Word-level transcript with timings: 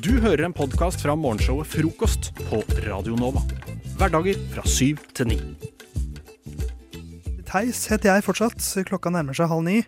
Du 0.00 0.14
hører 0.22 0.46
en 0.46 0.54
podkast 0.56 1.02
fra 1.04 1.12
morgenshowet 1.12 1.68
Frokost 1.68 2.30
på 2.46 2.62
Radio 2.86 3.12
Nova. 3.20 3.42
Hverdager 4.00 4.38
fra 4.54 4.62
syv 4.64 5.02
til 5.12 5.28
ni. 5.28 5.36
Theis 7.50 7.82
heter 7.90 8.14
jeg 8.14 8.24
fortsatt. 8.24 8.64
Klokka 8.88 9.12
nærmer 9.12 9.36
seg 9.36 9.50
halv 9.50 9.66
ni. 9.66 9.82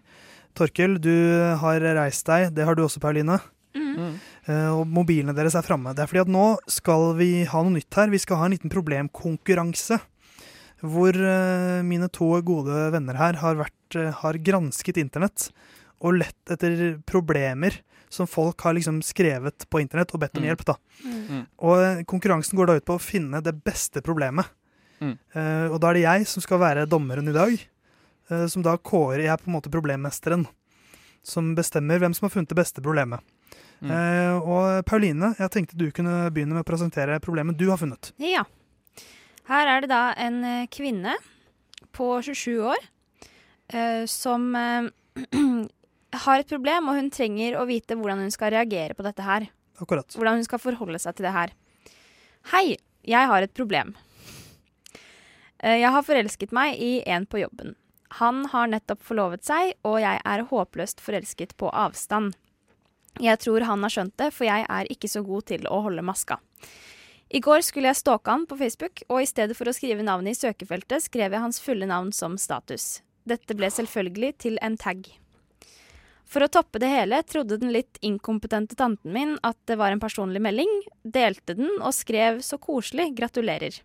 Torkel, 0.58 0.98
du 1.00 1.14
har 1.62 1.80
reist 1.96 2.28
deg. 2.28 2.50
Det 2.52 2.66
har 2.68 2.76
du 2.76 2.82
også, 2.84 3.00
Pauline. 3.00 3.38
Eh, 3.72 4.68
og 4.74 4.84
mobilene 4.90 5.32
deres 5.36 5.56
er 5.56 5.64
framme. 5.64 5.94
Det 5.96 6.04
er 6.04 6.10
fordi 6.10 6.24
at 6.26 6.32
nå 6.34 6.46
skal 6.70 7.14
vi 7.16 7.30
ha 7.48 7.62
noe 7.64 7.78
nytt 7.78 7.96
her. 7.96 8.12
Vi 8.12 8.20
skal 8.20 8.42
ha 8.42 8.48
en 8.50 8.56
liten 8.56 8.72
problemkonkurranse. 8.72 9.96
Hvor 10.82 11.16
eh, 11.16 11.80
mine 11.88 12.10
to 12.12 12.34
gode 12.44 12.90
venner 12.92 13.16
her 13.16 13.40
har, 13.40 13.56
vært, 13.64 13.96
eh, 13.96 14.12
har 14.20 14.40
gransket 14.44 15.00
internett 15.00 15.48
og 16.02 16.18
lett 16.20 16.52
etter 16.52 16.98
problemer 17.08 17.80
som 18.12 18.28
folk 18.28 18.60
har 18.66 18.74
liksom 18.76 18.98
skrevet 19.04 19.64
på 19.72 19.80
internett 19.80 20.12
og 20.12 20.20
bedt 20.20 20.36
om 20.36 20.42
Mm. 20.44 20.48
hjelp. 20.50 20.64
da. 20.68 20.74
Mm. 21.04 21.46
Og 21.64 21.78
eh, 21.80 22.02
konkurransen 22.04 22.58
går 22.58 22.66
da 22.68 22.74
ut 22.76 22.84
på 22.84 22.96
å 22.98 23.00
finne 23.02 23.40
det 23.42 23.54
beste 23.64 24.02
problemet. 24.04 24.46
Mm. 25.00 25.16
Uh, 25.34 25.66
og 25.72 25.80
da 25.82 25.88
er 25.90 25.94
det 25.98 26.02
jeg 26.04 26.26
som 26.30 26.42
skal 26.44 26.60
være 26.62 26.84
dommeren 26.86 27.26
i 27.28 27.32
dag. 27.34 27.56
uh, 28.30 28.46
som 28.46 28.62
da 28.62 28.76
kårer 28.78 29.24
Jeg 29.24 29.38
på 29.42 29.48
en 29.50 29.56
måte 29.56 29.70
problemmesteren. 29.72 30.44
Som 31.24 31.54
bestemmer 31.56 31.98
hvem 31.98 32.14
som 32.14 32.26
har 32.28 32.30
funnet 32.36 32.48
det 32.52 32.56
beste 32.60 32.80
problemet. 32.84 33.20
Mm. 33.82 33.90
Uh, 33.90 34.36
og 34.46 34.84
Pauline, 34.86 35.34
jeg 35.38 35.50
tenkte 35.50 35.76
du 35.76 35.90
kunne 35.90 36.30
begynne 36.30 36.54
med 36.54 36.62
å 36.62 36.68
presentere 36.70 37.18
problemet 37.20 37.56
du 37.58 37.68
har 37.70 37.78
funnet. 37.80 38.12
Ja. 38.22 38.44
Her 39.48 39.66
er 39.66 39.80
det 39.82 39.90
da 39.90 40.12
en 40.22 40.66
kvinne 40.70 41.16
på 41.92 42.12
27 42.22 42.60
år 42.62 42.78
eh, 43.74 44.04
som 44.06 44.54
har 46.12 46.40
et 46.42 46.48
problem, 46.48 46.88
og 46.88 46.98
hun 46.98 47.10
trenger 47.10 47.56
å 47.56 47.66
vite 47.68 47.96
hvordan 47.96 48.20
hun 48.24 48.32
skal 48.34 48.52
reagere 48.54 48.94
på 48.94 49.04
dette 49.06 49.24
her. 49.24 49.48
Akkurat. 49.80 50.08
Hvordan 50.14 50.40
hun 50.40 50.44
skal 50.46 50.60
forholde 50.62 51.00
seg 51.00 51.16
til 51.16 51.26
det 51.26 51.32
her. 51.34 51.52
Hei, 52.52 52.76
jeg 53.08 53.30
har 53.30 53.42
et 53.42 53.54
problem. 53.54 53.94
Eh, 55.62 55.78
Jeg 55.80 55.90
har 55.90 56.02
forelsket 56.02 56.52
meg 56.52 56.78
i 56.78 57.02
en 57.06 57.26
på 57.26 57.40
jobben. 57.40 57.76
Han 58.20 58.44
har 58.52 58.68
nettopp 58.68 59.02
forlovet 59.02 59.44
seg, 59.44 59.74
og 59.84 60.00
jeg 60.02 60.20
er 60.24 60.44
håpløst 60.50 61.00
forelsket 61.00 61.56
på 61.56 61.70
avstand. 61.72 62.34
Jeg 63.20 63.38
tror 63.40 63.64
han 63.68 63.82
har 63.82 63.92
skjønt 63.92 64.16
det, 64.20 64.32
for 64.32 64.44
jeg 64.44 64.66
er 64.68 64.90
ikke 64.92 65.08
så 65.08 65.22
god 65.24 65.46
til 65.48 65.66
å 65.68 65.82
holde 65.86 66.04
maska. 66.04 66.38
I 67.32 67.40
går 67.40 67.62
skulle 67.64 67.88
jeg 67.88 67.96
stalke 67.96 68.28
han 68.28 68.44
på 68.46 68.58
Facebook, 68.60 69.02
og 69.08 69.22
i 69.22 69.28
stedet 69.28 69.56
for 69.56 69.68
å 69.68 69.72
skrive 69.72 70.04
navnet 70.04 70.36
i 70.36 70.40
søkefeltet, 70.42 71.06
skrev 71.06 71.32
jeg 71.32 71.40
hans 71.40 71.60
fulle 71.60 71.88
navn 71.88 72.12
som 72.12 72.36
status. 72.36 73.00
Dette 73.24 73.56
ble 73.56 73.70
selvfølgelig 73.72 74.32
til 74.44 74.58
en 74.60 74.76
tag. 74.76 75.06
For 76.32 76.46
å 76.46 76.48
toppe 76.48 76.80
det 76.80 76.88
hele 76.88 77.18
trodde 77.28 77.58
den 77.60 77.74
litt 77.74 77.98
inkompetente 78.00 78.76
tanten 78.78 79.12
min 79.12 79.34
at 79.44 79.58
det 79.68 79.76
var 79.76 79.92
en 79.92 80.00
personlig 80.00 80.40
melding, 80.40 80.70
delte 81.04 81.56
den 81.58 81.68
og 81.80 81.92
skrev 81.92 82.40
'så 82.40 82.56
koselig, 82.56 83.12
gratulerer'. 83.18 83.82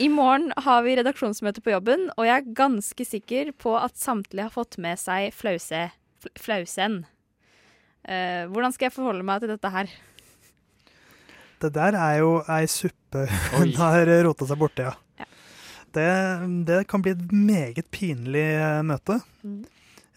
I 0.00 0.08
morgen 0.08 0.52
har 0.56 0.82
vi 0.82 0.96
redaksjonsmøte 0.96 1.60
på 1.62 1.70
jobben, 1.74 2.10
og 2.16 2.26
jeg 2.26 2.34
er 2.34 2.54
ganske 2.56 3.04
sikker 3.06 3.52
på 3.52 3.76
at 3.78 3.94
samtlige 3.94 4.48
har 4.48 4.50
fått 4.50 4.78
med 4.78 4.98
seg 4.98 5.34
flause, 5.36 5.92
flausen. 6.40 7.04
Uh, 8.02 8.48
hvordan 8.50 8.72
skal 8.72 8.88
jeg 8.88 8.96
forholde 8.96 9.22
meg 9.22 9.40
til 9.40 9.52
dette 9.52 9.70
her? 9.70 9.92
Det 11.60 11.70
der 11.70 11.94
er 11.94 12.18
jo 12.18 12.42
ei 12.50 12.66
suppe 12.66 13.28
hun 13.54 13.76
har 13.78 14.10
rota 14.24 14.48
seg 14.48 14.58
borti, 14.58 14.88
ja. 14.88 14.96
Ja. 15.20 15.28
Det, 15.92 16.08
det 16.66 16.80
kan 16.88 17.04
bli 17.04 17.12
et 17.12 17.30
meget 17.30 17.90
pinlig 17.92 18.48
eh, 18.56 18.82
møte. 18.82 19.20
Mm. 19.44 19.62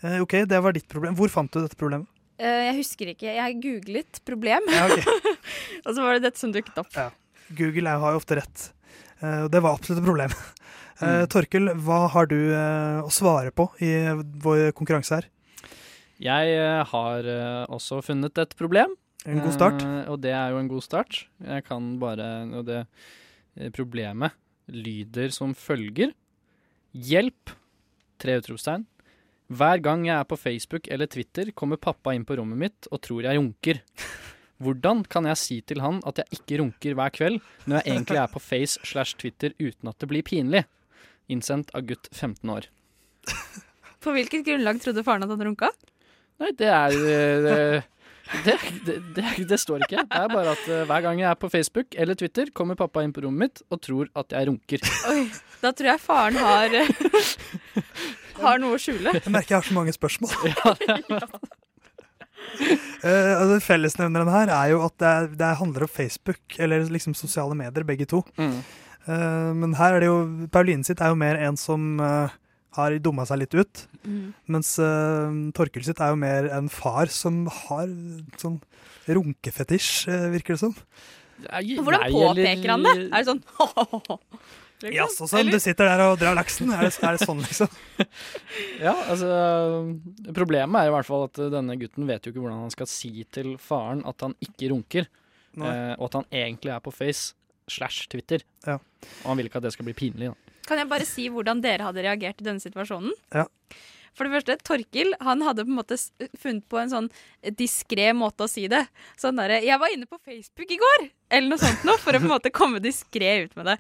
Eh, 0.04 0.22
OK, 0.24 0.34
det 0.50 0.60
var 0.62 0.76
ditt 0.76 0.88
problem. 0.92 1.16
Hvor 1.18 1.32
fant 1.32 1.52
du 1.52 1.62
dette 1.62 1.78
problemet? 1.80 2.08
Eh, 2.38 2.66
jeg 2.68 2.76
husker 2.82 3.12
ikke. 3.14 3.32
Jeg 3.32 3.60
googlet 3.64 4.20
'problem', 4.26 4.68
Ja, 4.72 4.86
okay. 4.90 5.04
og 5.86 5.96
så 5.96 6.02
var 6.04 6.14
det 6.18 6.24
dette 6.28 6.40
som 6.40 6.52
dukket 6.52 6.78
opp. 6.82 6.92
Google 7.56 7.88
er, 7.90 8.00
har 8.02 8.12
jo 8.16 8.20
ofte 8.20 8.36
rett. 8.42 8.72
Eh, 9.22 9.46
og 9.46 9.52
det 9.52 9.62
var 9.64 9.78
absolutt 9.78 10.02
et 10.04 10.10
problem. 10.12 10.36
Eh, 10.96 11.26
Mm. 11.26 11.28
Torkel, 11.28 11.66
hva 11.84 12.08
har 12.08 12.26
du 12.32 12.38
eh, 12.56 13.02
å 13.04 13.10
svare 13.12 13.52
på 13.52 13.66
i 13.84 13.90
vår 14.40 14.72
konkurranse 14.72 15.18
her? 15.18 15.26
Jeg 16.24 16.86
har 16.88 17.28
også 17.68 18.00
funnet 18.00 18.38
et 18.40 18.56
problem. 18.56 18.94
En 19.28 19.42
god 19.44 19.52
start. 19.58 19.84
Eh, 19.84 20.06
og 20.08 20.22
det 20.24 20.32
er 20.32 20.54
jo 20.54 20.62
en 20.62 20.70
god 20.72 20.86
start. 20.86 21.26
Jeg 21.44 21.66
kan 21.68 22.00
bare 22.00 22.48
Og 22.56 22.64
det 22.64 22.86
problemet 23.76 24.32
lyder 24.72 25.36
som 25.36 25.52
følger. 25.54 26.14
Hjelp! 26.96 27.52
Tre 28.24 28.40
utropstegn. 28.40 28.86
Hver 29.54 29.82
gang 29.86 30.08
jeg 30.08 30.16
er 30.18 30.26
på 30.26 30.38
Facebook 30.42 30.88
eller 30.90 31.10
Twitter, 31.12 31.52
kommer 31.54 31.78
pappa 31.78 32.16
inn 32.18 32.26
på 32.26 32.38
rommet 32.40 32.58
mitt 32.58 32.88
og 32.90 33.02
tror 33.06 33.28
jeg 33.28 33.38
runker. 33.38 33.82
Hvordan 34.64 35.04
kan 35.12 35.28
jeg 35.30 35.38
si 35.38 35.58
til 35.68 35.84
han 35.84 36.00
at 36.08 36.22
jeg 36.22 36.40
ikke 36.40 36.62
runker 36.64 36.96
hver 36.98 37.12
kveld, 37.14 37.42
når 37.68 37.82
jeg 37.82 37.92
egentlig 37.92 38.22
er 38.22 38.32
på 38.32 38.42
Face 38.42 38.80
slash 38.88 39.18
Twitter 39.20 39.54
uten 39.60 39.92
at 39.92 40.00
det 40.00 40.10
blir 40.10 40.26
pinlig? 40.26 40.64
Innsendt 41.30 41.74
av 41.76 41.86
gutt 41.90 42.08
15 42.14 42.50
år. 42.50 42.70
På 44.06 44.14
hvilket 44.14 44.46
grunnlag 44.46 44.80
trodde 44.82 45.04
faren 45.06 45.26
at 45.26 45.34
han 45.34 45.44
runka? 45.44 45.72
Nei, 46.42 46.52
det 46.58 46.70
er 46.70 46.96
eh, 47.10 47.86
det, 48.46 48.56
det, 48.86 48.98
det, 49.18 49.26
det 49.50 49.58
står 49.62 49.86
ikke. 49.86 50.04
Det 50.10 50.20
er 50.20 50.30
bare 50.30 50.54
at 50.54 50.68
eh, 50.70 50.84
hver 50.90 51.06
gang 51.06 51.22
jeg 51.22 51.30
er 51.30 51.40
på 51.42 51.50
Facebook 51.54 51.98
eller 51.98 52.18
Twitter, 52.18 52.50
kommer 52.54 52.78
pappa 52.78 53.04
inn 53.06 53.14
på 53.16 53.26
rommet 53.26 53.46
mitt 53.46 53.66
og 53.70 53.82
tror 53.86 54.10
at 54.18 54.34
jeg 54.34 54.50
runker. 54.50 54.86
Oi, 55.12 55.26
da 55.62 55.74
tror 55.74 55.92
jeg 55.94 56.04
faren 56.06 56.40
har 56.42 56.78
Har 58.42 58.60
noe 58.62 58.76
å 58.76 58.82
skjule. 58.82 59.14
Jeg 59.16 59.32
merker 59.32 59.56
jeg 59.56 59.62
har 59.62 59.70
så 59.70 59.78
mange 59.78 59.94
spørsmål. 59.96 60.32
Eh, 63.06 63.34
altså, 63.38 63.60
Fellesnevneren 63.62 64.32
her 64.34 64.50
er 64.54 64.72
jo 64.74 64.80
at 64.86 64.96
det, 65.02 65.10
er, 65.10 65.28
det 65.38 65.52
handler 65.60 65.86
om 65.86 65.92
Facebook, 65.92 66.42
eller 66.58 66.88
liksom 66.90 67.14
sosiale 67.18 67.56
medier, 67.58 67.86
begge 67.86 68.08
to. 68.10 68.24
Mm. 68.40 68.58
Uh, 69.06 69.52
men 69.54 69.76
her 69.78 69.94
er 69.94 70.02
det 70.02 70.08
jo 70.10 70.48
Pauline 70.50 70.86
sitt 70.88 71.02
er 71.04 71.12
jo 71.14 71.20
mer 71.20 71.38
en 71.38 71.60
som 71.62 72.00
uh, 72.02 72.34
har 72.74 72.96
dumma 73.06 73.28
seg 73.30 73.44
litt 73.44 73.54
ut. 73.54 73.84
Mm. 74.02 74.32
Mens 74.56 74.72
uh, 74.82 75.30
Torkel 75.54 75.86
sitt 75.86 76.02
er 76.02 76.16
jo 76.16 76.18
mer 76.24 76.50
en 76.56 76.72
far 76.74 77.14
som 77.14 77.44
har 77.68 77.92
sånn 78.42 78.58
runkefetisj, 79.06 80.10
virker 80.34 80.56
det 80.56 80.64
som. 80.64 80.74
Hvordan 81.46 82.08
påpeker 82.10 82.72
han 82.74 82.88
det? 82.88 82.96
Er 83.12 83.22
det 83.22 83.28
sånn 83.30 83.44
liksom? 84.84 84.96
Jaså, 84.96 85.28
sånn, 85.30 85.52
du 85.52 85.60
sitter 85.64 85.90
der 85.90 86.04
og 86.06 86.18
drar 86.22 86.36
laksen? 86.38 86.72
Er 86.76 86.88
det, 86.88 86.92
er 87.00 87.18
det 87.18 87.28
sånn, 87.28 87.42
liksom? 87.46 87.80
Ja, 88.86 88.94
altså 89.12 89.30
Problemet 90.36 90.82
er 90.82 90.90
i 90.90 90.94
hvert 90.96 91.08
fall 91.08 91.28
at 91.30 91.40
eh, 91.42 91.52
denne 91.54 91.78
gutten 91.80 92.10
vet 92.10 92.26
jo 92.26 92.34
ikke 92.34 92.44
hvordan 92.44 92.66
han 92.66 92.74
skal 92.74 92.90
si 92.92 93.26
til 93.34 93.56
faren 93.62 94.04
at 94.10 94.26
han 94.26 94.36
ikke 94.44 94.72
runker, 94.74 95.10
eh, 95.58 95.94
og 95.96 96.08
at 96.10 96.20
han 96.22 96.30
egentlig 96.44 96.76
er 96.76 96.84
på 96.84 96.94
Face 96.96 97.34
slash 97.72 98.10
Twitter. 98.12 98.44
Ja. 98.68 98.80
Og 99.24 99.32
han 99.32 99.40
vil 99.40 99.50
ikke 99.50 99.62
at 99.62 99.68
det 99.68 99.74
skal 99.76 99.88
bli 99.88 99.98
pinlig. 99.98 100.32
Da. 100.32 100.60
Kan 100.70 100.82
jeg 100.82 100.90
bare 100.90 101.08
si 101.08 101.28
hvordan 101.34 101.62
dere 101.64 101.88
hadde 101.88 102.06
reagert 102.06 102.42
i 102.42 102.48
denne 102.48 102.64
situasjonen? 102.64 103.14
Ja. 103.34 103.46
For 104.16 104.28
det 104.28 104.38
første, 104.38 104.56
Torkil 104.64 105.12
han 105.28 105.44
hadde 105.44 105.66
på 105.68 105.74
en 105.74 105.80
måte 105.82 105.98
funnet 106.40 106.64
på 106.72 106.80
en 106.80 106.92
sånn 106.92 107.10
diskré 107.60 108.14
måte 108.16 108.48
å 108.48 108.50
si 108.52 108.64
det. 108.72 108.86
Sånn 109.20 109.36
derre 109.36 109.60
'Jeg 109.60 109.80
var 109.80 109.92
inne 109.92 110.08
på 110.08 110.20
Facebook 110.24 110.72
i 110.72 110.80
går!' 110.80 111.10
Eller 111.30 111.50
noe 111.50 111.60
sånt 111.60 111.84
noe, 111.84 112.00
for 112.00 112.16
å 112.16 112.20
på 112.24 112.30
en 112.30 112.36
måte 112.38 112.54
komme 112.54 112.80
diskré 112.80 113.44
ut 113.44 113.56
med 113.60 113.66
det. 113.66 113.78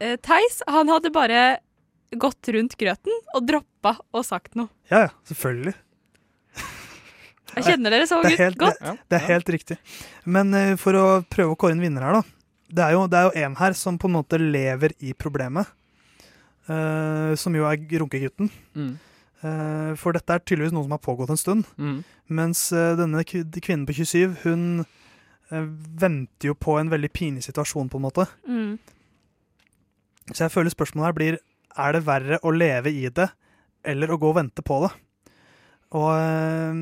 Eh, 0.00 0.16
Theis 0.24 0.62
han 0.66 0.88
hadde 0.88 1.12
bare 1.12 1.60
gått 2.16 2.48
rundt 2.54 2.74
grøten 2.80 3.14
og 3.36 3.46
droppa 3.46 3.94
og 4.16 4.24
sagt 4.26 4.56
noe. 4.58 4.72
Ja, 4.90 5.06
ja, 5.06 5.10
selvfølgelig. 5.28 5.76
Jeg 7.50 7.66
kjenner 7.66 7.90
dere 7.90 8.06
så 8.06 8.20
Det 8.22 8.36
er 8.36 8.44
helt, 8.44 8.58
godt. 8.60 8.78
det, 8.78 8.92
det 9.10 9.18
er 9.18 9.26
helt 9.26 9.48
riktig. 9.50 9.76
Men 10.24 10.54
uh, 10.54 10.76
for 10.78 10.96
å 10.96 11.04
prøve 11.26 11.54
å 11.54 11.58
kåre 11.58 11.74
en 11.74 11.82
vinner 11.82 12.06
her, 12.06 12.20
da. 12.20 12.22
Det 12.70 12.84
er, 12.84 12.94
jo, 12.94 13.06
det 13.10 13.18
er 13.18 13.26
jo 13.26 13.44
en 13.44 13.56
her 13.58 13.74
som 13.74 13.96
på 13.98 14.06
en 14.06 14.14
måte 14.14 14.38
lever 14.38 14.94
i 15.02 15.12
problemet. 15.18 15.70
Uh, 16.70 17.34
som 17.40 17.54
jo 17.56 17.66
er 17.66 17.82
runkegutten. 17.82 18.50
Mm. 18.78 18.92
Uh, 19.42 19.90
for 19.98 20.14
dette 20.14 20.36
er 20.36 20.44
tydeligvis 20.44 20.76
noe 20.76 20.86
som 20.86 20.94
har 20.94 21.02
pågått 21.02 21.34
en 21.34 21.40
stund. 21.40 21.66
Mm. 21.80 21.98
Mens 22.38 22.68
denne 22.70 23.24
kvinnen 23.26 23.88
på 23.88 23.96
27, 23.98 24.44
hun 24.44 24.84
venter 25.50 26.52
jo 26.52 26.54
på 26.54 26.76
en 26.78 26.92
veldig 26.92 27.08
pinlig 27.10 27.42
situasjon, 27.48 27.88
på 27.90 27.98
en 27.98 28.04
måte. 28.04 28.28
Mm. 28.46 28.76
Så 30.30 30.44
jeg 30.44 30.54
føler 30.54 30.74
spørsmålet 30.74 31.08
her 31.08 31.16
blir 31.16 31.38
er 31.80 31.94
det 31.94 32.02
verre 32.06 32.40
å 32.42 32.52
leve 32.54 32.90
i 32.92 33.06
det 33.14 33.28
eller 33.86 34.10
å 34.12 34.18
gå 34.20 34.32
og 34.32 34.36
vente 34.36 34.62
på 34.66 34.82
det. 34.84 34.90
Og 35.96 36.10
øh, 36.12 36.80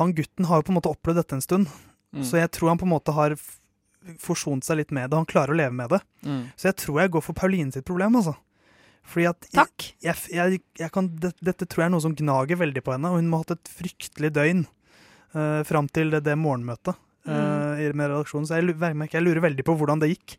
han 0.00 0.14
gutten 0.16 0.48
har 0.48 0.60
jo 0.60 0.66
på 0.66 0.72
en 0.72 0.78
måte 0.80 0.92
opplevd 0.92 1.22
dette 1.22 1.38
en 1.38 1.44
stund, 1.44 1.70
Mm. 2.10 2.24
så 2.26 2.40
jeg 2.40 2.50
tror 2.50 2.72
han 2.72 2.78
på 2.80 2.86
en 2.88 2.90
måte 2.90 3.14
har 3.14 3.36
forsont 4.18 4.66
seg 4.66 4.80
litt 4.80 4.94
med 4.94 5.10
det. 5.10 5.18
Han 5.18 5.28
klarer 5.30 5.54
å 5.54 5.58
leve 5.60 5.76
med 5.76 5.92
det. 5.94 6.00
Mm. 6.26 6.40
Så 6.58 6.70
jeg 6.70 6.78
tror 6.82 7.00
jeg 7.02 7.12
går 7.14 7.22
for 7.22 7.38
Pauline 7.38 7.70
sitt 7.74 7.86
problem, 7.86 8.16
altså. 8.18 8.34
Fordi 9.10 9.28
at 9.30 9.46
Takk. 9.54 9.86
Jeg, 10.02 10.16
jeg, 10.34 10.60
jeg 10.78 10.92
kan, 10.94 11.08
det, 11.22 11.32
dette 11.38 11.68
tror 11.70 11.84
jeg 11.84 11.90
er 11.90 11.94
noe 11.94 12.04
som 12.04 12.16
gnager 12.18 12.58
veldig 12.60 12.82
på 12.84 12.94
henne, 12.94 13.12
og 13.12 13.20
hun 13.20 13.30
må 13.30 13.40
ha 13.40 13.46
hatt 13.46 13.56
et 13.56 13.72
fryktelig 13.78 14.32
døgn 14.36 14.64
uh, 15.36 15.62
fram 15.68 15.88
til 15.90 16.12
det, 16.14 16.24
det 16.26 16.36
morgenmøtet 16.38 16.94
uh, 16.98 17.30
mm. 17.30 17.96
med 17.96 18.10
redaksjonen. 18.10 18.48
Så 18.50 18.58
jeg, 18.58 18.74
jeg 18.74 19.12
jeg 19.14 19.26
lurer 19.26 19.46
veldig 19.46 19.66
på 19.66 19.76
hvordan 19.78 20.02
det 20.02 20.12
gikk. 20.14 20.36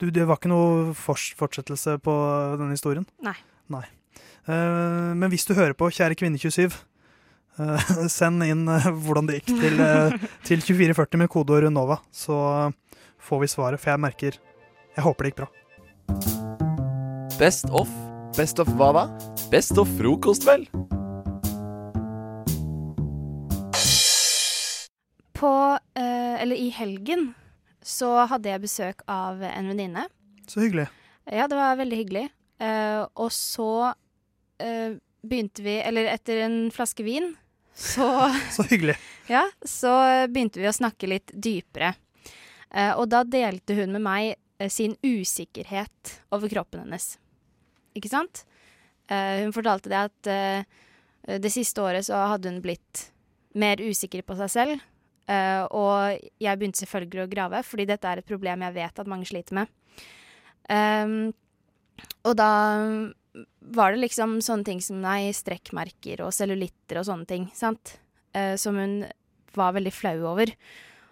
Du, 0.00 0.08
det 0.10 0.24
var 0.26 0.40
ikke 0.40 0.50
noe 0.50 0.94
fortsettelse 0.98 1.98
på 2.02 2.14
denne 2.58 2.74
historien? 2.74 3.06
Nei. 3.24 3.36
Nei. 3.72 3.84
Uh, 4.48 5.14
men 5.16 5.30
hvis 5.32 5.46
du 5.48 5.54
hører 5.56 5.76
på, 5.78 5.88
kjære 5.94 6.16
kvinne 6.18 6.40
27, 6.40 6.74
uh, 7.60 7.92
send 8.12 8.44
inn 8.46 8.66
uh, 8.68 8.90
hvordan 8.90 9.30
det 9.30 9.40
gikk 9.40 9.52
til, 9.62 9.78
eh, 9.80 10.16
til 10.44 10.64
2440 10.64 11.22
med 11.22 11.30
kodeord 11.32 11.70
Nova, 11.72 12.00
så 12.12 12.72
får 13.22 13.44
vi 13.44 13.52
svaret. 13.54 13.80
For 13.80 13.94
jeg 13.94 14.02
merker 14.02 14.40
Jeg 14.94 15.02
håper 15.02 15.24
det 15.24 15.32
gikk 15.32 15.44
bra. 15.44 15.48
Best 17.38 17.70
of. 17.70 17.90
Best 18.36 18.60
of 18.62 18.68
hva 18.78 18.90
da? 18.94 19.06
Best 19.50 19.78
of 19.78 19.90
frokost, 19.98 20.46
vel? 20.46 20.66
På 25.34 25.50
eh, 25.98 26.42
Eller 26.42 26.58
i 26.58 26.68
helgen 26.74 27.32
så 27.84 28.10
hadde 28.30 28.48
jeg 28.48 28.64
besøk 28.64 29.02
av 29.10 29.42
en 29.44 29.68
venninne. 29.68 30.06
Så 30.48 30.64
hyggelig. 30.64 30.88
Ja, 31.28 31.46
det 31.48 31.56
var 31.56 31.76
veldig 31.76 31.98
hyggelig. 32.00 32.24
Uh, 32.60 33.04
og 33.20 33.32
så 33.34 33.90
uh, 33.90 34.92
begynte 35.26 35.64
vi 35.64 35.72
Eller 35.82 36.06
etter 36.12 36.44
en 36.44 36.68
flaske 36.70 37.02
vin, 37.04 37.32
så 37.74 38.06
Så 38.54 38.66
hyggelig. 38.70 38.96
Ja, 39.28 39.42
så 39.66 39.90
begynte 40.30 40.62
vi 40.62 40.68
å 40.70 40.76
snakke 40.76 41.10
litt 41.10 41.32
dypere. 41.34 41.94
Uh, 42.70 42.94
og 43.00 43.08
da 43.12 43.24
delte 43.26 43.76
hun 43.78 43.94
med 43.96 44.04
meg 44.04 44.70
sin 44.70 44.94
usikkerhet 45.02 46.12
over 46.32 46.48
kroppen 46.48 46.84
hennes. 46.84 47.16
Ikke 47.98 48.08
sant? 48.12 48.44
Hun 49.10 49.50
fortalte 49.52 49.90
det 49.90 49.98
at 49.98 50.28
det 51.42 51.50
siste 51.52 51.82
året 51.82 52.06
så 52.06 52.20
hadde 52.30 52.52
hun 52.52 52.60
blitt 52.62 53.02
mer 53.58 53.82
usikker 53.82 54.22
på 54.24 54.36
seg 54.38 54.52
selv. 54.52 54.84
Eh, 55.30 55.62
og 55.72 56.20
jeg 56.42 56.60
begynte 56.60 56.82
selvfølgelig 56.82 57.24
å 57.24 57.32
grave, 57.32 57.62
fordi 57.66 57.88
dette 57.88 58.10
er 58.10 58.20
et 58.20 58.28
problem 58.28 58.64
jeg 58.66 58.76
vet 58.76 59.00
at 59.00 59.10
mange 59.10 59.28
sliter 59.28 59.60
med. 59.60 59.72
Um, 60.64 61.32
og 62.24 62.36
da 62.38 62.52
var 63.74 63.92
det 63.92 64.00
liksom 64.00 64.38
sånne 64.44 64.64
ting 64.64 64.80
som 64.84 65.02
nei, 65.02 65.28
strekkmerker 65.36 66.22
og 66.24 66.32
cellulitter 66.32 67.00
og 67.00 67.08
sånne 67.08 67.28
ting, 67.28 67.48
sant? 67.56 67.98
Uh, 68.36 68.54
som 68.60 68.78
hun 68.80 69.02
var 69.56 69.74
veldig 69.76 69.92
flau 69.94 70.16
over. 70.34 70.52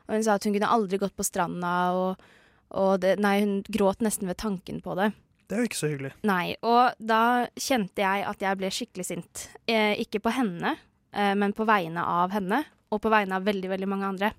Og 0.08 0.16
hun 0.16 0.24
sa 0.24 0.36
at 0.36 0.46
hun 0.46 0.54
kunne 0.56 0.70
aldri 0.72 1.00
gått 1.00 1.16
på 1.16 1.26
stranda, 1.26 1.74
og, 1.96 2.32
og 2.76 2.94
det, 3.04 3.16
nei, 3.22 3.38
hun 3.44 3.60
gråt 3.68 4.02
nesten 4.04 4.30
ved 4.30 4.40
tanken 4.42 4.80
på 4.84 4.96
det. 4.98 5.12
Det 5.48 5.56
er 5.56 5.64
jo 5.64 5.68
ikke 5.68 5.78
så 5.82 5.90
hyggelig. 5.90 6.12
Nei, 6.24 6.54
og 6.64 7.00
da 7.02 7.22
kjente 7.60 8.00
jeg 8.00 8.24
at 8.24 8.44
jeg 8.44 8.58
ble 8.58 8.70
skikkelig 8.72 9.04
sint. 9.04 9.46
Eh, 9.68 9.98
ikke 10.00 10.22
på 10.24 10.32
henne, 10.32 10.76
eh, 11.12 11.34
men 11.36 11.52
på 11.56 11.66
vegne 11.68 12.04
av 12.08 12.32
henne, 12.32 12.62
og 12.92 13.00
på 13.02 13.12
vegne 13.12 13.38
av 13.38 13.46
veldig, 13.48 13.70
veldig 13.72 13.88
mange 13.88 14.08
andre. 14.12 14.32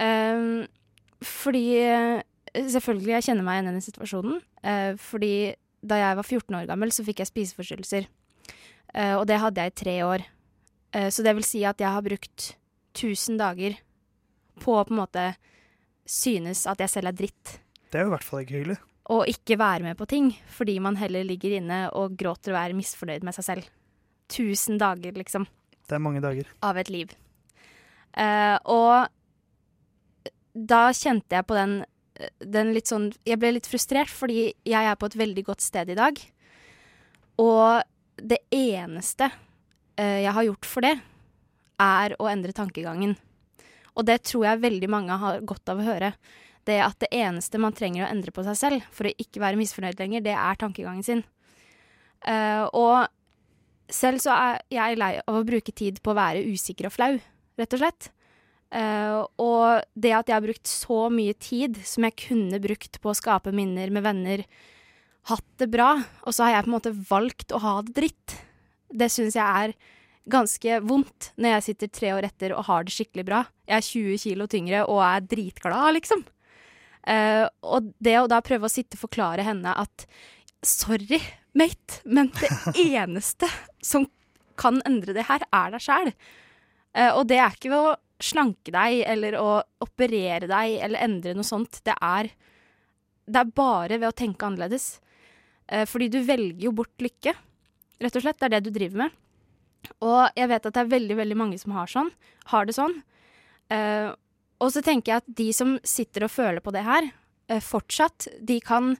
Um, 0.00 0.64
fordi 1.20 1.64
eh, 1.84 2.20
Selvfølgelig, 2.50 3.12
jeg 3.12 3.24
kjenner 3.28 3.44
meg 3.46 3.58
igjen 3.58 3.66
i 3.68 3.70
denne 3.70 3.84
situasjonen. 3.84 4.38
Uh, 4.64 4.96
fordi 4.98 5.34
da 5.86 6.00
jeg 6.00 6.16
var 6.18 6.26
14 6.26 6.56
år 6.58 6.64
gammel, 6.66 6.90
så 6.90 7.04
fikk 7.06 7.20
jeg 7.22 7.30
spiseforstyrrelser. 7.30 8.08
Uh, 8.90 9.20
og 9.20 9.28
det 9.30 9.38
hadde 9.38 9.62
jeg 9.62 9.70
i 9.70 9.76
tre 9.84 9.94
år. 10.02 10.24
Uh, 10.96 11.06
så 11.14 11.22
det 11.22 11.36
vil 11.38 11.46
si 11.46 11.62
at 11.68 11.78
jeg 11.78 11.94
har 11.94 12.02
brukt 12.02 12.48
1000 12.96 13.38
dager 13.38 13.76
på 14.60 14.74
å 14.74 14.82
på 14.88 14.96
en 14.96 15.02
måte 15.04 15.28
synes 16.10 16.64
at 16.66 16.80
jeg 16.82 16.90
selv 16.90 17.12
er 17.12 17.16
dritt 17.20 17.60
Det 17.92 18.00
er 18.00 18.08
jo 18.08 18.10
i 18.10 18.14
hvert 18.16 18.26
fall 18.26 18.42
ikke 18.42 18.56
hyggelig. 18.58 18.76
og 19.14 19.30
ikke 19.30 19.58
være 19.58 19.86
med 19.86 19.96
på 19.98 20.08
ting, 20.10 20.32
fordi 20.50 20.78
man 20.82 20.98
heller 20.98 21.22
ligger 21.26 21.54
inne 21.60 21.84
og 21.94 22.16
gråter 22.18 22.54
og 22.56 22.60
er 22.64 22.74
misfornøyd 22.78 23.24
med 23.26 23.34
seg 23.38 23.46
selv. 23.46 23.70
Tusen 24.30 24.78
dager, 24.78 25.14
liksom, 25.14 25.46
Det 25.86 25.94
er 25.96 26.02
mange 26.02 26.20
dager. 26.22 26.50
av 26.62 26.76
et 26.78 26.90
liv. 26.90 27.14
Eh, 28.18 28.56
og 28.70 29.06
da 30.54 30.82
kjente 30.96 31.38
jeg 31.38 31.46
på 31.46 31.54
den, 31.54 31.76
den 32.42 32.72
litt 32.74 32.90
sånn 32.90 33.12
Jeg 33.24 33.38
ble 33.38 33.52
litt 33.54 33.68
frustrert, 33.70 34.10
fordi 34.10 34.50
jeg 34.66 34.90
er 34.90 34.98
på 34.98 35.10
et 35.10 35.18
veldig 35.20 35.46
godt 35.46 35.64
sted 35.64 35.92
i 35.92 35.98
dag. 35.98 36.18
Og 37.40 37.80
det 38.20 38.42
eneste 38.52 39.30
eh, 39.96 40.20
jeg 40.26 40.34
har 40.36 40.48
gjort 40.48 40.68
for 40.68 40.86
det, 40.86 40.96
er 41.80 42.14
å 42.20 42.28
endre 42.28 42.52
tankegangen. 42.52 43.14
Og 43.96 44.06
det 44.08 44.20
tror 44.28 44.46
jeg 44.46 44.64
veldig 44.64 44.90
mange 44.92 45.16
har 45.22 45.40
godt 45.48 45.72
av 45.72 45.80
å 45.80 45.86
høre. 45.86 46.12
Det 46.68 46.76
at 46.84 46.98
det 47.00 47.08
eneste 47.16 47.58
man 47.60 47.74
trenger 47.76 48.04
å 48.04 48.10
endre 48.10 48.34
på 48.34 48.44
seg 48.44 48.58
selv 48.58 48.90
for 48.92 49.08
å 49.08 49.14
ikke 49.16 49.40
være 49.40 49.58
misfornøyd 49.60 50.00
lenger, 50.00 50.24
det 50.26 50.36
er 50.36 50.60
tankegangen 50.60 51.06
sin. 51.06 51.22
Uh, 52.20 52.68
og 52.76 53.08
selv 53.90 54.20
så 54.20 54.34
er 54.36 54.60
jeg 54.72 54.98
lei 55.00 55.14
av 55.24 55.38
å 55.38 55.46
bruke 55.46 55.72
tid 55.72 56.02
på 56.04 56.12
å 56.12 56.18
være 56.18 56.44
usikker 56.52 56.90
og 56.90 56.94
flau, 56.94 57.14
rett 57.60 57.76
og 57.76 57.82
slett. 57.82 58.10
Uh, 58.70 59.26
og 59.42 59.82
det 59.98 60.12
at 60.14 60.28
jeg 60.30 60.36
har 60.36 60.44
brukt 60.44 60.70
så 60.70 61.08
mye 61.10 61.34
tid 61.42 61.80
som 61.82 62.06
jeg 62.06 62.18
kunne 62.28 62.60
brukt 62.62 63.00
på 63.02 63.10
å 63.10 63.16
skape 63.18 63.50
minner 63.54 63.90
med 63.90 64.04
venner, 64.06 64.44
hatt 65.30 65.48
det 65.60 65.68
bra, 65.72 65.92
og 66.22 66.34
så 66.34 66.46
har 66.46 66.54
jeg 66.54 66.66
på 66.66 66.70
en 66.70 66.76
måte 66.76 66.92
valgt 67.10 67.54
å 67.54 67.60
ha 67.64 67.72
det 67.86 67.96
dritt, 67.98 68.36
det 68.90 69.10
syns 69.12 69.36
jeg 69.38 69.64
er 69.64 69.74
ganske 70.30 70.78
vondt 70.86 71.32
når 71.40 71.56
jeg 71.56 71.66
sitter 71.66 71.90
tre 71.90 72.12
år 72.14 72.26
etter 72.28 72.54
og 72.54 72.66
har 72.68 72.86
det 72.86 72.94
skikkelig 72.94 73.24
bra. 73.26 73.40
Jeg 73.66 73.76
er 73.76 73.88
20 73.88 74.22
kilo 74.24 74.46
tyngre 74.50 74.84
og 74.86 75.00
er 75.06 75.26
dritglad, 75.26 75.94
liksom. 75.98 76.22
Uh, 77.00 77.46
og 77.64 77.90
det 77.98 78.18
å 78.20 78.28
da 78.30 78.42
prøve 78.44 78.68
å 78.68 78.72
sitte 78.72 78.98
og 78.98 79.06
forklare 79.06 79.44
henne 79.46 79.72
at 79.82 80.06
sorry, 80.62 81.18
mate, 81.56 82.02
men 82.04 82.30
det 82.38 82.52
eneste 83.00 83.48
som 83.82 84.06
kan 84.60 84.82
endre 84.86 85.16
det 85.16 85.26
her, 85.30 85.42
er 85.56 85.74
deg 85.74 85.84
sjæl. 85.84 86.12
Eh, 86.96 87.12
og 87.14 87.26
det 87.30 87.38
er 87.40 87.54
ikke 87.54 87.72
ved 87.72 87.90
å 87.90 87.98
slanke 88.20 88.72
deg 88.74 89.02
eller 89.08 89.36
å 89.40 89.50
operere 89.84 90.48
deg 90.50 90.80
eller 90.84 91.06
endre 91.06 91.34
noe 91.36 91.46
sånt. 91.46 91.80
Det 91.86 91.94
er, 91.94 92.30
det 93.26 93.42
er 93.42 93.54
bare 93.56 94.00
ved 94.00 94.10
å 94.10 94.16
tenke 94.16 94.46
annerledes. 94.46 94.98
Eh, 95.70 95.86
fordi 95.88 96.10
du 96.12 96.20
velger 96.26 96.66
jo 96.66 96.74
bort 96.76 97.02
lykke, 97.02 97.34
rett 98.02 98.18
og 98.18 98.24
slett. 98.24 98.40
Det 98.40 98.50
er 98.50 98.56
det 98.56 98.64
du 98.66 98.74
driver 98.74 99.06
med. 99.06 99.18
Og 100.04 100.36
jeg 100.36 100.50
vet 100.50 100.66
at 100.66 100.76
det 100.76 100.82
er 100.82 100.92
veldig, 100.92 101.16
veldig 101.20 101.38
mange 101.38 101.60
som 101.60 101.72
har, 101.76 101.88
sånn, 101.90 102.10
har 102.52 102.68
det 102.68 102.76
sånn. 102.76 102.98
Uh, 103.70 104.12
og 104.60 104.72
så 104.74 104.82
tenker 104.84 105.12
jeg 105.12 105.22
at 105.22 105.34
de 105.40 105.46
som 105.56 105.76
sitter 105.86 106.26
og 106.26 106.32
føler 106.34 106.60
på 106.60 106.72
det 106.74 106.82
her, 106.84 107.06
uh, 107.52 107.60
fortsatt, 107.64 108.26
de 108.44 108.58
kan 108.64 108.92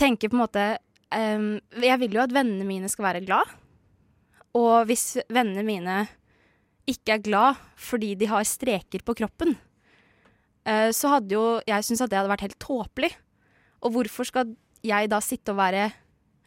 tenke 0.00 0.28
på 0.28 0.36
en 0.36 0.42
måte 0.42 0.64
um, 1.14 1.60
Jeg 1.78 2.00
vil 2.02 2.16
jo 2.16 2.24
at 2.24 2.34
vennene 2.34 2.66
mine 2.68 2.90
skal 2.92 3.06
være 3.08 3.24
glad. 3.24 3.48
Og 4.58 4.84
hvis 4.90 5.22
vennene 5.32 5.64
mine 5.64 5.96
ikke 6.88 7.16
er 7.16 7.24
glad 7.24 7.60
fordi 7.78 8.14
de 8.18 8.28
har 8.30 8.46
streker 8.48 9.04
på 9.06 9.14
kroppen, 9.18 9.54
eh, 10.66 10.90
så 10.94 11.16
hadde 11.16 11.36
jo 11.36 11.44
jeg 11.68 11.86
syntes 11.86 12.04
at 12.04 12.12
det 12.12 12.20
hadde 12.20 12.32
vært 12.32 12.46
helt 12.48 12.60
tåpelig. 12.62 13.12
Og 13.82 13.94
hvorfor 13.96 14.26
skal 14.28 14.54
jeg 14.82 15.10
da 15.10 15.20
sitte 15.22 15.54
og 15.54 15.60
være 15.60 15.90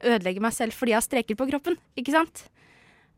ødelegge 0.06 0.44
meg 0.44 0.54
selv 0.56 0.76
fordi 0.76 0.94
jeg 0.94 1.00
har 1.00 1.08
streker 1.08 1.40
på 1.40 1.48
kroppen, 1.50 1.78
ikke 1.98 2.14
sant? 2.16 2.46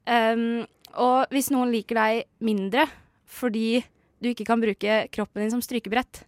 Um, 0.08 0.64
og 0.96 1.34
hvis 1.34 1.50
noen 1.52 1.74
liker 1.74 1.98
deg 2.00 2.28
mindre 2.40 2.86
fordi 3.28 3.81
du 4.24 4.30
ikke 4.31 4.46
kan 4.48 4.62
bruke 4.62 5.02
kroppen 5.14 5.44
din 5.44 5.52
som 5.52 5.64
strykebrett, 5.64 6.24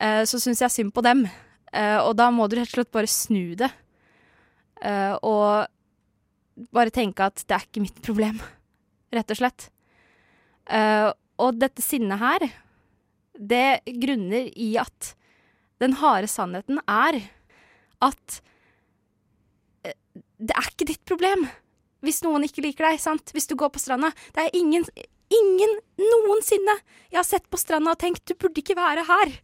uh, 0.00 0.22
så 0.30 0.40
syns 0.40 0.62
jeg 0.64 0.74
synd 0.74 0.94
på 0.96 1.04
dem. 1.06 1.26
Uh, 1.70 2.00
og 2.06 2.14
da 2.18 2.30
må 2.34 2.48
du 2.48 2.56
rett 2.58 2.70
og 2.72 2.80
slett 2.80 2.94
bare 2.94 3.10
snu 3.10 3.52
det. 3.58 3.68
Uh, 4.80 5.14
og 5.20 6.70
bare 6.74 6.92
tenke 6.94 7.28
at 7.28 7.44
det 7.44 7.56
er 7.56 7.66
ikke 7.66 7.84
mitt 7.84 8.00
problem, 8.04 8.40
rett 9.14 9.32
og 9.32 9.38
slett. 9.38 9.68
Og 10.70 11.56
dette 11.58 11.82
sinnet 11.82 12.20
her, 12.20 12.44
det 13.34 13.80
grunner 14.02 14.50
i 14.54 14.74
at 14.78 15.14
den 15.80 15.96
harde 15.98 16.28
sannheten 16.28 16.78
er 16.84 17.22
at 18.04 18.40
det 20.40 20.54
er 20.56 20.68
ikke 20.68 20.88
ditt 20.88 21.02
problem 21.08 21.46
hvis 22.04 22.22
noen 22.24 22.46
ikke 22.46 22.64
liker 22.64 22.86
deg, 22.88 23.00
sant? 23.00 23.32
Hvis 23.36 23.48
du 23.50 23.56
går 23.60 23.72
på 23.74 23.80
stranda. 23.82 24.08
Det 24.32 24.46
er 24.46 24.56
ingen, 24.56 24.86
ingen 25.28 25.76
noensinne 26.00 26.78
jeg 27.10 27.18
har 27.18 27.28
sett 27.28 27.48
på 27.52 27.60
stranda 27.60 27.92
og 27.92 28.00
tenkt 28.00 28.24
du 28.28 28.36
burde 28.40 28.62
ikke 28.62 28.78
være 28.78 29.04
her 29.08 29.36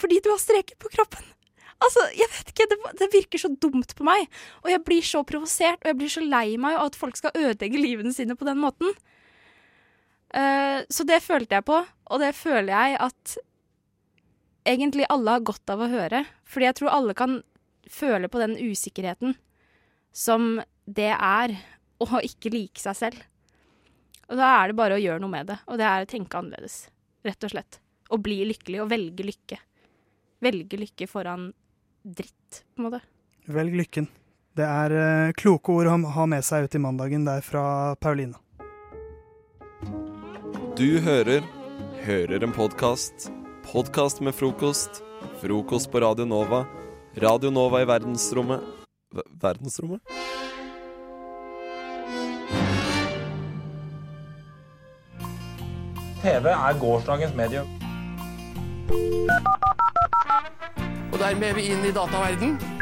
fordi 0.00 0.20
du 0.24 0.30
har 0.32 0.38
streker 0.40 0.78
på 0.80 0.88
kroppen. 0.94 1.24
Altså, 1.80 2.02
jeg 2.16 2.28
vet 2.32 2.52
ikke, 2.52 2.66
det, 2.70 2.76
det 2.96 3.08
virker 3.12 3.40
så 3.42 3.50
dumt 3.52 3.92
på 3.96 4.04
meg. 4.04 4.30
Og 4.64 4.70
jeg 4.72 4.80
blir 4.84 5.04
så 5.04 5.20
provosert, 5.28 5.82
og 5.82 5.90
jeg 5.90 5.98
blir 5.98 6.12
så 6.12 6.22
lei 6.24 6.56
meg 6.60 6.78
av 6.78 6.88
at 6.88 6.96
folk 6.96 7.18
skal 7.20 7.36
ødelegge 7.36 7.80
livene 7.80 8.12
sine 8.16 8.36
på 8.36 8.48
den 8.48 8.62
måten. 8.62 8.94
Uh, 10.30 10.82
så 10.92 11.02
det 11.08 11.20
følte 11.24 11.58
jeg 11.58 11.66
på, 11.66 11.78
og 11.82 12.20
det 12.22 12.34
føler 12.38 12.70
jeg 12.70 12.98
at 13.02 13.36
egentlig 14.68 15.08
alle 15.10 15.36
har 15.36 15.46
godt 15.46 15.72
av 15.72 15.82
å 15.82 15.88
høre. 15.90 16.24
Fordi 16.46 16.68
jeg 16.68 16.78
tror 16.80 16.94
alle 16.94 17.16
kan 17.18 17.40
føle 17.90 18.30
på 18.30 18.38
den 18.42 18.54
usikkerheten 18.60 19.34
som 20.14 20.60
det 20.90 21.10
er 21.14 21.56
å 22.02 22.20
ikke 22.22 22.52
like 22.54 22.80
seg 22.82 22.96
selv. 22.98 23.24
Og 24.30 24.38
da 24.38 24.52
er 24.60 24.70
det 24.70 24.78
bare 24.78 24.96
å 24.98 25.02
gjøre 25.02 25.22
noe 25.22 25.32
med 25.32 25.48
det, 25.50 25.58
og 25.66 25.78
det 25.80 25.86
er 25.88 26.04
å 26.04 26.10
tenke 26.10 26.38
annerledes, 26.38 26.84
rett 27.26 27.46
og 27.46 27.50
slett. 27.50 27.80
Og 28.14 28.22
bli 28.22 28.40
lykkelig, 28.46 28.78
og 28.84 28.90
velge 28.92 29.26
lykke. 29.26 29.58
Velge 30.42 30.78
lykke 30.80 31.08
foran 31.10 31.48
dritt, 32.06 32.62
på 32.74 32.80
en 32.80 32.86
måte. 32.86 33.00
Velg 33.50 33.74
lykken. 33.82 34.06
Det 34.56 34.66
er 34.66 34.94
eh, 34.98 35.32
kloke 35.38 35.74
ord 35.74 35.90
å 35.90 35.96
ha- 36.14 36.26
med 36.30 36.46
seg 36.46 36.66
ut 36.66 36.74
i 36.78 36.82
mandagen 36.82 37.26
der 37.26 37.42
fra 37.44 37.94
Pauline. 38.02 38.38
Du 40.80 41.00
hører 41.00 41.42
Hører 42.06 42.40
en 42.40 42.52
podkast. 42.56 43.26
Podkast 43.72 44.22
med 44.24 44.32
frokost. 44.32 45.02
Frokost 45.42 45.90
på 45.92 46.00
Radio 46.00 46.24
Nova. 46.24 46.62
Radio 47.20 47.50
Nova 47.50 47.82
i 47.82 47.84
verdensrommet 47.84 48.64
Ver 49.12 49.26
Verdensrommet? 49.42 50.00
TV 56.22 56.48
er 56.48 56.80
gårsdagens 56.80 57.36
medium. 57.36 57.68
Og 61.12 61.18
dermed 61.20 61.48
er 61.50 61.60
vi 61.60 61.68
inn 61.74 61.84
i 61.84 61.92
dataverdenen. 61.92 62.79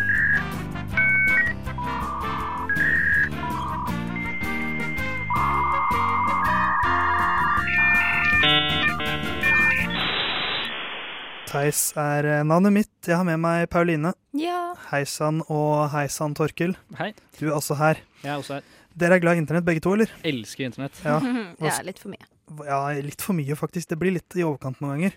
Theis 11.49 11.81
er 11.97 12.26
eh, 12.28 12.43
navnet 12.45 12.75
mitt. 12.75 12.90
Jeg 13.09 13.17
har 13.17 13.25
med 13.25 13.40
meg 13.40 13.69
Pauline. 13.73 14.11
Ja. 14.37 14.75
Hei 14.90 15.02
sann 15.09 15.40
og 15.49 15.87
hei 15.95 16.05
sann, 16.12 16.35
Torkil. 16.37 16.75
Hei, 16.99 17.12
Du 17.38 17.47
er 17.49 17.55
også 17.57 17.78
her. 17.81 18.02
jeg 18.23 18.33
er 18.35 18.37
også 18.43 18.59
her. 18.59 18.67
Dere 18.99 19.17
er 19.17 19.23
glad 19.23 19.38
i 19.38 19.43
internett 19.45 19.64
begge 19.64 19.81
to, 19.85 19.95
eller? 19.95 20.11
Elsker 20.26 20.67
internett. 20.69 20.99
Ja. 21.07 21.17
ja, 21.69 21.76
litt 21.87 22.00
for 22.02 22.12
mye. 22.12 22.26
Ja, 22.67 22.81
litt 23.05 23.23
for 23.25 23.37
mye, 23.38 23.57
faktisk. 23.57 23.88
Det 23.93 23.99
blir 24.00 24.12
litt 24.19 24.37
i 24.37 24.45
overkant 24.45 24.81
noen 24.83 24.97
ganger. 24.99 25.17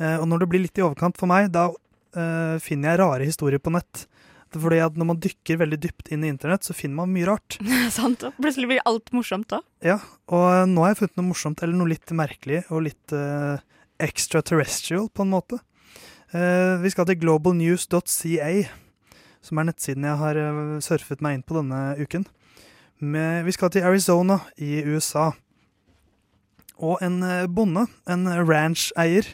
Eh, 0.00 0.16
og 0.18 0.26
når 0.30 0.42
det 0.44 0.48
blir 0.54 0.64
litt 0.64 0.80
i 0.80 0.84
overkant 0.86 1.18
for 1.20 1.30
meg, 1.30 1.50
da 1.54 1.68
eh, 1.70 2.56
finner 2.64 2.94
jeg 2.96 3.02
rare 3.04 3.28
historier 3.28 3.62
på 3.62 3.74
nett. 3.76 4.06
Det 4.48 4.56
er 4.56 4.64
Fordi 4.64 4.78
at 4.80 4.94
Når 4.96 5.04
man 5.10 5.18
dykker 5.20 5.58
veldig 5.60 5.78
dypt 5.82 6.08
inn 6.10 6.22
i 6.24 6.30
internett, 6.32 6.64
så 6.64 6.74
finner 6.74 7.02
man 7.04 7.12
mye 7.14 7.28
rart. 7.28 7.58
Sant. 7.94 8.24
og 8.26 8.34
Plutselig 8.40 8.70
blir 8.72 8.82
alt 8.88 9.12
morsomt 9.14 9.46
da. 9.52 9.62
Ja, 9.84 10.00
Og 10.32 10.46
eh, 10.56 10.66
nå 10.72 10.82
har 10.86 10.94
jeg 10.96 11.02
funnet 11.04 11.20
noe 11.22 11.30
morsomt, 11.30 11.62
eller 11.62 11.78
noe 11.78 11.92
litt 11.94 12.10
merkelig 12.16 12.64
og 12.72 12.86
litt 12.88 13.14
eh, 13.14 13.60
extraterrestrial, 14.02 15.06
på 15.12 15.26
en 15.26 15.34
måte. 15.36 15.60
Eh, 16.28 16.76
vi 16.82 16.90
skal 16.92 17.06
til 17.08 17.16
globalnews.ca, 17.22 18.52
som 19.40 19.60
er 19.60 19.64
nettsiden 19.64 20.04
jeg 20.04 20.20
har 20.20 20.36
eh, 20.36 20.74
surfet 20.84 21.22
meg 21.24 21.38
inn 21.38 21.44
på 21.46 21.56
denne 21.56 21.96
uken. 21.96 22.26
Med, 23.00 23.46
vi 23.46 23.54
skal 23.56 23.72
til 23.72 23.86
Arizona 23.88 24.42
i 24.60 24.82
USA. 24.84 25.30
Og 26.76 27.00
en 27.04 27.22
eh, 27.24 27.46
bonde, 27.48 27.86
en 28.04 28.28
ranch-eier, 28.28 29.30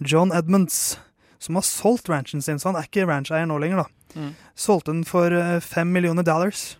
John 0.00 0.32
Edmunds, 0.32 0.96
som 1.42 1.58
har 1.60 1.66
solgt 1.68 2.08
ranchen 2.08 2.40
sin, 2.40 2.58
så 2.58 2.70
han 2.70 2.80
er 2.80 2.88
ikke 2.88 3.04
ranch-eier 3.10 3.50
nå 3.50 3.60
lenger, 3.60 3.84
da. 3.84 4.16
Mm. 4.16 4.32
Solgte 4.56 4.94
den 4.94 5.04
for 5.08 5.36
fem 5.64 5.92
millioner 5.92 6.24
dollars. 6.24 6.78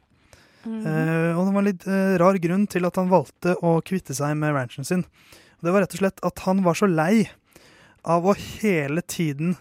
Mm. 0.64 0.82
Uh, 0.86 1.32
og 1.34 1.46
det 1.46 1.52
var 1.52 1.58
en 1.58 1.66
litt 1.66 1.84
uh, 1.88 2.16
rar 2.22 2.36
grunn 2.38 2.68
til 2.70 2.86
at 2.86 2.98
han 3.00 3.08
valgte 3.10 3.56
å 3.66 3.80
kvitte 3.82 4.14
seg 4.14 4.36
med 4.38 4.52
ranchen 4.54 4.86
sin. 4.86 5.02
Og 5.58 5.66
det 5.66 5.72
var 5.74 5.82
rett 5.82 5.96
og 5.96 6.02
slett 6.04 6.22
at 6.22 6.44
han 6.44 6.60
var 6.62 6.78
så 6.78 6.86
lei 6.86 7.24
av 8.04 8.26
å 8.26 8.34
hele 8.38 9.02
tiden 9.06 9.56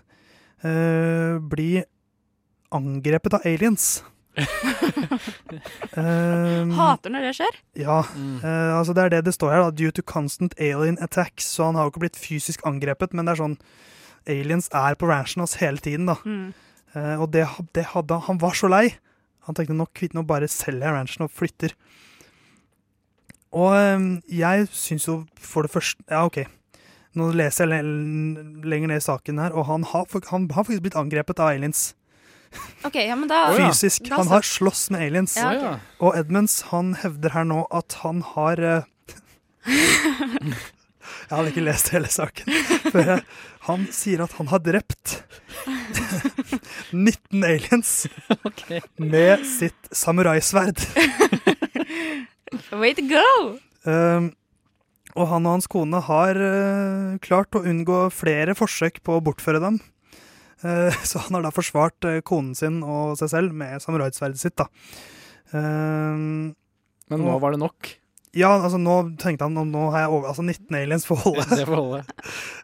uh, 0.65 1.37
bli 1.39 1.83
angrepet 2.71 3.35
av 3.37 3.45
aliens. 3.45 4.03
um, 5.97 6.71
Hater 6.79 7.11
når 7.13 7.27
det 7.27 7.33
skjer. 7.37 7.57
ja, 7.83 7.99
Mm. 8.15 8.37
Uh, 8.43 8.77
altså 8.79 8.95
det 8.95 9.03
er 9.03 9.09
det 9.15 9.25
det 9.27 9.33
står 9.35 9.51
her. 9.53 9.63
da, 9.65 9.71
Due 9.75 9.91
to 9.91 10.01
constant 10.01 10.55
alien 10.59 10.97
attacks. 11.01 11.45
Så 11.51 11.65
han 11.67 11.75
har 11.75 11.85
jo 11.87 11.93
ikke 11.93 12.05
blitt 12.05 12.19
fysisk 12.19 12.63
angrepet, 12.67 13.13
men 13.13 13.25
det 13.27 13.35
er 13.35 13.41
sånn 13.43 13.57
Aliens 14.29 14.69
er 14.77 14.93
på 15.01 15.07
ranchen 15.09 15.41
hans 15.41 15.55
hele 15.57 15.81
tiden, 15.81 16.05
da. 16.05 16.15
Mm. 16.25 16.53
Uh, 16.95 17.21
og 17.23 17.31
det, 17.33 17.47
det 17.73 17.87
hadde 17.95 18.13
han. 18.19 18.27
Han 18.27 18.41
var 18.41 18.53
så 18.57 18.69
lei. 18.69 18.85
Han 19.47 19.57
tenkte 19.57 19.73
nok 19.73 19.93
kvitt, 19.97 20.13
nå 20.13 20.21
bare 20.29 20.47
selger 20.51 20.85
jeg 20.85 20.93
ranchen 20.95 21.25
og 21.25 21.31
flytter. 21.33 21.73
Og 23.51 23.73
um, 23.73 24.09
jeg 24.31 24.67
syns 24.71 25.07
jo 25.09 25.15
for 25.35 25.65
det 25.65 25.73
første 25.73 26.05
Ja, 26.07 26.21
OK. 26.29 26.43
Nå 27.19 27.31
leser 27.35 27.67
jeg 27.67 27.83
lenger 28.63 28.91
ned 28.93 29.01
i 29.01 29.03
saken 29.03 29.41
her, 29.41 29.55
og 29.55 29.67
han 29.67 29.83
har, 29.83 30.07
han 30.31 30.47
har 30.55 30.63
faktisk 30.63 30.85
blitt 30.85 30.99
angrepet 30.99 31.41
av 31.43 31.51
aliens. 31.51 31.91
OK, 32.83 32.95
ja, 32.95 33.15
men 33.15 33.29
da 33.31 33.45
Fysisk. 33.55 34.09
Da 34.09 34.19
Han 34.19 34.31
har 34.31 34.43
slåss 34.43 34.89
med 34.91 35.05
aliens. 35.07 35.37
Ja, 35.39 35.51
okay. 35.55 35.79
Og 36.03 36.17
Edmunds 36.19 36.61
han 36.71 36.95
hevder 36.99 37.35
her 37.35 37.47
nå 37.47 37.63
at 37.71 37.99
han 38.03 38.23
har 38.33 38.59
uh, 38.59 38.81
Jeg 41.31 41.37
hadde 41.37 41.51
ikke 41.53 41.63
lest 41.63 41.91
hele 41.95 42.09
saken. 42.11 42.51
For 42.91 42.99
jeg, 42.99 43.23
han 43.67 43.85
sier 43.93 44.23
at 44.25 44.33
han 44.39 44.49
har 44.51 44.59
drept 44.63 45.21
19 46.91 47.45
aliens 47.47 47.93
med 49.13 49.45
sitt 49.47 49.91
samuraisverd. 49.95 50.83
Way 52.81 52.93
to 52.97 53.05
go! 53.07 53.27
Um, 53.87 54.33
og 55.15 55.27
han 55.31 55.47
og 55.47 55.57
hans 55.57 55.69
kone 55.71 56.01
har 56.07 56.39
uh, 56.39 57.17
klart 57.23 57.55
å 57.57 57.63
unngå 57.67 58.05
flere 58.15 58.55
forsøk 58.57 59.01
på 59.05 59.17
å 59.17 59.23
bortføre 59.23 59.61
dem. 59.63 59.79
Uh, 60.63 60.91
så 61.07 61.23
han 61.25 61.37
har 61.37 61.47
da 61.47 61.53
forsvart 61.55 62.07
uh, 62.07 62.19
konen 62.25 62.53
sin 62.57 62.81
og 62.83 63.17
seg 63.19 63.33
selv 63.33 63.57
med 63.57 63.83
samuraisverdet 63.83 64.41
sitt. 64.41 64.57
da. 64.59 64.69
Men 65.51 66.55
nå 67.25 67.39
var 67.43 67.51
det 67.51 67.59
nok. 67.59 67.97
Ja, 68.31 68.53
altså 68.55 68.77
nå 68.79 68.93
tenkte 69.19 69.49
han 69.49 69.71
nå 69.73 69.89
har 69.91 70.05
jeg 70.05 70.11
over, 70.13 70.29
altså 70.31 70.45
19 70.45 70.77
aliens 70.79 71.03
for 71.03 71.19
holde. 71.19 71.43
Det 71.51 71.65
får 71.67 71.81
holde. 71.81 72.03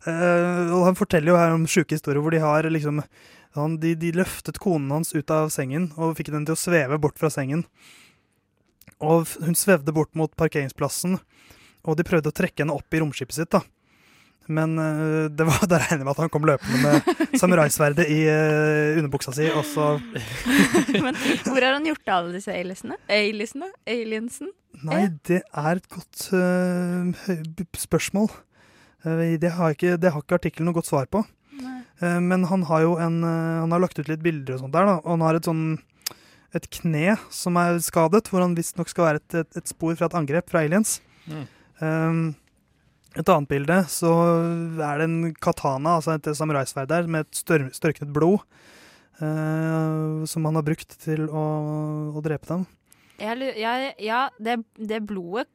Og 0.78 0.86
han 0.86 0.96
forteller 0.96 1.34
jo 1.34 1.40
her 1.42 1.56
om 1.58 1.66
sjuke 1.68 1.98
historier 1.98 2.24
hvor 2.24 2.32
de 2.32 2.40
har 2.40 2.70
liksom 2.72 3.02
han, 3.58 3.76
de, 3.82 3.92
de 4.00 4.14
løftet 4.16 4.60
konen 4.64 4.94
hans 4.94 5.12
ut 5.16 5.34
av 5.34 5.50
sengen 5.54 5.90
og 5.98 6.16
fikk 6.20 6.32
den 6.34 6.46
til 6.48 6.56
å 6.56 6.62
sveve 6.62 7.00
bort 7.02 7.20
fra 7.20 7.32
sengen. 7.34 7.66
Og 9.04 9.28
hun 9.44 9.58
svevde 9.58 9.94
bort 9.94 10.14
mot 10.18 10.32
parkeringsplassen, 10.40 11.20
og 11.88 11.98
de 11.98 12.06
prøvde 12.08 12.32
å 12.32 12.36
trekke 12.36 12.64
henne 12.64 12.76
opp 12.76 12.94
i 12.94 13.02
romskipet 13.02 13.38
sitt. 13.38 13.52
da. 13.56 13.64
Men 14.48 14.78
eh, 14.80 15.28
det 15.32 15.46
var, 15.48 15.64
da 15.72 15.80
regner 15.82 16.02
jeg 16.02 16.08
med 16.08 16.14
at 16.14 16.22
han 16.24 16.32
kom 16.34 16.48
løpende 16.48 16.80
med 16.84 17.38
samuraisverdet 17.42 18.08
i 18.12 18.20
uh, 18.32 19.00
underbuksa 19.00 19.34
si, 19.36 19.50
og 19.52 19.66
så 19.68 19.98
Men 21.06 21.18
hvor 21.44 21.60
har 21.60 21.76
han 21.76 21.88
gjort 21.88 22.08
av 22.08 22.22
alle 22.22 22.38
disse 22.38 22.54
aliensene? 22.54 23.00
Aliensene? 23.12 23.70
Aliensen? 23.92 24.54
Nei, 24.88 25.08
det 25.28 25.42
er 25.42 25.72
et 25.80 25.90
godt 25.92 26.28
uh, 26.32 27.66
spørsmål. 27.76 28.32
Uh, 29.06 29.36
det, 29.42 29.52
har 29.58 29.76
ikke, 29.76 29.98
det 30.00 30.14
har 30.14 30.24
ikke 30.24 30.40
artikkelen 30.40 30.72
noe 30.72 30.80
godt 30.80 30.92
svar 30.92 31.10
på. 31.12 31.26
Men 31.98 32.44
han 32.46 32.62
har 32.70 32.84
jo 32.84 32.92
en 33.02 33.24
Han 33.26 33.72
har 33.74 33.80
lagt 33.82 33.98
ut 33.98 34.06
litt 34.06 34.22
bilder 34.22 34.54
og 34.54 34.60
sånt 34.62 34.76
der, 34.76 34.86
da. 34.86 35.00
Og 35.00 35.16
han 35.16 35.24
har 35.26 35.40
et 35.40 35.48
sånn 35.50 35.80
et 36.54 36.68
kne 36.72 37.16
som 37.34 37.58
er 37.58 37.80
skadet, 37.82 38.30
hvor 38.30 38.44
han 38.44 38.54
visstnok 38.56 38.92
skal 38.92 39.08
være 39.08 39.22
et, 39.24 39.38
et, 39.42 39.58
et 39.64 39.72
spor 39.72 39.98
fra 39.98 40.06
et 40.06 40.18
angrep 40.20 40.54
fra 40.54 40.62
aliens. 40.62 41.00
Mm. 41.26 41.48
Um, 41.82 42.36
et 43.18 43.30
annet 43.34 43.50
bilde 43.50 43.78
så 43.90 44.12
er 44.84 45.00
det 45.02 45.08
en 45.08 45.34
katana, 45.42 45.98
altså 45.98 46.18
et 46.18 46.28
samuraisverd 46.38 46.90
der, 46.92 47.08
med 47.10 47.26
et 47.26 47.40
stør, 47.40 47.68
størknet 47.74 48.12
blod. 48.14 48.44
eh, 49.18 50.26
som 50.30 50.46
han 50.46 50.60
har 50.60 50.66
brukt 50.66 50.98
til 51.02 51.24
å, 51.30 51.44
å 52.14 52.22
drepe 52.26 52.50
dem. 52.52 52.66
Jeg, 53.18 53.96
ja, 54.06 54.28
det, 54.38 54.60
det 54.78 55.00
blodet 55.10 55.48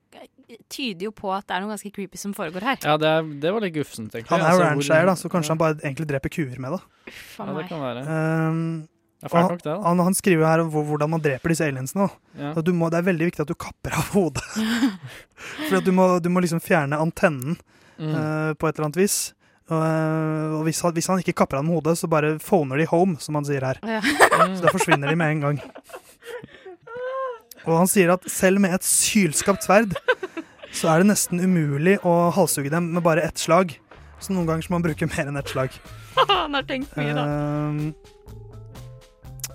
tyder 0.73 1.07
jo 1.07 1.12
på 1.14 1.31
at 1.33 1.47
det 1.47 1.55
er 1.55 1.62
noe 1.62 1.71
ganske 1.71 1.93
creepy 1.95 2.19
som 2.19 2.33
foregår 2.35 2.64
her. 2.67 2.81
Ja, 2.83 2.97
det, 2.99 3.12
er, 3.21 3.29
det 3.45 3.52
var 3.55 3.62
litt 3.62 3.76
guffent, 3.76 4.11
egentlig. 4.11 4.33
Han 4.33 4.43
er 4.43 4.50
Altså, 4.50 4.64
rancheier, 4.67 5.07
da, 5.09 5.14
så 5.21 5.31
kanskje 5.33 5.55
han 5.55 5.61
bare 5.62 5.79
egentlig 5.85 6.09
dreper 6.11 6.33
kuer 6.35 6.59
med 6.61 6.75
det. 6.75 6.81
Uff 7.12 7.38
Ja, 7.38 7.47
det 7.61 7.69
kan 7.71 7.85
være. 7.85 8.02
Um, 8.50 8.67
Da. 9.23 9.75
han, 9.85 10.00
han 10.02 10.17
skriver 10.19 10.49
her 10.49 10.64
om 10.64 10.71
hvordan 10.73 11.12
man 11.12 11.23
dreper 11.23 11.52
disse 11.52 11.67
aliensene. 11.69 12.09
Ja. 12.38 12.55
Du 12.59 12.73
må, 12.75 12.88
det 12.91 12.99
er 12.99 13.07
veldig 13.07 13.29
viktig 13.31 13.45
at 13.45 13.52
du 13.52 13.55
kapper 13.55 13.95
av 13.95 14.09
hodet. 14.17 14.43
For 15.69 15.79
at 15.79 15.87
du, 15.87 15.93
må, 15.95 16.09
du 16.19 16.26
må 16.33 16.43
liksom 16.43 16.62
fjerne 16.64 16.99
antennen 17.02 17.59
Mm. 18.02 18.09
uh, 18.17 18.55
på 18.59 18.67
et 18.67 18.75
eller 18.75 18.88
annet 18.88 18.97
vis. 18.99 19.17
Eh, 19.71 20.55
og 20.57 20.64
hvis, 20.67 20.81
han, 20.83 20.93
hvis 20.97 21.07
han 21.07 21.21
ikke 21.23 21.35
kapper 21.38 21.61
av 21.61 21.64
med 21.64 21.76
hodet, 21.76 21.95
så 22.00 22.09
bare 22.11 22.35
phoner 22.43 22.81
de 22.81 22.87
home, 22.91 23.14
som 23.23 23.37
han 23.38 23.47
sier 23.47 23.62
her. 23.62 23.79
Ja. 23.87 24.00
Mm. 24.02 24.57
Så 24.59 24.64
da 24.64 24.73
forsvinner 24.75 25.12
de 25.12 25.17
med 25.21 25.37
en 25.37 25.45
gang. 25.45 25.61
Og 27.62 27.76
han 27.79 27.91
sier 27.91 28.11
at 28.17 28.26
selv 28.33 28.59
med 28.64 28.75
et 28.75 28.87
sylskapt 28.87 29.64
sverd, 29.69 29.95
så 30.75 30.91
er 30.91 31.02
det 31.05 31.12
nesten 31.12 31.41
umulig 31.45 31.99
å 32.02 32.33
halshugge 32.35 32.73
dem 32.73 32.91
med 32.97 33.05
bare 33.07 33.23
ett 33.29 33.38
slag. 33.38 33.76
Så 34.23 34.35
noen 34.35 34.49
ganger 34.50 34.67
så 34.67 34.73
må 34.73 34.81
man 34.81 34.88
bruke 34.88 35.09
mer 35.12 35.31
enn 35.31 35.38
ett 35.38 35.52
slag. 35.52 35.75
Han 36.33 36.55
har 36.59 36.67
tenkt 36.67 36.97
mye, 36.99 37.14
da. 37.17 37.23
Ehm, 37.26 37.81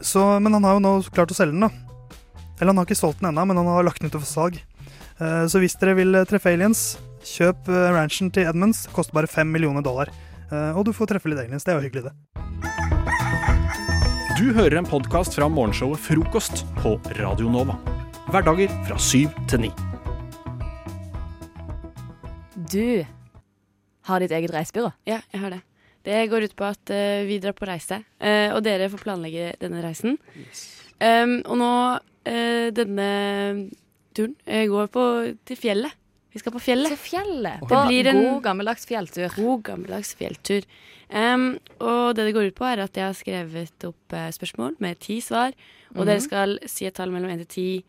så, 0.07 0.23
men 0.43 0.55
han 0.57 0.65
har 0.67 0.77
jo 0.77 0.83
nå 0.85 0.93
klart 1.13 1.33
å 1.33 1.37
selge 1.37 1.55
den, 1.55 1.67
da. 1.67 1.71
Eller 2.57 2.71
han 2.71 2.79
har 2.81 2.87
ikke 2.87 2.97
solgt 2.97 3.21
den 3.21 3.29
ennå, 3.31 3.43
men 3.49 3.59
han 3.59 3.69
har 3.69 3.85
lagt 3.85 4.01
den 4.01 4.09
ut 4.09 4.17
for 4.17 4.29
salg. 4.29 4.57
Eh, 5.19 5.43
så 5.51 5.61
hvis 5.61 5.77
dere 5.81 5.97
vil 5.99 6.15
eh, 6.17 6.25
treffe 6.29 6.53
aliens, 6.53 6.95
kjøp 7.27 7.69
eh, 7.71 7.89
ranchen 7.95 8.31
til 8.33 8.47
Edmunds. 8.49 8.85
Koster 8.95 9.17
bare 9.17 9.29
fem 9.29 9.49
millioner 9.51 9.85
dollar. 9.85 10.11
Eh, 10.47 10.71
og 10.77 10.87
du 10.87 10.93
får 10.95 11.11
treffe 11.13 11.31
litt 11.31 11.41
aliens. 11.43 11.65
Det 11.67 11.73
er 11.73 11.79
jo 11.81 11.85
hyggelig, 11.87 12.09
det. 12.09 12.15
Du 14.37 14.51
hører 14.53 14.77
en 14.79 14.87
podkast 14.87 15.33
fra 15.33 15.47
morgenshowet 15.49 16.01
Frokost 16.01 16.63
på 16.81 16.95
Radio 17.17 17.49
Nova. 17.51 17.77
Hverdager 18.29 18.73
fra 18.85 18.99
syv 19.01 19.33
til 19.49 19.65
ni. 19.65 19.71
Du 22.67 23.05
har 24.07 24.23
ditt 24.23 24.33
eget 24.35 24.53
reisebyrå. 24.53 24.91
Ja, 25.09 25.23
jeg 25.33 25.41
har 25.41 25.57
det. 25.57 25.66
Det 26.07 26.21
går 26.31 26.45
ut 26.47 26.55
på 26.55 26.63
at 26.69 26.91
uh, 26.95 27.25
vi 27.27 27.35
drar 27.43 27.55
på 27.57 27.67
reise, 27.67 27.97
uh, 28.23 28.49
og 28.55 28.61
dere 28.63 28.87
får 28.93 29.01
planlegge 29.03 29.49
denne 29.59 29.81
reisen. 29.83 30.15
Um, 31.03 31.41
og 31.43 31.57
nå, 31.59 31.71
uh, 32.31 32.67
denne 32.71 33.07
turen 34.15 34.35
går 34.71 34.87
på 34.93 35.03
til 35.45 35.59
fjellet. 35.59 35.97
Vi 36.33 36.39
skal 36.41 36.53
på 36.53 36.61
fjellet. 36.61 36.93
Til 36.93 37.01
fjellet. 37.01 37.63
Det 37.67 37.81
blir 37.89 38.07
en- 38.11 38.21
god, 38.23 38.41
gammeldags 38.45 38.85
fjelltur. 38.87 39.27
God, 39.35 39.63
gammeldags 39.67 40.13
fjelltur. 40.15 40.63
Um, 41.09 41.57
og 41.79 42.15
det 42.15 42.25
det 42.27 42.33
går 42.35 42.49
ut 42.51 42.55
på, 42.57 42.65
er 42.67 42.83
at 42.83 42.93
jeg 42.99 43.05
har 43.07 43.15
skrevet 43.17 43.85
opp 43.87 44.17
spørsmål 44.35 44.75
med 44.83 44.99
ti 44.99 45.19
svar. 45.21 45.53
Og 45.95 46.03
Mhm. 46.03 46.05
dere 46.05 46.21
skal 46.21 46.59
si 46.67 46.85
et 46.85 46.93
tall 46.93 47.11
mellom 47.11 47.31
én 47.31 47.45
til 47.45 47.47
ti 47.47 47.85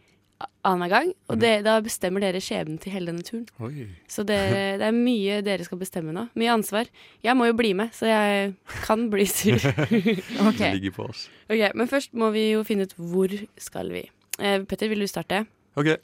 annenhver 0.65 0.89
gang. 0.93 1.09
Og 1.29 1.37
Mhm. 1.37 1.41
det, 1.41 1.53
da 1.65 1.81
bestemmer 1.81 2.21
dere 2.21 2.41
skjebnen 2.41 2.79
til 2.81 2.93
hele 2.93 3.07
denne 3.11 3.23
turen. 3.27 3.47
Oi. 3.61 3.87
Så 4.09 4.25
det, 4.27 4.39
det 4.79 4.87
er 4.87 4.93
mye 4.95 5.41
dere 5.43 5.65
skal 5.65 5.79
bestemme 5.79 6.13
nå. 6.15 6.29
Mye 6.39 6.53
ansvar. 6.55 6.87
Jeg 7.25 7.35
må 7.37 7.47
jo 7.49 7.57
bli 7.59 7.73
med, 7.75 7.91
så 7.93 8.07
jeg 8.07 8.55
kan 8.85 9.09
bli 9.11 9.25
sur. 9.27 9.57
okay. 10.49 10.71
Det 10.71 10.75
ligger 10.79 10.95
på 10.95 11.09
oss. 11.09 11.29
ok, 11.51 11.75
Men 11.75 11.89
først 11.91 12.13
må 12.15 12.31
vi 12.33 12.51
jo 12.53 12.63
finne 12.65 12.87
ut 12.87 12.95
hvor 12.97 13.29
skal 13.59 13.91
vi. 13.91 14.05
Eh, 14.39 14.61
Petter, 14.63 14.89
vil 14.89 15.01
du 15.01 15.07
starte? 15.11 15.47
OK. 15.77 15.97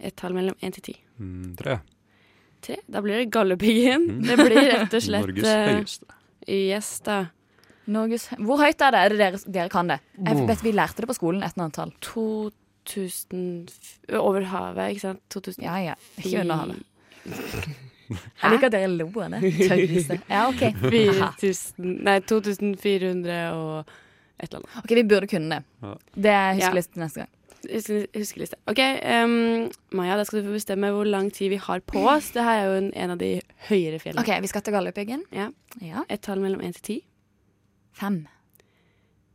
Et 0.00 0.14
tall 0.16 0.32
mellom 0.36 0.54
én 0.62 0.72
til 0.72 0.82
ti. 0.82 0.96
Mm, 1.20 1.54
tre. 1.56 1.78
Tre. 2.62 2.76
Da 2.90 3.00
blir 3.04 3.18
det 3.20 3.30
Galdhøpiggen. 3.32 4.06
Mm. 4.18 4.22
Det 4.26 4.36
blir 4.40 4.56
rett 4.72 4.94
og 4.94 5.02
slett 5.02 5.26
Norges 5.26 5.44
eh, 5.52 5.74
høyeste. 5.74 6.06
Yes, 6.48 7.00
da. 7.04 7.18
Norges 7.86 8.28
Hvor 8.38 8.58
høyt 8.58 8.80
er 8.82 8.90
det? 8.92 9.00
Er 9.04 9.08
det 9.14 9.18
dere, 9.18 9.38
dere 9.52 9.68
kan 9.70 9.86
det? 9.88 10.00
Jeg 10.18 10.46
vet 10.48 10.62
Vi 10.64 10.72
lærte 10.72 11.04
det 11.04 11.08
på 11.08 11.14
skolen, 11.14 11.42
et 11.42 11.52
eller 11.54 11.68
annet 11.68 11.76
tall. 11.76 11.92
2000 12.86 13.68
Over 14.18 14.46
havet, 14.52 14.94
ikke 14.94 15.04
sant? 15.08 15.22
2000 15.34 15.66
Ja, 15.66 15.76
ja. 15.82 15.98
Ikke 16.22 16.40
under 16.44 16.62
havet. 16.62 16.82
Jeg 18.06 18.52
liker 18.52 18.68
at 18.68 18.74
dere 18.76 18.90
lo 18.92 19.08
av 19.18 19.32
det. 19.34 20.18
Ja, 20.30 20.44
OK. 20.46 20.62
4000 21.40 21.88
Nei, 22.06 22.20
2400 22.22 23.38
og 23.56 23.96
et 24.36 24.50
eller 24.50 24.60
annet. 24.60 24.76
Ok, 24.84 24.94
Vi 24.94 25.06
burde 25.10 25.30
kunne 25.30 25.58
det. 25.58 25.96
Det 26.14 26.30
er 26.30 26.54
huskeliste 26.60 27.00
ja. 27.00 27.02
neste 27.02 27.24
gang. 27.24 27.32
Huskeliste. 27.66 28.58
OK, 28.70 28.80
um, 29.24 29.66
Maja, 29.98 30.18
da 30.20 30.26
skal 30.28 30.42
du 30.42 30.50
få 30.50 30.54
bestemme 30.54 30.92
hvor 30.94 31.08
lang 31.08 31.32
tid 31.34 31.50
vi 31.50 31.58
har 31.58 31.82
på 31.82 32.04
oss. 32.06 32.30
Det 32.36 32.44
her 32.46 32.60
er 32.60 32.68
jo 32.68 32.78
en, 32.84 32.92
en 32.94 33.14
av 33.16 33.18
de 33.22 33.32
høyere 33.70 33.98
fjellene. 34.02 34.22
OK, 34.22 34.30
vi 34.44 34.52
skal 34.52 34.62
til 34.62 34.76
Galdhøpiggen. 34.76 35.26
Ja. 35.34 35.50
ja. 35.82 36.04
Et 36.12 36.22
tall 36.22 36.42
mellom 36.44 36.62
én 36.62 36.76
til 36.76 36.86
ti. 36.90 36.98
Fem. 37.96 38.22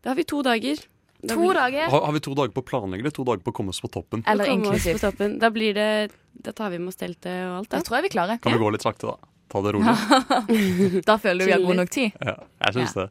Da 0.01 0.13
har 0.13 0.22
vi 0.22 0.27
to 0.29 0.39
dager. 0.46 0.86
To 1.30 1.36
blir- 1.38 1.54
dager. 1.54 1.90
Har, 1.94 2.01
har 2.08 2.13
vi 2.13 2.20
to 2.25 2.34
dager 2.34 2.54
på 2.56 2.62
å 2.63 2.66
planlegge 2.66 3.04
det? 3.04 3.13
To 3.13 3.24
dager 3.28 3.44
på 3.46 3.51
å 3.51 3.54
komme 3.54 3.70
oss 3.70 3.82
på 3.84 3.90
toppen? 3.94 4.24
Eller 4.25 4.46
inklusiv. 4.50 4.96
på 4.98 5.04
toppen. 5.12 5.38
Da 5.40 5.50
blir 5.54 5.74
det 5.78 6.12
Da 6.42 6.51
tar 6.51 6.70
vi 6.72 6.80
med 6.80 6.88
oss 6.90 6.96
teltet 6.98 7.28
og 7.46 7.58
alt, 7.60 7.70
da. 7.70 7.78
Jeg 7.78 7.86
tror 7.86 7.98
jeg 8.00 8.04
vi 8.08 8.10
klarer. 8.16 8.40
Kan 8.42 8.54
vi 8.54 8.60
gå 8.63 8.72
litt 8.74 8.82
sakte, 8.82 9.12
da? 9.12 9.18
Ta 9.51 9.62
det 9.62 9.74
rolig? 9.75 11.01
Da 11.10 11.18
føler 11.20 11.44
du 11.44 11.46
vi 11.46 11.51
har 11.51 11.60
god 11.66 11.75
nok 11.84 11.90
tid. 11.94 12.12
Ja, 12.24 12.36
jeg 12.66 12.74
syns 12.80 12.94
det. 12.98 13.10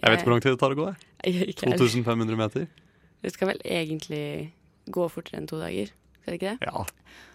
Jeg 0.00 0.10
vet 0.14 0.20
ikke 0.22 0.28
hvor 0.30 0.32
lang 0.36 0.44
tid 0.46 0.52
det 0.54 0.60
tar 0.62 0.72
å 0.72 0.78
gå. 0.78 0.86
jeg. 1.26 1.48
Ikke 1.52 1.72
2500 1.76 2.36
meter? 2.40 2.68
Det 3.20 3.32
skal 3.34 3.50
vel 3.52 3.60
egentlig 3.66 4.52
gå 4.88 5.08
fortere 5.12 5.42
enn 5.42 5.48
to 5.50 5.58
dager. 5.60 5.90
Skal 6.20 6.34
det 6.34 6.40
ikke 6.40 6.54
det? 6.54 6.68
Ja. 6.68 6.84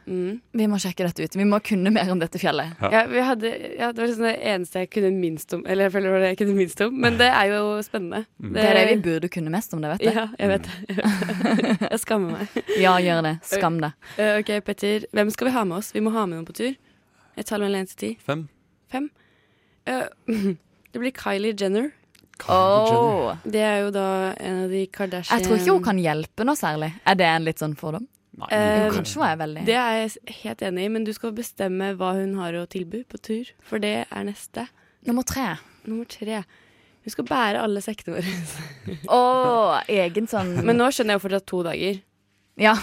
Mm. 0.06 0.38
Vi 0.54 0.66
må 0.70 0.78
sjekke 0.78 1.08
dette 1.08 1.26
ut. 1.26 1.36
Vi 1.36 1.46
må 1.50 1.58
kunne 1.66 1.90
mer 1.94 2.10
om 2.14 2.20
dette 2.22 2.38
fjellet. 2.38 2.76
Ja. 2.82 2.90
Ja, 2.94 3.02
vi 3.10 3.24
hadde, 3.26 3.52
ja, 3.80 3.90
det 3.90 4.04
var 4.04 4.10
liksom 4.12 4.28
det 4.28 4.36
eneste 4.52 4.84
jeg 4.84 4.92
kunne 4.94 5.10
minst 5.18 5.56
om. 5.58 5.64
Eller 5.66 5.88
jeg 5.88 5.96
føler 5.96 6.08
det 6.08 6.14
var 6.14 6.24
det 6.26 6.30
jeg 6.30 6.40
kunne 6.44 6.58
minst 6.60 6.84
om, 6.86 7.00
men 7.02 7.18
det 7.22 7.30
er 7.32 7.50
jo 7.50 7.64
spennende. 7.86 8.22
Mm. 8.38 8.54
Det 8.54 8.66
er 8.66 8.80
det 8.80 8.86
vi 8.92 9.00
burde 9.10 9.32
kunne 9.34 9.54
mest 9.54 9.74
om 9.74 9.82
det, 9.82 9.96
vet 9.96 10.06
du. 10.06 10.20
Ja, 10.20 10.28
jeg 10.38 10.54
vet 10.54 10.70
det. 10.70 11.76
Jeg 11.90 12.02
skammer 12.06 12.38
meg. 12.38 12.62
Ja, 12.86 12.96
gjør 13.02 13.26
det. 13.26 13.36
Skam 13.50 13.82
deg. 13.82 14.10
Eh, 14.22 14.38
ok, 14.44 14.56
Petter. 14.68 15.10
Hvem 15.16 15.34
skal 15.34 15.50
vi 15.50 15.58
ha 15.58 15.66
med 15.68 15.80
oss? 15.80 15.94
Vi 15.96 16.04
må 16.06 16.14
ha 16.14 16.26
med 16.30 16.38
noen 16.38 16.48
på 16.48 16.58
tur. 16.58 16.74
Et 17.36 17.48
tall 17.48 17.66
mellom 17.66 17.82
én 17.82 17.90
til 17.90 18.02
ti. 18.02 18.10
Fem? 18.24 18.46
Fem. 18.92 19.10
Uh, 19.90 20.06
det 20.92 21.02
blir 21.02 21.16
Kylie 21.16 21.56
Jenner. 21.58 21.90
Kylie 22.42 22.90
Jenner. 22.92 23.32
Oh. 23.32 23.46
Det 23.48 23.64
er 23.64 23.80
jo 23.86 23.94
da 23.96 24.08
en 24.38 24.66
av 24.66 24.76
de 24.76 24.84
Kardashian 24.92 25.40
Jeg 25.40 25.48
tror 25.48 25.60
ikke 25.60 25.78
hun 25.80 25.88
kan 25.88 26.02
hjelpe 26.04 26.48
noe 26.48 26.60
særlig. 26.60 26.94
Er 27.08 27.18
det 27.18 27.32
en 27.32 27.48
litt 27.48 27.64
sånn 27.64 27.78
fordom? 27.80 28.06
Nei, 28.38 28.48
Eh, 28.52 28.90
kanskje 28.92 29.16
var 29.22 29.30
jeg 29.32 29.40
veldig 29.40 29.66
Det 29.66 29.76
er 29.80 29.94
jeg 30.02 30.36
helt 30.44 30.62
enig 30.68 30.86
i, 30.86 30.90
men 30.92 31.04
du 31.08 31.14
skal 31.16 31.32
bestemme 31.32 31.94
hva 31.96 32.14
hun 32.18 32.34
har 32.36 32.54
å 32.60 32.66
tilby 32.68 33.04
på 33.08 33.20
tur. 33.24 33.52
For 33.64 33.80
det 33.80 34.08
er 34.12 34.24
neste. 34.28 34.68
Nummer 35.08 35.24
tre. 35.24 35.58
Nummer 35.88 36.06
tre. 36.10 36.44
Hun 37.06 37.14
skal 37.14 37.26
bære 37.30 37.62
alle 37.62 37.80
sekkene 37.86 38.18
våre. 38.18 38.36
Å, 39.16 39.22
egen 39.88 40.28
sånn 40.28 40.56
Men 40.66 40.78
nå 40.82 40.88
skjønner 40.92 41.16
jeg 41.16 41.22
jo 41.22 41.26
fortsatt 41.28 41.46
to 41.52 41.64
dager. 41.64 42.00
Ja. 42.58 42.76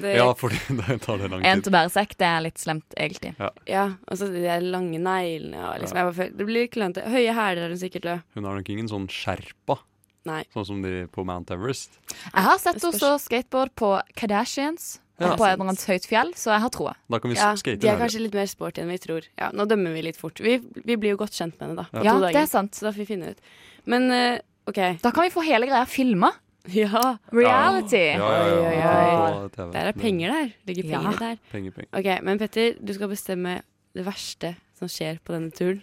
Det, 0.00 0.12
Ja, 0.20 0.28
fordi 0.38 0.60
det 0.78 1.00
tar 1.02 1.18
det 1.18 1.30
lang 1.32 1.40
tid. 1.42 1.48
En 1.50 1.62
til 1.64 1.72
å 1.72 1.74
bære 1.74 1.90
sekk, 1.90 2.12
det 2.20 2.26
er 2.28 2.40
litt 2.46 2.60
slemt, 2.62 2.94
egentlig. 2.96 3.32
ja, 3.66 3.88
altså 4.06 4.28
de 4.30 4.44
der 4.44 4.60
lange 4.62 5.00
neglene 5.02 5.58
og 5.66 5.80
liksom, 5.82 5.96
jeg 5.98 6.06
bare 6.10 6.18
føler- 6.20 6.36
Det 6.38 6.46
blir 6.46 6.68
klønete. 6.70 7.06
Høye 7.10 7.34
hæler 7.34 7.64
er 7.66 7.72
hun 7.74 7.80
sikkert 7.82 8.04
lø. 8.06 8.14
Hun 8.36 8.44
har 8.46 8.54
nok 8.60 8.70
ingen 8.70 8.86
sånn 8.92 9.08
sherpa, 9.10 9.80
Nei. 10.28 10.44
sånn 10.54 10.66
som 10.68 10.82
de 10.84 11.06
på 11.10 11.24
Mount 11.26 11.50
Everest. 11.50 11.98
Jeg 12.12 12.44
har 12.44 12.58
sett 12.62 12.78
Det 12.78 12.84
henne 12.86 13.00
stå 13.00 13.10
skateboard 13.24 13.74
på 13.74 13.90
Kardashians 14.14 15.00
Ja. 15.28 15.36
på 15.36 15.44
et 15.44 15.52
eller 15.52 15.68
annet 15.68 15.84
høyt 15.90 16.06
fjell, 16.08 16.30
så 16.34 16.50
jeg 16.54 16.60
har 16.64 16.70
troa. 16.72 16.94
Da 17.12 17.18
kan 17.20 17.30
vi 17.30 17.36
Ja, 17.36 17.50
skate 17.60 17.80
de 17.82 17.88
er 17.92 17.98
kanskje 18.00 18.20
litt 18.24 18.34
mer 18.34 18.46
sporty 18.48 18.80
enn 18.80 18.88
vi 18.88 18.98
tror. 18.98 19.26
Ja, 19.38 19.50
Nå 19.52 19.66
dømmer 19.68 19.92
vi 19.92 20.02
litt 20.06 20.16
fort. 20.16 20.40
Vi, 20.40 20.58
vi 20.84 20.96
blir 20.96 21.12
jo 21.14 21.20
godt 21.20 21.36
kjent 21.36 21.58
med 21.60 21.68
henne, 21.68 21.76
da. 21.82 21.86
Ja. 22.00 22.14
Ja, 22.14 22.30
det 22.32 22.40
er 22.40 22.46
sant. 22.48 22.74
Så 22.74 22.86
da 22.88 22.92
får 22.92 23.02
vi 23.04 23.08
finne 23.12 23.30
ut. 23.34 23.38
Men 23.86 24.08
uh, 24.10 24.38
OK. 24.70 24.80
Da 25.02 25.10
kan 25.12 25.24
vi 25.26 25.30
få 25.34 25.44
hele 25.44 25.66
greia 25.68 25.84
filma. 25.86 26.32
Ja. 26.68 27.16
Reality. 27.32 27.96
Ja, 27.96 28.16
ja, 28.20 28.72
ja. 28.72 28.90
Oi, 28.90 29.44
oi, 29.44 29.44
oi. 29.48 29.70
Der 29.72 29.86
er 29.88 29.92
penger 29.96 30.28
der. 30.34 30.50
Ligger 30.68 30.84
Ja. 30.84 30.98
penger 31.00 31.18
der. 31.18 31.38
Penger, 31.52 31.70
penger. 31.70 31.88
OK, 31.98 32.22
men 32.24 32.38
Petter, 32.38 32.74
du 32.80 32.92
skal 32.94 33.08
bestemme 33.08 33.62
det 33.96 34.04
verste 34.06 34.54
som 34.78 34.88
skjer 34.88 35.18
på 35.24 35.32
denne 35.32 35.50
turen. 35.50 35.80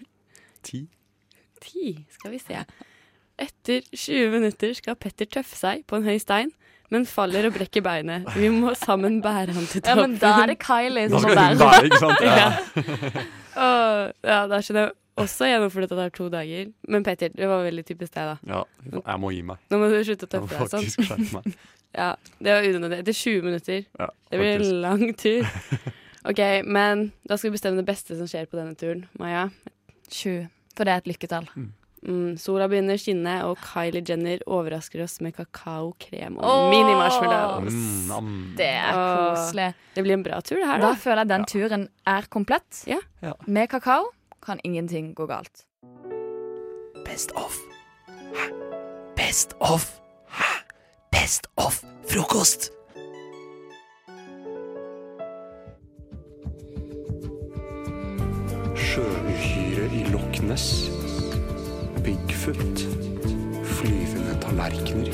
Ti. 0.63 0.87
Ti, 1.61 2.05
skal 2.13 2.31
vi 2.31 2.37
se. 2.39 2.61
Etter 3.37 3.81
20 3.93 4.31
minutter 4.33 4.73
skal 4.77 4.95
Petter 4.95 5.25
tøffe 5.29 5.57
seg 5.57 5.83
på 5.89 5.97
en 5.99 6.05
høy 6.07 6.17
stein, 6.21 6.51
men 6.93 7.05
faller 7.09 7.47
og 7.49 7.53
brekker 7.57 7.83
beinet. 7.83 8.27
Vi 8.37 8.49
må 8.53 8.71
sammen 8.79 9.19
bære 9.23 9.53
han 9.55 9.65
til 9.67 9.81
toppen. 9.83 9.89
Ja, 9.91 10.07
men 10.07 10.15
da 10.21 10.31
er 10.43 10.51
det 10.53 10.59
Kylie 10.63 11.09
som 11.11 11.25
må 11.25 11.33
bære. 11.35 11.83
ikke 11.89 11.99
sant? 11.99 12.23
Ja. 12.27 12.47
og, 13.57 14.13
ja, 14.23 14.39
da 14.47 14.59
skjønner 14.61 14.85
jeg 14.87 14.93
også 15.17 15.47
gjennom 15.49 15.71
at 15.73 15.89
det 15.89 15.97
tar 15.97 16.11
to 16.13 16.27
dager. 16.29 16.67
Men 16.87 17.03
Petter, 17.07 17.31
det 17.33 17.47
var 17.49 17.63
veldig 17.65 17.83
typisk 17.87 18.13
deg, 18.13 18.33
da. 18.33 18.37
ja. 18.53 18.63
Jeg 19.01 19.19
må 19.23 19.31
gi 19.33 19.41
meg. 19.49 19.57
Nå 19.73 19.79
må 19.81 19.89
du 19.91 19.97
slutte 20.05 20.27
å 20.29 20.33
tøffe 20.35 20.59
deg 20.61 20.69
sånn. 20.75 20.91
faktisk 21.09 21.33
meg. 21.39 21.57
Ja, 21.97 22.11
det 22.43 22.51
var 22.53 22.65
unødvendig. 22.67 22.97
Etter 23.01 23.15
20 23.15 23.45
minutter. 23.47 23.77
Ja, 23.97 24.07
Det 24.29 24.37
blir 24.37 24.59
en 24.59 24.81
lang 24.83 25.13
tur. 25.17 25.47
OK, 26.29 26.41
men 26.67 27.07
da 27.25 27.37
skal 27.39 27.49
vi 27.49 27.55
bestemme 27.55 27.79
det 27.79 27.87
beste 27.87 28.17
som 28.19 28.27
skjer 28.29 28.45
på 28.51 28.59
denne 28.59 28.75
turen. 28.77 29.05
Maja. 29.17 29.45
20. 30.11 30.43
For 30.77 30.85
det 30.85 30.93
er 30.93 31.01
et 31.01 31.07
lykketall. 31.09 31.47
Mm, 31.55 31.71
sola 32.39 32.67
begynner 32.71 32.95
å 32.97 33.01
skinne, 33.01 33.33
og 33.47 33.57
Kylie 33.59 34.03
Jenner 34.07 34.43
overrasker 34.47 35.03
oss 35.03 35.17
med 35.23 35.35
kakaokrem 35.35 36.37
og 36.39 36.47
oh, 36.47 36.67
mini-marshmallows. 36.71 37.73
Mm. 38.21 38.35
Det 38.59 38.69
er 38.71 38.93
koselig. 38.95 39.69
Det 39.95 40.05
blir 40.05 40.17
en 40.17 40.23
bra 40.27 40.41
tur, 40.41 40.57
det 40.61 40.69
her, 40.69 40.79
Da 40.83 40.93
da. 40.93 40.99
føler 41.03 41.23
jeg 41.23 41.31
den 41.33 41.47
turen 41.51 41.87
er 42.07 42.29
komplett. 42.33 42.83
Ja. 42.87 43.01
Ja. 43.25 43.33
Med 43.47 43.69
kakao 43.73 44.11
kan 44.43 44.61
ingenting 44.63 45.13
gå 45.17 45.27
galt. 45.27 45.65
Best 47.05 47.31
of. 47.35 47.57
Hæ? 48.35 48.49
Best 49.19 49.53
of. 49.59 49.99
Hæ? 50.31 50.51
Best 51.11 51.47
of 51.57 51.83
frokost. 52.07 52.71
Sjøuhyre 58.75 59.89
i 59.93 60.03
Loch 60.11 60.41
Ness. 60.43 60.96
Bigfoot. 62.07 62.79
Flyvende 63.67 64.37
tallerkener. 64.39 65.11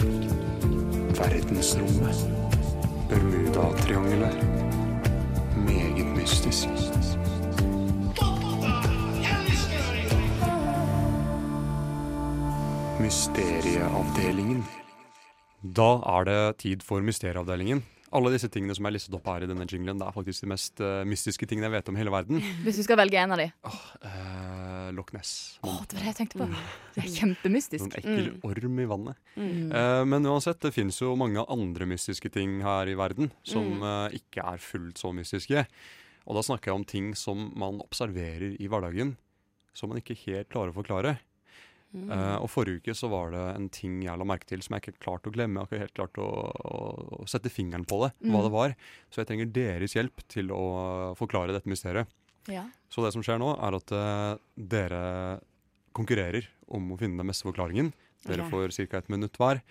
Verdensrommet. 1.18 2.20
Bermudatriangelet. 3.10 4.36
Meget 5.58 6.06
mystisk. 6.18 6.68
Mysterieavdelingen. 13.00 14.64
Da 15.64 15.90
er 15.98 16.24
det 16.30 16.58
tid 16.58 16.86
for 16.86 17.02
Mysterieavdelingen. 17.02 17.82
Alle 18.14 18.30
disse 18.36 18.52
tingene 18.54 18.76
som 18.78 18.86
er 18.86 18.94
listet 18.94 19.16
opp 19.18 19.26
her 19.32 19.42
i 19.42 19.50
denne 19.50 19.66
jinglen, 19.66 19.98
det 19.98 20.06
er 20.06 20.14
faktisk 20.14 20.46
de 20.46 20.52
mest 20.52 20.82
uh, 20.86 21.02
mystiske 21.10 21.48
tingene 21.50 21.72
jeg 21.72 21.80
vet 21.80 21.88
om 21.90 21.96
i 21.98 22.04
hele 22.04 22.14
verden. 22.14 22.44
Hvis 22.62 22.78
du 22.78 22.86
skal 22.86 23.02
velge 23.02 23.18
en 23.18 23.34
av 23.34 23.42
de. 23.42 23.48
Uh, 23.66 24.03
Loch 24.96 25.12
Ness. 25.16 25.60
Å, 25.64 25.74
det 25.88 25.98
var 25.98 26.04
det 26.04 26.10
jeg 26.12 26.18
tenkte 26.22 26.40
på. 26.44 26.48
Det 26.96 27.04
er 27.04 27.10
kjempemystisk. 27.18 27.84
Noen 27.86 27.98
ekkel 28.00 28.30
orm 28.50 28.80
i 28.80 28.86
vannet. 28.92 29.18
Mm. 29.36 29.72
Eh, 29.74 30.04
men 30.06 30.30
uansett, 30.30 30.60
det 30.64 30.74
finnes 30.76 31.00
jo 31.02 31.16
mange 31.20 31.44
andre 31.50 31.86
mystiske 31.90 32.32
ting 32.34 32.62
her 32.66 32.88
i 32.88 32.96
verden 33.00 33.32
som 33.44 33.68
Mm. 33.80 33.84
eh, 34.14 34.20
ikke 34.22 34.46
er 34.54 34.58
fullt 34.58 34.98
så 35.02 35.12
mystiske. 35.16 35.66
Og 36.28 36.36
da 36.36 36.42
snakker 36.46 36.72
jeg 36.72 36.76
om 36.80 36.86
ting 36.88 37.14
som 37.16 37.52
man 37.60 37.82
observerer 37.84 38.56
i 38.60 38.68
hverdagen, 38.72 39.16
som 39.74 39.90
man 39.90 40.00
ikke 40.00 40.16
helt 40.26 40.50
klarer 40.50 40.72
å 40.72 40.78
forklare. 40.84 41.18
Mm. 41.94 42.10
Eh, 42.10 42.38
og 42.42 42.50
forrige 42.50 42.80
uke 42.82 42.94
så 42.98 43.06
var 43.12 43.30
det 43.36 43.42
en 43.56 43.68
ting 43.70 44.00
jeg 44.02 44.18
la 44.18 44.26
merke 44.26 44.48
til 44.50 44.62
som 44.66 44.74
jeg 44.74 44.82
ikke 44.82 45.00
klarte 45.04 45.30
å 45.30 45.34
glemme. 45.36 45.60
Jeg 45.62 45.68
har 45.68 45.70
ikke 45.70 45.84
helt 45.84 45.94
klart 46.00 46.18
å, 46.24 46.30
å, 46.50 47.20
å 47.22 47.28
sette 47.30 47.52
fingeren 47.54 47.86
på 47.86 48.00
det, 48.02 48.14
hva 48.26 48.40
Mm. 48.40 48.44
det 48.48 48.52
var. 48.56 48.74
Så 49.12 49.22
jeg 49.22 49.28
trenger 49.30 49.52
deres 49.54 49.94
hjelp 49.94 50.24
til 50.28 50.50
å 50.50 51.14
forklare 51.20 51.54
dette 51.54 51.70
mysteriet. 51.70 52.08
Ja. 52.52 52.66
Så 52.92 53.04
det 53.06 53.14
som 53.16 53.24
skjer 53.26 53.40
nå, 53.42 53.54
er 53.56 53.78
at 53.78 53.94
uh, 53.96 54.40
dere 54.56 55.04
konkurrerer 55.96 56.48
om 56.74 56.94
å 56.94 56.98
finne 57.00 57.22
den 57.22 57.30
beste 57.30 57.48
forklaringen. 57.48 57.92
Dere 58.24 58.46
okay. 58.46 58.72
får 58.72 58.90
ca. 58.90 59.04
et 59.04 59.12
minutt 59.14 59.38
hver. 59.40 59.62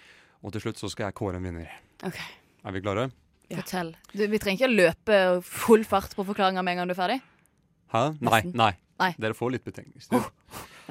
Og 0.42 0.54
til 0.54 0.64
slutt 0.66 0.80
så 0.80 0.90
skal 0.92 1.08
jeg 1.08 1.18
kåre 1.18 1.38
en 1.38 1.46
vinner. 1.46 1.70
Okay. 2.02 2.38
Er 2.62 2.74
vi 2.74 2.82
klare? 2.84 3.08
Ja. 3.48 3.60
Fortell. 3.60 3.92
Du, 4.12 4.22
vi 4.30 4.40
trenger 4.40 4.62
ikke 4.62 4.70
å 4.70 4.76
løpe 4.76 5.18
full 5.46 5.84
fart 5.88 6.14
på 6.16 6.24
forklaringa 6.28 6.64
med 6.64 6.76
en 6.76 6.82
gang 6.82 6.90
du 6.90 6.94
er 6.94 7.00
ferdig. 7.00 7.18
Hæ? 7.92 8.04
Nei. 8.24 8.40
Nei. 8.56 8.72
Nei. 9.02 9.10
Dere 9.20 9.36
får 9.36 9.56
litt 9.56 9.66
betenkningstid. 9.66 10.30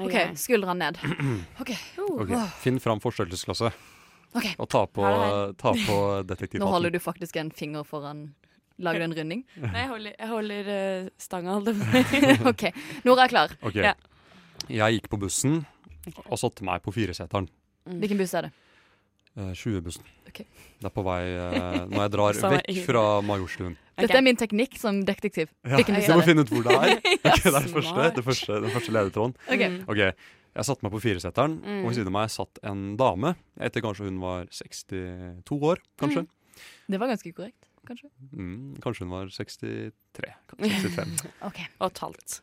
OK, 0.02 0.16
skuldrene 0.40 0.92
ned. 0.92 1.00
OK. 1.62 1.74
Ok, 2.22 2.36
Finn 2.62 2.80
fram 2.84 3.02
forstørrelsesglasset 3.04 3.90
Okay. 4.32 4.54
og 4.64 4.70
ta 4.72 4.86
på, 4.88 5.04
ta 5.60 5.74
på 5.76 5.96
detektivhatten. 6.24 6.64
Nå 6.64 6.72
holder 6.72 6.94
du 6.94 7.02
faktisk 7.04 7.36
en 7.42 7.50
finger 7.52 7.84
foran 7.84 8.30
Lager 8.82 9.04
du 9.04 9.06
en 9.10 9.16
runding? 9.20 9.44
Nei, 9.62 9.76
jeg 9.84 9.90
holder, 9.92 10.16
jeg 10.18 10.30
holder 10.32 10.72
uh, 10.72 11.12
stanga, 11.22 11.60
jeg. 11.68 12.40
OK. 12.52 12.64
Nora 13.08 13.28
er 13.28 13.34
klar. 13.36 13.54
Ok. 13.62 13.78
Ja. 13.82 13.94
Jeg 14.72 15.00
gikk 15.00 15.10
på 15.12 15.20
bussen 15.22 15.62
og 16.28 16.38
satte 16.42 16.66
meg 16.66 16.82
på 16.86 16.94
fireseteren. 16.96 17.48
Hvilken 17.86 18.20
buss 18.22 18.34
er 18.38 18.50
det? 18.50 18.52
Uh, 19.38 19.54
20-bussen. 19.56 20.04
Ok. 20.28 20.42
Det 20.82 20.88
er 20.90 20.94
på 20.96 21.04
vei 21.06 21.22
uh, 21.38 21.86
når 21.88 22.02
jeg 22.06 22.12
drar 22.18 22.40
vekk 22.58 22.82
fra 22.88 23.06
Majorstuen. 23.26 23.78
Dette 24.02 24.18
er 24.18 24.24
min 24.26 24.38
teknikk 24.40 24.76
som 24.82 25.02
detektiv. 25.06 25.52
Ja, 25.68 25.78
Hvilken 25.78 25.96
buss 26.00 26.08
Du 26.10 26.14
er 26.16 26.20
må 26.20 26.26
finne 26.26 26.44
ut 26.46 26.52
hvor 26.52 26.66
det 26.66 26.76
er. 26.76 26.94
Ok, 27.22 27.42
det 27.46 27.52
er 27.54 27.58
det 27.68 27.74
første, 27.76 28.06
det 28.18 28.24
første, 28.26 28.60
den 28.66 28.74
første 28.74 28.96
ledetråden. 28.98 29.36
Ok. 29.48 29.64
Mm. 29.72 29.80
Ok, 29.94 30.02
Jeg 30.52 30.68
satte 30.68 30.84
meg 30.84 30.92
på 30.92 31.00
fireseteren, 31.00 31.54
Mm. 31.64 31.84
og 31.86 31.90
ved 31.92 31.96
siden 31.96 32.10
av 32.12 32.16
meg 32.18 32.32
satt 32.34 32.60
en 32.68 32.80
dame. 33.00 33.30
Jeg 33.56 33.70
etter 33.72 33.84
kanskje 33.86 34.10
hun 34.10 34.18
var 34.20 34.50
62 34.52 35.62
år, 35.70 35.80
kanskje. 36.02 36.26
Det 36.92 37.00
var 37.00 37.08
ganske 37.08 37.32
korrekt, 37.32 37.70
kanskje. 37.92 38.10
Mm, 38.32 38.80
kanskje 38.84 39.06
hun 39.06 39.14
var 39.14 39.32
63. 39.36 40.34
65. 40.58 41.16
OK. 41.48 41.62
Og 41.80 41.88
et 41.92 42.04
halvt. 42.08 42.38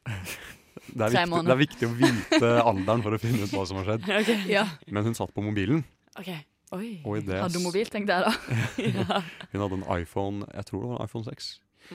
Det 0.89 1.05
er, 1.05 1.11
viktig, 1.11 1.43
det 1.45 1.53
er 1.53 1.59
viktig 1.59 1.87
å 1.89 1.95
vite 1.99 2.49
alderen 2.71 3.03
for 3.05 3.13
å 3.13 3.19
finne 3.21 3.45
ut 3.45 3.51
hva 3.53 3.65
som 3.69 3.81
har 3.81 3.89
skjedd. 3.89 4.05
Okay. 4.23 4.45
Ja. 4.49 4.63
Men 4.95 5.09
hun 5.09 5.17
satt 5.19 5.33
på 5.35 5.43
mobilen, 5.45 5.83
ok. 6.17 6.31
Oi. 6.77 6.89
og 7.03 7.17
i 7.19 7.23
det 7.25 7.39
Hadde 7.41 7.59
du 7.59 7.65
mobil, 7.65 7.89
tenkte 7.93 8.15
jeg 8.15 8.25
da. 8.29 8.69
ja. 8.85 9.19
Hun 9.51 9.65
hadde 9.65 9.79
en 9.81 9.85
iPhone, 9.99 10.47
jeg 10.55 10.69
tror 10.69 10.85
det 10.85 10.91
var 10.93 11.01
en 11.03 11.09
iPhone 11.11 11.27
6. 11.27 11.49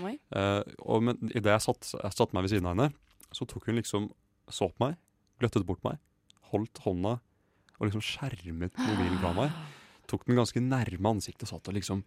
Oi. 0.04 0.14
Eh, 0.36 0.62
og 0.84 1.06
men 1.08 1.32
idet 1.32 1.54
jeg 1.56 1.66
satte 1.68 2.00
jeg 2.02 2.18
satt 2.18 2.34
meg 2.36 2.46
ved 2.46 2.54
siden 2.56 2.70
av 2.70 2.76
henne, 2.76 2.90
så 3.34 3.48
tok 3.50 3.70
hun 3.70 3.80
liksom 3.80 4.10
så 4.52 4.68
på 4.74 4.84
meg, 4.84 4.98
gløttet 5.42 5.66
bort 5.70 5.84
meg, 5.88 6.02
holdt 6.52 6.84
hånda 6.86 7.16
og 7.80 7.88
liksom 7.88 8.04
skjermet 8.06 8.78
mobilen 8.84 9.22
fra 9.24 9.34
meg. 9.38 9.56
Tok 10.12 10.26
den 10.28 10.38
ganske 10.38 10.60
nærme 10.62 11.14
ansiktet 11.16 11.48
og 11.48 11.54
satt 11.56 11.70
og 11.72 11.78
liksom 11.78 12.02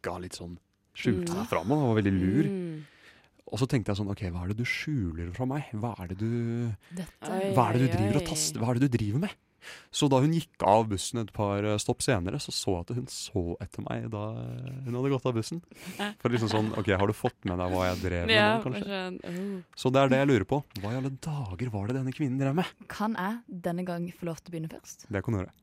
trykka 0.00 0.20
litt 0.22 0.38
sånn 0.38 0.58
Skjulte 1.00 1.32
meg 1.32 1.46
fra 1.48 1.62
meg 1.64 1.78
og 1.78 1.92
var 1.92 1.98
veldig 2.00 2.12
lur. 2.12 2.46
Mm. 2.50 2.80
Og 3.50 3.60
så 3.60 3.66
tenkte 3.70 3.92
jeg 3.92 4.00
sånn 4.00 4.10
OK, 4.10 4.24
hva 4.34 4.42
er 4.42 4.50
det 4.50 4.56
du 4.58 4.66
skjuler 4.68 5.30
fra 5.32 5.46
meg? 5.48 5.68
Hva 5.70 5.92
er 6.02 6.10
det 6.10 6.16
du, 6.18 6.32
hva 7.54 7.68
er 7.68 7.78
det 7.78 7.86
du 7.86 7.94
driver 7.94 8.18
og 8.18 8.26
taster? 8.26 8.60
Hva 8.60 8.72
er 8.72 8.80
det 8.80 8.88
du 8.90 8.96
driver 8.98 9.22
med? 9.22 9.38
Så 9.94 10.08
da 10.10 10.18
hun 10.24 10.34
gikk 10.34 10.64
av 10.66 10.86
bussen 10.90 11.22
et 11.22 11.30
par 11.36 11.62
eh, 11.62 11.78
stopp 11.80 12.02
senere, 12.02 12.40
så 12.42 12.52
så 12.52 12.74
jeg 12.74 12.84
at 12.88 12.92
hun 12.96 13.08
så 13.12 13.42
etter 13.62 13.84
meg 13.86 14.10
da 14.12 14.22
hun 14.34 14.98
hadde 14.98 15.12
gått 15.14 15.26
av 15.30 15.36
bussen. 15.36 15.62
For 16.20 16.32
liksom 16.34 16.50
sånn 16.52 16.70
OK, 16.80 16.90
har 16.90 17.06
du 17.06 17.16
fått 17.16 17.48
med 17.48 17.60
deg 17.62 17.74
hva 17.74 17.88
jeg 17.90 18.00
drev 18.02 18.28
med 18.28 18.34
Ja, 18.34 18.52
nå, 18.56 18.62
kanskje? 18.66 19.02
Oh. 19.30 19.58
Så 19.78 19.92
det 19.94 20.02
er 20.02 20.14
det 20.14 20.22
jeg 20.24 20.30
lurer 20.32 20.46
på. 20.52 20.62
Hva 20.82 20.94
i 20.94 21.00
alle 21.00 21.12
dager 21.30 21.74
var 21.76 21.90
det 21.90 22.00
denne 22.00 22.16
kvinnen 22.16 22.40
drev 22.40 22.56
med? 22.60 22.78
Kan 22.92 23.18
jeg 23.20 23.60
denne 23.68 23.86
gang 23.88 24.08
få 24.16 24.32
lov 24.32 24.42
til 24.42 24.50
å 24.50 24.56
begynne 24.56 24.72
først? 24.74 25.06
Det 25.06 25.22
kan 25.22 25.36
du 25.36 25.44
gjøre. 25.44 25.54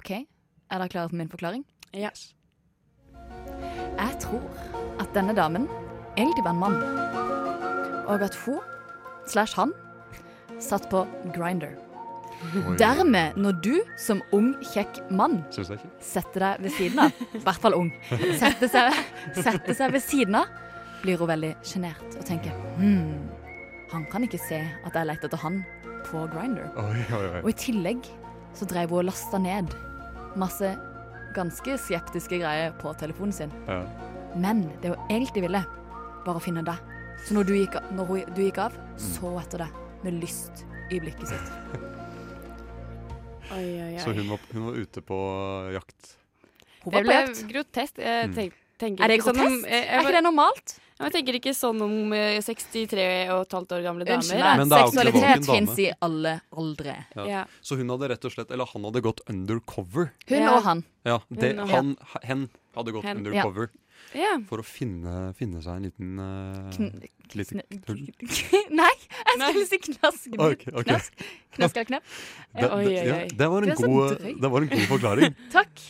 OK. 0.00 0.14
Er 0.16 0.80
dere 0.80 0.94
klare 0.96 1.12
for 1.12 1.20
min 1.20 1.32
forklaring? 1.32 1.66
Ja. 1.92 2.14
Jeg 3.98 4.18
tror 4.22 4.42
at 5.02 5.14
denne 5.14 5.34
damen 5.36 5.68
egentlig 6.16 6.44
var 6.44 6.54
en 6.54 6.62
mann. 6.62 6.78
Og 8.06 8.22
at 8.22 8.36
hun, 8.44 8.60
slash 9.28 9.56
han, 9.58 9.72
satt 10.62 10.88
på 10.90 11.04
grinder. 11.34 11.74
Dermed, 12.78 13.36
når 13.38 13.58
du 13.62 13.74
som 14.00 14.22
ung, 14.34 14.52
kjekk 14.72 14.98
mann 15.14 15.44
setter 16.02 16.42
deg 16.42 16.64
ved 16.64 16.74
siden 16.74 17.04
av, 17.04 17.20
i 17.38 17.42
hvert 17.44 17.62
fall 17.62 17.76
ung, 17.78 17.92
setter 18.10 18.70
seg, 18.70 18.98
setter 19.36 19.76
seg 19.78 19.94
ved 19.94 20.02
siden 20.02 20.40
av, 20.40 20.50
blir 21.04 21.20
hun 21.22 21.30
veldig 21.30 21.52
sjenert 21.66 22.16
og 22.18 22.26
tenker 22.26 22.54
hm, 22.78 23.22
han 23.92 24.04
kan 24.10 24.26
ikke 24.26 24.40
se 24.42 24.58
at 24.58 24.94
jeg 24.96 25.08
leter 25.08 25.30
etter 25.30 25.42
han 25.42 25.62
på 26.08 26.24
grinder. 26.32 26.70
Og 27.42 27.50
i 27.50 27.56
tillegg 27.58 28.06
så 28.58 28.66
drev 28.68 28.90
hun 28.90 29.02
og 29.04 29.10
lasta 29.10 29.38
ned 29.42 29.70
masse 30.38 30.72
ganske 31.34 31.78
skeptiske 31.78 32.38
greier 32.40 32.72
på 32.80 32.92
telefonen 33.00 33.32
sin. 33.32 33.52
Ja. 33.68 33.82
Men 34.36 34.64
det 34.82 34.92
hun 34.94 35.08
egentlig 35.10 35.42
ville, 35.46 35.64
var 36.26 36.34
å 36.38 36.40
finne 36.42 36.62
deg. 36.64 36.78
Så 37.26 37.34
når 37.36 37.44
du 37.46 37.52
gikk, 37.54 37.76
når 37.92 38.06
hun, 38.08 38.34
du 38.34 38.42
gikk 38.42 38.58
av, 38.58 38.72
så 38.96 39.20
hun 39.30 39.40
etter 39.42 39.58
deg 39.66 39.68
med 40.04 40.20
lyst 40.22 40.64
i 40.90 40.98
blikket 41.02 41.28
sitt. 41.28 41.52
Oi, 43.52 43.64
oi, 43.82 43.88
oi. 43.92 44.00
Så 44.00 44.14
hun 44.16 44.28
var, 44.32 44.40
hun 44.54 44.66
var 44.70 44.78
ute 44.80 45.02
på 45.04 45.16
jakt. 45.74 46.14
Hun 46.84 46.92
Det 46.94 46.94
var 46.94 47.02
på 47.02 47.32
ble 47.34 47.48
grotesk. 47.52 47.98
Jeg 48.00 48.28
Mm. 48.30 48.34
tenk, 48.34 48.54
tenker 48.80 49.04
Er 49.04 49.08
det 49.12 49.18
grotesk? 49.20 49.36
sånn 49.44 49.60
jeg- 49.62 49.70
jeg 49.70 49.88
Er 49.92 50.00
ikke 50.00 50.12
det 50.16 50.22
normalt? 50.24 50.78
Jeg 51.02 51.14
tenker 51.16 51.38
ikke 51.38 51.52
sånn 51.56 51.82
om 51.82 52.14
eh, 52.16 52.38
63 52.44 53.06
og 53.34 53.44
et 53.44 53.56
halvt 53.58 53.74
år 53.76 53.84
gamle 53.86 54.06
damer. 54.06 54.22
Unnskyld 54.22 54.42
meg, 54.42 54.62
er 54.62 54.86
seksualitet 54.86 55.48
fins 55.50 55.78
i 55.82 55.88
alle 56.06 56.34
aldre. 56.54 56.96
Ja. 57.18 57.28
Ja. 57.32 57.44
Så 57.64 57.78
hun 57.80 57.90
hadde 57.94 58.10
rett 58.12 58.26
og 58.28 58.34
slett 58.34 58.52
Eller 58.54 58.68
han 58.70 58.86
hadde 58.88 59.02
gått 59.04 59.22
undercover. 59.30 60.12
Hun 60.30 60.38
Ja. 60.38 60.56
og 60.56 60.62
han. 60.68 60.84
Ja, 61.04 61.18
det, 61.28 61.54
Hun 61.56 61.64
og- 61.64 61.70
han, 61.70 61.96
hen 62.22 62.50
hadde 62.76 62.92
gått 62.92 63.04
Hen. 63.04 63.18
undercover 63.18 63.70
ja. 64.14 64.36
for 64.48 64.62
å 64.62 64.64
finne, 64.66 65.32
finne 65.38 65.62
seg 65.64 65.78
en 65.78 65.86
liten 65.88 66.18
uh, 66.18 66.70
Kn 66.74 67.02
liten 67.38 67.62
kn 67.64 67.82
tull. 67.86 68.00
Nei, 68.82 68.92
jeg 68.92 69.38
skulle 69.40 69.66
si 69.68 69.78
knask. 69.88 70.28
Okay, 70.52 70.72
okay. 70.72 70.84
Knask. 70.90 71.24
Knask 71.56 71.76
eller 71.76 71.88
knepp. 71.88 72.04
Det, 72.58 72.68
Oi, 72.68 72.84
det, 72.84 72.92
oi, 72.92 73.06
ja, 73.08 73.18
det, 73.32 73.46
var 73.48 73.64
en 73.64 73.76
god, 73.78 74.26
det 74.42 74.50
var 74.52 74.64
en 74.64 74.68
god 74.68 74.88
forklaring. 74.90 75.36
Takk. 75.54 75.84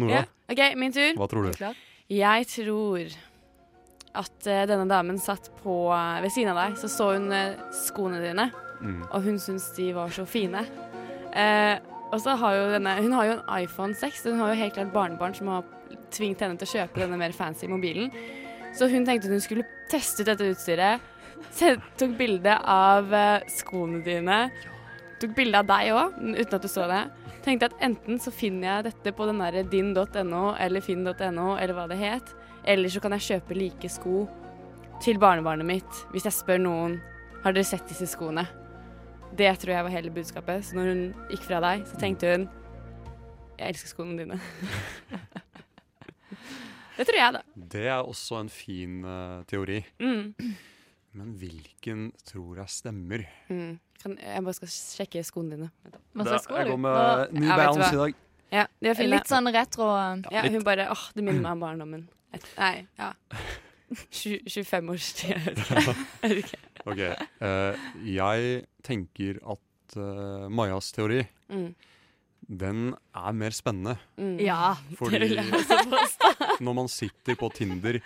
Nora, 0.00 0.22
ja. 0.22 0.24
okay, 0.48 0.72
min 0.80 0.94
tur. 0.94 1.12
hva 1.20 1.28
tror 1.28 1.50
du? 1.50 1.66
Jeg 2.12 2.46
tror 2.48 3.12
at 4.14 4.46
eh, 4.50 4.64
denne 4.68 4.84
damen 4.90 5.18
satt 5.20 5.48
på 5.62 5.74
eh, 5.94 6.20
ved 6.24 6.32
siden 6.34 6.52
av 6.52 6.58
deg, 6.66 6.76
så 6.80 6.90
så 6.92 7.12
hun 7.16 7.30
eh, 7.32 7.54
skoene 7.84 8.20
dine, 8.24 8.50
Mm. 8.82 9.04
og 9.14 9.22
hun 9.22 9.36
syntes 9.38 9.68
de 9.76 9.92
var 9.94 10.08
så 10.10 10.24
fine. 10.26 10.58
Eh, 11.38 11.76
og 12.10 12.18
så 12.18 12.32
har 12.36 12.56
jo 12.56 12.64
denne 12.72 12.96
Hun 12.98 13.12
har 13.14 13.24
jo 13.28 13.32
en 13.36 13.62
iPhone 13.62 13.94
6, 13.94 14.24
og 14.26 14.32
hun 14.32 14.40
har 14.42 14.48
jo 14.50 14.58
helt 14.58 14.74
klart 14.74 14.90
barnebarn 14.92 15.36
som 15.38 15.46
har 15.52 15.62
tvingt 16.10 16.42
henne 16.42 16.58
til 16.58 16.66
å 16.66 16.72
kjøpe 16.72 16.98
denne 16.98 17.16
mer 17.16 17.30
fancy 17.30 17.68
mobilen. 17.70 18.10
Så 18.74 18.90
hun 18.90 19.06
tenkte 19.06 19.30
hun 19.30 19.40
skulle 19.40 19.62
teste 19.88 20.24
ut 20.24 20.32
dette 20.32 20.50
utstyret. 20.50 21.00
Tok 21.60 22.18
bilde 22.18 22.58
av 22.58 23.14
skoene 23.54 24.02
dine. 24.02 24.50
Tok 25.22 25.36
bilde 25.36 25.62
av 25.62 25.70
deg 25.70 25.92
òg, 25.94 26.18
uten 26.42 26.58
at 26.58 26.66
du 26.66 26.68
så 26.68 26.88
det. 26.90 27.04
Tenkte 27.46 27.70
at 27.70 27.78
enten 27.86 28.18
så 28.18 28.34
finner 28.34 28.66
jeg 28.82 28.90
dette 28.90 29.14
på 29.14 29.26
den 29.30 29.38
derre 29.38 29.62
din.no 29.62 30.42
eller 30.58 30.82
finn.no 30.82 31.54
eller 31.56 31.74
hva 31.78 31.86
det 31.90 31.98
het, 32.02 32.34
eller 32.64 32.88
så 32.92 33.00
kan 33.02 33.14
jeg 33.16 33.26
kjøpe 33.28 33.58
like 33.58 33.90
sko 33.90 34.26
til 35.02 35.18
barnebarnet 35.18 35.66
mitt 35.66 36.02
hvis 36.12 36.26
jeg 36.28 36.36
spør 36.36 36.60
noen 36.62 36.98
har 37.42 37.54
dere 37.54 37.66
sett 37.66 37.88
disse 37.90 38.06
skoene. 38.06 38.44
Det 39.34 39.48
tror 39.58 39.72
jeg 39.74 39.84
var 39.86 39.94
hele 39.94 40.12
budskapet. 40.14 40.66
Så 40.66 40.76
når 40.76 40.90
hun 40.92 41.00
gikk 41.32 41.46
fra 41.48 41.58
deg, 41.64 41.86
så 41.88 41.98
tenkte 41.98 42.34
hun 42.36 42.44
jeg 43.58 43.72
elsker 43.72 43.92
skoene 43.92 44.18
dine. 44.18 44.38
det 46.98 47.06
tror 47.08 47.18
jeg, 47.18 47.34
da. 47.36 47.42
Det 47.74 47.86
er 47.86 48.00
også 48.00 48.40
en 48.42 48.50
fin 48.52 49.00
uh, 49.06 49.42
teori. 49.48 49.80
Mm. 50.02 50.34
Men 51.18 51.34
hvilken 51.38 52.10
tror 52.26 52.62
jeg 52.62 52.72
stemmer? 52.72 53.26
Mm. 53.48 53.76
Kan, 54.02 54.16
jeg 54.18 54.44
bare 54.46 54.56
skal 54.58 54.72
sjekke 54.72 55.22
skoene 55.26 55.56
dine. 55.56 55.70
Hva 56.16 56.26
slags 56.26 56.48
sko 56.48 56.58
jeg 56.58 56.72
går 56.72 56.82
med 56.86 56.96
Og- 56.96 57.36
New 57.36 57.50
Balance 57.52 57.92
i 57.92 58.00
dag. 58.00 58.20
Ja, 58.52 58.66
er. 58.84 59.06
Litt 59.08 59.30
sånn 59.30 59.48
retro. 59.48 59.86
ja, 60.28 60.42
hun 60.44 60.64
bare 60.66 60.90
åh, 60.92 61.04
det 61.16 61.22
minner 61.24 61.40
meg 61.40 61.54
om 61.54 61.62
barndommen. 61.62 62.02
Et, 62.34 62.46
nei, 62.58 62.86
ja. 62.98 63.12
25 63.92 64.90
års 64.94 65.12
tid. 65.12 65.28
jeg 65.36 65.46
vet 66.22 66.38
ikke. 66.44 66.60
Ok, 66.90 66.98
Uh, 67.42 67.76
jeg 68.08 68.64
tenker 68.82 69.36
at 69.52 69.96
uh, 70.00 70.48
Majas 70.50 70.88
teori, 70.96 71.20
Mm. 71.52 71.74
den 72.48 72.78
er 73.14 73.32
mer 73.36 73.50
spennende. 73.54 73.92
Mm. 74.18 74.38
Ja. 74.40 74.72
Fordi 74.98 75.18
Det 75.20 75.28
vil 75.28 75.36
jeg 75.36 75.52
også 75.52 75.76
påstå. 75.92 76.30
når 76.66 76.74
man 76.80 76.88
sitter 76.88 77.36
på 77.38 77.50
Tinder 77.54 77.98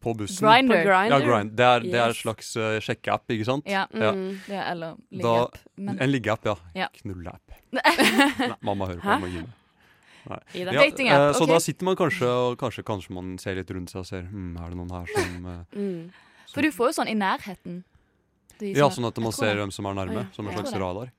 på 0.00 0.12
bussen 0.18 0.46
Grindr. 0.46 0.76
På 0.76 0.82
Grindr. 0.90 1.14
Ja, 1.16 1.18
grind. 1.24 1.50
Det 1.56 1.64
er, 1.66 1.80
det 1.86 1.94
er 1.94 2.04
en 2.04 2.12
Yes. 2.14 2.20
slags 2.22 2.52
uh, 2.60 2.76
sjekkeapp, 2.84 3.24
ikke 3.34 3.48
sant? 3.48 3.64
Ja, 3.66 3.86
Ja. 3.94 4.12
Mm. 4.12 4.38
det 4.46 4.54
er, 4.60 4.70
eller 4.74 4.94
liggeapp. 5.10 5.56
ligge-app. 5.56 5.58
Men 5.88 5.98
En 6.04 6.12
liggeapp, 6.12 6.44
ja. 6.52 6.54
Ja. 6.84 6.88
Knulleapp. 7.00 7.58
Nei, 7.72 8.52
mamma 8.62 8.86
hører 8.92 9.00
på. 9.00 9.08
Hæ? 9.08 9.16
Jeg 9.16 9.24
må 9.24 9.32
gi 9.32 9.42
meg. 9.42 9.58
Ida. 10.54 10.72
Ja, 10.72 10.72
datingen. 10.72 11.12
eh, 11.14 11.32
Så 11.34 11.42
okay. 11.42 11.54
da 11.54 11.58
sitter 11.60 11.84
man 11.84 11.96
kanskje 11.96 12.26
og 12.28 12.58
kanskje, 12.58 12.82
kanskje 12.84 13.10
man 13.16 13.38
ser 13.38 13.54
litt 13.58 13.70
rundt 13.70 13.90
seg 13.90 14.00
og 14.00 14.06
ser 14.06 14.22
hm, 14.22 14.56
Er 14.56 14.68
det 14.70 14.76
noen 14.78 14.90
her 14.90 15.06
som, 15.14 15.46
eh, 15.46 15.64
Mm. 15.78 16.10
For 16.52 16.62
du 16.62 16.70
får 16.70 16.90
jo 16.92 16.94
sånn 17.02 17.08
i 17.08 17.14
nærheten. 17.16 17.82
De 18.60 18.72
Ja, 18.76 18.88
sånn 18.92 19.06
at 19.08 19.18
man 19.18 19.32
ser 19.32 19.56
hvem 19.56 19.72
som 19.72 19.86
er 19.86 19.94
nærme, 19.94 20.26
som 20.34 20.46
en 20.46 20.54
slags 20.54 20.70
det. 20.72 20.80
radar. 20.80 21.10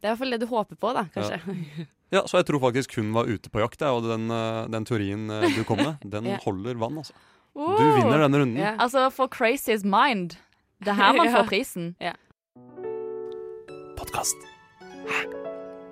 Det 0.00 0.08
er 0.08 0.08
i 0.08 0.10
hvert 0.14 0.18
fall 0.18 0.30
det 0.30 0.40
du 0.40 0.46
håper 0.46 0.76
på, 0.80 0.92
da, 0.94 1.04
kanskje. 1.14 1.86
Ja, 2.10 2.22
så 2.26 2.38
jeg 2.40 2.46
tror 2.46 2.60
faktisk 2.60 2.94
hun 2.96 3.12
var 3.12 3.24
ute 3.28 3.50
på 3.50 3.60
jakt, 3.60 3.82
og 3.82 4.02
den, 4.08 4.30
eh, 4.30 4.66
den 4.72 4.84
teorien 4.84 5.28
eh, 5.30 5.48
du 5.54 5.62
kom 5.64 5.76
med, 5.78 5.96
den 6.16 6.24
Ja. 6.32 6.38
holder 6.44 6.74
vann, 6.80 6.96
altså. 6.98 7.12
Du 7.54 7.60
Oh. 7.60 7.78
vinner 7.78 8.18
denne 8.18 8.38
runden. 8.40 8.56
Yeah. 8.58 8.76
Altså, 8.80 9.10
for 9.12 9.28
Crazy's 9.28 9.84
Mind. 9.84 10.36
Det 10.82 10.88
er 10.90 10.94
her 10.98 11.12
man 11.20 11.26
Ja. 11.30 11.42
får 11.42 11.46
prisen. 11.48 11.94
Podkast. 13.96 14.36
Hæ? 15.06 15.20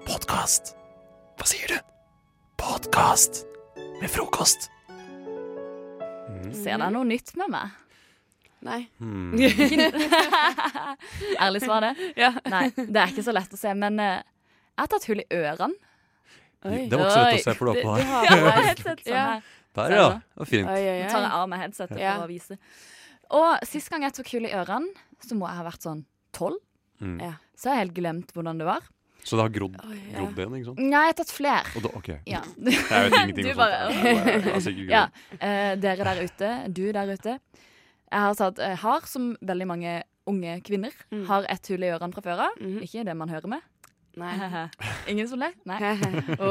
Podkast? 0.07 0.75
Hva 1.39 1.47
sier 1.47 1.69
du? 1.69 1.79
Podkast 2.63 3.45
med 4.01 4.11
frokost. 4.11 4.71
Mm. 6.29 6.53
Ser 6.55 6.77
dere 6.79 6.91
noe 6.95 7.03
nytt 7.09 7.33
med 7.41 7.51
meg? 7.51 7.73
Nei. 8.63 8.85
Hmm. 9.03 9.33
Ærlig 11.43 11.65
svar, 11.65 11.83
det? 11.89 12.13
Ja. 12.15 12.31
Nei, 12.47 12.69
det 12.79 13.01
er 13.03 13.11
ikke 13.11 13.25
så 13.27 13.35
lett 13.35 13.51
å 13.51 13.59
se, 13.59 13.73
men 13.75 13.99
uh, 13.99 14.23
jeg 14.23 14.79
har 14.85 14.93
tatt 14.95 15.09
hull 15.11 15.25
i 15.25 15.27
ørene. 15.35 15.75
Oi. 16.63 16.85
Det 16.87 16.95
var 17.01 17.09
ikke 17.09 17.17
så 17.17 17.27
lett 17.27 17.41
å 17.41 17.43
se, 17.49 17.57
for 17.59 17.67
du 17.67 17.73
har 17.73 17.83
på 17.83 17.99
deg 17.99 18.07
har 18.13 18.31
Ja, 18.39 18.55
sånn 18.79 19.03
Ja. 19.11 19.27
her. 19.33 19.51
Der, 19.75 19.97
ja. 19.99 20.07
det? 20.07 20.23
Var 20.45 20.53
fint. 20.55 20.71
Oi, 20.71 20.81
oi, 20.87 20.97
Nå 21.03 21.11
tar 21.11 21.27
jeg 21.27 21.35
av 21.43 21.47
meg 21.51 21.65
headsetet 21.67 21.99
Ja. 22.07 22.15
for 22.15 22.29
å 22.29 22.31
vise. 22.31 22.61
Og 23.43 23.51
sist 23.75 23.91
gang 23.91 24.07
jeg 24.07 24.15
tok 24.21 24.31
hull 24.37 24.47
i 24.47 24.55
ørene, 24.55 24.95
så 25.27 25.35
må 25.35 25.51
jeg 25.51 25.59
ha 25.59 25.67
vært 25.67 25.83
sånn 25.91 26.07
tolv. 26.37 26.63
Mm. 27.03 27.19
Ja. 27.27 27.35
Så 27.59 27.73
jeg 27.73 27.75
har 27.75 27.83
helt 27.89 27.99
glemt 27.99 28.31
hvordan 28.37 28.63
det 28.63 28.71
var. 28.71 28.87
Så 29.25 29.37
det 29.39 29.45
har 29.45 29.53
grodd, 29.55 29.77
grodd 29.79 30.39
igjen, 30.39 30.55
ikke 30.59 30.67
sant? 30.73 30.79
Nei, 30.83 31.03
jeg 31.07 31.13
har 31.13 31.19
tatt 31.21 31.31
flere. 31.33 31.61
Og 31.79 31.83
da, 31.85 31.91
ok. 31.99 32.09
Ja. 32.27 32.41
Jeg 32.73 33.11
vet 33.11 33.19
ingenting 33.21 33.45
Du 33.49 33.51
om 33.53 33.61
bare- 33.61 33.83
sånt. 33.93 34.49
Har 34.53 34.63
sikkert 34.65 34.91
Ja, 34.91 35.03
eh, 35.39 35.75
dere 35.79 36.07
der 36.09 36.23
ute, 36.27 36.49
du 36.75 36.83
der 36.93 37.13
ute. 37.15 37.37
Jeg 38.13 38.21
har, 38.27 38.35
tatt, 38.37 38.59
jeg 38.59 38.77
har, 38.83 39.07
som 39.09 39.31
veldig 39.41 39.67
mange 39.71 39.93
unge 40.29 40.57
kvinner, 40.67 40.93
Mm. 41.11 41.23
har 41.31 41.47
ett 41.51 41.67
hull 41.73 41.83
i 41.87 41.91
ørene 41.95 42.13
fra 42.15 42.23
før 42.23 42.43
av. 42.49 42.59
Mhm. 42.61 42.83
Ikke 42.85 43.05
det 43.07 43.15
man 43.17 43.31
hører 43.33 43.49
med. 43.55 43.63
Nei. 44.21 44.35
Ingen 45.15 45.29
som 45.31 45.41
ler? 45.41 45.55
Nei. 45.65 45.79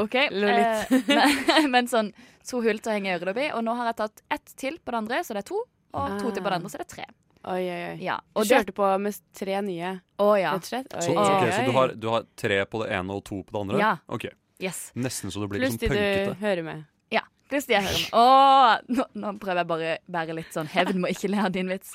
OK. 0.00 0.16
Eh, 0.16 0.96
men, 1.06 1.70
men 1.70 1.86
sånn 1.92 2.08
to 2.48 2.58
hull 2.64 2.80
til 2.82 2.90
å 2.90 2.96
henge 2.96 3.14
øret 3.20 3.38
i. 3.38 3.50
Og 3.54 3.62
nå 3.62 3.76
har 3.78 3.92
jeg 3.92 4.00
tatt 4.00 4.22
ett 4.34 4.56
til 4.58 4.80
på 4.82 4.90
det 4.96 4.98
andre, 5.04 5.20
så 5.22 5.36
det 5.36 5.44
er 5.44 5.50
to. 5.52 5.60
Og 5.92 6.16
to 6.18 6.32
til 6.32 6.42
på 6.42 6.48
det 6.50 6.56
andre, 6.58 6.72
så 6.72 6.80
det 6.80 6.88
er 6.88 6.94
tre. 6.96 7.06
Oi, 7.42 7.62
oi, 7.66 7.80
oi. 7.90 7.96
Ja. 8.04 8.20
Og 8.38 8.46
kjørte 8.46 8.70
det, 8.70 8.76
på 8.76 8.88
med 9.02 9.16
tre 9.34 9.58
nye, 9.66 9.96
oh, 10.22 10.36
ja. 10.38 10.52
rett 10.54 10.62
og 10.62 10.70
slett? 10.70 10.94
Oi, 10.94 11.02
Så, 11.08 11.16
okay, 11.18 11.48
oi. 11.48 11.56
så 11.56 11.64
du 11.66 11.72
har, 11.76 11.94
du 11.98 12.08
har 12.12 12.26
tre 12.38 12.60
på 12.70 12.84
det 12.84 12.92
ene 12.94 13.16
og 13.18 13.24
to 13.26 13.40
på 13.42 13.50
det 13.56 13.62
andre? 13.64 13.80
Ja. 13.82 13.96
Ok. 14.06 14.28
Yes. 14.62 14.90
Nesten 14.94 15.32
så 15.34 15.42
det 15.42 15.48
blir 15.50 15.64
Pluss 15.64 15.74
liksom 15.74 15.88
de 15.88 15.88
du 15.90 15.98
punkete. 15.98 16.36
hører 16.44 16.62
med. 16.68 16.84
Ja. 17.10 17.24
Pluss 17.50 17.66
de 17.66 17.74
jeg 17.74 17.82
hører 17.82 17.98
med. 17.98 18.12
Åh, 18.20 18.76
nå, 18.94 19.06
nå 19.24 19.32
prøver 19.42 19.60
jeg 19.64 19.70
bare 19.72 19.88
å 19.96 20.14
være 20.14 20.36
litt 20.38 20.54
sånn 20.54 20.70
hevn 20.70 21.02
må 21.02 21.10
ikke 21.10 21.32
le 21.32 21.40
av 21.42 21.50
din 21.56 21.72
vits. 21.72 21.90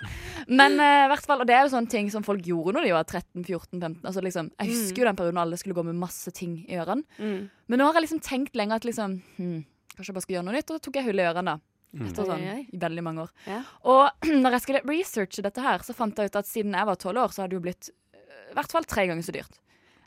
Men 0.51 0.75
uh, 0.81 1.07
hvert 1.13 1.29
fall, 1.31 1.45
og 1.45 1.47
det 1.47 1.55
er 1.55 1.63
jo 1.63 1.71
sånne 1.77 1.93
ting 1.95 2.11
som 2.11 2.27
folk 2.27 2.43
gjorde 2.45 2.75
når 2.75 2.89
de 2.89 2.91
var 2.97 3.07
13-14-15. 3.07 3.95
Altså 4.03 4.25
liksom, 4.27 4.51
Jeg 4.59 4.73
husker 4.73 5.01
jo 5.01 5.07
den 5.07 5.21
perioden 5.23 5.41
alle 5.45 5.61
skulle 5.63 5.79
gå 5.79 5.87
med 5.87 5.95
masse 6.03 6.35
ting 6.35 6.59
i 6.67 6.75
ørene. 6.75 7.07
Mm. 7.23 7.47
Men 7.71 7.79
nå 7.81 7.87
har 7.87 8.01
jeg 8.01 8.09
liksom 8.09 8.21
tenkt 8.27 8.59
lenge 8.59 8.75
at 8.75 8.85
liksom 8.87 9.21
hm, 9.39 9.57
Kanskje 9.95 10.11
jeg 10.11 10.19
bare 10.19 10.27
skal 10.27 10.35
gjøre 10.35 10.45
noe 10.45 10.53
nytt. 10.59 10.69
Og 10.69 10.77
så 10.77 10.83
tok 10.85 10.99
jeg 10.99 11.07
hull 11.07 11.23
i 11.23 11.25
ørene, 11.25 11.55
da. 11.55 11.76
Mm. 11.97 12.07
Etter 12.11 12.27
sånn 12.29 12.43
oi, 12.45 12.49
oi. 12.53 12.65
i 12.73 12.77
veldig 12.81 13.03
mange 13.03 13.23
år. 13.25 13.31
Ja. 13.49 13.61
Og 13.89 14.27
når 14.43 14.51
jeg 14.57 14.61
skulle 14.67 14.81
researche 14.85 15.41
dette 15.45 15.63
her, 15.65 15.79
så 15.85 15.95
fant 15.97 16.17
jeg 16.21 16.29
ut 16.29 16.35
at 16.41 16.45
siden 16.49 16.75
jeg 16.77 16.85
var 16.85 16.95
tolv 17.01 17.23
år, 17.25 17.33
så 17.33 17.41
hadde 17.43 17.55
det 17.55 17.57
jo 17.59 17.65
blitt 17.65 17.89
øh, 17.89 18.51
i 18.51 18.57
hvert 18.59 18.71
fall 18.77 18.85
tre 18.85 19.07
ganger 19.09 19.25
så 19.25 19.33
dyrt. 19.33 19.57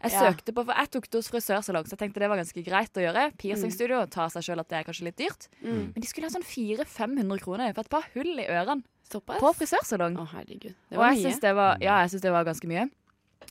Jeg 0.00 0.12
Ja. 0.14 0.20
søkte 0.30 0.54
på, 0.56 0.62
for 0.64 0.72
jeg 0.72 0.88
tok 0.94 1.10
det 1.10 1.18
hos 1.20 1.26
frisørsalong, 1.28 1.84
så 1.84 1.92
jeg 1.92 1.98
tenkte 2.00 2.20
det 2.22 2.28
var 2.32 2.38
ganske 2.40 2.62
greit 2.64 2.94
å 2.96 3.02
gjøre. 3.04 3.24
Piercingstudio 3.36 3.98
tar 4.08 4.30
seg 4.32 4.46
sjøl 4.46 4.62
at 4.62 4.68
det 4.70 4.78
er 4.78 4.86
kanskje 4.86 5.04
litt 5.10 5.18
dyrt. 5.20 5.48
Mm. 5.60 5.90
Men 5.92 5.98
de 6.00 6.08
skulle 6.08 6.24
ha 6.30 6.32
sånn 6.32 6.46
400-500 6.48 7.42
kroner 7.44 7.74
for 7.76 7.84
et 7.84 7.90
par 7.92 8.06
hull 8.14 8.30
i 8.40 8.46
ørene 8.48 8.80
Såpass? 9.10 9.42
på 9.42 9.50
frisørsalong. 9.58 10.16
Å, 10.22 10.24
herregud. 10.32 10.72
Det 10.88 10.96
Og 10.96 11.04
jeg 11.04 11.18
mye. 11.18 11.24
syns 11.26 11.40
det 11.44 11.52
var, 11.58 11.76
ja, 11.84 11.98
jeg 12.06 12.14
synes 12.14 12.22
det 12.24 12.32
var 12.32 12.48
ganske 12.48 12.70
mye. 12.72 12.86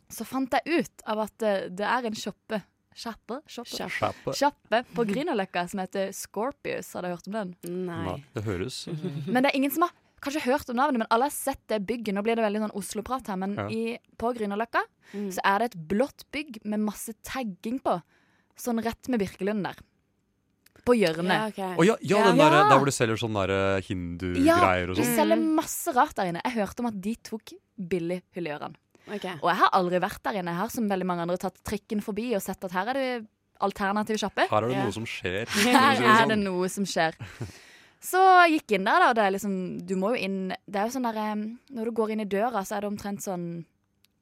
Så 0.09 0.25
fant 0.25 0.57
jeg 0.57 0.79
ut 0.81 1.05
av 1.05 1.19
at 1.27 1.45
eh, 1.45 1.67
det 1.69 1.85
er 1.85 2.09
en 2.09 2.17
shoppe 2.17 2.63
Kjappe, 2.99 3.37
kjappe. 3.47 3.87
kjappe 3.87 4.33
Sjappe 4.35 4.81
på 4.95 5.05
Grünerløkka 5.07 5.61
som 5.71 5.79
heter 5.79 6.09
Scorpius. 6.15 6.91
Har 6.97 7.05
dere 7.05 7.15
hørt 7.15 7.27
om 7.31 7.37
den? 7.37 7.53
Nei. 7.87 7.99
Nei, 8.09 8.15
det 8.35 8.43
høres 8.43 8.81
Men 9.27 9.43
det 9.45 9.51
er 9.53 9.55
ingen 9.61 9.71
som 9.71 9.85
har 9.87 9.93
kanskje 10.19 10.41
hørt 10.43 10.67
om 10.69 10.75
navnet, 10.75 10.99
men 10.99 11.07
alle 11.15 11.29
har 11.29 11.31
sett 11.31 11.61
det 11.71 11.77
bygget. 11.87 12.11
Nå 12.17 12.23
blir 12.25 12.35
det 12.35 12.43
veldig 12.43 12.59
sånn 12.65 12.73
Oslo-prat 12.75 13.29
her, 13.31 13.37
men 13.39 13.53
Ja. 13.55 13.67
i, 13.71 13.97
på 14.19 14.33
Grünerløkka 14.35 14.81
Mm. 15.09 15.29
så 15.33 15.39
er 15.43 15.59
det 15.59 15.65
et 15.71 15.77
blått 15.89 16.25
bygg 16.31 16.59
med 16.65 16.79
masse 16.85 17.15
tagging 17.25 17.79
på. 17.81 17.95
Sånn 18.59 18.83
rett 18.83 19.07
med 19.09 19.19
Birkelund 19.23 19.63
der. 19.63 19.79
På 20.85 20.93
hjørnet. 20.93 21.31
Ja, 21.33 21.47
okay. 21.47 21.75
oh, 21.79 21.85
ja, 21.87 21.95
ja, 22.01 22.23
den 22.27 22.37
Ja. 22.37 22.49
der, 22.49 22.69
der 22.69 22.77
hvor 22.77 22.85
du 22.85 22.91
selger 22.91 23.17
sånne 23.17 23.47
hindugreier 23.47 23.79
eh, 23.79 23.81
hindugreier 23.87 24.87
Ja, 24.87 24.93
De 24.93 25.01
sånn. 25.01 25.15
selger 25.15 25.41
masse 25.55 25.93
rart 25.95 26.13
der 26.15 26.25
inne. 26.29 26.41
Jeg 26.45 26.53
hørte 26.59 26.79
om 26.81 26.85
at 26.91 26.99
de 27.01 27.15
tok 27.15 27.53
billig 27.79 28.21
hull 28.35 28.47
i 28.47 28.51
ørene. 28.51 28.75
Ok. 29.15 29.25
Og 29.41 29.49
jeg 29.49 29.57
har 29.63 29.69
aldri 29.73 29.99
vært 30.03 30.21
der 30.23 30.39
inne. 30.41 30.51
Jeg 30.53 30.61
har 30.61 30.69
som 30.73 30.89
veldig 30.89 31.05
mange 31.09 31.21
andre 31.25 31.37
tatt 31.41 31.57
trikken 31.63 32.01
forbi 32.05 32.31
og 32.37 32.41
sett 32.45 32.63
at 32.63 32.71
her 32.77 32.91
er 32.93 32.93
det 32.99 33.09
alternativ 33.59 34.19
sjappe. 34.21 34.45
Her 34.49 34.63
er 34.63 34.67
det 34.69 34.77
Ja. 34.77 34.83
noe 34.85 34.93
som 34.95 35.05
skjer. 35.09 35.47
Her 35.65 35.95
er 35.97 36.21
sånn. 36.21 36.29
det 36.29 36.37
noe 36.39 36.69
som 36.69 36.85
skjer. 36.85 37.17
Så 37.99 38.21
jeg 38.47 38.61
gikk 38.61 38.77
inn 38.77 38.85
der, 38.87 38.99
da. 39.03 39.09
Og 39.11 39.15
det 39.17 39.23
er 39.25 39.33
liksom 39.35 39.55
Du 39.85 39.95
må 39.99 40.13
jo 40.15 40.21
inn 40.23 40.53
Det 40.63 40.77
er 40.79 40.85
jo 40.87 40.93
sånn 40.95 41.03
der 41.03 41.35
Når 41.75 41.89
du 41.89 41.91
går 41.97 42.13
inn 42.13 42.21
i 42.23 42.29
døra, 42.31 42.61
så 42.63 42.77
er 42.77 42.85
det 42.85 42.91
omtrent 42.93 43.19
sånn 43.25 43.65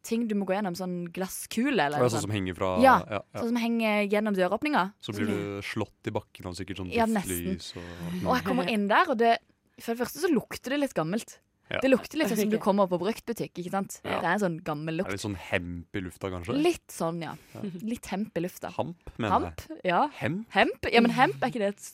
ting 0.08 0.24
du 0.26 0.34
må 0.40 0.46
gå 0.48 0.56
gjennom. 0.56 0.74
Sånn 0.74 1.12
glasskule 1.12 1.84
eller 1.84 2.00
noe 2.00 2.08
er 2.08 2.14
sånn 2.16 2.24
som 2.26 2.32
henger 2.34 2.56
fra 2.56 2.70
Ja, 2.82 2.96
ja, 3.06 3.20
ja. 3.20 3.40
Sånn 3.42 3.50
som 3.52 3.58
henger 3.60 4.08
gjennom 4.08 4.34
døråpninga. 4.38 4.94
Så 5.04 5.12
blir 5.14 5.28
du 5.28 5.62
slått 5.68 6.08
i 6.08 6.14
bakken 6.16 6.48
av 6.48 6.56
sikkert 6.56 6.80
sånn 6.80 6.94
Ja, 6.96 7.06
nesten. 7.06 7.60
og 7.76 8.30
Og 8.32 8.36
jeg 8.38 8.46
kommer 8.48 8.70
inn 8.72 8.88
der, 8.88 9.06
og 9.12 9.18
det 9.20 9.38
For 9.80 9.94
det 9.94 10.02
første 10.08 10.24
så 10.24 10.32
lukter 10.34 10.72
det 10.74 10.80
litt 10.80 10.96
gammelt. 10.98 11.38
Ja. 11.70 11.82
Det 11.84 11.90
lukter 11.92 12.18
litt 12.22 12.30
sånn 12.32 12.40
som 12.46 12.52
du 12.54 12.58
kommer 12.64 12.88
på 12.88 13.00
bruktbutikk, 13.02 13.52
ikke 13.60 13.72
sant. 13.74 13.98
Ja. 14.06 14.22
Det 14.22 14.28
er 14.30 14.34
en 14.38 14.44
sånn 14.46 14.58
gammel 14.64 14.94
Er 14.96 15.04
lukt. 15.04 15.12
litt 15.18 15.24
sånn 15.26 15.36
hemp 15.50 15.96
i 16.00 16.04
lufta, 16.06 16.30
kanskje? 16.32 16.56
Litt 16.56 16.88
sånn, 16.96 17.20
ja. 17.26 17.34
Ja. 17.56 17.62
Litt 17.84 18.06
hemp 18.14 18.38
i 18.40 18.44
lufta. 18.46 18.72
Hamp, 18.78 19.12
mener 19.18 19.34
Hamp, 19.36 19.66
ja. 19.84 20.06
jeg. 20.08 20.14
Hemp? 20.22 20.48
Hemp? 20.56 20.88
Ja, 20.94 21.02
men 21.04 21.12
hemp, 21.18 21.42
er 21.44 21.52
ikke 21.52 21.60
det 21.66 21.74
et, 21.74 21.90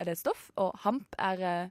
er 0.00 0.04
det 0.10 0.16
et 0.18 0.20
stoff? 0.20 0.50
Og 0.60 0.74
hamp 0.84 1.16
er 1.18 1.40
eh, 1.40 1.64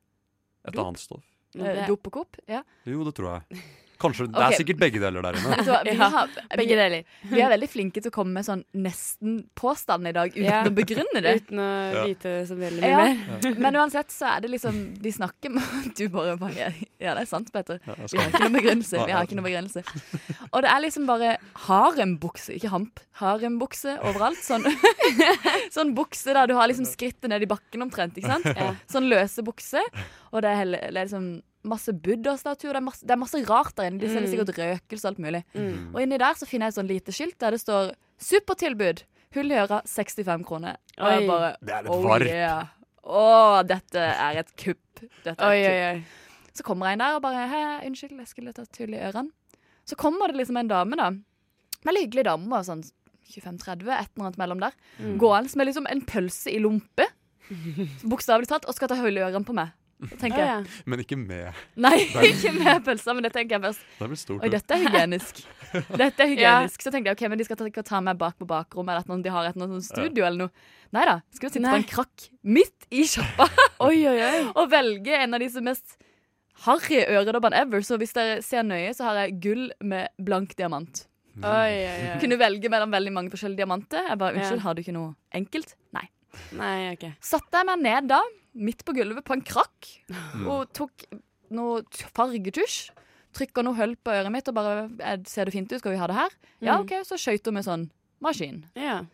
Et 0.65 0.73
Dop. 0.73 0.85
annet 0.87 0.99
stoff? 1.03 1.23
eh, 1.59 1.85
dop 1.85 2.07
og 2.09 2.13
kop? 2.17 2.37
Ja. 2.49 2.63
Jo, 2.89 3.03
det 3.05 3.13
tror 3.19 3.35
jeg. 3.43 3.61
Kanskje, 4.03 4.27
Det 4.33 4.43
er 4.43 4.55
sikkert 4.59 4.79
begge 4.81 4.99
deler 4.99 5.23
der 5.23 5.37
inne. 5.39 5.57
Så, 5.63 5.77
vi, 5.87 5.93
Ja, 5.95 6.09
har, 6.11 6.27
Begge 6.59 6.75
deler. 6.75 7.03
vi 7.31 7.39
er 7.41 7.49
veldig 7.53 7.69
flinke 7.71 8.01
til 8.03 8.11
å 8.11 8.15
komme 8.17 8.33
med 8.35 8.43
sånn 8.45 8.63
nesten-påstand 8.75 10.07
i 10.09 10.11
dag 10.15 10.31
uten 10.35 10.43
Ja. 10.43 10.63
å 10.67 10.73
begrunne 10.75 11.21
det. 11.23 11.35
Uten 11.43 11.61
å 11.63 11.67
Ja. 11.93 12.03
vite 12.05 12.33
så 12.49 12.57
veldig 12.59 12.81
mye 12.81 12.89
Ja. 12.89 12.97
mer. 13.47 13.55
Men 13.59 13.75
uansett 13.79 14.11
så 14.11 14.27
er 14.35 14.41
det 14.41 14.51
liksom 14.51 14.81
Vi 15.01 15.11
snakker 15.11 15.49
med 15.51 15.63
Du 15.97 16.07
bare 16.09 16.35
bare 16.37 16.73
Ja, 16.99 17.13
det 17.15 17.21
er 17.23 17.25
sant, 17.25 17.51
Petter. 17.53 17.79
Ja, 17.87 17.95
Vi 18.11 18.17
har 18.17 18.29
ikke 18.29 18.43
noen 18.43 18.57
begrunnelse. 18.59 19.05
Vi 19.05 19.11
har 19.11 19.23
ikke 19.25 19.35
noen 19.35 19.47
begrunnelse. 19.47 19.83
Og 20.53 20.61
det 20.63 20.69
er 20.71 20.81
liksom 20.81 21.05
bare 21.07 21.37
harembukse, 21.67 22.55
ikke 22.55 22.69
hamp. 22.69 22.99
Harembukse 23.19 23.97
overalt. 24.03 24.39
Sånn, 24.43 24.63
sånn 25.75 25.93
bukse 25.95 26.33
der 26.33 26.47
du 26.47 26.55
har 26.55 26.67
liksom 26.67 26.85
skrittet 26.87 27.29
ned 27.29 27.43
i 27.43 27.49
bakken 27.49 27.81
omtrent. 27.83 28.15
ikke 28.17 28.27
sant? 28.31 28.45
Ja. 28.55 28.73
Sånn 28.89 29.09
løse 29.11 29.43
bukse. 29.43 29.81
Og 30.31 30.41
det 30.41 30.49
er, 30.51 30.55
hele, 30.63 30.77
det 30.79 30.97
er 30.97 31.05
liksom 31.05 31.41
masse 31.63 31.93
buddha-statuer. 31.93 32.73
Det, 32.73 32.81
er 32.81 32.85
masse- 32.85 33.05
det 33.07 33.11
er 33.11 33.21
masse 33.21 33.41
rart 33.49 33.75
der 33.75 33.89
inne. 33.89 33.99
De 33.99 34.07
selger 34.07 34.27
Mm. 34.27 34.33
sikkert 34.33 34.57
røkelse 34.57 35.05
og 35.05 35.11
alt 35.11 35.19
mulig. 35.19 35.43
Mm. 35.55 35.95
Og 35.95 36.01
inni 36.01 36.17
der 36.17 36.33
så 36.33 36.45
finner 36.47 36.67
jeg 36.67 36.73
et 36.73 36.79
sånn 36.79 36.87
lite 36.91 37.11
skilt 37.15 37.37
der 37.39 37.51
det 37.51 37.59
står 37.61 37.93
'Supertilbud'. 38.19 39.03
Hull 39.33 39.51
i 39.51 39.55
øra 39.55 39.81
65 39.85 40.43
kroner. 40.45 40.77
Og 40.99 41.09
jeg 41.11 41.27
bare 41.27 41.55
Det 41.65 41.73
er 41.73 41.81
litt 41.83 41.91
Oh 41.91 42.03
varmt. 42.03 42.27
yeah. 42.27 42.65
Å, 43.03 43.67
dette 43.67 43.95
er 43.99 44.37
et 44.39 44.55
kupp. 44.55 44.77
Dette 45.23 45.39
er 45.41 45.49
Oi, 45.49 45.57
et 45.57 45.65
kupp. 45.65 45.73
oi, 45.73 45.93
oi. 45.97 46.05
Så 46.53 46.63
kommer 46.63 46.85
jeg 46.85 46.93
inn 46.93 46.99
der 46.99 47.15
og 47.15 47.21
bare 47.23 47.47
Hei, 47.49 47.87
unnskyld, 47.87 48.17
jeg 48.17 48.27
skulle 48.27 48.53
tatt 48.53 48.77
hull 48.77 48.93
i 48.93 48.99
ørene. 48.99 49.31
Så 49.85 49.95
kommer 49.97 50.27
det 50.27 50.37
liksom 50.37 50.57
en 50.57 50.67
dame, 50.67 50.95
da. 50.95 51.09
Veldig 51.83 52.03
hyggelig 52.07 52.23
dame, 52.25 52.63
sånn 52.63 52.83
25-30, 53.27 53.89
et 53.89 54.09
eller 54.15 54.25
annet 54.27 54.37
mellom 54.37 54.59
der. 54.59 54.71
Mm. 55.01 55.17
Gående 55.17 55.55
med 55.57 55.67
liksom 55.67 55.87
en 55.89 56.01
pølse 56.01 56.47
i 56.53 56.59
lompe, 56.59 57.07
bokstavelig 58.07 58.47
talt, 58.47 58.65
og 58.69 58.75
skal 58.75 58.87
ta 58.87 58.95
hull 58.95 59.17
i 59.17 59.21
ørene 59.21 59.43
på 59.45 59.53
meg. 59.57 59.71
Tenker 60.19 60.39
jeg 60.39 60.47
ja. 60.49 60.59
Men 60.89 61.01
ikke 61.03 61.17
med. 61.19 61.59
Nei, 61.79 61.95
ikke 62.29 62.51
med 62.57 62.83
pølsa, 62.85 63.13
men 63.15 63.25
det 63.27 63.31
tenker 63.35 63.57
jeg 63.57 63.63
først. 63.63 63.83
Det 63.99 64.09
blir 64.11 64.19
stort. 64.21 64.43
Oi, 64.45 64.49
dette 64.53 64.75
er 64.77 64.83
hygienisk. 64.85 65.41
Dette 66.03 66.25
er 66.25 66.29
hygienisk. 66.33 66.83
Så 66.85 66.91
tenkte 66.93 67.09
jeg 67.11 67.17
ok, 67.17 67.23
men 67.33 67.41
de 67.41 67.47
skal 67.47 67.59
ta, 67.59 67.67
ta 67.87 68.01
meg 68.05 68.19
bak 68.21 68.35
på 68.39 68.47
bakrommet, 68.49 68.93
eller 68.93 69.05
at 69.05 69.11
noen, 69.11 69.23
de 69.25 69.33
har 69.33 69.49
et 69.49 69.59
noe 69.59 69.71
sånn 69.71 69.85
studio 69.85 70.25
eller 70.27 70.45
noe. 70.47 70.71
Nei 70.93 71.05
da. 71.09 71.15
Skal 71.33 71.49
jo 71.49 71.53
sitte 71.55 71.71
på 71.73 71.79
en 71.81 71.87
krakk 71.89 72.27
midt 72.45 72.85
i 72.93 73.05
sjappa 73.09 73.47
Oi, 73.87 73.95
oi, 74.05 74.17
oi. 74.21 74.41
og 74.53 74.67
velge 74.69 75.15
en 75.23 75.33
av 75.33 75.41
de 75.41 75.47
som 75.49 75.65
mest 75.65 75.95
harry 76.67 77.01
øredobbene 77.07 77.63
ever. 77.63 77.81
Så 77.85 77.97
hvis 78.01 78.13
dere 78.13 78.37
ser 78.45 78.65
nøye, 78.67 78.91
så 78.93 79.09
har 79.09 79.23
jeg 79.23 79.39
gull 79.43 79.65
med 79.81 80.13
blank 80.21 80.53
diamant. 80.59 81.07
Mm. 81.33 81.47
Oi, 81.49 81.73
oi, 81.89 81.97
oi. 82.11 82.17
Kunne 82.21 82.37
velge 82.37 82.69
mellom 82.69 82.91
veldig 82.93 83.13
mange 83.15 83.33
forskjellige 83.33 83.63
diamanter. 83.63 84.05
Jeg 84.11 84.19
bare, 84.21 84.35
Ja. 84.37 84.43
unnskyld, 84.43 84.61
har 84.67 84.75
du 84.77 84.83
ikke 84.83 84.93
noe 84.93 85.15
enkelt? 85.33 85.73
Nei. 85.97 86.05
Nei, 86.57 86.77
ok. 86.93 87.07
Satte 87.21 87.57
jeg 87.61 87.65
meg 87.71 87.81
ned 87.81 88.07
da, 88.13 88.21
midt 88.55 88.83
på 88.85 88.93
gulvet 88.93 89.23
på 89.25 89.33
en 89.33 89.41
krakk, 89.41 89.87
Mm. 90.09 90.47
og 90.47 90.73
tok 90.73 90.91
noe 91.51 91.83
fargetusj. 92.13 92.91
Trykka 93.33 93.63
noe 93.65 93.73
hull 93.73 93.95
på 93.95 94.11
øret 94.13 94.31
mitt 94.31 94.47
og 94.47 94.53
bare 94.53 94.89
Ser 95.25 95.45
det 95.45 95.53
fint 95.53 95.71
ut? 95.71 95.79
Skal 95.79 95.91
vi 95.91 95.97
ha 95.97 96.05
det 96.07 96.15
her? 96.15 96.29
Ja, 96.61 96.77
Mm. 96.77 96.81
OK. 96.85 96.91
Så 97.05 97.17
skøyt 97.17 97.45
hun 97.45 97.53
med 97.55 97.65
sånn 97.65 97.89
maskin. 98.21 98.65
Ja. 98.75 99.05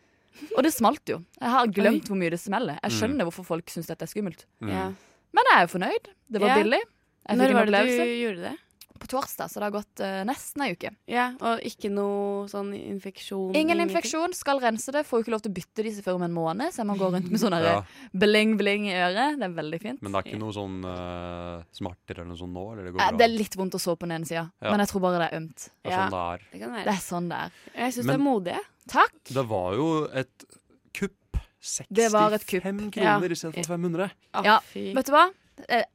Og 0.56 0.62
det 0.62 0.72
smalt 0.74 1.04
jo. 1.08 1.24
Jeg 1.40 1.50
har 1.50 1.66
glemt 1.66 2.04
Oi. 2.04 2.08
hvor 2.08 2.16
mye 2.16 2.30
det 2.30 2.38
smeller. 2.40 2.78
Jeg 2.82 2.90
Mm. 2.92 2.98
skjønner 3.00 3.24
hvorfor 3.24 3.44
folk 3.44 3.66
syns 3.66 3.86
dette 3.86 4.02
er 4.02 4.06
skummelt. 4.06 4.44
Mm. 4.60 4.68
ja. 4.68 4.92
Men 5.32 5.44
jeg 5.50 5.56
er 5.56 5.66
jo 5.66 5.78
fornøyd. 5.78 6.06
Det 6.30 6.40
var 6.40 6.48
Ja. 6.48 6.54
billig. 6.62 6.80
Jeg 7.28 7.36
Når 7.38 7.44
fikk 7.44 7.50
en 7.50 7.54
var 7.54 7.66
det 7.66 7.86
du 7.86 8.26
gjorde 8.28 8.42
det? 8.50 8.58
På 9.00 9.08
torsdag, 9.10 9.48
så 9.50 9.58
det 9.60 9.66
har 9.66 9.72
gått 9.74 10.00
uh, 10.04 10.20
nesten 10.28 10.62
ei 10.66 10.74
uke. 10.76 10.90
Ja, 11.10 11.30
Og 11.40 11.62
ikke 11.66 11.88
noe 11.90 12.44
sånn 12.52 12.74
infeksjon? 12.76 13.54
Ingen 13.56 13.80
infeksjon, 13.80 14.34
skal 14.36 14.60
rense 14.62 14.92
det. 14.92 15.02
Får 15.08 15.20
jo 15.20 15.24
ikke 15.24 15.32
lov 15.34 15.42
til 15.46 15.50
å 15.52 15.56
bytte 15.56 15.84
disse 15.86 16.04
før 16.04 16.18
om 16.20 16.26
en 16.28 16.36
måned, 16.36 16.70
så 16.74 16.82
jeg 16.82 16.88
må 16.90 16.96
gå 17.00 17.08
rundt 17.14 17.30
med 17.32 17.40
sånn 17.42 17.56
Ja, 17.56 17.72
ja. 17.80 18.10
bling-bling 18.14 18.86
i 18.90 18.94
øret. 19.00 19.38
Det 19.40 19.48
er 19.48 19.56
veldig 19.56 19.80
fint. 19.82 20.02
men 20.04 20.12
det 20.12 20.20
er 20.20 20.28
ikke 20.30 20.42
noe 20.44 20.52
sånn 20.56 20.76
uh, 20.84 21.64
smerter 21.72 22.20
eller 22.20 22.30
noe 22.34 22.40
sånt 22.42 22.54
nå? 22.54 22.66
Eller 22.74 22.84
det 22.90 22.92
går 22.94 23.00
Eh, 23.00 23.08
bra? 23.10 23.16
Det 23.18 23.26
er 23.26 23.34
litt 23.34 23.56
vondt 23.56 23.74
å 23.74 23.80
så 23.80 23.96
på 23.96 24.06
den 24.06 24.16
ene 24.20 24.28
sida, 24.28 24.44
Ja. 24.60 24.70
men 24.70 24.84
jeg 24.84 24.92
tror 24.92 25.00
bare 25.08 25.18
det 25.24 25.28
er 25.32 25.36
ømt. 25.40 25.68
Det 25.80 25.90
er 25.90 25.96
Ja. 25.96 26.04
sånn 26.04 26.14
det 26.14 26.22
er. 26.28 26.46
Det 26.52 26.60
kan 26.60 26.72
være. 26.76 26.84
Det 26.84 26.94
er 26.94 27.04
sånn 27.08 27.28
det 27.32 27.38
er. 27.40 27.50
Jeg 27.80 27.92
syns 27.96 28.06
det 28.06 28.14
er 28.14 28.24
modig. 28.24 28.58
Takk. 28.90 29.14
Det 29.32 29.46
var 29.48 29.74
jo 29.78 29.88
et 30.12 30.44
kupp. 30.92 31.16
65 31.60 31.86
Det 31.92 32.08
var 32.12 32.32
et 32.32 32.46
kupp. 32.46 32.62
kroner 32.62 32.96
Ja. 33.04 33.18
istedenfor 33.20 33.66
500. 33.76 34.10
Å, 34.34 34.44
Ja, 34.44 34.58
fy. 34.60 34.92
Vet 34.94 35.06
du 35.06 35.12
hva? 35.12 35.26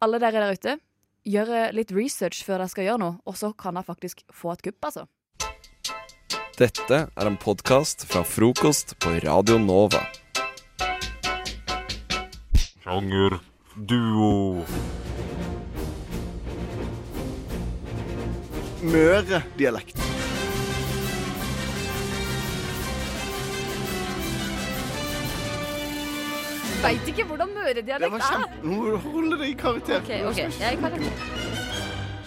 Alle 0.01 0.19
dere 0.19 0.31
der 0.43 0.53
ute, 0.53 0.79
gjør 1.25 1.51
eh, 1.57 1.73
litt 1.75 1.91
research 1.95 2.45
før 2.45 2.63
de 2.63 2.69
skal 2.71 2.89
gjøre 2.89 3.01
noe, 3.01 3.17
og 3.25 3.37
så 3.39 3.51
kan 3.57 3.77
de 3.77 3.83
faktisk 3.85 4.23
få 4.33 4.53
et 4.55 4.65
kupp, 4.65 4.91
altså. 4.91 5.07
Dette 6.55 7.01
er 7.11 7.27
en 7.27 7.35
podkast 7.35 8.05
fra 8.07 8.23
frokost 8.23 8.95
på 9.03 9.17
Radio 9.25 9.57
Nova. 9.59 10.05
Sjanger, 12.85 13.39
Duo. 13.75 14.63
Møre-dialekt. 18.85 20.04
Veit 26.85 27.07
ikke 27.09 27.25
hvordan 27.29 27.49
møredialekt 27.55 28.13
er. 28.19 28.25
kjempe... 28.29 28.61
Nå 28.63 28.75
må 28.77 28.93
du 28.93 28.97
holde 29.09 29.39
deg 29.41 29.49
i 29.49 29.57
karakter. 29.57 30.03
OK, 30.03 30.11
ok, 30.29 30.41
jeg 30.61 30.79
kan 30.81 30.97
ikke. 30.99 31.13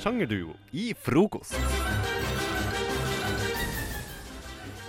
Sjangerduo 0.03 0.57
i 0.73 0.91
frokost. 1.05 1.55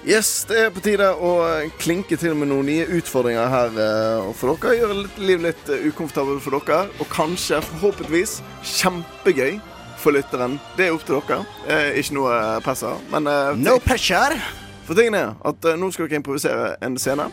Yes, 0.07 0.45
det 0.47 0.57
er 0.63 0.69
på 0.73 0.81
tide 0.81 1.09
å 1.21 1.31
klinke 1.77 2.17
til 2.17 2.33
med 2.39 2.47
noen 2.49 2.65
nye 2.69 2.85
utfordringer 2.97 3.49
her 3.51 3.75
eh, 3.83 4.29
for 4.39 4.55
dere. 4.55 4.77
Gjøre 4.79 4.95
litt, 5.03 5.17
livet 5.21 5.43
litt 5.49 5.71
eh, 5.75 5.83
ukomfortabelt 5.91 6.41
for 6.41 6.55
dere, 6.55 6.87
og 7.03 7.09
kanskje, 7.13 7.59
forhåpentligvis, 7.67 8.37
kjempegøy 8.79 9.59
for 9.99 10.15
lytteren. 10.15 10.55
Det 10.79 10.87
er 10.87 10.95
opp 10.95 11.03
til 11.05 11.19
dere. 11.19 11.41
Eh, 11.67 11.99
ikke 11.99 12.15
noe 12.15 12.37
press 12.65 12.85
her. 12.87 13.03
Men 13.11 13.27
eh, 13.29 13.51
No 13.59 13.75
pressure. 13.83 14.39
For 14.87 14.97
tingen 14.97 15.19
er 15.19 15.35
at 15.45 15.67
eh, 15.67 15.77
nå 15.77 15.91
skal 15.93 16.07
dere 16.07 16.23
improvisere 16.23 16.71
en 16.87 16.95
scene 16.97 17.27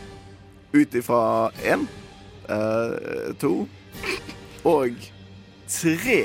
ut 0.75 0.99
ifra 0.99 1.23
én, 1.65 1.87
eh, 2.49 3.33
to 3.41 3.55
og 4.67 5.07
tre 5.71 6.21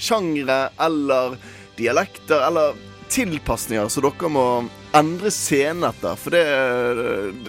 sjangre 0.00 0.58
eller 0.80 1.36
dialekter 1.78 2.44
eller 2.46 2.76
tilpasninger, 3.10 3.88
så 3.88 4.02
dere 4.04 4.30
må 4.32 4.44
endre 4.96 5.32
scenen 5.34 5.88
etter. 5.90 6.18
For 6.18 6.34
det 6.34 6.44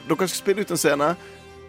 Dere 0.07 0.27
skal 0.27 0.33
spille 0.33 0.65
ut 0.65 0.73
en 0.73 0.81
scene, 0.81 1.11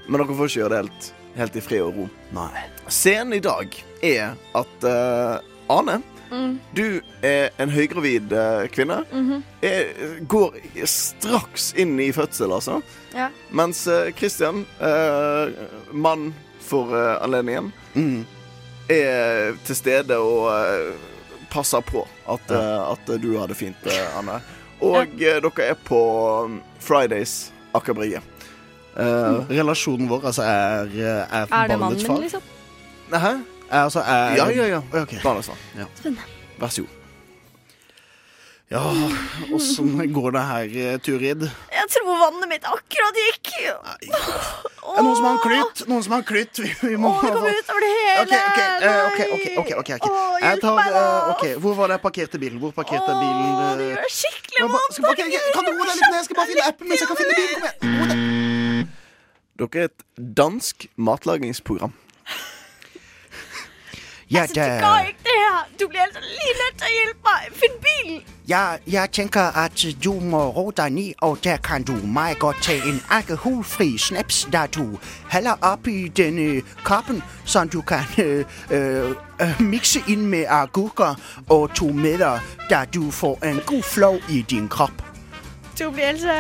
men 0.07 0.23
dere 0.23 0.37
får 0.39 0.51
ikke 0.51 0.63
gjøre 0.63 0.73
det 0.73 0.81
helt, 0.83 1.11
helt 1.39 1.59
i 1.59 1.65
fred 1.65 1.85
og 1.87 1.99
ro. 2.01 2.09
Nei. 2.37 2.65
Scenen 2.89 3.37
i 3.37 3.43
dag 3.45 3.77
er 4.03 4.35
at 4.59 4.89
eh, 4.89 5.51
Ane, 5.73 6.01
Mm. 6.33 6.61
du 6.77 7.01
er 7.23 7.51
en 7.61 7.71
høygravid 7.71 8.31
kvinne. 8.31 8.69
kvinne. 8.73 9.05
-hmm. 9.13 9.43
er, 9.63 9.85
går 10.29 10.55
straks 10.87 11.75
inn 11.77 12.01
i 12.01 12.13
fødsel, 12.13 12.53
altså. 12.53 12.81
Ja. 13.15 13.29
Mens 13.51 13.85
Kristian 13.85 14.13
Christian, 14.17 14.67
eh, 14.81 15.53
mann 15.93 16.35
for 16.61 16.97
eh, 16.97 17.23
anledningen, 17.25 17.73
Mm. 17.95 18.25
er 18.89 19.53
til 19.65 19.77
stede 19.77 20.17
og 20.19 20.49
eh, 20.51 20.95
passer 21.51 21.81
på 21.81 22.09
at, 22.29 22.51
eh, 22.51 22.91
at 22.93 23.23
du 23.23 23.39
har 23.39 23.47
det 23.47 23.57
fint, 23.57 23.77
eh, 23.87 24.19
Anne. 24.19 24.41
Og 24.81 24.97
eh, 24.97 25.41
dere 25.43 25.69
er 25.69 25.75
på 25.75 25.99
um, 26.45 26.61
Fridays 26.81 27.53
Aker 27.75 27.93
Brygge. 27.93 28.21
Eh, 28.97 29.51
Relasjonen 29.51 30.09
vår 30.09 30.27
altså 30.27 30.43
er, 30.43 30.89
er 31.31 31.47
Er 31.53 31.67
det 31.69 31.79
mannen 31.79 32.03
min, 32.09 32.21
liksom? 32.21 32.43
Hæ? 33.13 33.37
Er, 33.73 33.85
altså, 33.87 34.01
er, 34.05 34.35
Ja, 34.37 34.49
ja, 34.53 34.67
ja. 34.69 34.81
Okay. 35.03 35.19
Barnets 35.25 35.49
far. 35.49 35.57
Ja. 35.79 35.87
Spennende. 35.97 36.23
Vær 36.61 36.69
så 36.69 36.83
god. 36.85 36.99
Ja, 38.73 38.81
åssen 39.53 40.13
går 40.13 40.31
det 40.33 40.43
her, 40.49 40.63
eh, 40.93 40.99
Turid? 41.05 41.43
Jeg 41.73 41.89
tror 41.93 42.15
vannet 42.23 42.49
mitt 42.49 42.65
akkurat 42.65 43.19
gikk. 43.21 43.51
Det 43.53 44.13
er 44.13 45.03
noen 45.05 45.17
som 45.19 45.27
har 45.27 45.35
en 45.35 45.43
klytt. 45.45 45.83
Noen 45.91 46.05
som 46.07 46.15
har 46.15 46.23
en 46.23 46.29
klytt. 46.31 46.61
Vi, 46.65 46.71
vi 46.89 46.97
må 47.01 47.11
Å, 47.13 47.19
det 47.21 47.33
kommer 47.35 47.59
utover 47.59 47.85
det 47.85 47.91
hele. 47.97 48.23
Ok, 48.23 48.33
ok, 48.33 48.61
eh, 48.63 49.03
ok, 49.09 49.21
ok, 49.37 49.45
ok, 49.63 49.73
ok, 49.83 49.91
ok. 49.99 50.09
Å, 50.09 50.23
Jeg 50.41 50.49
hjelp 50.49 50.65
tar, 50.65 50.79
meg, 50.79 50.89
da. 50.97 51.03
eh, 51.03 51.33
ok, 51.35 51.45
Hvor 51.65 51.77
var 51.81 51.93
det 51.93 51.99
jeg 51.99 52.05
parkerte 52.07 52.41
bilen? 52.45 52.61
Hvor 52.65 52.73
parkerte 52.77 53.13
jeg 53.13 53.21
bilen? 53.21 53.51
Det 53.81 53.89
eh? 53.89 53.93
gjør 53.93 54.15
skikkelig 54.21 54.69
vondt. 54.73 55.01
Kan 55.57 55.69
du 55.69 55.73
roe 55.73 55.89
deg 55.89 55.97
litt 55.97 56.09
ned? 56.09 56.19
Jeg 56.21 56.29
skal 56.29 56.41
bare 56.41 56.53
finne 56.53 56.69
appen 56.73 56.93
mens 56.93 57.05
jeg 57.05 57.13
kan 57.13 57.21
finne 57.21 57.41
bilen. 57.41 57.61
Kom 57.83 58.17
igjen. 58.17 58.93
Dere 59.63 59.85
er 59.85 59.91
et 59.93 60.07
dansk 60.41 60.89
matlagingsprogram. 60.97 61.93
Ja, 64.33 64.43
Det 64.47 64.55
går 64.55 64.99
ikke, 65.07 65.19
det 65.23 65.39
her. 65.47 65.69
Du 65.81 65.89
blir 65.89 66.01
altså 66.01 66.21
lige 66.21 66.55
nødt 66.63 66.79
til 66.79 66.87
å 66.87 66.93
hjelpe 66.99 67.21
meg. 67.25 67.43
Find 67.61 67.77
bilen. 67.87 68.23
Jeg, 68.49 68.79
jeg 68.87 69.11
tenker 69.13 69.41
at 69.65 69.85
du 70.05 70.13
må 70.21 70.51
roe 70.51 70.73
deg 70.77 70.91
ned, 70.91 71.13
og 71.21 71.39
der 71.45 71.57
kan 71.57 71.83
du 71.83 71.93
meget 71.93 72.39
godt 72.39 72.57
ta 72.63 72.73
en 72.73 73.03
alkoholfri 73.11 73.99
snaps 73.99 74.49
der 74.53 74.67
du 74.67 74.99
heller 75.31 75.79
i 75.87 76.09
denne 76.09 76.63
koppen, 76.85 77.23
som 77.45 77.69
du 77.69 77.81
kan 77.81 78.05
øh, 78.19 78.45
øh, 78.71 79.61
mixe 79.61 80.01
ind 80.09 80.21
med 80.21 80.45
agurker 80.49 81.15
og 81.49 81.75
tomater, 81.75 82.39
der 82.69 82.85
du 82.85 83.11
får 83.11 83.45
en 83.45 83.61
god 83.67 83.83
flow 83.83 84.17
i 84.31 84.43
din 84.43 84.69
kropp. 84.69 85.12
Du 85.83 85.91
bliver 85.91 86.07
altså 86.07 86.33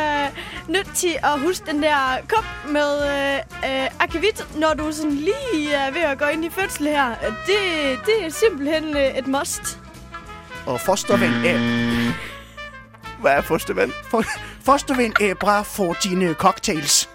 nødt 0.68 0.88
til 0.94 1.18
at 1.22 1.40
huske 1.40 1.66
den 1.66 1.82
der 1.82 2.18
kop 2.28 2.44
med 2.68 3.02
øh, 3.02 3.36
øh, 3.36 3.90
akavit, 4.00 4.46
når 4.56 4.74
du 4.74 4.92
sådan 4.92 5.10
lige 5.12 5.72
er 5.74 5.90
ved 5.90 6.00
at 6.00 6.18
gå 6.18 6.24
ind 6.24 6.44
i 6.44 6.50
fødsel 6.50 6.86
her. 6.86 7.08
Det, 7.46 7.56
det 8.06 8.24
er 8.24 8.28
simpelthen 8.28 8.96
øh, 8.96 9.18
et 9.18 9.26
must. 9.26 9.78
Og 10.66 10.80
fostervenn 10.80 11.32
er, 11.32 11.58
Hva 13.20 13.30
er 13.30 13.40
fostervenn? 13.40 13.92
for, 14.10 14.24
fostervenn 14.64 15.12
er 15.20 15.34
bra 15.34 15.62
for 15.62 15.96
dine 16.04 16.34
cocktails. 16.34 17.08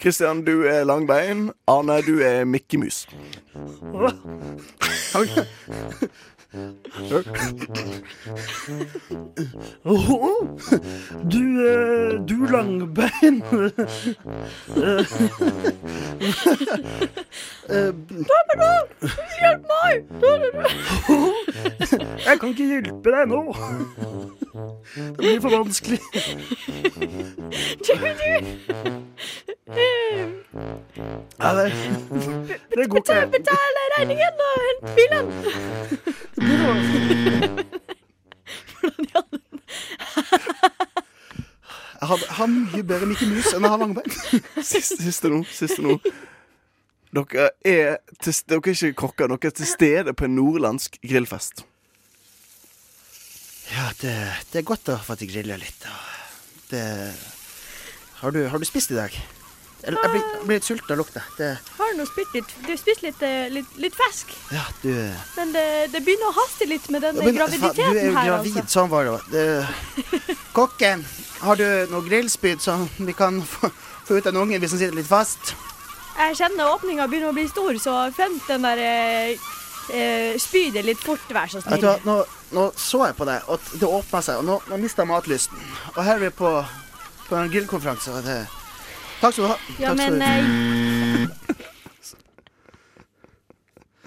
Christian, 0.00 0.44
du 0.44 0.62
er 0.62 0.84
langbein. 0.84 1.50
Arne, 1.66 2.02
du 2.02 2.18
er 2.20 2.44
Mikke 2.44 2.78
Mus. 2.78 3.08
Du, 11.32 11.66
eh, 11.66 12.20
du 12.28 12.46
langbein. 12.46 13.42
Hjelp 19.40 19.62
meg! 19.72 19.94
Jeg 22.26 22.40
kan 22.40 22.48
ikke 22.48 22.66
hjelpe 22.68 23.08
deg 23.10 23.24
nå. 23.32 23.40
Det 24.92 25.16
blir 25.16 25.40
for 25.40 25.50
vanskelig. 25.56 26.00
Ja, 31.42 31.48
det, 31.56 31.72
det 32.76 32.90
går 32.90 32.98
ikke. 32.98 33.26
Betal 33.32 33.74
regningen 33.98 34.34
og 34.46 34.54
hent 34.64 34.82
bilen. 34.96 35.26
Det 36.42 36.54
i 36.54 36.64
alle 36.66 36.82
Jeg 42.02 42.08
har, 42.10 42.22
har 42.36 42.48
mye 42.50 42.82
bedre 42.82 43.06
Mikke 43.06 43.26
Mus 43.30 43.52
enn 43.54 43.62
jeg 43.62 43.70
har 43.70 43.78
Langbein. 43.78 44.14
Siste, 44.72 44.98
siste 44.98 45.30
nå. 45.30 45.44
Siste 45.46 45.84
nå. 45.84 46.00
Dere 47.14 47.50
er, 47.68 48.00
til, 48.18 48.34
dere 48.50 48.72
er 48.72 48.74
ikke 48.74 48.98
kokker, 49.04 49.30
dere 49.30 49.52
er 49.52 49.54
til 49.54 49.68
stede 49.70 50.14
på 50.18 50.26
en 50.26 50.34
nordlandsk 50.34 50.98
grillfest. 51.04 51.62
Ja, 53.70 53.86
det, 54.00 54.16
det 54.50 54.62
er 54.62 54.66
godt 54.66 54.90
å 54.90 54.98
få 55.00 55.14
til 55.20 55.30
griller 55.30 55.62
litt. 55.62 55.86
Det, 56.72 56.82
har, 58.18 58.34
du, 58.34 58.42
har 58.50 58.58
du 58.58 58.66
spist 58.66 58.90
i 58.90 58.98
dag? 58.98 59.14
Jeg, 59.82 59.96
jeg 59.98 60.10
blir, 60.12 60.22
jeg 60.22 60.46
blir 60.46 60.58
litt 60.60 60.66
sulten 60.68 60.92
av 60.94 60.98
lukta. 61.00 61.20
Det, 61.36 61.46
Har 61.78 61.94
du 61.98 62.02
spist 62.06 62.34
litt, 62.36 62.52
du 62.68 62.72
spist 62.78 63.02
litt, 63.02 63.22
øh, 63.26 63.48
litt, 63.50 63.72
litt 63.82 63.96
fisk? 63.98 64.30
ja, 64.54 64.62
du 64.82 64.92
Men 65.36 65.50
det, 65.56 65.64
det 65.90 66.02
begynner 66.06 66.28
å 66.30 66.34
haste 66.36 66.68
litt 66.70 66.86
med 66.94 67.02
den 67.02 67.18
ja, 67.18 67.32
graviditeten 67.40 67.82
her. 67.82 67.92
Du 67.92 67.98
er 67.98 68.06
jo 68.06 68.14
her, 68.14 68.28
gravid, 68.30 68.56
altså. 68.62 68.78
sånn 68.78 68.92
var 68.92 69.10
det. 69.10 69.16
Det- 69.32 70.36
Kokken, 70.58 71.02
har 71.42 71.58
du 71.58 71.66
noe 71.90 72.06
grillspyd 72.06 72.62
som 72.62 72.86
vi 72.98 73.12
kan 73.18 73.40
få, 73.42 73.72
få 74.06 74.20
ut 74.20 74.26
av 74.30 74.38
ungen 74.38 74.60
hvis 74.62 74.70
den 74.76 74.82
sitter 74.84 74.94
litt 75.00 75.10
fast? 75.10 75.54
Jeg 76.12 76.38
kjenner 76.38 76.70
åpninga 76.76 77.08
begynner 77.10 77.32
å 77.32 77.36
bli 77.36 77.48
stor, 77.50 77.74
så 77.82 77.96
fent 78.14 78.46
den 78.46 78.62
der 78.68 78.78
eh, 78.86 79.50
eh, 79.90 80.38
spydet 80.38 80.84
litt 80.86 81.02
fort, 81.02 81.26
vær 81.34 81.50
så 81.50 81.58
snill. 81.64 81.82
hva, 81.82 81.96
nå, 82.06 82.20
nå 82.54 82.68
så 82.78 83.02
jeg 83.08 83.16
på 83.18 83.26
deg, 83.26 83.48
og 83.50 83.70
det 83.80 83.88
åpna 83.88 84.22
seg, 84.22 84.38
og 84.38 84.46
nå, 84.46 84.60
nå 84.70 84.78
mista 84.82 85.02
jeg 85.02 85.10
matlysten. 85.10 85.58
Og 85.96 86.02
her 86.04 86.18
er 86.20 86.26
vi 86.28 86.34
på, 86.38 86.52
på 87.26 87.40
en 87.40 87.50
grillkonferanse. 87.50 88.12
og 88.14 88.22
det- 88.30 88.44
Takk 89.22 89.32
skal 89.36 89.44
du 89.44 89.48
ha. 89.52 89.56
Ja, 89.78 89.92
Takk 89.94 89.96
men 89.96 90.12
du- 90.18 90.24
eh, 90.26 91.26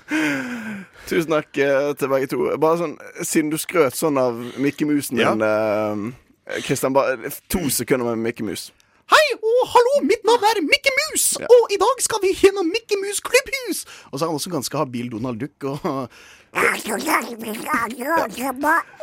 Tusen 1.09 1.31
takk 1.33 1.57
eh, 1.61 1.91
til 1.99 2.09
begge 2.11 2.27
to. 2.31 2.39
Bare 2.61 2.77
sånn, 2.81 2.95
Siden 3.25 3.51
du 3.53 3.57
skrøt 3.61 3.95
sånn 3.97 4.17
av 4.21 4.37
Mikke 4.61 4.85
Musen 4.89 5.17
Ja. 5.21 5.31
din, 5.33 5.41
eh, 5.45 6.59
Kristian, 6.65 6.93
bare 6.93 7.17
to 7.49 7.61
sekunder 7.69 8.05
med 8.15 8.21
Mikke 8.25 8.43
Mus. 8.45 8.71
Hei 9.09 9.25
og 9.37 9.67
hallo, 9.69 9.99
mitt 10.05 10.23
navn 10.25 10.43
er 10.49 10.61
Mikke 10.65 10.91
Mus, 10.99 11.37
Ja. 11.39 11.45
og 11.49 11.71
i 11.71 11.77
dag 11.77 12.01
skal 12.01 12.19
vi 12.21 12.33
gjennom 12.33 12.65
Mikke 12.71 12.97
Mus 13.01 13.19
klubbhus. 13.21 13.85
Og 14.11 14.19
så 14.19 14.25
er 14.25 14.29
han 14.29 14.35
også 14.39 14.49
ganske 14.51 14.77
habil 14.77 15.09
Donald 15.09 15.39
Duck. 15.39 15.63
Og... 15.63 16.09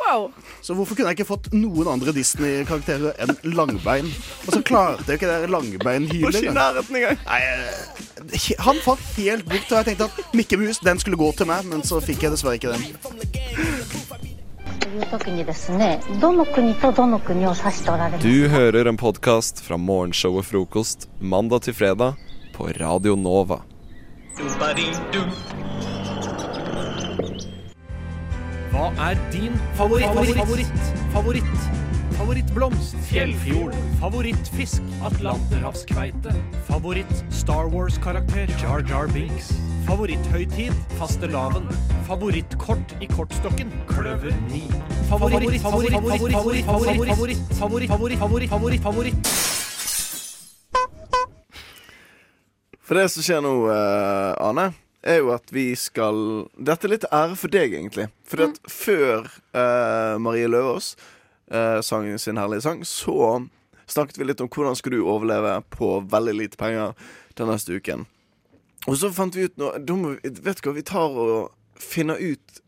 Wow. 0.03 0.31
Så 0.65 0.73
hvorfor 0.73 0.95
kunne 0.97 1.11
jeg 1.11 1.19
ikke 1.19 1.27
fått 1.29 1.49
noen 1.53 1.87
andre 1.91 2.13
Disney-karakterer 2.15 3.13
enn 3.23 3.35
Langbein? 3.53 4.09
Og 4.47 4.55
så 4.55 4.61
klarte 4.65 5.05
jeg 5.13 5.21
ikke 5.21 5.29
det 5.29 5.51
Langbein 5.53 6.07
hyler. 6.11 6.31
Eh, 7.27 8.57
han 8.65 8.79
falt 8.85 9.05
helt 9.19 9.45
bort, 9.49 9.69
og 9.71 9.77
jeg 9.79 9.85
tenkte 9.91 10.09
at 10.09 10.35
Mikke 10.37 10.57
Mus, 10.61 10.79
den 10.83 10.99
skulle 11.01 11.19
gå 11.19 11.29
til 11.37 11.49
meg, 11.49 11.65
men 11.69 11.83
så 11.85 12.01
fikk 12.03 12.25
jeg 12.25 12.33
dessverre 12.35 12.57
ikke 12.57 12.73
den. 12.73 12.83
Du 18.23 18.47
hører 18.53 18.89
en 18.91 18.97
podkast 19.01 19.63
fra 19.65 19.77
morgenshow 19.81 20.37
og 20.41 20.45
Frokost 20.49 21.07
mandag 21.19 21.65
til 21.67 21.77
fredag 21.77 22.17
på 22.53 22.69
Radio 22.79 23.15
Nova. 23.17 23.61
Hva 28.73 28.89
er 29.11 29.19
din 29.29 29.53
favoritt? 29.77 30.07
Favoritt? 30.09 30.37
Favoritt? 30.41 30.71
Favoritt? 31.13 31.43
Favorittblomst? 32.17 32.95
Fjellfjord? 33.05 33.75
Favorittfisk? 33.99 34.81
Atlanterhavskveite? 35.05 36.33
Favoritt 36.65 37.23
Star 37.29 37.69
Wars-karakter? 37.69 38.49
Jar 38.61 38.81
Jar 38.89 39.07
Binks? 39.13 39.51
Favoritthøytid? 39.85 40.73
Fastelavn? 40.97 41.69
Favorittkort 42.07 42.97
i 42.99 43.05
kortstokken? 43.13 43.69
Kløver 43.85 44.33
9. 44.49 44.61
Favoritt, 45.09 45.61
favoritt, 45.61 45.93
favoritt, 45.93 46.33
favoritt, 46.33 46.65
favoritt, 46.65 47.05
favoritt, 47.05 47.89
favoritt, 47.93 48.19
favoritt, 48.19 48.49
favoritt, 48.49 48.81
favoritt. 48.81 49.33
For 52.81 52.97
det 52.97 53.11
som 53.13 53.21
skjer 53.21 53.45
nå, 53.45 53.53
eh, 53.69 54.49
Ane, 54.49 54.71
er 55.03 55.17
jo 55.19 55.31
at 55.35 55.51
vi 55.51 55.73
skal 55.75 56.47
Dette 56.57 56.87
er 56.87 56.93
litt 56.95 57.05
ære 57.11 57.35
for 57.39 57.51
deg, 57.53 57.73
egentlig. 57.75 58.07
For 58.27 58.45
at 58.47 58.59
før 58.71 59.27
eh, 59.53 60.15
Marie 60.23 60.47
Løvaas 60.47 60.95
eh, 61.51 61.81
sang 61.83 62.07
sin 62.19 62.37
herlige 62.39 62.61
sang, 62.65 62.83
så 62.87 63.47
snakket 63.87 64.17
vi 64.17 64.29
litt 64.29 64.41
om 64.41 64.47
hvordan 64.49 64.75
skal 64.79 64.95
du 64.95 65.01
overleve 65.03 65.57
på 65.75 65.97
veldig 66.09 66.33
lite 66.39 66.57
penger 66.57 66.93
den 67.35 67.47
neste 67.51 67.75
uken. 67.75 68.05
Og 68.87 68.97
så 68.99 69.11
fant 69.15 69.35
vi 69.35 69.45
ut 69.47 69.57
noe 69.59 69.79
da 69.79 69.93
må 69.95 70.15
vi- 70.15 70.29
Vet 70.43 70.61
du 70.61 70.69
hva, 70.69 70.73
vi 70.75 70.81
tar 70.87 71.11
og 71.15 71.51
finner 71.79 72.15
ut 72.19 72.61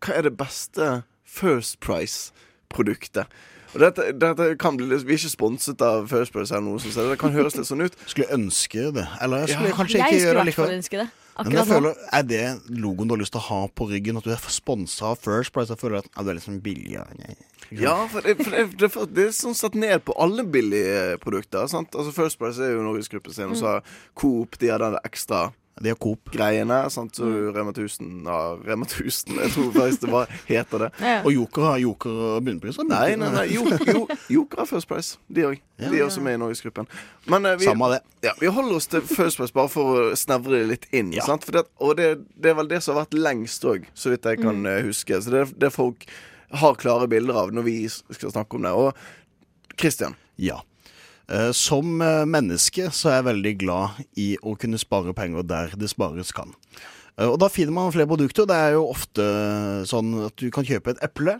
hva 0.00 0.14
er 0.16 0.22
det 0.22 0.36
beste 0.38 1.02
First 1.30 1.78
Price-produktet. 1.80 3.26
Og 3.74 3.78
dette, 3.84 4.08
dette 4.18 4.46
kan 4.58 4.74
bli 4.76 4.86
litt, 4.90 5.04
Vi 5.06 5.14
er 5.14 5.18
ikke 5.20 5.30
sponset 5.30 5.82
av 5.86 6.08
First 6.10 6.32
Price 6.34 6.50
eller 6.50 6.66
noe 6.66 6.80
sånt, 6.82 6.94
så 6.96 7.04
det 7.10 7.18
kan 7.20 7.30
høres 7.34 7.54
litt 7.54 7.68
sånn 7.68 7.84
ut. 7.84 7.94
Skulle 8.10 8.26
ønske 8.34 8.88
det. 8.96 9.06
Eller 9.22 9.44
jeg 9.44 9.48
Ja. 9.50 9.56
skulle 9.60 9.76
kanskje 9.78 9.98
Jeg 9.98 10.06
ikke 10.10 10.20
skulle 10.20 10.30
i 10.30 10.44
hvert 10.44 10.54
fall 10.54 10.74
ønske 10.74 10.98
det. 11.04 11.08
Men 11.38 11.54
jeg 11.56 11.68
føler, 11.70 11.94
Er 12.12 12.24
det 12.26 12.42
logoen 12.68 13.08
du 13.08 13.14
har 13.14 13.20
lyst 13.22 13.32
til 13.32 13.40
å 13.40 13.46
ha 13.48 13.60
på 13.68 13.86
ryggen? 13.90 14.18
At 14.18 14.26
du 14.26 14.32
er 14.34 14.50
sponsa 14.52 15.12
av 15.12 15.22
First 15.22 15.54
Price? 15.54 15.72
Jeg 15.72 15.80
føler 15.80 16.02
at 16.02 16.10
ja, 16.10 16.24
du 16.24 16.30
er 16.32 16.38
litt 16.38 16.62
billigere. 16.64 17.06
billig. 17.16 17.82
Ja. 17.82 17.94
For 18.10 18.26
det, 18.26 18.36
for 18.40 18.50
det, 18.50 18.64
det, 18.80 18.90
for 18.90 19.06
det 19.06 19.28
er 19.28 19.36
sånn 19.36 19.56
satt 19.56 19.78
ned 19.78 20.02
på 20.04 20.16
alle 20.20 20.44
billige 20.44 21.16
produkter. 21.22 21.68
Sant? 21.70 21.94
Altså 21.94 22.12
First 22.16 22.40
Price 22.40 22.60
er 22.60 22.74
jo 22.74 22.84
Norgesgruppen 22.84 23.34
sin, 23.34 23.52
og 23.52 23.60
så 23.60 23.76
har 23.76 23.96
Coop 24.18 24.58
de 24.60 24.72
har 24.72 24.82
den 24.82 24.98
ekstra 25.06 25.48
De 25.80 25.88
har 25.88 25.96
Coop. 25.96 26.30
greiene. 26.30 26.90
Sant? 26.90 27.16
Så 27.16 27.24
Rema 27.54 27.70
1000 27.70 28.26
ja, 28.26 28.58
Rema 28.64 28.84
1000. 28.84 29.38
Jeg 29.42 29.52
tror 29.54 29.72
faktisk 29.72 30.00
det 30.00 30.10
bare 30.12 30.38
heter 30.46 30.78
det. 30.84 30.90
Ja. 31.00 31.22
Og 31.24 31.32
Joker 31.32 31.62
har 31.62 31.78
Joker 31.78 32.10
og 32.10 32.44
bunnpriser. 32.44 32.84
Nei, 32.88 33.14
nei, 33.16 33.30
nei. 33.32 33.46
Jo, 33.54 33.64
jo, 33.88 34.06
Joker 34.28 34.62
har 34.62 34.68
First 34.68 34.90
Price. 34.90 35.16
De 35.28 35.46
òg. 35.48 35.62
De 35.80 35.92
er 35.96 36.04
også 36.04 36.20
med 36.24 36.36
i 36.36 36.40
Norgesgruppen. 36.42 36.88
Men 37.32 37.48
eh, 37.48 37.56
vi, 37.60 37.68
Samme 37.70 37.88
det. 37.94 38.00
ja, 38.28 38.34
vi 38.40 38.52
holder 38.52 38.76
oss 38.76 38.90
til 38.92 39.04
First 39.08 39.40
Price 39.40 39.56
bare 39.56 39.72
for 39.72 39.96
å 39.96 40.08
snevre 40.18 40.58
det 40.58 40.66
litt 40.74 40.88
inn. 40.92 41.14
Ja. 41.16 41.24
Sant? 41.28 41.48
For 41.48 41.56
det, 41.56 41.64
og 41.80 41.96
det, 42.00 42.10
det 42.36 42.52
er 42.52 42.58
vel 42.60 42.68
det 42.72 42.82
som 42.84 42.96
har 42.98 43.06
vært 43.06 43.16
lengst 43.16 43.64
òg, 43.64 43.88
så 43.96 44.12
vidt 44.12 44.28
jeg 44.28 44.42
kan 44.42 44.60
mm. 44.60 44.72
huske. 44.90 45.22
Så 45.22 45.32
det 45.32 45.46
er 45.46 45.54
det 45.64 45.72
folk 45.72 46.04
har 46.60 46.74
klare 46.74 47.08
bilder 47.08 47.46
av 47.46 47.54
når 47.54 47.64
vi 47.64 47.76
skal 47.88 48.34
snakke 48.34 48.58
om 48.58 48.68
det. 48.68 48.74
Og 48.76 49.78
Christian. 49.80 50.18
Ja. 50.36 50.60
Eh, 51.30 51.52
Som 51.52 52.00
eh, 52.02 52.24
menneske 52.26 52.88
så 52.90 53.10
er 53.10 53.20
jeg 53.20 53.28
veldig 53.30 53.52
glad 53.62 54.00
i 54.18 54.32
å 54.42 54.56
kunne 54.58 54.80
spare 54.80 55.14
penger 55.16 55.46
der 55.46 55.76
det 55.78 55.90
spares 55.92 56.32
kan. 56.34 56.54
Eh, 57.16 57.28
Og 57.28 57.38
da 57.42 57.48
finner 57.52 57.74
man 57.76 57.92
flere 57.94 58.10
produkter. 58.10 58.48
Det 58.50 58.56
er 58.56 58.74
jo 58.74 58.88
ofte 58.90 59.24
sånn 59.86 60.26
at 60.26 60.36
du 60.36 60.50
kan 60.50 60.66
kjøpe 60.66 60.96
et 60.96 61.02
eple. 61.06 61.38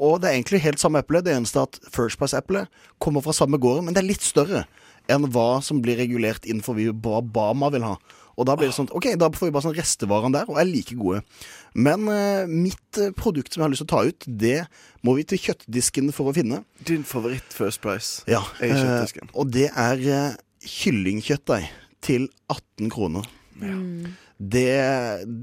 Og 0.00 0.22
det 0.22 0.30
er 0.30 0.38
egentlig 0.38 0.62
helt 0.64 0.80
samme 0.80 1.02
eple. 1.02 1.20
Det 1.20 1.34
eneste 1.34 1.58
er 1.60 1.66
at 1.68 1.76
First 1.92 2.16
Price-eplet 2.16 2.70
kommer 2.98 3.20
fra 3.20 3.34
samme 3.36 3.58
gården, 3.60 3.84
men 3.84 3.92
det 3.92 4.00
er 4.00 4.08
litt 4.08 4.24
større 4.24 4.62
enn 5.12 5.26
hva 5.32 5.60
som 5.64 5.80
blir 5.84 5.98
regulert 6.00 6.46
innenfor 6.48 6.78
hva 7.04 7.20
Bama 7.22 7.70
vil 7.74 7.84
ha. 7.86 7.96
Og 8.34 8.48
da 8.48 8.56
blir 8.58 8.66
det 8.66 8.74
sånn, 8.74 8.88
ok, 8.90 9.12
da 9.20 9.28
får 9.30 9.46
vi 9.46 9.52
bare 9.54 9.62
sånn 9.68 9.76
restevarene 9.76 10.34
der, 10.34 10.48
og 10.50 10.56
er 10.58 10.66
like 10.66 10.96
gode. 10.98 11.20
Men 11.78 12.08
eh, 12.10 12.48
mitt 12.50 12.98
eh, 12.98 13.12
produkt 13.14 13.54
som 13.54 13.62
jeg 13.62 13.68
har 13.68 13.74
lyst 13.74 13.84
til 13.84 13.90
å 13.90 13.94
ta 13.94 14.02
ut, 14.10 14.26
det 14.42 14.56
må 15.06 15.14
vi 15.18 15.22
til 15.30 15.38
kjøttdisken 15.38 16.10
for 16.16 16.32
å 16.32 16.34
finne. 16.34 16.64
Din 16.82 17.06
favoritt 17.06 17.54
First 17.54 17.78
Price 17.84 18.24
Ja, 18.26 18.40
er 18.58 18.74
kjøttdisken. 18.74 19.30
eh, 19.30 19.38
og 19.38 19.54
det 19.54 19.68
er 19.70 20.02
eh, 20.16 20.36
kyllingkjøttdeig 20.66 21.70
til 22.04 22.26
18 22.50 22.90
kroner. 22.92 23.30
Det, 24.34 24.66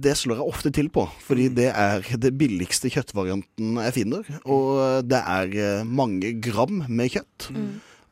det 0.04 0.14
slår 0.20 0.42
jeg 0.42 0.52
ofte 0.52 0.72
til 0.76 0.90
på, 0.92 1.06
fordi 1.24 1.48
det 1.56 1.70
er 1.72 2.04
det 2.22 2.34
billigste 2.38 2.92
kjøttvarianten 2.92 3.80
jeg 3.86 3.96
finner. 3.96 4.28
Og 4.44 5.08
det 5.08 5.22
er 5.22 5.56
eh, 5.56 5.86
mange 5.88 6.34
gram 6.44 6.84
med 6.92 7.14
kjøtt, 7.16 7.48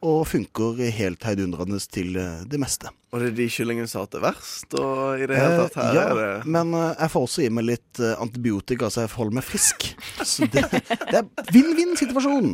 og 0.06 0.28
funker 0.30 0.78
helt 0.96 1.24
heidundrende 1.28 1.80
til 1.92 2.16
eh, 2.20 2.44
det 2.48 2.60
meste. 2.62 2.92
Og 3.12 3.20
det 3.20 3.32
er 3.32 3.36
de 3.40 3.48
kyllingene 3.52 3.90
som 3.90 4.00
har 4.00 4.06
hatt 4.06 4.16
det 4.16 4.22
verst? 4.24 4.76
Og 4.80 5.20
i 5.20 5.28
det 5.28 5.40
hele 5.40 5.66
tatt 5.66 5.80
her 5.80 5.90
Eh, 5.90 5.96
ja, 5.98 6.04
er 6.12 6.20
det 6.20 6.52
men 6.56 6.74
eh, 6.78 6.92
jeg 6.94 7.14
får 7.14 7.26
også 7.28 7.44
i 7.44 7.50
meg 7.52 7.68
litt 7.68 8.02
antibiotika, 8.22 8.90
så 8.90 9.04
jeg 9.04 9.14
holder 9.16 9.40
meg 9.40 9.48
frisk. 9.48 9.90
Så 10.24 10.48
det, 10.52 10.64
det 10.72 11.22
er 11.22 11.52
vinn-vinn-situasjon. 11.52 12.54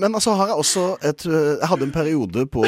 Men 0.00 0.16
altså 0.16 0.32
har 0.38 0.48
jeg 0.48 0.62
også 0.62 0.82
et 1.04 1.24
Jeg 1.28 1.68
hadde 1.68 1.84
en 1.84 1.92
periode 1.92 2.46
på 2.48 2.62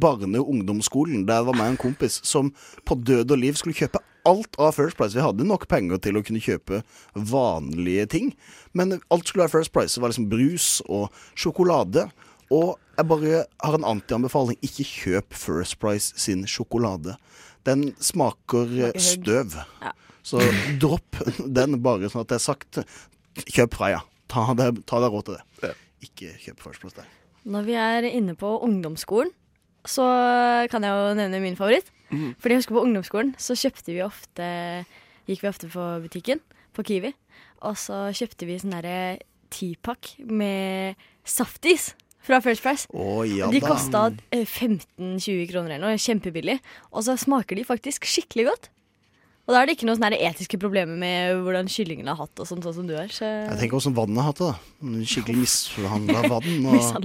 barne- 0.00 0.42
og 0.42 0.50
ungdomsskolen 0.52 1.24
der 1.24 1.40
det 1.40 1.48
var 1.48 1.56
meg 1.56 1.70
og 1.70 1.74
en 1.74 1.82
kompis 1.88 2.18
som 2.28 2.50
på 2.84 2.98
død 3.00 3.32
og 3.32 3.40
liv 3.40 3.56
skulle 3.56 3.76
kjøpe 3.78 4.02
alt 4.28 4.58
av 4.58 4.72
First 4.76 4.96
Price. 4.96 5.16
Vi 5.16 5.24
hadde 5.24 5.46
nok 5.46 5.66
penger 5.70 6.00
til 6.02 6.18
å 6.18 6.22
kunne 6.24 6.42
kjøpe 6.42 6.82
vanlige 7.14 8.06
ting, 8.14 8.32
men 8.76 8.98
alt 9.10 9.28
skulle 9.28 9.46
være 9.46 9.56
First 9.56 9.72
Price. 9.74 9.96
Det 9.96 10.04
var 10.04 10.12
liksom 10.12 10.28
brus 10.30 10.68
og 10.88 11.08
sjokolade. 11.34 12.06
Og 12.50 12.78
jeg 12.96 13.08
bare 13.08 13.44
har 13.62 13.76
en 13.78 13.88
antianbefaling. 13.94 14.58
Ikke 14.64 14.86
kjøp 14.86 15.36
First 15.36 15.78
Price 15.82 16.12
sin 16.20 16.46
sjokolade. 16.50 17.16
Den 17.66 17.92
smaker 18.02 18.92
støv. 19.00 19.56
Ja. 19.82 19.92
Så 20.22 20.42
dropp 20.82 21.18
den, 21.38 21.80
bare 21.82 22.10
sånn 22.10 22.24
at 22.24 22.32
det 22.32 22.38
er 22.38 22.44
sagt. 22.44 22.82
Kjøp 23.46 23.78
Freia. 23.78 24.02
Ta 24.32 24.52
deg 24.56 24.82
ta 24.88 25.00
deg 25.02 25.12
råd 25.12 25.28
til 25.28 25.38
det. 25.38 25.74
Ikke 26.02 26.34
kjøp 26.42 26.62
First 26.64 26.82
Price 26.82 26.98
der. 26.98 27.08
Når 27.42 27.64
vi 27.66 27.78
er 27.78 28.06
inne 28.06 28.36
på 28.38 28.50
ungdomsskolen, 28.62 29.32
så 29.88 30.04
kan 30.70 30.84
jeg 30.86 30.94
jo 30.94 31.14
nevne 31.18 31.40
min 31.42 31.58
favoritt. 31.58 31.88
Mm. 32.12 32.34
Fordi 32.38 32.54
jeg 32.54 32.62
husker 32.62 32.76
på 32.76 32.84
ungdomsskolen 32.86 33.32
så 33.40 33.56
kjøpte 33.58 33.94
vi 33.94 34.04
ofte 34.04 34.46
Gikk 35.22 35.44
vi 35.44 35.48
ofte 35.48 35.68
på 35.70 35.82
butikken, 36.02 36.40
på 36.74 36.82
Kiwi, 36.82 37.12
og 37.62 37.76
så 37.78 38.08
kjøpte 38.10 38.46
vi 38.48 38.56
sånn 38.58 38.72
derre 38.74 39.20
tipakk 39.54 40.16
med 40.26 40.98
saftis 41.22 41.92
fra 42.22 42.38
First 42.44 42.62
Price. 42.64 42.86
Oh, 42.94 43.22
ja 43.26 43.48
de 43.52 43.60
kosta 43.62 44.08
15-20 44.32 45.48
kroner 45.50 45.74
eller 45.76 45.82
noe, 45.92 45.98
kjempebillig. 46.00 46.58
Og 46.92 47.04
så 47.06 47.16
smaker 47.20 47.58
de 47.58 47.66
faktisk 47.66 48.06
skikkelig 48.08 48.48
godt. 48.50 48.70
Og 49.42 49.54
da 49.56 49.62
er 49.62 49.66
det 49.66 49.74
ikke 49.74 49.88
noen 49.88 50.14
etiske 50.14 50.58
problemer 50.62 50.94
med 50.98 51.40
hvordan 51.42 51.66
kyllingen 51.70 52.06
har 52.06 52.20
hatt 52.20 52.38
og 52.38 52.46
sånt, 52.46 52.62
sånn 52.62 52.76
som 52.76 52.86
du 52.86 52.94
er. 52.94 53.10
Så 53.10 53.26
Jeg 53.26 53.58
tenker 53.64 53.80
også 53.80 53.90
vannet 53.96 54.22
har 54.22 54.30
hatt 54.30 54.42
det. 54.42 54.52
da. 54.52 55.00
Skikkelig 55.10 55.40
mishandla 55.42 56.22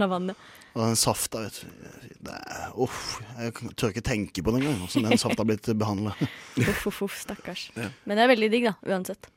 vann. 0.14 0.30
Og, 0.36 0.44
og 0.78 0.84
den 0.84 1.00
safta, 1.02 1.42
vet 1.48 1.64
du. 1.64 1.88
Det 2.28 2.36
uff, 2.82 3.00
jeg 3.40 3.74
tør 3.78 3.92
ikke 3.94 4.06
tenke 4.06 4.44
på 4.46 4.54
det 4.54 4.62
engang, 4.62 4.78
hvordan 4.84 5.10
den 5.10 5.22
safta 5.22 5.42
har 5.42 5.50
blitt 5.50 5.70
behandla. 5.82 6.14
Uff, 6.62 6.86
uff, 6.92 7.02
uff, 7.08 7.18
stakkars. 7.26 7.68
Men 7.78 8.18
det 8.18 8.26
er 8.26 8.32
veldig 8.36 8.50
digg, 8.54 8.70
da, 8.70 8.76
uansett. 8.94 9.30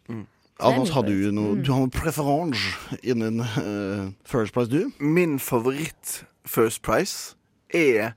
Anders, 0.60 0.92
har 0.94 1.06
du 1.06 1.14
noe 1.32 1.56
Mm. 1.56 1.62
Du 1.64 1.72
har 1.72 1.80
noe 1.80 1.92
preferanse 1.92 2.98
innen 3.02 3.40
uh, 3.40 4.10
First 4.24 4.54
Price, 4.54 4.70
du? 4.70 4.90
Min 4.98 5.38
favoritt 5.38 6.24
First 6.46 6.82
Price 6.82 7.34
er 7.72 8.14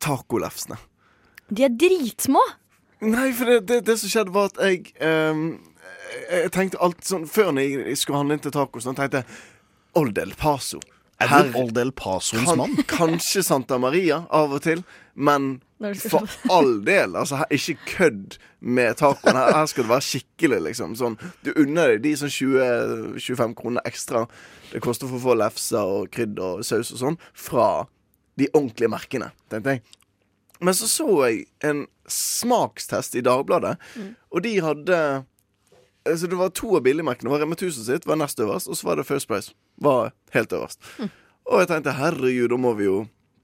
tacolefsene. 0.00 0.78
De 1.50 1.66
er 1.66 1.72
dritsmå! 1.74 2.42
Nei, 3.04 3.32
for 3.36 3.50
det, 3.50 3.60
det, 3.68 3.80
det 3.88 3.98
som 4.00 4.08
skjedde, 4.08 4.32
var 4.32 4.48
at 4.52 4.60
jeg 4.64 4.94
um, 5.04 5.58
Jeg 6.30 6.52
tenkte 6.54 6.78
alt 6.80 7.02
sånn 7.04 7.26
Før 7.28 7.50
når 7.52 7.66
jeg, 7.66 7.98
skulle 8.00 8.22
handle 8.22 8.38
inn 8.38 8.44
til 8.46 8.54
tacos, 8.54 8.86
sånn, 8.86 8.96
tenkte 8.96 9.20
jeg 9.20 9.42
Old 9.98 10.18
El 10.18 10.32
Paso. 10.38 10.80
Er 11.22 11.30
du 11.30 11.58
Old 11.60 11.76
El 11.78 11.92
Pasoens 11.94 12.48
kan, 12.48 12.58
mann? 12.58 12.78
Kanskje 12.90 13.44
Santa 13.46 13.78
Maria 13.78 14.24
av 14.34 14.54
og 14.56 14.64
til, 14.64 14.82
men 15.14 15.58
for 16.10 16.28
all 16.52 16.76
del. 16.86 17.16
Altså, 17.16 17.40
her, 17.42 17.50
ikke 17.54 17.76
kødd 17.90 18.38
med 18.60 18.96
tacoen. 19.00 19.36
Her, 19.36 19.52
her 19.58 19.66
skal 19.70 19.84
det 19.86 19.92
være 19.92 20.06
skikkelig, 20.08 20.60
liksom. 20.70 20.94
Sånn, 20.98 21.18
du 21.44 21.52
unner 21.54 21.94
deg 21.94 22.04
de 22.06 22.14
sånn 22.20 22.32
20-25 22.32 23.56
kroner 23.58 23.84
ekstra 23.88 24.24
det 24.74 24.80
koster 24.82 25.06
for 25.06 25.20
å 25.20 25.22
få 25.22 25.34
lefser 25.38 25.86
og 25.86 26.08
krydder 26.14 26.58
og 26.58 26.64
saus 26.66 26.88
og 26.94 26.98
sånn 26.98 27.18
fra 27.30 27.84
de 28.40 28.48
ordentlige 28.50 28.90
merkene, 28.90 29.28
tenkte 29.52 29.76
jeg. 29.76 29.84
Men 30.64 30.74
så 30.74 30.88
så 30.90 31.06
jeg 31.28 31.44
en 31.66 31.84
smakstest 32.10 33.14
i 33.18 33.22
Dagbladet, 33.24 33.76
og 34.30 34.42
de 34.44 34.56
hadde 34.64 34.98
Altså 36.04 36.26
Det 36.28 36.36
var 36.36 36.50
to 36.52 36.74
av 36.76 36.82
billigmerkene. 36.84 37.30
Det 37.30 37.32
var 37.32 37.40
Rema 37.40 37.56
1000 37.56 37.86
sitt 37.86 38.04
var 38.04 38.18
nest 38.20 38.36
øverst, 38.36 38.68
og 38.68 38.76
så 38.76 38.84
var 38.90 38.98
det 39.00 39.06
First 39.08 39.24
Price. 39.30 39.54
Var 39.80 40.10
helt 40.34 40.52
øverst. 40.52 40.76
Og 41.48 41.62
jeg 41.62 41.70
tenkte 41.70 41.94
herregud, 41.96 42.50
da 42.52 42.58
må 42.60 42.74
vi 42.76 42.84
jo 42.84 42.98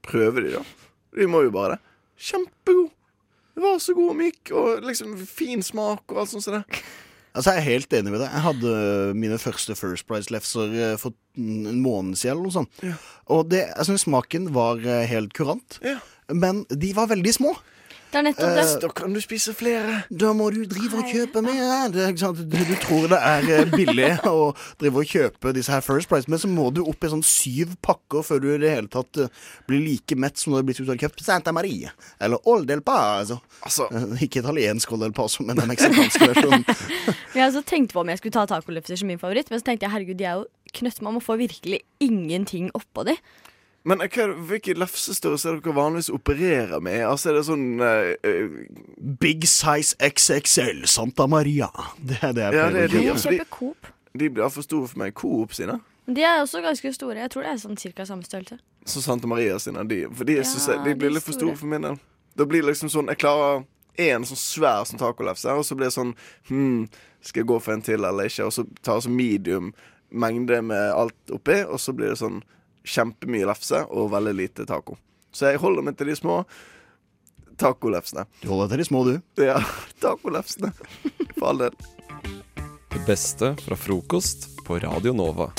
prøve 0.05 0.43
de, 0.45 0.51
da. 0.59 0.61
Vi 1.17 1.25
må 1.25 1.41
jo 1.41 1.49
bare 1.55 1.79
det. 1.79 1.90
Kjempegod. 2.19 2.91
Var 3.61 3.79
så 3.83 3.93
god 3.93 4.13
og 4.13 4.15
myk, 4.17 4.51
og 4.55 4.83
liksom 4.87 5.15
fin 5.27 5.61
smak 5.65 6.05
og 6.13 6.21
alt 6.23 6.31
sånt 6.31 6.47
det. 6.49 6.61
Altså, 7.35 7.51
Jeg 7.51 7.59
er 7.61 7.67
helt 7.67 7.93
enig 7.95 8.11
med 8.11 8.21
deg. 8.23 8.31
Jeg 8.31 8.43
hadde 8.45 8.71
mine 9.15 9.37
første 9.39 9.75
First 9.79 10.07
Price-lefser 10.07 10.73
eh, 10.75 10.95
for 10.99 11.13
en 11.39 11.79
måned 11.83 12.15
siden. 12.19 12.37
eller 12.37 12.47
noe 12.47 12.55
sånt. 12.55 12.81
Og 13.31 13.49
det, 13.51 13.65
jeg 13.69 13.87
syns 13.87 14.03
smaken 14.07 14.49
var 14.55 14.79
eh, 14.83 15.05
helt 15.11 15.35
kurant. 15.37 15.77
Men 16.31 16.63
de 16.71 16.93
var 16.95 17.11
veldig 17.11 17.33
små. 17.35 17.53
Det 18.11 18.19
er 18.19 18.25
nettopp 18.27 18.55
det. 18.57 18.63
Eh, 18.67 18.79
Da 18.83 18.89
kan 18.95 19.13
du 19.15 19.19
spise 19.23 19.53
flere. 19.55 20.01
Da 20.11 20.33
må 20.35 20.49
du 20.51 20.65
drive 20.67 20.99
og 20.99 21.07
kjøpe 21.07 21.41
mer. 21.45 21.87
Det, 21.93 22.01
er 22.03 22.11
ikke 22.11 22.23
sant? 22.25 22.41
Du, 22.51 22.57
du 22.67 22.73
tror 22.83 23.07
det 23.13 23.19
er 23.23 23.47
eh, 23.55 23.71
billig 23.71 24.09
å 24.27 24.49
drive 24.81 25.03
og 25.03 25.07
kjøpe 25.13 25.53
disse 25.55 25.71
her 25.71 25.83
First 25.85 26.09
Price, 26.11 26.27
men 26.31 26.41
så 26.41 26.49
må 26.51 26.67
du 26.75 26.81
opp 26.83 27.03
i 27.07 27.11
sånn 27.13 27.23
syv 27.25 27.77
pakker 27.85 28.25
før 28.27 28.41
du 28.43 28.49
i 28.51 28.57
det 28.61 28.73
hele 28.75 28.91
tatt 28.91 29.21
eh, 29.23 29.31
blir 29.69 29.79
like 29.85 30.17
mett 30.19 30.37
som 30.41 30.51
du 30.51 30.59
har 30.59 30.65
blitt 30.67 30.81
ut 30.83 30.91
av 30.91 30.99
kjøpt 30.99 31.23
Santa 31.23 31.53
Maria. 31.55 31.93
Eller 32.19 32.41
Old 32.51 32.67
del 32.71 32.83
Paso. 32.85 33.39
Eh, 33.63 34.25
Ikke 34.27 34.43
italiensk 34.43 34.91
Old 34.91 35.05
del 35.07 35.15
Paso, 35.15 35.45
men 35.47 35.59
den 35.61 35.71
meksikanske 35.71 36.31
versjonen. 36.33 36.65
Jeg 37.37 37.45
altså 37.47 37.61
tenkte 37.63 37.95
på 37.95 38.01
om 38.03 38.09
jeg 38.11 38.19
skulle 38.19 38.35
ta 38.35 38.43
tacolefser 38.49 38.99
som 38.99 39.07
min 39.07 39.19
favoritt, 39.21 39.47
men 39.49 39.61
så 39.61 39.69
tenkte 39.69 39.85
jeg 39.87 39.93
herregud, 39.93 40.17
de 40.19 40.25
er 40.27 40.41
jo 40.41 40.47
knøtt. 40.75 40.99
Man 41.05 41.15
må 41.15 41.21
få 41.23 41.37
virkelig 41.39 41.79
ingenting 42.03 42.67
oppå 42.75 43.05
de. 43.07 43.15
Men 43.83 43.97
hva, 44.05 44.25
hvilke 44.45 44.75
lefsestørrelse 44.77 45.49
er 45.49 45.55
det 45.57 45.63
dere 45.65 45.73
vanligvis 45.73 46.11
opererer 46.13 46.81
med? 46.85 46.99
Altså, 47.07 47.31
er 47.31 47.39
det 47.39 47.45
sånn 47.47 47.63
eh, 47.81 48.43
Big 49.21 49.47
size 49.49 49.95
XXL 50.05 50.83
Santa 50.85 51.25
Maria. 51.27 51.69
Det 51.97 52.19
er 52.21 52.35
det 52.37 52.43
jeg 52.45 52.59
Ja, 52.59 52.67
det 52.69 52.83
er 52.83 52.89
å 52.89 52.91
de. 52.91 52.99
kjøpe. 52.99 53.15
altså, 53.15 53.47
Coop. 53.49 53.87
de, 54.13 54.19
de 54.19 54.29
blir 54.35 54.49
for 54.53 54.61
store 54.67 54.87
for 54.91 55.01
meg. 55.01 55.15
Coop 55.17 55.53
sine. 55.57 55.79
De 56.11 56.21
er 56.25 56.41
også 56.43 56.61
ganske 56.61 56.93
store. 56.93 57.17
Jeg 57.23 57.31
tror 57.33 57.43
det 57.47 57.51
er 57.55 57.61
sånn 57.63 57.77
cirka 57.81 58.05
samme 58.05 58.23
størrelse. 58.27 58.59
Så 58.85 59.01
Santa 59.01 59.27
Maria 59.29 59.57
sine. 59.61 59.83
De, 59.89 60.03
for 60.13 60.29
de, 60.29 60.37
Ja, 60.39 60.45
jeg, 60.45 60.83
de 60.85 60.95
blir 61.01 61.13
litt 61.15 61.23
for 61.25 61.33
store. 61.37 61.55
store 61.55 61.61
for 61.63 61.73
min 61.73 61.81
del. 61.89 61.97
Da 62.37 62.45
blir 62.47 62.61
det 62.63 62.71
liksom 62.71 62.89
sånn 62.89 63.09
Jeg 63.11 63.19
klarer 63.21 63.65
én 63.99 64.23
sånn 64.25 64.39
svær 64.39 64.85
sånn 64.87 65.01
tacolefse, 65.01 65.51
og 65.51 65.65
så 65.67 65.75
blir 65.75 65.89
det 65.89 65.97
sånn 65.97 66.13
Hm, 66.49 66.85
skal 67.21 67.41
jeg 67.43 67.47
gå 67.49 67.57
for 67.61 67.73
en 67.75 67.81
til 67.85 68.05
eller 68.05 68.29
ikke? 68.29 68.45
Og 68.47 68.53
så 68.55 68.63
tar 68.81 68.97
jeg 69.01 69.03
så 69.09 69.11
medium 69.13 69.73
mengde 70.11 70.61
med 70.63 70.91
alt 70.93 71.31
oppi, 71.31 71.63
og 71.65 71.79
så 71.79 71.93
blir 71.95 72.13
det 72.13 72.17
sånn 72.21 72.41
kjempemye 72.87 73.47
lefse 73.49 73.83
og 73.89 74.11
veldig 74.13 74.35
lite 74.37 74.67
taco. 74.69 74.97
Så 75.31 75.51
jeg 75.51 75.61
holder 75.61 75.85
meg 75.85 75.97
til 75.99 76.11
de 76.11 76.17
små 76.17 76.41
tacolefsene. 77.61 78.25
Du 78.41 78.49
holder 78.51 78.73
til 78.73 78.81
de 78.81 78.87
små, 78.89 79.03
du. 79.07 79.17
Ja, 79.41 79.59
tacolefsene. 80.03 80.73
For 81.37 81.51
all 81.51 81.65
del. 81.67 81.75
Det 82.91 83.03
beste 83.07 83.53
fra 83.61 83.77
frokost 83.79 84.49
på 84.65 84.79
Radio 84.83 85.13
Nova. 85.15 85.51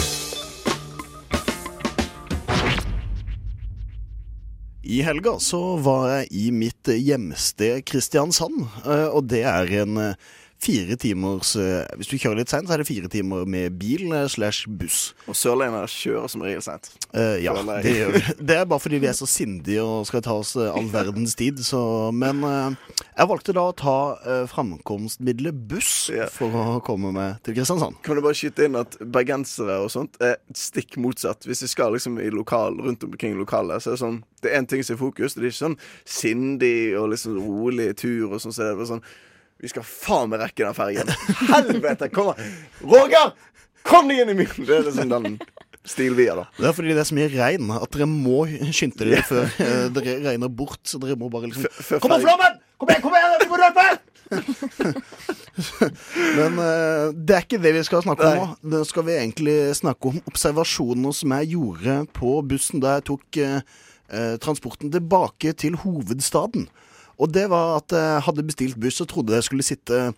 I 4.82 4.98
helga 5.06 5.38
så 5.40 5.60
var 5.80 6.08
jeg 6.10 6.26
i 6.36 6.48
mitt 6.52 6.90
hjemsted 6.90 7.84
Kristiansand, 7.86 8.64
eh, 8.82 9.06
og 9.08 9.28
det 9.30 9.44
er 9.46 9.70
en 9.84 10.00
eh, 10.02 10.32
fire 10.62 10.96
timers 11.00 11.54
eh, 11.58 11.82
Hvis 11.98 12.10
du 12.10 12.16
kjører 12.16 12.42
litt 12.42 12.52
seint, 12.52 12.68
så 12.68 12.76
er 12.76 12.82
det 12.82 12.88
fire 12.88 13.10
timer 13.10 13.46
med 13.48 13.74
bil 13.80 14.12
eh, 14.14 14.28
slash 14.30 14.68
buss. 14.70 15.12
Og 15.30 15.36
sørlendere 15.38 15.90
kjører 15.90 16.30
som 16.30 16.44
regel 16.44 16.62
seint. 16.64 16.90
Uh, 17.10 17.36
ja, 17.42 17.54
det, 17.82 17.94
gjør 17.96 18.14
vi. 18.14 18.22
det 18.48 18.58
er 18.60 18.68
bare 18.68 18.82
fordi 18.82 19.00
vi 19.02 19.10
er 19.10 19.16
så 19.16 19.28
sindige 19.28 19.82
og 19.84 20.06
skal 20.08 20.24
ta 20.24 20.36
oss 20.38 20.54
eh, 20.56 20.70
all 20.70 20.88
verdens 20.92 21.34
tid. 21.38 21.60
Så, 21.66 21.80
men 22.16 22.44
uh, 22.46 22.74
jeg 23.08 23.30
valgte 23.32 23.56
da 23.56 23.66
å 23.70 23.76
ta 23.76 23.96
uh, 24.22 24.44
framkomstmiddelet 24.50 25.64
buss 25.70 25.94
for 26.34 26.58
å 26.58 26.78
komme 26.84 27.12
meg 27.14 27.42
til 27.46 27.58
Kristiansand. 27.58 27.98
Kan 28.06 28.18
du 28.18 28.24
bare 28.24 28.38
skyte 28.38 28.68
inn 28.68 28.78
at 28.78 28.96
bergensere 29.02 29.80
og 29.82 29.90
sånt 29.94 30.20
er 30.22 30.38
stikk 30.56 30.98
motsatt. 31.02 31.46
Hvis 31.48 31.64
vi 31.66 31.72
skal 31.72 31.96
liksom 31.96 32.20
i 32.22 32.30
lokal, 32.32 32.78
rundt 32.82 33.04
omkring 33.06 33.36
lokalet, 33.40 33.82
så 33.82 33.92
er 33.92 33.98
det 33.98 34.04
sånn 34.04 34.22
Det 34.42 34.50
er 34.50 34.58
én 34.58 34.66
ting 34.66 34.82
som 34.82 34.96
er 34.96 35.02
fokus. 35.02 35.34
Det 35.34 35.42
er 35.42 35.50
ikke 35.52 35.64
sånn 35.64 35.76
sindig 36.08 36.94
og 36.98 37.12
liksom 37.12 37.36
rolig 37.38 37.92
tur 37.98 38.32
og 38.32 38.40
sånn. 38.42 38.54
Så 38.54 38.64
det 38.64 38.72
er 38.72 38.80
bare 38.80 38.90
sånn 38.94 39.04
Vi 39.62 39.70
skal 39.70 39.84
faen 39.86 40.30
meg 40.32 40.42
rekke 40.42 40.64
den 40.66 40.74
fergen. 40.76 41.10
Helvete! 41.52 42.08
Kom 42.12 42.32
her. 42.32 42.54
Roger! 42.82 43.32
Kom 43.86 44.10
deg 44.10 44.22
inn 44.22 44.32
i 44.32 44.38
min 44.42 44.50
Det 44.62 44.76
er 44.76 44.84
liksom 44.86 45.10
den 45.10 45.38
stilen 45.86 46.14
vi 46.18 46.28
har, 46.28 46.38
da. 46.38 46.44
Det 46.58 46.68
er 46.70 46.74
fordi 46.76 46.94
det 46.94 47.02
er 47.02 47.08
så 47.08 47.16
mye 47.18 47.30
regn 47.32 47.70
at 47.74 47.94
dere 47.94 48.06
må 48.10 48.44
skynde 48.74 49.02
dere 49.02 49.22
før 49.26 49.48
eh, 49.64 49.86
dere 49.94 50.18
regner 50.28 50.50
bort. 50.50 50.82
Så 50.86 51.00
dere 51.02 51.18
må 51.18 51.30
bare 51.32 51.50
liksom 51.50 51.98
Kom 52.02 52.14
på 52.14 52.20
Flommen! 52.22 52.58
Kom 52.78 52.90
igjen, 52.90 53.02
kom 53.04 53.14
igjen! 53.18 53.38
Vi 53.42 53.48
må 53.50 53.58
løpe! 53.62 53.86
Men 56.38 56.58
eh, 56.62 57.06
det 57.14 57.36
er 57.36 57.44
ikke 57.44 57.60
det 57.62 57.74
vi 57.76 57.82
skal 57.86 58.04
snakke 58.04 58.28
om 58.28 58.38
nå. 58.38 58.46
Nå 58.72 58.82
skal 58.88 59.06
vi 59.06 59.16
egentlig 59.18 59.56
snakke 59.78 60.12
om 60.12 60.20
observasjoner 60.30 61.14
som 61.16 61.34
jeg 61.38 61.52
gjorde 61.54 61.98
på 62.16 62.36
bussen 62.50 62.82
da 62.82 62.96
jeg 62.98 63.06
tok 63.10 63.40
eh, 63.42 63.58
eh, 64.10 64.34
transporten 64.42 64.90
tilbake 64.94 65.54
til 65.58 65.78
hovedstaden. 65.82 66.66
Og 67.20 67.32
det 67.34 67.48
var 67.52 67.78
at 67.80 67.94
jeg 67.96 68.24
hadde 68.28 68.46
bestilt 68.46 68.80
buss 68.80 69.02
og 69.04 69.10
trodde 69.12 69.36
jeg 69.36 69.48
skulle 69.48 69.66
sitte 69.66 70.12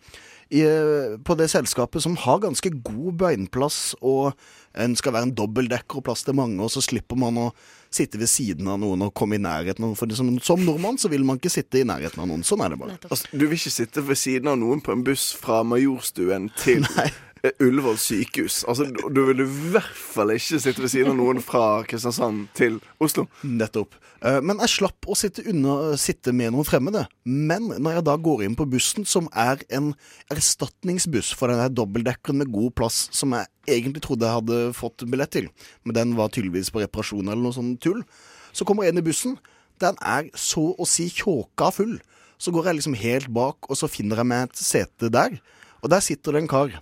i, 0.55 0.61
eh, 0.61 1.17
på 1.25 1.35
det 1.39 1.49
selskapet 1.51 2.03
som 2.03 2.17
har 2.21 2.43
ganske 2.43 2.71
god 2.85 3.17
beinplass, 3.19 3.95
og 4.03 4.35
en 4.75 4.97
skal 4.97 5.15
være 5.17 5.31
en 5.31 5.35
dobbeltdekker 5.35 5.99
og 5.99 6.05
plass 6.05 6.25
til 6.27 6.37
mange, 6.39 6.61
og 6.63 6.71
så 6.71 6.83
slipper 6.85 7.19
man 7.19 7.39
å 7.41 7.49
sitte 7.95 8.19
ved 8.19 8.31
siden 8.31 8.69
av 8.69 8.81
noen 8.83 9.07
og 9.07 9.15
komme 9.15 9.39
i 9.39 9.43
nærheten 9.43 9.85
av 9.85 9.93
noen. 9.93 9.99
For 9.99 10.11
som, 10.19 10.31
som 10.43 10.65
nordmann 10.67 10.99
så 10.99 11.11
vil 11.13 11.25
man 11.27 11.39
ikke 11.39 11.53
sitte 11.53 11.81
i 11.81 11.87
nærheten 11.87 12.23
av 12.23 12.31
noen. 12.31 12.43
Sånn 12.47 12.65
er 12.65 12.75
det 12.75 12.81
bare. 12.81 12.99
Altså, 13.09 13.31
du 13.31 13.47
vil 13.47 13.59
ikke 13.59 13.75
sitte 13.75 14.03
ved 14.05 14.19
siden 14.19 14.51
av 14.51 14.59
noen 14.59 14.83
på 14.85 14.95
en 14.95 15.05
buss 15.07 15.31
fra 15.39 15.63
Majorstuen 15.67 16.51
til 16.61 16.83
Nei. 16.97 17.11
Ullevål 17.61 17.99
sykehus. 18.01 18.63
Altså, 18.71 18.87
du, 18.89 19.03
du 19.13 19.21
vil 19.29 19.43
i 19.45 19.49
hvert 19.75 19.99
fall 20.15 20.33
ikke 20.33 20.63
sitte 20.65 20.81
ved 20.81 20.91
siden 20.95 21.13
av 21.13 21.19
noen 21.19 21.43
fra 21.45 21.83
Kristiansand 21.85 22.47
til 22.57 22.79
Oslo. 23.05 23.27
Nettopp. 23.45 23.99
Eh, 24.25 24.41
Men 24.41 24.61
jeg 24.64 24.72
slapp 24.72 25.07
å 25.07 25.16
sitte, 25.18 25.45
unna, 25.51 25.95
sitte 26.01 26.33
med 26.33 26.55
noen 26.55 26.64
fremmede. 26.64 27.05
Men 27.29 27.68
når 27.77 27.99
jeg 27.99 28.05
da 28.09 28.14
går 28.16 28.45
inn 28.47 28.57
på 28.57 28.66
bussen, 28.72 29.05
som 29.05 29.29
er 29.37 29.61
en 29.68 29.93
erstatningsbuss 30.33 31.35
for 31.37 31.53
den 31.53 31.61
her 31.61 31.72
dobbeltdekkeren 31.72 32.41
med 32.41 32.53
god 32.55 32.72
plass, 32.79 33.09
som 33.12 33.37
jeg 33.37 33.51
egentlig 33.77 34.05
trodde 34.07 34.25
jeg 34.25 34.39
hadde 34.41 34.61
fått 34.77 35.05
billett 35.11 35.35
til, 35.37 35.51
men 35.85 35.99
den 35.99 36.16
var 36.16 36.33
tydeligvis 36.33 36.72
på 36.72 36.81
reparasjon 36.81 37.29
eller 37.29 37.43
noe 37.45 37.57
sånt 37.57 37.83
tull, 37.85 38.01
så 38.55 38.64
kommer 38.64 38.87
jeg 38.87 38.95
inn 38.95 39.03
i 39.03 39.05
bussen. 39.05 39.37
Den 39.83 39.99
er 40.01 40.31
så 40.39 40.70
å 40.79 40.87
si 40.89 41.11
tjåka 41.11 41.72
full. 41.75 41.99
Så 42.39 42.53
går 42.55 42.70
jeg 42.70 42.79
liksom 42.81 42.97
helt 42.99 43.29
bak, 43.35 43.68
og 43.68 43.77
så 43.77 43.91
finner 43.91 44.20
jeg 44.22 44.31
meg 44.31 44.49
et 44.49 44.61
sete 44.62 45.11
der. 45.12 45.37
Og 45.83 45.91
der 45.93 46.03
sitter 46.05 46.33
det 46.33 46.45
en 46.45 46.51
kar. 46.51 46.81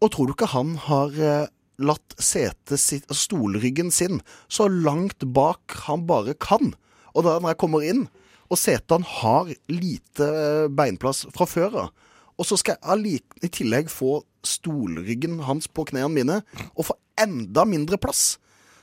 Og 0.00 0.12
tror 0.12 0.28
du 0.28 0.34
ikke 0.34 0.48
han 0.52 0.74
har 0.86 1.12
eh, 1.20 1.52
latt 1.82 2.16
setet 2.22 2.80
sitt, 2.80 3.04
altså 3.08 3.28
stolryggen 3.28 3.92
sin, 3.92 4.22
så 4.48 4.68
langt 4.70 5.26
bak 5.36 5.76
han 5.86 6.06
bare 6.08 6.36
kan? 6.40 6.74
Og 7.14 7.26
da 7.26 7.36
når 7.38 7.54
jeg 7.54 7.60
kommer 7.62 7.84
inn, 7.86 8.06
og 8.46 8.60
setet 8.60 8.94
han 8.94 9.06
har 9.06 9.50
lite 9.72 10.26
eh, 10.26 10.68
beinplass 10.70 11.24
fra 11.34 11.48
før 11.50 11.80
av, 11.86 11.92
og 12.36 12.44
så 12.44 12.58
skal 12.60 12.76
jeg 12.76 13.22
i 13.44 13.50
tillegg 13.52 13.88
få 13.90 14.20
stolryggen 14.46 15.40
hans 15.46 15.68
på 15.72 15.86
knærne 15.88 16.12
mine, 16.12 16.40
og 16.76 16.90
få 16.90 16.98
enda 17.20 17.64
mindre 17.68 17.98
plass. 18.00 18.36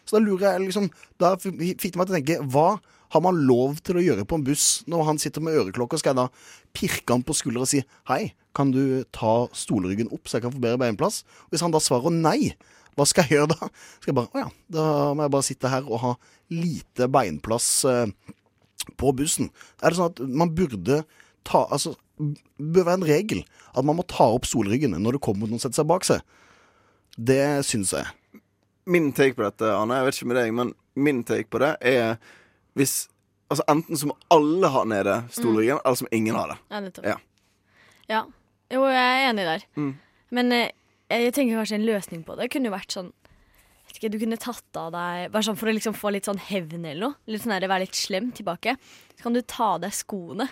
Så 0.03 0.17
da 0.17 0.23
lurer 0.23 0.49
jeg 0.49 0.65
liksom 0.65 0.89
Da 1.21 1.29
fikk 1.39 1.79
det 1.79 1.95
meg 1.95 2.09
til 2.09 2.11
å 2.11 2.17
tenke 2.17 2.35
Hva 2.51 2.67
har 3.13 3.21
man 3.23 3.37
lov 3.47 3.77
til 3.85 3.95
å 3.99 4.03
gjøre 4.03 4.25
på 4.27 4.35
en 4.35 4.43
buss 4.43 4.65
når 4.89 5.05
han 5.07 5.19
sitter 5.21 5.43
med 5.45 5.55
øreklokke? 5.61 5.99
Skal 6.01 6.11
jeg 6.11 6.19
da 6.19 6.25
pirke 6.75 7.13
han 7.13 7.23
på 7.23 7.35
skulderen 7.37 7.63
og 7.63 7.71
si 7.71 7.83
Hei, 8.09 8.33
kan 8.57 8.73
du 8.73 9.05
ta 9.15 9.45
stolryggen 9.55 10.11
opp 10.11 10.27
så 10.27 10.39
jeg 10.39 10.47
kan 10.47 10.55
få 10.55 10.63
bedre 10.63 10.81
beinplass? 10.81 11.21
Hvis 11.53 11.63
han 11.63 11.71
da 11.71 11.79
svarer 11.83 12.11
nei, 12.11 12.55
hva 12.97 13.05
skal 13.09 13.25
jeg 13.25 13.37
gjøre 13.37 13.55
da? 13.55 13.69
Skal 13.99 14.11
jeg 14.11 14.17
bare 14.19 14.31
Å 14.33 14.43
ja, 14.43 14.49
da 14.75 14.85
må 15.15 15.25
jeg 15.25 15.33
bare 15.35 15.47
sitte 15.47 15.71
her 15.71 15.85
og 15.89 16.01
ha 16.03 16.13
lite 16.53 17.07
beinplass 17.11 17.67
eh, 17.89 18.07
på 18.99 19.13
bussen. 19.17 19.49
Er 19.81 19.93
det 19.93 19.99
sånn 19.99 20.11
at 20.11 20.21
man 20.27 20.53
burde 20.55 21.03
ta 21.47 21.65
Altså, 21.73 21.95
det 22.17 22.69
bør 22.75 22.87
være 22.87 22.99
en 23.01 23.07
regel 23.09 23.41
at 23.73 23.85
man 23.87 23.97
må 23.97 24.05
ta 24.07 24.29
opp 24.35 24.45
solryggene 24.47 24.99
når 25.01 25.17
det 25.17 25.23
kommer 25.25 25.49
noen 25.49 25.59
og 25.59 25.63
setter 25.63 25.81
seg 25.81 25.89
bak 25.89 26.05
seg? 26.07 26.21
Det 27.17 27.63
syns 27.67 27.93
jeg. 27.95 28.09
Min 28.89 29.11
take 29.15 29.37
på 29.37 29.45
dette, 29.45 29.69
Anne, 29.69 29.99
jeg 29.99 30.07
vet 30.07 30.19
ikke 30.19 30.29
med 30.31 30.39
deg, 30.41 30.53
men 30.55 30.71
min 30.99 31.21
take 31.27 31.49
på 31.51 31.61
det 31.63 31.75
er 31.79 32.15
hvis 32.77 33.07
Altså 33.51 33.65
enten 33.69 33.99
så 33.99 34.07
må 34.09 34.15
alle 34.33 34.69
ha 34.71 34.79
nede 34.87 35.15
stolryggen, 35.29 35.77
eller 35.83 35.97
så 35.99 36.05
må 36.07 36.09
ingen 36.15 36.37
ha 36.39 36.47
det. 36.49 36.55
Ja, 36.71 36.79
nettopp. 36.81 37.05
Ja. 37.05 37.17
Ja. 38.09 38.21
Jo, 38.73 38.85
jeg 38.89 39.03
er 39.03 39.27
enig 39.27 39.43
der. 39.45 39.65
Mm. 39.77 39.91
Men 40.33 40.55
eh, 40.55 40.71
jeg 41.19 41.33
tenker 41.35 41.59
kanskje 41.61 41.77
en 41.79 41.85
løsning 41.87 42.23
på 42.27 42.35
det 42.39 42.49
kunne 42.53 42.69
jo 42.71 42.75
vært 42.75 42.95
sånn 42.95 43.11
vet 43.87 43.97
ikke, 43.99 44.11
Du 44.13 44.19
kunne 44.21 44.37
tatt 44.39 44.77
av 44.79 44.91
deg 44.95 45.31
Bare 45.33 45.43
sånn 45.45 45.57
for 45.59 45.69
å 45.69 45.73
liksom 45.75 45.93
få 45.97 46.11
litt 46.15 46.25
sånn 46.29 46.39
hevn 46.39 46.85
eller 46.85 47.01
noe. 47.09 47.15
Litt 47.27 47.43
sånn 47.43 47.53
der, 47.55 47.67
Være 47.67 47.83
litt 47.85 47.97
slem 47.99 48.31
tilbake. 48.35 48.77
Så 49.17 49.25
kan 49.27 49.33
du 49.35 49.41
ta 49.41 49.73
av 49.75 49.81
deg 49.83 49.91
skoene. 49.93 50.47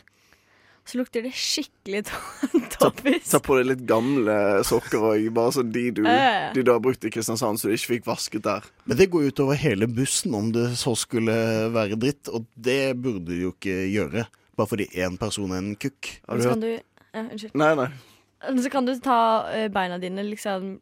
Så 0.86 0.98
lukter 0.98 1.22
det 1.24 1.32
skikkelig 1.38 2.02
to- 2.10 2.60
toppis. 2.76 3.30
Ta 3.30 3.40
på 3.40 3.56
deg 3.60 3.68
litt 3.70 3.84
gamle 3.88 4.36
sokker 4.68 5.04
òg, 5.12 5.28
bare 5.34 5.54
sånn 5.56 5.72
de 5.72 5.84
du, 6.00 6.02
de 6.04 6.64
du 6.66 6.72
har 6.74 6.82
brukt 6.84 7.06
i 7.06 7.12
Kristiansand, 7.14 7.62
så 7.62 7.70
du 7.70 7.76
ikke 7.78 7.92
fikk 7.94 8.08
vasket 8.10 8.44
der. 8.48 8.66
Men 8.90 8.98
det 8.98 9.12
går 9.14 9.30
utover 9.30 9.60
hele 9.62 9.88
bussen 9.88 10.34
om 10.36 10.50
det 10.56 10.72
så 10.82 10.96
skulle 10.98 11.36
være 11.72 12.00
dritt, 12.02 12.32
og 12.34 12.50
det 12.58 12.80
burde 12.98 13.30
du 13.30 13.36
jo 13.46 13.54
ikke 13.54 13.78
gjøre. 13.94 14.26
Bare 14.58 14.68
fordi 14.74 14.90
én 15.06 15.20
person 15.22 15.54
er 15.54 15.62
en 15.62 15.76
kukk. 15.80 16.16
Har 16.28 16.42
du 16.42 16.50
ja, 16.74 16.82
Unnskyld. 17.22 17.54
Nei, 17.60 17.72
nei. 17.78 17.88
Så 18.42 18.70
kan 18.74 18.86
du 18.88 18.96
ta 19.00 19.18
eh, 19.54 19.68
beina 19.70 19.98
dine 20.02 20.24
liksom 20.26 20.80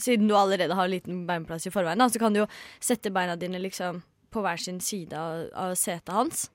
Siden 0.00 0.26
du 0.26 0.34
allerede 0.34 0.74
har 0.74 0.88
liten 0.90 1.20
beinplass 1.28 1.68
i 1.68 1.70
forveien, 1.70 2.00
da, 2.02 2.08
så 2.10 2.18
kan 2.18 2.34
du 2.34 2.40
jo 2.40 2.46
sette 2.82 3.12
beina 3.14 3.36
dine 3.38 3.60
liksom 3.62 4.00
på 4.34 4.40
hver 4.42 4.58
sin 4.58 4.80
side 4.82 5.14
av, 5.14 5.44
av 5.54 5.74
setet 5.78 6.10
hans. 6.10 6.48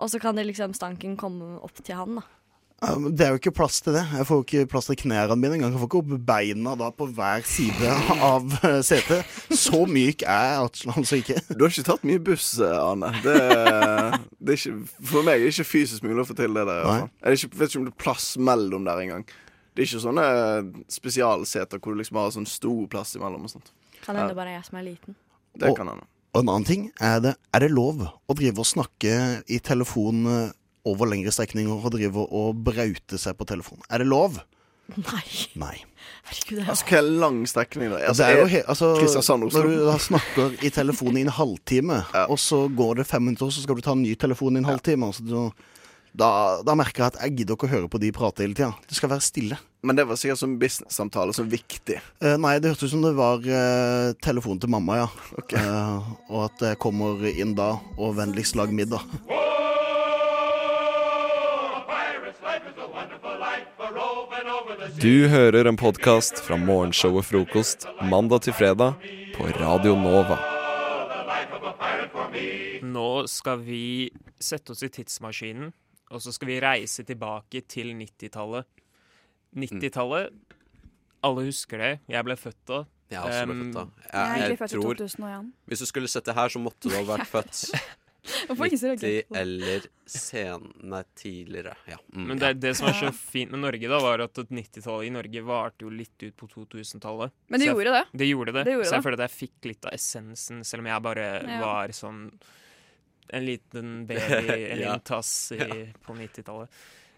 Og 0.00 0.08
så 0.08 0.16
kan 0.22 0.38
det 0.38 0.46
liksom 0.48 0.72
stanken 0.72 1.18
komme 1.20 1.58
opp 1.60 1.82
til 1.84 1.98
han, 1.98 2.16
da. 2.16 2.24
Det 3.12 3.24
er 3.26 3.30
jo 3.34 3.38
ikke 3.42 3.52
plass 3.56 3.82
til 3.84 3.92
det. 3.96 4.06
Jeg 4.08 4.24
får 4.28 4.40
jo 4.40 4.44
ikke 4.46 4.64
plass 4.72 4.88
til 4.88 4.96
knærne 5.02 5.36
mine 5.36 5.58
engang. 5.58 5.72
Jeg 5.76 5.80
får 5.82 5.88
ikke 5.90 6.00
opp 6.00 6.10
beina 6.32 6.74
da 6.80 6.88
på 6.96 7.06
hver 7.16 7.44
side 7.48 7.92
av 8.24 8.48
eh, 8.64 8.80
setet. 8.84 9.36
Så 9.52 9.84
myk 9.88 10.24
er 10.24 10.48
jeg 10.48 10.58
altså- 10.64 10.96
altså 10.96 11.20
ikke. 11.20 11.38
Du 11.52 11.64
har 11.66 11.72
ikke 11.76 11.86
tatt 11.92 12.04
mye 12.08 12.24
buss, 12.24 12.50
Anne 12.60 13.12
Det, 13.20 13.36
er- 13.36 14.20
det 14.40 14.56
er 14.56 14.60
ikke, 14.62 14.76
for 15.12 15.24
meg 15.28 15.42
er 15.42 15.44
det 15.44 15.52
ikke 15.58 15.68
fysisk 15.76 16.04
mulig 16.08 16.24
å 16.24 16.28
få 16.32 16.36
til 16.40 16.56
det 16.56 16.64
der. 16.72 16.84
Jeg 17.20 17.36
vet 17.52 17.68
ikke 17.68 17.80
om 17.84 17.90
det 17.90 17.92
er 17.98 18.04
plass 18.08 18.32
mellom 18.40 18.88
der 18.88 19.04
engang. 19.04 19.28
Det 19.76 19.84
er 19.84 19.88
ikke 19.90 20.04
sånne 20.06 20.26
spesialseter 20.88 21.80
hvor 21.82 21.92
du 21.94 22.00
liksom 22.00 22.16
har 22.16 22.30
sånn 22.32 22.48
stor 22.48 22.86
plass 22.92 23.12
imellom 23.18 23.44
og 23.44 23.52
sånt. 23.52 23.72
Kan 24.04 24.16
hende 24.16 24.36
bare 24.38 24.54
jeg 24.56 24.64
som 24.64 24.78
er 24.80 24.86
liten. 24.88 25.16
Det 25.56 25.68
Og- 25.70 25.76
kan 25.76 25.90
hende. 25.92 26.06
Og 26.34 26.42
en 26.42 26.48
annen 26.52 26.66
ting 26.68 26.92
er 27.00 27.20
det, 27.20 27.34
er 27.54 27.60
det 27.60 27.70
lov 27.70 28.02
å 28.28 28.34
drive 28.36 28.58
og 28.60 28.66
snakke 28.68 29.42
i 29.48 29.58
telefon 29.58 30.26
eh, 30.28 30.50
over 30.84 31.08
lengre 31.08 31.32
strekninger 31.32 31.72
og 31.84 31.92
drive 31.92 32.26
og 32.28 32.58
braute 32.62 33.16
seg 33.18 33.36
på 33.38 33.46
telefon? 33.48 33.80
Er 33.90 33.98
det 34.04 34.06
lov? 34.08 34.42
Nei. 34.96 35.22
Nei. 35.56 35.84
Herregud, 36.28 36.58
det 36.60 36.68
Altså, 36.68 36.84
hva 36.86 36.98
er 36.98 37.08
lang 37.20 37.38
strekning, 37.48 37.90
da? 37.90 37.96
Altså, 38.06 38.22
det 38.22 38.26
er 38.26 38.40
jo 38.40 38.46
he 38.52 38.60
altså. 38.62 39.38
Når 39.38 39.66
du 39.66 39.86
da 39.86 39.96
snakker 39.98 40.54
i 40.62 40.70
telefonen 40.70 41.16
i 41.18 41.24
en 41.26 41.32
halvtime, 41.34 42.04
og 42.28 42.38
så 42.38 42.66
går 42.68 43.00
det 43.00 43.06
fem 43.08 43.22
minutter, 43.26 43.50
så 43.50 43.64
skal 43.64 43.76
du 43.76 43.82
ta 43.82 43.92
en 43.96 44.02
ny 44.04 44.14
telefon 44.14 44.56
i 44.56 44.62
en 44.62 44.68
halvtime. 44.68 45.08
Altså, 45.08 45.24
du, 45.26 45.50
da, 46.16 46.28
da 46.64 46.74
merker 46.78 47.02
jeg 47.02 47.12
at 47.12 47.18
jeg 47.20 47.34
gidder 47.40 47.58
ikke 47.58 47.68
å 47.68 47.72
høre 47.74 47.88
på 47.92 48.00
de 48.00 48.08
prate 48.16 48.44
hele 48.44 48.56
tida. 48.56 48.72
Det 48.88 48.96
skal 48.96 49.10
være 49.12 49.24
stille. 49.24 49.58
Men 49.86 49.98
det 49.98 50.06
var 50.08 50.18
sikkert 50.18 50.40
som 50.40 50.56
business-samtale, 50.58 51.34
som 51.36 51.48
viktig. 51.50 51.98
Uh, 52.24 52.34
nei, 52.40 52.56
det 52.58 52.72
hørtes 52.72 52.88
ut 52.88 52.94
som 52.94 53.04
det 53.04 53.12
var 53.18 53.44
uh, 53.44 54.16
telefonen 54.24 54.62
til 54.62 54.72
mamma, 54.72 55.02
ja. 55.04 55.10
Eh, 55.46 56.08
og 56.32 56.46
at 56.48 56.64
jeg 56.70 56.80
kommer 56.82 57.20
inn 57.28 57.52
da 57.58 57.76
og 57.94 58.16
vennligst 58.16 58.56
lag 58.58 58.72
middag. 58.74 59.04
Du 64.96 65.28
hører 65.28 65.68
en 65.68 65.76
podkast 65.76 66.40
fra 66.40 66.56
morgenshowet 66.56 67.28
Frokost 67.28 67.86
mandag 68.08 68.46
til 68.46 68.56
fredag 68.56 68.96
på 69.36 69.50
Radio 69.60 69.94
Nova. 70.00 70.40
Nå 72.86 73.10
skal 73.28 73.60
vi 73.66 74.08
sette 74.40 74.72
oss 74.72 74.82
i 74.86 74.90
tidsmaskinen, 74.92 75.74
og 76.10 76.22
så 76.22 76.32
skal 76.34 76.48
vi 76.52 76.60
reise 76.62 77.04
tilbake 77.06 77.62
til 77.68 77.92
90-tallet. 77.98 78.68
90-tallet, 79.56 80.32
alle 81.26 81.46
husker 81.48 81.80
det. 81.82 81.92
Jeg 82.12 82.26
ble 82.26 82.36
født 82.38 82.62
da. 82.68 82.82
Jeg 83.10 83.20
er 83.20 83.28
også 83.28 83.44
ble 83.46 83.54
Um, 83.54 83.62
født 83.62 83.76
da. 83.76 83.84
Jeg 84.12 84.42
er 84.42 84.50
jeg 84.50 84.58
født 84.58 84.72
i 84.72 84.80
tror 84.80 84.98
2001. 85.00 85.52
Hvis 85.70 85.82
du 85.82 85.86
skulle 85.86 86.10
sett 86.10 86.26
det 86.28 86.34
her, 86.36 86.48
så 86.52 86.62
måtte 86.62 86.90
du 86.90 86.96
ha 86.96 87.04
vært 87.06 87.30
født 87.30 87.62
Hvorfor 88.48 88.66
ikke 88.66 88.78
så 88.80 88.88
reagert 88.90 89.28
90 89.30 89.36
eller 89.38 89.84
sen... 90.10 90.64
Nei, 90.90 91.02
tidligere. 91.14 91.76
Ja. 91.86 91.98
Mm, 92.10 92.24
Men 92.26 92.40
det, 92.42 92.48
ja. 92.50 92.56
det 92.64 92.72
som 92.78 92.88
er 92.90 92.96
så 92.98 93.12
fint 93.14 93.52
med 93.54 93.62
Norge, 93.62 93.86
da, 93.92 94.00
var 94.02 94.24
at 94.24 94.40
90-tallet 94.50 95.06
i 95.06 95.12
Norge 95.14 95.42
varte 95.46 95.86
jo 95.86 95.92
litt 95.94 96.26
ut 96.26 96.34
på 96.34 96.48
2000-tallet. 96.50 97.34
Men 97.54 97.62
det 97.62 97.68
gjorde 97.70 97.92
det. 97.94 98.04
Det 98.10 98.26
gjorde 98.26 98.56
det. 98.56 98.64
Det 98.66 98.74
gjorde 98.74 98.88
så 98.90 98.98
jeg 98.98 99.06
føler 99.06 99.20
at 99.20 99.28
jeg 99.28 99.36
fikk 99.36 99.68
litt 99.70 99.86
av 99.86 99.94
essensen, 99.94 100.64
selv 100.66 100.82
om 100.82 100.90
jeg 100.90 101.04
bare 101.06 101.28
Ja. 101.46 101.60
var 101.62 101.94
sånn 101.94 102.20
en 103.32 103.46
liten 103.46 104.06
baby, 104.08 104.52
en 104.70 104.80
Ja. 104.84 104.98
tass 104.98 105.52
i, 105.52 105.58
Ja. 105.62 105.68
på 106.06 106.14
90-tallet. 106.18 106.68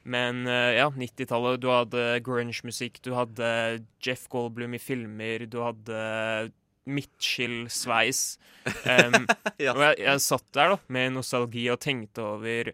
Men 0.09 0.47
eh, 0.47 0.77
ja, 0.79 0.87
90-tallet. 0.95 1.61
Du 1.61 1.69
hadde 1.69 2.21
grunge-musikk, 2.25 3.01
du 3.05 3.13
hadde 3.17 3.85
Jeff 4.01 4.29
Goldblum 4.33 4.75
i 4.75 4.81
filmer, 4.81 5.45
du 5.51 5.59
hadde 5.61 6.51
midtskill-sveis. 6.89 8.39
Um, 8.87 9.27
Ja. 9.61 9.75
Og 9.75 9.83
jeg, 9.83 9.99
jeg 10.07 10.21
satt 10.25 10.47
der 10.55 10.75
da 10.75 10.79
med 10.93 11.13
nostalgi 11.17 11.67
og 11.73 11.81
tenkte 11.83 12.23
over 12.25 12.71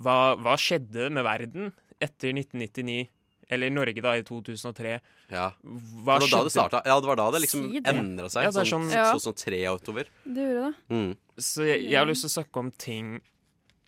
hva, 0.00 0.36
hva 0.38 0.54
skjedde 0.60 1.08
med 1.12 1.24
verden 1.26 1.70
etter 2.00 2.30
1999? 2.36 3.08
Eller 3.50 3.66
i 3.66 3.74
Norge, 3.74 4.00
da, 4.04 4.12
i 4.16 4.22
2003. 4.22 5.00
Ja. 5.30 5.48
Hva 5.64 6.18
det 6.20 6.28
var 6.30 6.30
da 6.30 6.42
det 6.46 6.52
starta. 6.54 6.82
Ja, 6.86 6.98
det 7.02 7.08
var 7.10 7.16
da 7.18 7.30
det 7.34 7.40
liksom 7.44 7.64
Si 7.70 7.80
endra 7.82 8.28
seg. 8.30 8.44
Ja, 8.46 8.50
det 8.54 8.62
er 8.62 8.68
sånn, 8.70 8.86
sånn- 8.86 8.94
Ja. 8.94 9.08
2003 9.12 9.60
og 9.72 9.80
utover. 9.82 10.04
Det 10.24 10.44
gjorde 10.46 10.66
det. 10.68 10.74
Mm. 10.94 11.16
Så 11.38 11.66
jeg, 11.66 11.82
jeg 11.90 11.98
har 11.98 12.06
lyst 12.06 12.22
til 12.26 12.30
å 12.30 12.36
snakke 12.38 12.56
om 12.62 12.70
ting 12.70 13.20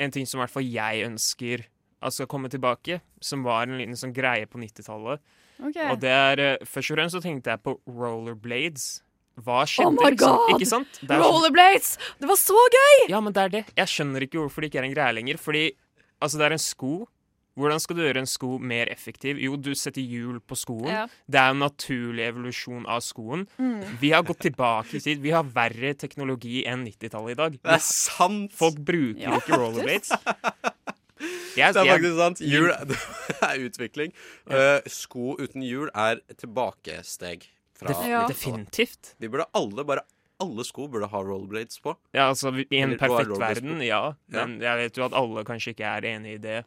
En 0.00 0.10
ting 0.10 0.24
som 0.26 0.40
i 0.40 0.42
hvert 0.42 0.50
fall 0.50 0.64
jeg 0.66 1.04
ønsker 1.06 1.64
at 2.02 2.12
skal 2.16 2.26
komme 2.26 2.48
tilbake, 2.50 3.00
som 3.20 3.44
var 3.44 3.62
en 3.68 3.76
liten 3.78 3.94
sånn 3.94 4.12
greie 4.12 4.46
på 4.50 4.58
90-tallet. 4.58 5.20
Okay. 5.62 5.90
Og 5.92 6.00
det 6.00 6.10
er 6.10 6.40
eh, 6.40 6.64
Først 6.66 6.90
og 6.90 6.96
fremst 6.96 7.14
så 7.14 7.20
tenkte 7.22 7.52
jeg 7.52 7.62
på 7.62 7.76
rollerblades. 7.86 9.02
Hva 9.40 9.62
skjedde, 9.64 9.86
Oh 9.86 9.92
my? 9.96 10.10
God! 10.18 10.50
Ikke 10.56 10.66
sant? 10.68 10.98
Det 11.00 11.08
sånn- 11.08 11.22
Rollerblades! 11.22 11.92
Det 12.20 12.28
var 12.28 12.36
så 12.40 12.58
gøy! 12.74 13.08
Ja, 13.12 13.20
men 13.20 13.32
det 13.32 13.42
er 13.46 13.48
det. 13.54 13.62
Jeg 13.78 13.86
skjønner 13.94 14.26
ikke 14.26 14.40
hvorfor 14.42 14.60
det 14.64 14.72
ikke 14.72 14.82
er 14.82 14.88
en 14.90 14.94
greie 14.96 15.14
lenger. 15.16 15.38
Fordi 15.40 15.62
altså, 16.20 16.36
det 16.40 16.48
er 16.48 16.56
en 16.58 16.64
sko. 16.66 16.92
Hvordan 17.58 17.80
skal 17.84 17.96
du 17.98 18.02
gjøre 18.06 18.22
en 18.22 18.28
sko 18.30 18.54
mer 18.58 18.88
effektiv? 18.88 19.36
Jo, 19.42 19.56
du 19.60 19.74
setter 19.76 20.00
hjul 20.00 20.38
på 20.40 20.56
skoen. 20.56 20.88
Ja. 20.88 21.02
Det 21.28 21.40
er 21.42 21.50
en 21.52 21.60
naturlig 21.60 22.24
evolusjon 22.30 22.86
av 22.88 23.02
skoen. 23.04 23.44
Mm. 23.60 23.82
Vi 24.00 24.10
har 24.14 24.22
gått 24.24 24.40
tilbake 24.46 24.96
i 24.96 25.02
tid. 25.04 25.20
Vi 25.20 25.34
har 25.36 25.44
verre 25.44 25.92
teknologi 26.00 26.62
enn 26.66 26.86
90-tallet 26.88 27.34
i 27.36 27.40
dag. 27.42 27.58
Det 27.60 27.74
er 27.76 27.84
sant! 27.84 28.54
Folk 28.56 28.80
bruker 28.80 29.20
Ja, 29.26 29.36
ikke 29.36 29.58
rollerblades. 29.60 30.14
Jeg- 31.56 31.74
det 31.76 31.82
er 31.84 31.90
faktisk 31.92 32.16
sant. 32.18 32.40
Hjul 32.40 32.70
er 32.72 33.60
utvikling. 33.68 34.14
Uh, 34.48 34.80
sko 34.90 35.36
uten 35.38 35.62
hjul 35.62 35.90
er 35.94 36.22
tilbakesteg. 36.40 37.44
Fra 37.78 37.92
Def- 37.92 38.08
Ja. 38.08 38.24
Definitivt. 38.28 39.14
Vi 39.20 39.28
burde 39.28 39.44
alle, 39.54 39.84
bare 39.84 40.02
alle 40.42 40.64
sko 40.66 40.88
burde 40.90 41.06
ha 41.12 41.20
rollerblades 41.22 41.78
på. 41.84 41.94
Ja, 42.16 42.30
altså 42.32 42.48
I 42.56 42.64
en 42.80 42.94
Eller, 42.94 42.96
er 42.96 42.98
perfekt 43.04 43.38
verden, 43.38 43.82
ja. 43.84 44.14
Men 44.32 44.56
jeg 44.64 44.76
vet 44.80 44.96
jo 44.98 45.04
at 45.04 45.12
alle 45.12 45.44
kanskje 45.46 45.76
ikke 45.76 45.86
er 45.86 46.08
enig 46.16 46.34
i 46.40 46.42
det. 46.42 46.62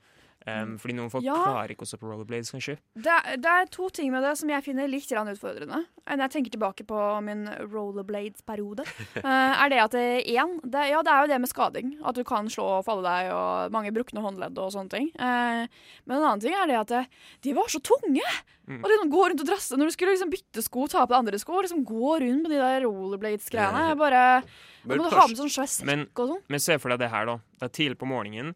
Um, 0.46 0.76
fordi 0.78 0.94
noen 0.94 1.10
folk 1.10 1.24
Ja. 1.26 1.34
klarer 1.42 1.72
ikke 1.74 1.88
å 1.88 1.90
se 1.90 1.98
på 1.98 2.06
rollerblades, 2.06 2.52
kanskje. 2.54 2.78
Det 2.94 3.10
er, 3.10 3.38
det 3.42 3.50
er 3.50 3.66
to 3.74 3.90
ting 3.90 4.12
med 4.14 4.22
det 4.22 4.36
som 4.38 4.50
jeg 4.50 4.62
finner 4.62 4.88
litt 4.88 5.10
utfordrende. 5.10 5.86
Når 6.06 6.22
jeg 6.22 6.34
tenker 6.36 6.52
tilbake 6.54 6.86
på 6.86 7.00
min 7.26 7.48
rollerblades-periode, 7.74 8.86
uh, 9.26 9.26
er 9.64 9.70
det 9.74 9.80
at 9.82 9.96
det, 9.98 10.06
en, 10.38 10.60
det, 10.62 10.84
ja, 10.92 11.02
det 11.02 11.14
er 11.14 11.22
jo 11.24 11.32
det 11.34 11.40
med 11.42 11.50
skading. 11.50 11.96
At 12.06 12.20
du 12.20 12.24
kan 12.24 12.46
slå 12.46 12.68
og 12.78 12.86
falle 12.86 13.02
deg, 13.02 13.32
og 13.34 13.74
mange 13.74 13.94
brukne 13.96 14.22
håndledd 14.22 14.62
og 14.62 14.70
sånne 14.76 14.94
ting. 14.94 15.10
Uh, 15.18 15.66
men 16.06 16.20
en 16.20 16.28
annen 16.28 16.44
ting 16.46 16.54
er 16.54 16.70
det 16.70 16.78
at 16.84 16.94
det, 16.94 17.02
de 17.42 17.56
var 17.58 17.72
så 17.74 17.82
tunge! 17.82 18.22
Mm. 18.66 18.80
Og 18.82 18.88
de 18.90 19.10
går 19.14 19.28
rundt 19.30 19.42
og 19.44 19.46
drasser 19.46 19.78
Når 19.78 19.92
du 19.92 19.94
skulle 19.94 20.14
liksom 20.16 20.32
bytte 20.34 20.62
sko, 20.66 20.88
ta 20.90 21.04
på 21.06 21.14
andre 21.14 21.38
sko, 21.38 21.60
liksom 21.62 21.84
gå 21.86 22.16
rundt 22.24 22.48
med 22.48 22.50
de 22.50 22.58
der 22.58 22.86
rollerblades-greiene. 22.86 23.92
Bare 24.00 24.22
Da 24.42 24.96
må 24.98 25.06
du 25.06 25.14
ha 25.14 25.28
med 25.30 25.38
sånn 25.38 25.54
svær 25.54 25.70
sekk 25.70 26.22
og 26.24 26.32
sånn. 26.32 26.42
men 26.50 26.64
se 26.64 26.78
for 26.82 26.94
deg 26.94 27.04
det 27.04 27.12
her, 27.14 27.30
da. 27.30 27.38
Det 27.60 27.70
er 27.70 27.76
tidlig 27.78 28.00
på 28.02 28.10
morgenen. 28.10 28.56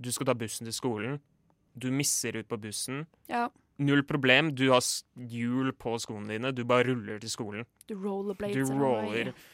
Du 0.00 0.10
skal 0.12 0.26
ta 0.26 0.34
bussen 0.34 0.66
til 0.68 0.74
skolen. 0.76 1.20
Du 1.78 1.90
misser 1.94 2.36
ut 2.38 2.48
på 2.50 2.58
bussen. 2.60 3.04
Ja. 3.30 3.48
Null 3.82 4.04
problem. 4.06 4.52
Du 4.54 4.68
har 4.70 4.82
hjul 5.18 5.72
på 5.78 5.96
skoene 6.02 6.30
dine. 6.36 6.52
Du 6.54 6.62
bare 6.68 6.86
ruller 6.90 7.18
til 7.22 7.30
skolen. 7.32 7.66
Du 7.88 7.96
rollerblades. 7.98 8.54
Du 8.68 8.74
roller. 8.78 9.12
det 9.12 9.32
er. 9.32 9.50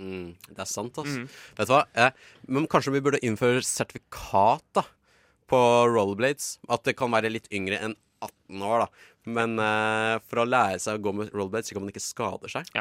Mm, 0.00 0.30
det 0.48 0.58
er 0.58 0.66
sant, 0.66 0.96
altså. 0.98 1.20
Mm. 1.22 1.28
Vet 1.58 1.68
du 1.68 1.72
hva? 1.74 1.82
Eh, 1.94 2.10
men 2.50 2.66
kanskje 2.66 2.94
vi 2.96 3.02
burde 3.04 3.20
innføre 3.22 3.60
sertifikat 3.62 4.64
da 4.74 4.82
på 5.50 5.60
rollerblades? 5.92 6.58
At 6.72 6.84
det 6.88 6.96
kan 6.98 7.12
være 7.14 7.30
litt 7.30 7.46
yngre 7.54 7.78
enn 7.84 7.94
18 8.24 8.64
år, 8.64 8.86
da. 8.86 8.88
Men 9.36 9.58
eh, 9.60 10.16
for 10.28 10.42
å 10.42 10.48
lære 10.48 10.80
seg 10.82 10.98
å 10.98 11.04
gå 11.04 11.12
med 11.20 11.30
rollerblades, 11.36 11.70
så 11.70 11.76
kan 11.76 11.84
man 11.84 11.92
ikke 11.92 12.02
skade 12.04 12.50
seg. 12.52 12.72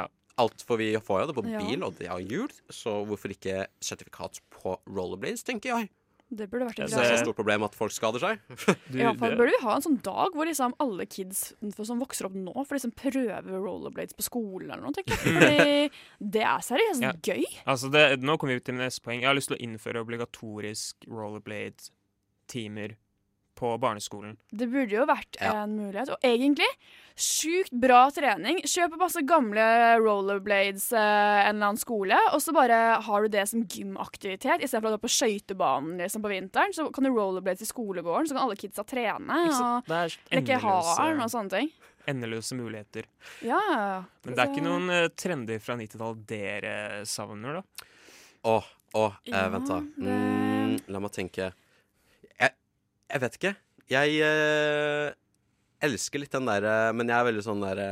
Alt 0.42 0.64
for 0.66 0.82
vi 0.82 0.88
får 0.98 1.22
jo 1.22 1.28
det 1.30 1.36
på 1.38 1.44
Ja. 1.52 1.60
bil, 1.62 1.84
og 1.86 2.00
det 2.00 2.08
har 2.10 2.24
hjul, 2.24 2.50
så 2.74 3.04
hvorfor 3.06 3.30
ikke 3.36 3.68
sertifikat 3.84 4.40
på 4.56 4.80
rollerblades, 4.90 5.44
tenker 5.46 5.70
jeg. 5.76 5.92
Det 6.34 6.48
burde 6.50 6.66
vært 6.70 6.80
en 6.82 6.90
Det 6.90 6.98
er 6.98 7.14
et 7.14 7.22
stort 7.24 7.38
problem 7.38 7.64
at 7.68 7.76
folk 7.78 7.92
skader 7.94 8.20
seg. 8.24 8.40
I 8.94 9.00
hvert 9.04 9.20
fall 9.22 9.36
burde 9.38 9.52
vi 9.54 9.60
ha 9.64 9.76
en 9.78 9.86
sånn 9.86 10.00
dag 10.06 10.34
hvor 10.34 10.46
liksom 10.50 10.74
alle 10.84 11.06
kids 11.06 11.54
som 11.84 12.00
vokser 12.02 12.26
opp 12.30 12.36
nå, 12.38 12.54
får 12.66 12.80
liksom 12.80 12.94
prøve 12.98 13.60
rollerblades 13.62 14.16
på 14.18 14.26
skolen 14.26 14.72
eller 14.72 14.84
noe. 14.84 14.94
tenker 14.98 15.14
jeg. 15.14 15.22
Fordi 15.38 15.90
det 16.38 16.44
er 16.50 16.60
seriøst 16.66 17.02
Ja. 17.06 17.12
gøy. 17.22 17.44
Altså 17.70 17.92
det, 17.94 18.06
nå 18.24 18.38
kommer 18.42 18.58
vi 18.58 18.66
til 18.66 18.76
neste 18.80 19.02
poeng. 19.06 19.22
Jeg 19.22 19.30
har 19.30 19.38
lyst 19.38 19.52
til 19.52 19.58
å 19.60 19.64
innføre 19.68 20.02
obligatorisk 20.04 21.06
rollerblade-timer 21.10 22.96
på 23.56 23.76
barneskolen. 23.80 24.36
Det 24.52 24.68
burde 24.72 24.96
jo 24.96 25.06
vært 25.06 25.38
Ja. 25.42 25.64
en 25.64 25.76
mulighet. 25.78 26.10
Og 26.10 26.18
egentlig 26.26 26.68
sjukt 27.16 27.70
bra 27.78 28.10
trening. 28.10 28.62
Kjøp 28.66 28.96
masse 28.98 29.22
gamle 29.30 29.62
rollerblades 30.02 30.88
eh, 30.94 31.50
en 31.50 31.56
eller 31.56 31.68
annen 31.70 31.78
skole, 31.78 32.18
og 32.34 32.42
så 32.42 32.54
bare 32.56 33.02
har 33.06 33.22
du 33.22 33.28
det 33.30 33.44
som 33.52 33.62
gymaktivitet. 33.70 34.64
Istedenfor 34.66 34.90
at 34.90 34.96
du 34.96 35.00
er 35.02 35.06
på 35.06 35.14
skøytebanen 35.14 35.98
liksom, 36.02 36.24
på 36.26 36.32
vinteren, 36.34 36.74
så 36.74 36.88
kan 36.94 37.04
du 37.06 37.12
rollerblades 37.14 37.62
i 37.62 37.70
skolegården, 37.70 38.28
så 38.32 38.34
kan 38.38 38.48
alle 38.48 38.58
kidsa 38.58 38.84
trene 38.90 39.40
Ikke 39.46 39.62
og? 39.62 39.90
Leke 39.94 40.58
endeløse- 40.58 40.98
haren 40.98 41.22
og 41.22 41.30
sånne 41.30 41.50
ting. 41.60 41.72
Endeløse 42.10 42.56
muligheter. 42.58 43.06
Ja. 43.46 43.60
Men 44.26 44.34
det 44.36 44.40
er 44.44 44.50
ikke 44.52 44.66
noen 44.66 44.90
uh, 44.92 45.08
trender 45.16 45.62
fra 45.64 45.78
90-tallet 45.80 46.26
dere 46.28 46.74
savner, 47.08 47.62
da? 47.62 47.86
Åh, 48.44 48.66
åh, 49.00 49.14
eh, 49.24 49.32
Ja, 49.32 49.46
vent 49.54 49.70
da. 49.70 49.78
Mm, 49.80 50.80
la 50.92 51.00
meg 51.00 51.14
tenke. 51.16 51.54
Jeg, 53.14 53.22
vet 53.22 53.38
ikke. 53.40 53.54
Jeg 53.94 54.18
eh, 54.26 55.14
elsker 55.84 56.24
litt 56.24 56.32
den 56.34 56.48
derre 56.48 56.94
Men 56.96 57.10
jeg 57.12 57.18
er 57.20 57.26
veldig 57.28 57.44
sånn 57.46 57.62
derre 57.66 57.88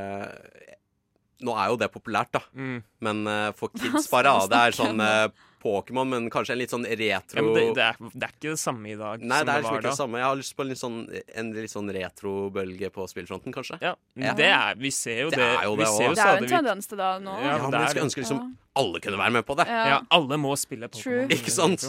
Nå 1.42 1.56
er 1.58 1.72
jo 1.74 1.78
det 1.82 1.88
populært, 1.92 2.30
da. 2.38 2.42
Mm. 2.54 2.84
Men 3.02 3.24
eh, 3.28 3.48
for 3.58 3.72
kids 3.82 4.06
bare, 4.12 4.30
vi 4.44 4.52
det 4.54 4.60
er 4.68 4.76
sånn 4.78 5.02
eh, 5.02 5.24
Pokémon, 5.62 6.06
men 6.10 6.28
kanskje 6.34 6.54
en 6.56 6.60
litt 6.62 6.72
sånn 6.74 6.86
retro 6.86 7.38
Ja, 7.38 7.44
men 7.46 7.54
det, 7.58 7.64
det, 7.78 7.88
er, 7.88 7.98
det 8.14 8.28
er 8.28 8.32
ikke 8.36 8.52
det 8.54 8.62
samme 8.62 8.90
i 8.90 8.96
dag 8.98 9.22
Nei, 9.26 9.40
som 9.42 9.50
det 9.50 9.54
er 9.54 9.58
det 9.58 9.58
liksom 9.62 9.72
var 9.72 9.80
ikke 9.82 9.86
da. 9.86 9.92
det 9.92 10.00
samme. 10.00 10.22
Jeg 10.22 10.26
har 10.28 10.38
lyst 10.40 10.56
på 10.58 10.64
en 10.66 10.70
litt 10.72 10.82
sånn, 10.82 10.96
en 11.42 11.52
litt 11.58 11.74
sånn 11.74 11.92
retrobølge 11.98 12.90
på 12.94 13.06
spillfronten, 13.12 13.54
kanskje. 13.58 13.78
Ja, 13.82 13.92
Det 14.38 14.48
er, 14.50 14.78
vi 14.82 14.90
ser 14.94 15.20
jo 15.26 15.34
Det 15.34 15.38
det. 15.42 15.50
er 15.60 15.68
jo 15.68 15.76
vi 15.78 15.84
det 15.84 15.90
ser 15.92 16.06
jo 16.08 16.14
også. 16.14 16.18
Det 16.18 16.24
er 16.24 16.32
jo 16.32 16.40
stadig 16.40 16.48
en 16.50 16.56
tendens 16.56 16.90
til 16.94 17.02
det 17.02 17.10
nå. 17.26 17.36
Ja, 17.42 17.52
Ja, 17.52 17.58
det 17.58 17.62
men 17.68 17.78
jeg 17.78 17.82
er 17.82 17.92
skulle 17.92 18.02
det. 18.02 18.08
ønske 18.10 18.24
liksom 18.26 18.42
alle 18.82 19.02
kunne 19.06 19.20
være 19.22 19.36
med 19.38 19.46
på 19.52 19.58
det. 19.62 19.68
Ja. 19.70 19.84
Ja, 19.92 20.00
alle 20.18 20.38
må 20.46 20.54
spille 20.58 20.90
True. 20.94 21.04
Pokémon. 21.04 21.36
Ikke 21.38 21.54
sant? 21.58 21.88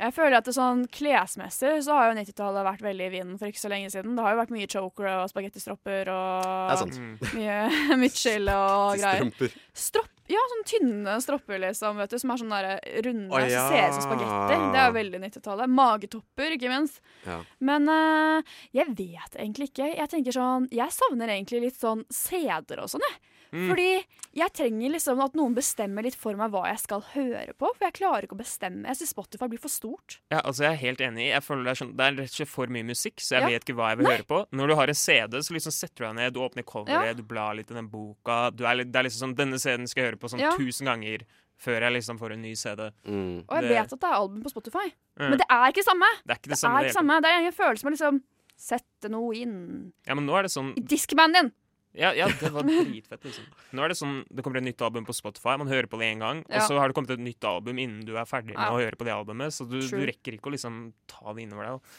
Jeg 0.00 0.14
føler 0.16 0.38
at 0.38 0.46
det 0.48 0.54
sånn 0.56 0.86
klesmessig 0.90 1.74
så 1.86 1.96
har 1.98 2.08
jo 2.08 2.16
90-tallet 2.18 2.66
vært 2.66 2.84
veldig 2.84 3.04
i 3.06 3.12
vinden 3.12 3.36
for 3.38 3.52
ikke 3.52 3.62
så 3.62 3.70
lenge 3.70 3.90
siden. 3.92 4.16
Det 4.16 4.24
har 4.24 4.34
jo 4.34 4.40
vært 4.40 4.54
mye 4.54 4.70
choker 4.70 5.08
og 5.12 5.28
spagettistropper 5.30 6.10
og 6.12 6.72
er 6.72 7.36
mye 7.36 7.58
midtskill 8.02 8.50
og 8.50 8.98
greier. 8.98 9.22
Strømper. 9.22 9.54
Stropp, 9.82 10.10
ja, 10.32 10.42
sånn 10.52 10.64
tynne 10.68 11.16
stropper 11.22 11.60
liksom, 11.66 12.00
vet 12.00 12.14
du, 12.14 12.18
som 12.22 12.32
er 12.32 12.40
sånn 12.40 12.54
der 12.54 12.68
runde, 13.06 13.28
oh, 13.30 13.42
ja. 13.42 13.66
som 13.66 13.74
ser 13.74 13.88
ut 13.88 13.96
som 13.98 14.06
spagetti. 14.06 14.60
Det 14.72 14.80
er 14.80 14.88
jo 14.88 14.96
veldig 14.96 15.22
90-tallet. 15.26 15.74
Magetopper, 15.80 16.56
ikke 16.56 16.72
minst. 16.72 17.02
Ja. 17.26 17.40
Men 17.62 17.90
uh, 17.90 18.56
jeg 18.74 18.94
vet 18.98 19.36
egentlig 19.36 19.70
ikke. 19.72 19.92
Jeg 19.92 20.12
tenker 20.12 20.36
sånn, 20.36 20.70
jeg 20.72 20.94
savner 20.94 21.34
egentlig 21.36 21.66
litt 21.68 21.78
sånn 21.78 22.06
CD-er 22.10 22.82
og 22.82 22.90
sånn, 22.90 23.04
jeg. 23.10 23.20
Mm. 23.52 23.68
Fordi 23.68 24.04
jeg 24.34 24.52
trenger 24.56 24.90
liksom 24.94 25.20
at 25.22 25.34
noen 25.36 25.54
bestemmer 25.54 26.02
litt 26.02 26.14
for 26.16 26.32
meg 26.34 26.50
hva 26.50 26.62
jeg 26.70 26.78
skal 26.80 27.02
høre 27.12 27.52
på. 27.52 27.68
For 27.76 27.84
jeg 27.84 27.92
klarer 27.98 28.24
ikke 28.24 28.36
å 28.36 28.40
bestemme. 28.40 28.86
Jeg 28.88 28.96
syns 28.96 29.12
Spotify 29.12 29.48
blir 29.52 29.60
for 29.60 29.68
stort. 29.68 30.20
Ja, 30.32 30.40
altså 30.40 30.64
Jeg 30.64 30.72
er 30.72 30.80
helt 30.86 31.00
enig. 31.00 31.26
Jeg 31.34 31.42
føler 31.44 31.64
Det 31.64 31.70
er, 31.70 31.80
sånn, 31.84 31.96
det 31.96 32.06
er 32.06 32.16
rett 32.22 32.30
og 32.32 32.36
slett 32.38 32.48
for 32.48 32.66
mye 32.66 32.82
musikk, 32.88 33.16
så 33.20 33.36
jeg 33.36 33.42
Ja. 33.42 33.48
vet 33.52 33.64
ikke 33.66 33.76
hva 33.76 33.90
jeg 33.90 33.98
vil 33.98 34.06
Nei. 34.08 34.16
høre 34.16 34.24
på. 34.26 34.46
Når 34.52 34.68
du 34.68 34.74
har 34.74 34.88
en 34.88 34.94
CD, 34.94 35.36
så 35.42 35.52
liksom 35.52 35.72
setter 35.72 35.94
du 35.94 36.04
deg 36.06 36.14
ned, 36.16 36.32
du 36.32 36.40
åpner 36.40 36.64
coveret, 36.64 37.06
Ja. 37.06 37.12
du 37.12 37.22
blar 37.22 37.54
litt 37.54 37.70
i 37.70 37.74
den 37.74 37.88
boka. 37.88 38.50
Du 38.56 38.64
er 38.64 38.74
litt, 38.76 38.90
det 38.90 38.96
er 38.98 39.04
liksom 39.04 39.28
sånn 39.28 39.36
Denne 39.36 39.58
CD-en 39.60 39.86
skal 39.86 40.02
jeg 40.04 40.12
høre 40.12 40.18
på 40.20 40.30
sånn 40.32 40.40
Ja. 40.40 40.56
tusen 40.56 40.86
ganger 40.86 41.20
før 41.60 41.80
jeg 41.80 41.92
liksom 41.92 42.18
får 42.18 42.32
en 42.32 42.42
ny 42.42 42.54
CD. 42.54 42.90
Mm. 43.06 43.44
Og 43.48 43.52
jeg 43.52 43.62
Det- 43.62 43.68
vet 43.70 43.92
at 43.92 44.00
det 44.00 44.08
er 44.08 44.14
album 44.16 44.42
på 44.42 44.48
Spotify. 44.50 44.88
mm. 45.20 45.28
Men 45.28 45.38
det 45.38 45.46
er 45.50 45.66
ikke 45.68 45.74
det 45.74 45.84
samme. 45.84 46.08
Det 46.26 46.30
er 46.30 46.34
ikke 46.40 46.42
det 46.42 46.48
Det 46.48 46.58
samme. 46.58 46.78
er 46.78 46.82
det 46.82 46.90
ikke 46.90 46.98
samme. 46.98 47.20
Det 47.20 47.30
er 47.30 47.46
en 47.46 47.52
følelse 47.52 47.84
med 47.84 47.92
liksom 47.92 48.22
sette 48.56 49.10
noe 49.10 49.34
inn 49.34 49.92
Ja, 50.06 50.14
men 50.14 50.26
nå 50.26 50.38
er 50.38 50.42
det 50.42 50.50
sånn 50.50 50.72
i 50.76 50.80
diskmanen 50.80 51.32
din. 51.34 51.52
Ja, 51.94 52.12
ja 52.16 52.28
det 52.40 52.48
var 52.54 52.64
dritfett, 52.64 53.24
liksom. 53.26 53.44
Nå 53.76 53.82
er 53.84 53.92
det 53.92 53.96
sånn 53.98 54.22
Det 54.32 54.40
kommer 54.44 54.62
et 54.62 54.64
nytt 54.64 54.80
album 54.80 55.04
på 55.04 55.12
Spotify, 55.16 55.58
man 55.60 55.68
hører 55.68 55.88
på 55.92 55.98
det 56.00 56.08
én 56.14 56.22
gang, 56.24 56.40
og 56.48 56.62
så 56.64 56.78
har 56.80 56.88
det 56.88 56.96
kommet 56.96 57.12
et 57.12 57.20
nytt 57.20 57.44
album 57.44 57.78
innen 57.82 58.04
du 58.08 58.14
er 58.16 58.24
ferdig 58.28 58.54
med 58.56 58.62
Ja. 58.64 58.70
å 58.72 58.80
høre 58.80 58.96
på 58.96 59.04
det 59.08 59.12
albumet, 59.12 59.52
så 59.52 59.66
du, 59.68 59.76
du 59.80 60.06
rekker 60.08 60.38
ikke 60.38 60.48
å 60.48 60.54
liksom 60.56 60.78
ta 61.10 61.34
det 61.36 61.44
innover 61.44 61.68
deg. 61.68 61.92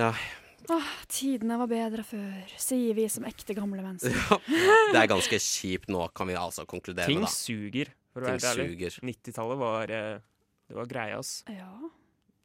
Ja. 0.00 0.12
Åh, 0.70 0.90
tidene 1.10 1.58
var 1.58 1.66
bedre 1.68 2.04
før, 2.06 2.52
sier 2.56 2.94
vi 2.94 3.08
som 3.10 3.24
ekte 3.28 3.54
gamle 3.58 3.82
mennesker. 3.82 4.14
Det 4.94 5.00
er 5.00 5.08
ganske 5.10 5.38
kjipt 5.42 5.90
nå, 5.90 6.06
kan 6.14 6.30
vi 6.30 6.36
altså 6.38 6.64
konkludere 6.70 7.10
Ting 7.10 7.18
med, 7.20 7.26
da. 7.26 7.32
Ting 7.34 7.72
suger, 7.72 7.90
for 8.14 8.22
å 8.22 8.30
være 8.30 8.52
ærlig. 8.54 8.92
90-tallet 9.02 9.58
var 9.58 9.90
eh, 9.96 10.20
Det 10.70 10.78
var 10.78 10.86
greia, 10.86 11.18
ass. 11.18 11.42
Ja. 11.50 11.72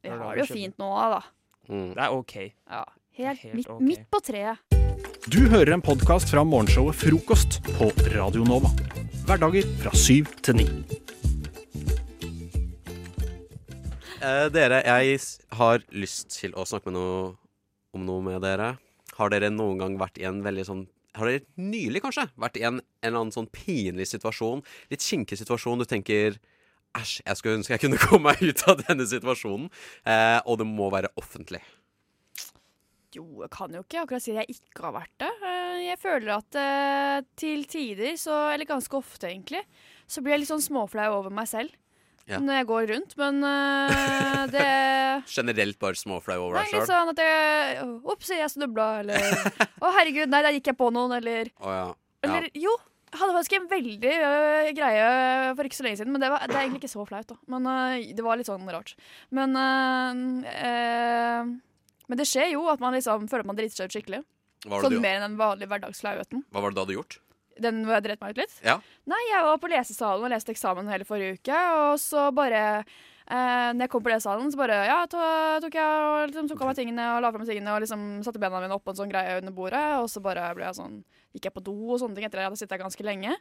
Da 0.02 0.18
har 0.18 0.34
det 0.34 0.48
jo 0.48 0.54
fint 0.54 0.76
nå, 0.82 0.90
da. 1.14 1.22
Mm. 1.68 1.94
Det 1.94 2.02
er 2.02 2.18
OK. 2.18 2.36
Ja. 2.50 2.84
Helt, 3.18 3.40
Helt 3.46 3.54
midt, 3.54 3.70
ok. 3.70 3.80
midt 3.86 4.10
på 4.10 4.20
treet. 4.24 4.77
Du 5.28 5.42
hører 5.52 5.74
en 5.74 5.82
podkast 5.84 6.30
fra 6.32 6.40
morgenshowet 6.40 6.96
Frokost 6.96 7.58
på 7.66 7.90
Radio 8.14 8.46
Nova. 8.48 8.70
Hverdager 9.28 9.66
fra 9.82 9.90
syv 9.92 10.30
til 10.40 10.56
ni. 10.56 10.64
Eh, 14.24 14.46
dere, 14.54 14.78
jeg 14.86 15.18
har 15.58 15.84
lyst 15.92 16.32
til 16.38 16.56
å 16.56 16.64
snakke 16.64 16.94
noe, 16.94 17.34
om 17.92 18.06
noe 18.08 18.24
med 18.24 18.40
dere. 18.40 18.70
Har 19.18 19.34
dere 19.34 19.52
noen 19.52 19.82
gang 19.82 19.98
vært 20.00 20.16
i 20.16 20.24
en 20.30 20.40
veldig 20.46 20.64
sånn 20.64 20.86
Har 21.18 21.28
dere 21.28 21.44
nylig 21.60 22.00
kanskje 22.06 22.28
vært 22.38 22.56
i 22.56 22.64
en, 22.64 22.78
en 22.80 23.10
eller 23.10 23.20
annen 23.26 23.34
sånn 23.34 23.50
pinlig 23.52 24.08
situasjon? 24.08 24.64
Litt 24.88 25.04
kinkig 25.04 25.42
situasjon. 25.42 25.82
Du 25.82 25.88
tenker 25.90 26.40
Æsj, 26.96 27.18
jeg 27.26 27.36
skulle 27.36 27.58
ønske 27.58 27.76
jeg 27.76 27.84
kunne 27.84 28.00
komme 28.08 28.32
meg 28.32 28.48
ut 28.48 28.64
av 28.70 28.80
denne 28.86 29.04
situasjonen. 29.04 29.68
Eh, 30.08 30.38
og 30.48 30.62
det 30.62 30.68
må 30.72 30.88
være 30.94 31.12
offentlig. 31.20 31.60
Jo, 33.16 33.24
jeg 33.40 33.48
kan 33.54 33.72
jo 33.72 33.80
ikke 33.80 34.02
akkurat 34.02 34.20
si 34.20 34.34
at 34.34 34.42
jeg 34.44 34.58
ikke 34.58 34.82
har 34.84 34.92
vært 34.98 35.12
det. 35.22 35.30
Eh, 35.48 35.76
Jeg 35.88 35.98
føler 36.02 36.32
at 36.34 36.56
eh, 36.60 37.20
til 37.40 37.62
tider, 37.70 38.16
så, 38.20 38.34
eller 38.52 38.68
ganske 38.68 38.92
ofte 38.98 39.30
egentlig, 39.30 39.62
så 40.10 40.20
blir 40.20 40.34
jeg 40.36 40.42
litt 40.42 40.50
sånn 40.50 40.64
småflau 40.64 41.06
over 41.20 41.32
meg 41.32 41.48
selv 41.48 41.72
Ja. 42.28 42.36
når 42.44 42.58
jeg 42.58 42.66
går 42.68 42.86
rundt. 42.92 43.14
Men 43.16 43.38
uh, 43.40 44.42
det 44.54 44.66
Generelt 45.32 45.78
bare 45.80 45.96
småflau 45.96 46.36
over 46.50 46.58
deg 46.60 46.74
litt 46.76 46.90
sånn 46.90 47.14
at 47.14 47.22
jeg 47.24 47.86
Ops, 48.12 48.28
jeg 48.36 48.50
snubla, 48.52 48.88
eller 49.00 49.24
Å, 49.84 49.94
herregud, 49.96 50.28
nei, 50.28 50.42
der 50.44 50.58
gikk 50.58 50.68
jeg 50.74 50.76
på 50.82 50.90
noen, 50.92 51.16
eller 51.16 51.48
oh, 51.64 51.72
ja. 51.72 51.88
Eller 52.28 52.50
jo, 52.58 52.74
jeg 53.08 53.22
hadde 53.22 53.36
faktisk 53.38 53.56
en 53.56 53.70
veldig 53.70 54.12
uh, 54.20 54.68
greie 54.76 55.08
for 55.56 55.64
ikke 55.70 55.78
så 55.80 55.86
lenge 55.86 56.02
siden, 56.02 56.12
men 56.12 56.20
det, 56.20 56.28
var, 56.34 56.44
det 56.44 56.52
er 56.58 56.66
egentlig 56.66 56.82
ikke 56.84 56.92
så 56.92 57.06
flaut, 57.08 57.30
da. 57.32 57.38
Men 57.48 57.64
uh, 57.72 57.96
det 57.96 58.26
var 58.26 58.36
litt 58.36 58.50
sånn 58.50 58.68
rart. 58.68 58.92
Men 59.32 59.56
Men 62.08 62.18
det 62.20 62.26
skjer 62.30 62.52
jo 62.54 62.66
at 62.72 62.80
man 62.80 62.94
liksom 62.96 63.28
føler 63.28 63.44
at 63.44 63.50
man 63.50 63.56
driter 63.58 63.76
seg 63.76 63.88
ut 63.90 63.96
skikkelig. 63.98 64.22
Sånn 64.64 64.90
du- 64.90 65.00
mer 65.00 65.18
enn 65.20 65.26
den 65.28 65.36
vanlige 65.38 65.68
hverdagsflauheten. 65.70 66.44
Hva 66.50 66.62
var 66.62 66.70
det 66.72 66.78
du 66.78 66.80
hadde 66.86 66.96
gjort? 66.98 67.18
Den 67.60 67.84
hvor 67.84 67.94
jeg 67.98 68.04
dreit 68.06 68.20
meg 68.22 68.30
ut 68.30 68.40
litt. 68.44 68.56
Ja. 68.62 68.76
Nei, 69.10 69.18
jeg 69.32 69.42
var 69.44 69.58
på 69.58 69.68
lesesalen 69.70 70.24
og 70.24 70.30
leste 70.30 70.52
eksamen 70.54 70.88
hele 70.88 71.04
forrige 71.04 71.38
uke, 71.40 71.58
og 71.74 71.98
så 71.98 72.28
bare 72.34 72.84
eh, 73.28 73.72
når 73.74 73.82
jeg 73.82 73.90
kom 73.90 74.02
på 74.06 74.12
lesesalen, 74.12 74.50
så 74.54 74.56
bare 74.60 74.76
ja, 74.86 74.98
to, 75.10 75.18
tok 75.64 75.74
jeg 75.74 76.04
og 76.06 76.28
liksom, 76.30 76.48
tok 76.48 76.62
av 76.62 76.70
meg 76.70 76.76
tingene 76.78 77.06
og 77.16 77.22
la 77.24 77.32
fra 77.34 77.38
meg 77.42 77.50
tingene 77.50 77.74
og 77.74 77.82
liksom 77.82 78.04
satte 78.24 78.38
bena 78.38 78.60
mine 78.62 78.76
opp 78.78 78.84
på 78.86 78.94
en 78.94 79.00
sånn 79.02 79.10
greie 79.10 79.38
under 79.40 79.52
bordet, 79.52 79.82
og 79.98 80.06
så 80.08 80.22
bare 80.22 80.46
ble 80.54 80.64
jeg 80.70 80.78
sånn 80.78 81.00
Gikk 81.34 81.44
jeg 81.50 81.54
på 81.58 81.64
do 81.66 81.74
og 81.92 81.98
sånne 82.00 82.14
ting 82.16 82.24
etter 82.24 82.38
at 82.38 82.46
jeg 82.46 82.48
hadde 82.48 82.62
sittet 82.62 82.80
ganske 82.80 83.04
lenge. 83.04 83.34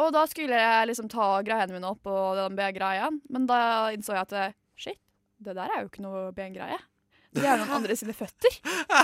Og 0.00 0.08
da 0.12 0.24
skulle 0.26 0.56
jeg 0.58 0.88
liksom 0.90 1.08
ta 1.12 1.28
greiene 1.46 1.72
mine 1.76 1.86
opp 1.92 2.08
og 2.10 2.40
den 2.40 2.56
B-greia, 2.58 3.06
men 3.30 3.46
da 3.46 3.60
innså 3.94 4.16
jeg 4.16 4.24
at 4.24 4.32
eh, 4.32 4.56
shit, 4.74 4.98
det 5.38 5.54
der 5.54 5.68
er 5.70 5.84
jo 5.84 5.88
ikke 5.92 6.02
noe 6.02 6.32
B-greie. 6.32 6.80
Det 7.30 7.46
er 7.46 7.60
noen 7.60 7.70
andre 7.78 7.94
sine 7.98 8.14
føtter. 8.16 8.56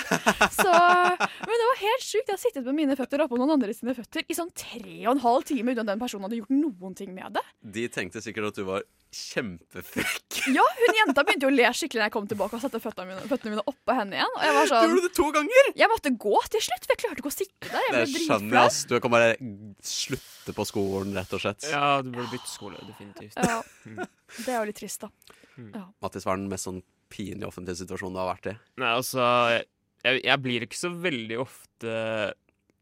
Så, 0.58 0.72
men 0.72 1.60
det 1.60 1.68
var 1.70 1.80
helt 1.84 2.02
sjukt. 2.02 2.26
Jeg 2.26 2.34
har 2.34 2.42
sittet 2.42 2.66
med 2.66 2.74
mine 2.80 2.96
føtter 2.98 3.22
oppå 3.22 3.38
noen 3.38 3.54
andre 3.54 3.74
sine 3.76 3.94
føtter 3.94 4.26
i 4.26 4.36
sånn 4.36 4.50
tre 4.56 4.96
og 5.06 5.12
en 5.14 5.22
halv 5.22 5.46
time 5.46 5.74
uten 5.74 5.84
at 5.84 5.92
den 5.92 6.02
personen 6.02 6.26
hadde 6.26 6.40
gjort 6.40 6.54
noen 6.56 6.96
ting 6.98 7.12
med 7.14 7.38
det. 7.38 7.44
De 7.76 7.86
tenkte 7.92 8.22
sikkert 8.24 8.50
at 8.50 8.58
du 8.58 8.66
var 8.68 8.86
kjempefrekk. 9.16 10.22
Ja, 10.56 10.62
hun 10.78 10.94
jenta 10.94 11.22
begynte 11.26 11.48
jo 11.48 11.50
å 11.50 11.54
le 11.56 11.70
skikkelig 11.74 11.98
når 11.98 12.06
jeg 12.06 12.14
kom 12.14 12.26
tilbake 12.30 12.54
og 12.58 12.62
satte 12.62 12.78
føttene 12.82 13.08
mine, 13.08 13.22
føttene 13.26 13.54
mine 13.56 13.64
oppå 13.66 13.94
henne 13.96 14.14
igjen. 14.18 14.34
Og 14.36 14.44
jeg 14.46 14.54
var 14.56 14.68
sånn, 14.70 14.84
Gjorde 14.86 15.00
du 15.00 15.06
det 15.08 15.16
to 15.16 15.26
ganger? 15.34 15.70
Jeg 15.80 15.90
måtte 15.90 16.12
gå 16.26 16.42
til 16.54 16.62
slutt, 16.66 16.84
for 16.84 16.92
jeg 16.94 17.00
klarte 17.02 17.22
ikke 17.22 17.32
å 17.32 17.34
sitte 17.34 17.70
der. 17.72 17.86
Jeg 17.88 17.94
Det 17.96 18.22
skjønner 18.26 18.58
jeg, 18.58 18.60
ass. 18.62 18.78
Du 18.86 18.94
kan 19.02 19.14
bare 19.16 19.32
slutte 19.90 20.54
på 20.54 20.66
skolen, 20.70 21.16
rett 21.18 21.34
og 21.34 21.42
slett. 21.42 21.66
Ja, 21.72 21.88
du 22.06 22.12
burde 22.14 22.28
bytte 22.30 22.52
skole, 22.52 22.78
definitivt. 22.86 23.40
Ja. 23.42 23.58
Mm. 23.86 24.04
Det 24.36 24.52
er 24.52 24.60
jo 24.60 24.68
litt 24.70 24.78
trist, 24.78 25.02
da. 25.02 25.10
Ja. 25.56 25.86
Mattis, 26.04 26.28
hva 26.28 26.36
er 26.36 26.44
den 26.44 26.52
mest 26.52 26.68
sånn 26.68 26.82
pinlige 27.12 27.48
offentlig 27.48 27.76
situasjon 27.80 28.14
du 28.14 28.20
har 28.20 28.32
vært 28.34 28.50
i? 28.52 28.56
Nei, 28.82 28.90
altså 28.90 29.22
jeg, 30.06 30.20
jeg 30.22 30.42
blir 30.42 30.66
ikke 30.66 30.78
så 30.78 30.90
veldig 30.92 31.38
ofte 31.42 31.94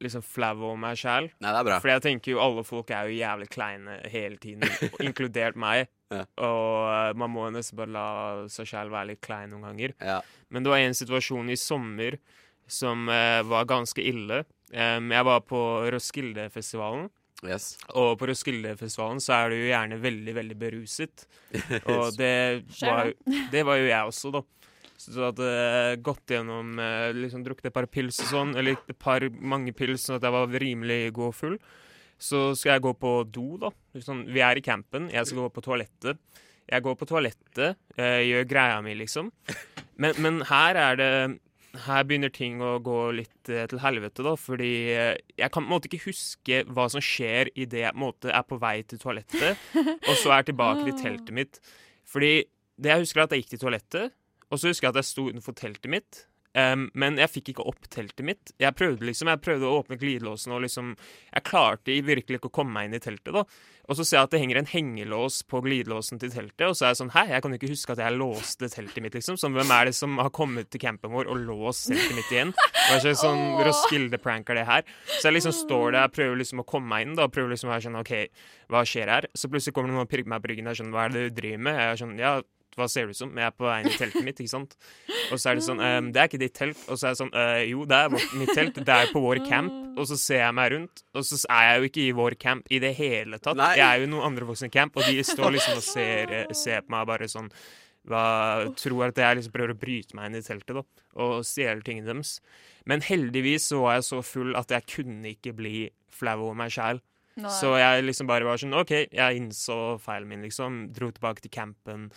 liksom 0.05 0.25
flau 0.27 0.55
over 0.59 0.79
meg 0.81 0.99
sjæl. 1.01 1.29
Nei, 1.43 1.53
det 1.55 1.65
bra. 1.69 1.81
For 1.83 1.93
jeg 1.93 2.05
tenker 2.05 2.35
jo 2.35 2.41
alle 2.43 2.65
folk 2.67 2.91
er 2.93 3.09
jo 3.09 3.19
jævlig 3.19 3.49
kleine 3.53 3.99
hele 4.13 4.39
tiden, 4.43 4.65
inkludert 5.07 5.59
meg. 5.61 5.89
Og 6.15 6.87
eh, 6.91 7.11
man 7.19 7.33
må 7.33 7.49
nesten 7.55 7.79
bare 7.81 7.95
la 7.95 8.09
seg 8.53 8.69
sjæl 8.71 8.93
være 8.93 9.13
litt 9.13 9.23
klein 9.25 9.51
noen 9.55 9.69
ganger. 9.71 9.95
Ja. 9.99 10.21
Men 10.53 10.67
det 10.67 10.73
var 10.73 10.83
en 10.83 10.99
situasjon 10.99 11.51
i 11.51 11.59
sommer 11.59 12.19
som 12.71 13.09
eh, 13.13 13.41
var 13.47 13.69
ganske 13.71 14.03
ille. 14.03 14.45
Um, 14.75 15.11
jeg 15.13 15.27
var 15.29 15.43
på 15.47 15.61
Roskildefestivalen. 15.93 17.09
Og 18.01 18.15
på 18.21 18.29
Roskildefestivalen 18.31 19.23
så 19.23 19.37
er 19.37 19.53
du 19.53 19.59
jo 19.59 19.71
gjerne 19.71 20.01
veldig, 20.03 20.35
veldig 20.41 20.59
beruset. 20.59 21.27
Og 21.93 22.17
det 22.19 22.35
var, 22.81 23.13
det. 23.55 23.65
var 23.69 23.81
jo 23.81 23.89
jeg 23.89 24.11
også, 24.13 24.33
da. 24.35 24.45
Så 24.95 25.13
jeg 25.19 25.27
hadde 25.27 25.49
eh, 25.51 25.95
gått 26.07 26.33
gjennom 26.33 26.79
eh, 26.81 27.11
liksom 27.17 27.43
Drukket 27.45 27.69
et 27.69 27.77
par 27.77 27.89
pils 27.91 28.23
og 28.25 28.31
sånn, 28.31 28.55
eller 28.57 28.79
et 28.79 28.97
par 28.97 29.27
mange 29.37 29.75
pils, 29.77 30.07
sånn 30.07 30.17
at 30.17 30.25
jeg 30.25 30.37
var 30.37 30.55
rimelig 30.63 31.01
god 31.17 31.33
og 31.33 31.37
full. 31.37 31.59
Så 32.21 32.47
skal 32.57 32.77
jeg 32.77 32.87
gå 32.87 32.95
på 32.97 33.13
do, 33.29 33.49
da. 33.61 33.73
Liksom, 33.99 34.25
vi 34.33 34.43
er 34.47 34.57
i 34.57 34.65
campen, 34.65 35.11
jeg 35.13 35.29
skal 35.29 35.45
gå 35.45 35.51
på 35.53 35.65
toalettet. 35.67 36.23
Jeg 36.71 36.81
går 36.87 36.95
på 36.97 37.09
toalettet, 37.11 37.77
eh, 37.99 38.21
gjør 38.31 38.47
greia 38.49 38.79
mi, 38.87 38.95
liksom. 38.97 39.29
Men, 40.01 40.17
men 40.25 40.41
her 40.49 40.79
er 40.81 40.97
det 40.99 41.11
her 41.87 42.05
begynner 42.07 42.33
ting 42.33 42.61
å 42.63 42.77
gå 42.85 42.99
litt 43.19 43.51
eh, 43.51 43.67
til 43.71 43.81
helvete, 43.83 44.25
da, 44.27 44.35
fordi 44.39 44.73
eh, 44.95 45.15
jeg 45.39 45.51
kan 45.53 45.65
på 45.65 45.69
en 45.69 45.73
måte 45.75 45.91
ikke 45.91 46.09
huske 46.09 46.61
hva 46.71 46.87
som 46.93 47.03
skjer 47.05 47.51
idet 47.55 47.83
jeg 47.83 47.95
på 47.95 47.99
en 47.99 48.05
måte 48.05 48.35
er 48.35 48.45
på 48.47 48.59
vei 48.63 48.77
til 48.89 49.01
toalettet, 49.03 49.65
og 50.09 50.13
så 50.21 50.31
er 50.31 50.43
jeg 50.43 50.51
tilbake 50.53 50.87
til 50.87 51.01
teltet 51.01 51.35
mitt. 51.37 51.59
Fordi 52.09 52.35
det 52.81 52.93
jeg 52.93 53.05
husker, 53.05 53.23
er 53.23 53.29
at 53.29 53.35
jeg 53.35 53.45
gikk 53.45 53.55
til 53.55 53.65
toalettet, 53.65 54.15
og 54.51 54.61
så 54.61 54.71
husker 54.71 54.89
jeg 54.89 54.95
at 54.95 55.01
jeg 55.03 55.11
sto 55.11 55.27
utenfor 55.31 55.59
teltet 55.59 55.91
mitt, 55.91 56.25
Em, 56.55 56.87
men 56.95 57.17
jeg 57.19 57.33
fikk 57.33 57.49
ikke 57.51 57.65
opp 57.67 57.89
teltet 57.91 58.23
mitt. 58.27 58.53
Jeg 58.63 58.77
prøvde 58.79 59.09
liksom, 59.09 59.27
jeg 59.33 59.43
prøvde 59.43 59.67
å 59.67 59.81
åpne 59.81 59.99
glidelåsen, 59.99 60.53
og 60.55 60.63
liksom 60.63 60.93
Jeg 61.35 61.43
klarte 61.49 61.97
virkelig 62.07 62.39
ikke 62.39 62.51
å 62.53 62.55
komme 62.61 62.77
meg 62.77 62.87
inn 62.89 62.99
i 63.01 63.03
teltet, 63.03 63.33
da. 63.35 63.43
Og 63.85 63.99
så 63.99 64.05
ser 64.07 64.17
jeg 64.17 64.29
at 64.29 64.33
det 64.33 64.41
henger 64.41 64.61
en 64.61 64.71
hengelås 64.71 65.43
på 65.51 65.61
glidelåsen 65.65 66.21
til 66.23 66.31
teltet, 66.33 66.63
og 66.69 66.77
så 66.79 66.87
er 66.87 66.95
jeg 66.95 67.01
sånn 67.03 67.13
Hæ, 67.13 67.25
jeg 67.35 67.45
kan 67.45 67.53
jo 67.53 67.59
ikke 67.59 67.73
huske 67.75 67.97
at 67.97 68.05
jeg 68.05 68.17
låste 68.17 68.71
teltet 68.71 69.03
mitt, 69.05 69.19
liksom. 69.19 69.39
Så 69.41 69.51
hvem 69.53 69.75
er 69.75 69.91
det 69.91 69.97
som 69.99 70.15
har 70.23 70.31
kommet 70.35 70.71
til 70.71 70.83
campen 70.85 71.13
vår 71.13 71.29
og 71.35 71.43
låst 71.43 71.91
teltet 71.91 72.17
mitt 72.21 72.33
igjen? 72.33 72.55
Hva 72.55 73.01
slags 73.03 73.25
sånn 73.25 73.43
Åh. 73.43 73.65
Roskilde-prank 73.67 74.55
er 74.55 74.61
det 74.61 74.67
her? 74.71 74.89
Så 75.19 75.29
jeg 75.29 75.41
liksom 75.41 75.57
står 75.59 75.99
der, 75.99 76.15
prøver 76.15 76.39
liksom 76.39 76.63
å 76.63 76.69
komme 76.71 76.93
meg 76.95 77.09
inn, 77.09 77.19
da. 77.19 77.27
Prøver 77.33 77.57
liksom 77.57 77.73
å 77.73 77.75
være 77.75 77.89
sånn 77.89 77.99
OK, 77.99 78.15
hva 78.71 78.87
skjer 78.89 79.11
her? 79.11 79.29
Så 79.35 79.51
plutselig 79.51 79.75
kommer 79.75 79.91
det 79.91 79.99
noen 79.99 80.07
og 80.07 80.15
pirker 80.15 80.31
meg 80.31 80.45
på 80.45 80.55
ryggen 80.55 80.71
og 80.71 80.77
er 80.77 80.81
sånn 80.85 80.95
Hva 80.95 81.09
er 81.09 81.17
det 81.17 81.27
du 81.27 81.41
driver 81.43 81.67
med? 81.67 81.81
Jeg 81.83 81.91
er 81.91 82.05
sånn 82.05 82.19
Ja, 82.23 82.35
hva 82.79 82.89
ser 82.91 83.07
du 83.07 83.15
ut 83.15 83.19
som? 83.19 83.33
Jeg 83.39 83.47
er 83.47 83.55
på 83.55 83.67
vei 83.67 83.77
inn 83.83 83.91
i 83.91 83.97
teltet 83.99 84.27
mitt, 84.27 84.41
ikke 84.43 84.53
sant? 84.53 84.77
Og 85.31 85.39
så 85.39 85.51
er 85.51 85.59
det 85.59 85.65
sånn 85.67 85.83
um, 85.83 86.11
Det 86.15 86.21
er 86.21 86.31
ikke 86.31 86.41
ditt 86.43 86.57
telt. 86.59 86.81
Og 86.89 86.99
så 86.99 87.07
er 87.07 87.15
jeg 87.15 87.21
sånn 87.23 87.33
uh, 87.35 87.61
Jo, 87.63 87.85
det 87.91 88.01
er 88.01 88.11
vårt, 88.15 88.35
mitt 88.41 88.53
telt. 88.57 88.81
Det 88.81 88.97
er 88.97 89.13
på 89.15 89.23
vår 89.25 89.41
camp. 89.47 89.79
Og 89.95 90.09
så 90.11 90.19
ser 90.19 90.43
jeg 90.43 90.57
meg 90.59 90.73
rundt, 90.75 91.05
og 91.15 91.23
så 91.29 91.39
er 91.55 91.69
jeg 91.69 91.79
jo 91.79 91.89
ikke 91.89 92.03
i 92.03 92.11
vår 92.19 92.35
camp 92.43 92.69
i 92.75 92.81
det 92.83 92.91
hele 92.99 93.39
tatt. 93.39 93.59
Nei. 93.61 93.71
Jeg 93.79 93.87
er 93.87 94.03
jo 94.03 94.09
i 94.09 94.11
noen 94.11 94.27
andre 94.33 94.49
voksne 94.49 94.71
camp, 94.75 94.99
og 94.99 95.07
de 95.07 95.23
står 95.35 95.55
liksom 95.55 95.79
og 95.79 95.87
ser, 95.87 96.35
eh, 96.35 96.55
ser 96.59 96.83
på 96.83 96.95
meg 96.97 97.07
bare 97.13 97.31
sånn 97.31 97.51
hva, 98.11 98.25
Tror 98.77 99.07
at 99.07 99.21
jeg 99.23 99.39
liksom 99.39 99.55
prøver 99.55 99.73
å 99.73 99.81
bryte 99.81 100.19
meg 100.19 100.29
inn 100.29 100.41
i 100.41 100.45
teltet 100.45 100.77
da, 100.77 100.83
og 101.25 101.47
stjele 101.47 101.87
tingene 101.87 102.11
deres. 102.11 102.37
Men 102.91 103.05
heldigvis 103.07 103.71
så 103.71 103.81
var 103.85 104.01
jeg 104.01 104.09
så 104.11 104.21
full 104.27 104.53
at 104.59 104.75
jeg 104.75 104.91
kunne 104.91 105.31
ikke 105.33 105.55
bli 105.57 105.77
flau 106.13 106.51
over 106.51 106.59
meg 106.59 106.75
sjæl. 106.75 107.01
Så 107.51 107.73
jeg 107.81 108.05
liksom 108.05 108.29
bare 108.31 108.47
var 108.47 108.61
sånn 108.63 108.77
OK, 108.79 108.93
jeg 109.11 109.39
innså 109.41 109.97
feilen 110.03 110.29
min, 110.31 110.45
liksom. 110.47 110.85
Dro 110.95 111.11
tilbake 111.15 111.43
til 111.43 111.55
campen 111.55 112.11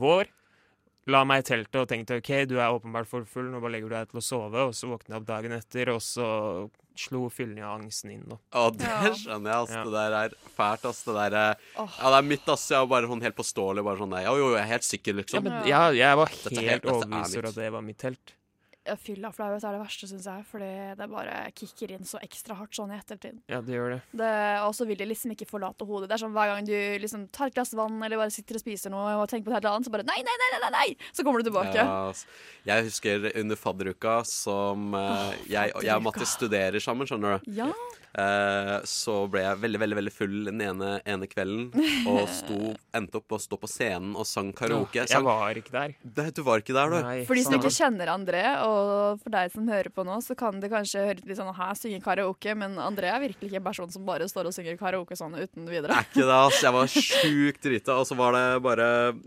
vår. 0.00 0.32
La 1.06 1.20
meg 1.22 1.44
i 1.44 1.46
teltet 1.46 1.76
og 1.78 1.86
tenkte 1.86 2.16
OK, 2.18 2.32
du 2.50 2.56
er 2.58 2.72
åpenbart 2.74 3.06
for 3.06 3.22
full, 3.30 3.44
nå 3.52 3.60
bare 3.62 3.76
legger 3.76 3.92
du 3.92 3.94
deg 3.94 4.08
til 4.10 4.18
å 4.18 4.24
sove. 4.26 4.64
Og 4.66 4.72
så 4.74 4.88
våkna 4.90 5.14
jeg 5.14 5.20
opp 5.20 5.28
dagen 5.28 5.52
etter, 5.54 5.90
og 5.94 6.00
så 6.02 6.26
slo 6.98 7.28
fyllen 7.30 7.60
av 7.62 7.76
angsten 7.76 8.10
inn, 8.14 8.24
da. 8.26 8.38
Å, 8.58 8.64
det 8.74 8.88
Ja. 8.88 9.12
skjønner 9.14 9.52
jeg, 9.52 9.60
ass. 9.60 9.70
Ja. 9.76 9.84
Det 9.84 9.92
der 9.94 10.16
er 10.18 10.34
fælt, 10.56 10.86
ass. 10.90 11.02
Det 11.06 11.14
der 11.14 11.36
eh, 11.38 11.54
Ja, 11.76 12.10
det 12.10 12.18
er 12.18 12.26
mitt, 12.26 12.48
ass. 12.48 12.64
Jeg 12.72 12.80
var 12.82 12.90
bare 12.96 13.10
sånn 13.12 13.22
helt 13.22 13.36
påståelig. 13.38 13.84
Bare 13.86 14.00
sånn 14.02 14.16
der, 14.16 14.24
jo, 14.26 14.34
jo, 14.42 14.48
jeg 14.56 14.64
er 14.64 14.72
helt 14.72 14.88
sikker, 14.88 15.14
Ja, 15.14 15.20
liksom. 15.22 15.44
men 15.46 15.68
ja, 15.70 15.82
jeg 15.94 16.16
var 16.22 16.26
er 16.32 16.66
helt 16.72 16.90
er 16.90 16.90
overbevist 16.96 17.38
over 17.38 17.48
at 17.52 17.60
det 17.62 17.70
var 17.76 17.86
mitt 17.86 17.98
telt. 18.02 18.34
Ja, 18.86 18.94
Fylla 19.00 19.32
flauhet 19.34 19.64
er 19.66 19.74
det 19.76 19.80
verste, 19.82 20.08
syns 20.10 20.26
jeg. 20.28 20.44
Fordi 20.50 20.70
det 20.98 21.08
bare 21.10 21.36
kicker 21.56 21.94
inn 21.96 22.06
så 22.06 22.20
ekstra 22.22 22.56
hardt 22.58 22.76
sånn 22.78 22.92
i 22.94 22.98
ettertid. 22.98 23.40
Ja, 23.50 23.60
det 23.64 23.74
gjør 23.74 23.96
det. 23.96 24.00
Det, 24.22 24.30
og 24.66 24.74
så 24.78 24.86
vil 24.88 25.00
de 25.00 25.08
liksom 25.10 25.34
ikke 25.34 25.48
forlate 25.50 25.86
hodet. 25.88 26.10
Det 26.10 26.16
er 26.18 26.22
sånn 26.24 26.34
Hver 26.36 26.52
gang 26.52 26.68
du 26.68 26.76
liksom 27.02 27.26
tar 27.34 27.50
et 27.50 27.56
glass 27.56 27.74
vann 27.76 27.98
eller 28.02 28.20
bare 28.20 28.34
sitter 28.34 28.58
og 28.58 28.62
spiser 28.62 28.92
noe 28.92 29.16
og 29.20 29.28
tenker 29.30 29.50
på 29.50 29.54
et 29.56 29.60
eller 29.62 29.76
annet, 29.78 29.88
så 29.88 29.94
bare 29.94 30.06
nei, 30.06 30.18
nei, 30.26 30.36
nei, 30.42 30.50
nei, 30.54 30.60
nei, 30.64 30.72
nei! 30.76 31.10
Så 31.16 31.24
kommer 31.26 31.42
du 31.42 31.48
tilbake. 31.48 31.76
Ja, 31.80 32.12
jeg 32.68 32.88
husker 32.90 33.30
under 33.42 33.58
fadderuka 33.60 34.18
som 34.28 34.92
eh, 34.96 35.36
jeg, 35.50 35.72
jeg 35.82 35.94
og 35.96 36.04
Mattis 36.06 36.36
studerer 36.36 36.82
sammen, 36.82 37.08
skjønner 37.08 37.38
du. 37.40 37.52
Ja. 37.58 37.70
Eh, 38.16 38.76
så 38.88 39.14
ble 39.28 39.42
jeg 39.44 39.58
veldig 39.60 39.80
veldig, 39.82 39.96
veldig 39.98 40.12
full 40.14 40.36
den 40.48 40.62
ene, 40.64 40.94
ene 41.04 41.26
kvelden 41.28 41.66
og 42.08 42.22
sto, 42.32 42.72
endte 42.96 43.20
opp 43.20 43.34
å 43.36 43.38
stå 43.42 43.58
på 43.60 43.68
scenen 43.68 44.14
og 44.16 44.24
sang 44.28 44.54
karaoke. 44.56 45.04
Sang. 45.04 45.18
jeg 45.18 45.26
var 45.26 45.60
ikke 45.60 45.74
der. 45.74 45.96
Det, 46.00 46.26
du 46.38 46.40
var 46.46 46.64
ikke 46.64 46.76
der, 46.76 46.94
du. 46.94 46.96
Nei, 47.04 47.18
For 47.28 47.36
de 47.36 47.44
som 47.44 47.58
ikke 47.58 47.74
kjenner 47.76 48.12
André, 48.14 48.42
og 48.64 49.20
for 49.20 49.36
deg 49.36 49.52
som 49.52 49.68
hører 49.68 49.92
på 49.92 50.06
nå, 50.08 50.16
så 50.24 50.36
kan 50.38 50.62
det 50.62 50.72
kanskje 50.72 51.04
høre 51.10 51.20
litt 51.26 51.36
sånn 51.36 51.52
Hæ, 51.56 51.70
synge 51.78 52.00
karaoke? 52.04 52.56
Men 52.58 52.80
André 52.80 53.12
er 53.12 53.22
virkelig 53.22 53.50
ikke 53.50 53.60
en 53.60 53.68
person 53.68 53.92
som 53.92 54.08
bare 54.08 54.28
står 54.32 54.48
og 54.48 54.56
synger 54.56 54.80
karaoke 54.80 55.18
sånn 55.18 55.36
uten 55.36 55.68
videre. 55.68 55.92
Er 55.92 56.08
ikke 56.08 56.24
det, 56.24 56.38
ass. 56.40 56.62
Jeg 56.64 56.76
var 56.76 56.92
sjukt 57.10 57.68
drita, 57.68 57.98
og 58.00 58.08
så 58.08 58.16
var 58.18 58.36
det 58.36 58.46
bare 58.64 58.86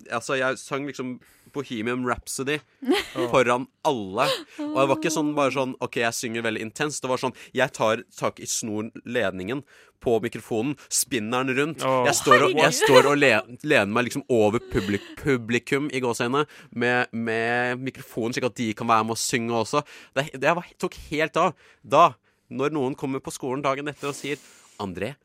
Altså, 0.09 0.39
jeg 0.39 0.57
sang 0.61 0.89
liksom 0.89 1.19
Bohemian 1.55 2.05
Rhapsody 2.07 2.59
foran 3.33 3.67
alle. 3.87 4.25
Og 4.61 4.79
det 4.79 4.87
var 4.91 4.97
ikke 4.97 5.13
sånn 5.13 5.33
bare 5.37 5.55
sånn 5.55 5.75
OK, 5.83 5.99
jeg 6.03 6.17
synger 6.17 6.45
veldig 6.45 6.65
intenst. 6.69 7.03
Det 7.03 7.11
var 7.11 7.21
sånn 7.21 7.35
Jeg 7.55 7.73
tar 7.75 8.03
tak 8.17 8.41
i 8.43 8.47
snorledningen 8.49 9.63
på 9.99 10.13
mikrofonen, 10.23 10.77
spinner 10.87 11.43
den 11.43 11.57
rundt. 11.57 11.83
Jeg 11.83 12.15
står 12.15 12.45
og, 12.45 12.53
jeg 12.55 12.75
står 12.77 13.09
og 13.11 13.17
le, 13.19 13.33
lener 13.67 13.91
meg 13.91 14.07
liksom 14.07 14.23
over 14.31 14.61
publik, 14.71 15.03
publikum 15.19 15.89
i 15.91 15.99
gåseøynene 16.03 16.45
med, 16.71 17.11
med 17.11 17.83
mikrofonen, 17.83 18.35
slik 18.35 18.47
at 18.47 18.55
de 18.59 18.69
kan 18.79 18.87
være 18.87 19.09
med 19.09 19.17
og 19.17 19.19
synge 19.19 19.57
også. 19.59 19.83
Det, 20.15 20.29
det 20.39 20.55
var, 20.55 20.69
tok 20.79 20.95
helt 21.09 21.39
av. 21.41 21.67
Da, 21.83 22.05
når 22.47 22.71
noen 22.77 22.95
kommer 22.99 23.23
på 23.23 23.33
skolen 23.35 23.65
dagen 23.65 23.91
etter 23.91 24.13
og 24.13 24.15
sier 24.17 24.39
André, 24.79 25.17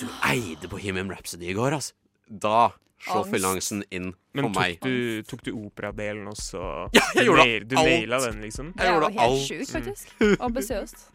du 0.00 0.08
eide 0.26 0.72
Bohemian 0.72 1.12
Rhapsody 1.12 1.52
i 1.52 1.58
går, 1.58 1.76
altså. 1.76 1.92
Da 2.28 2.72
slår 3.04 3.44
Angst. 3.52 3.72
inn 3.90 4.14
Men 4.32 4.44
på 4.46 4.50
meg. 4.60 4.78
tok 4.80 4.88
du, 4.88 5.22
tok 5.28 5.42
du 5.44 5.50
operadelen 5.52 6.26
også? 6.30 6.60
Ja, 6.96 7.02
jeg 7.14 7.26
gjorde 7.28 7.44
nail- 7.44 7.66
Du 7.68 7.76
alt. 7.76 7.86
naila 7.90 8.20
den, 8.24 8.40
liksom? 8.42 8.72
Det 8.76 8.86
er 8.86 8.94
jo 8.96 9.10
helt 9.18 9.46
sjukt, 9.46 9.70
faktisk. 9.70 10.14
Ambisiøst. 10.40 11.08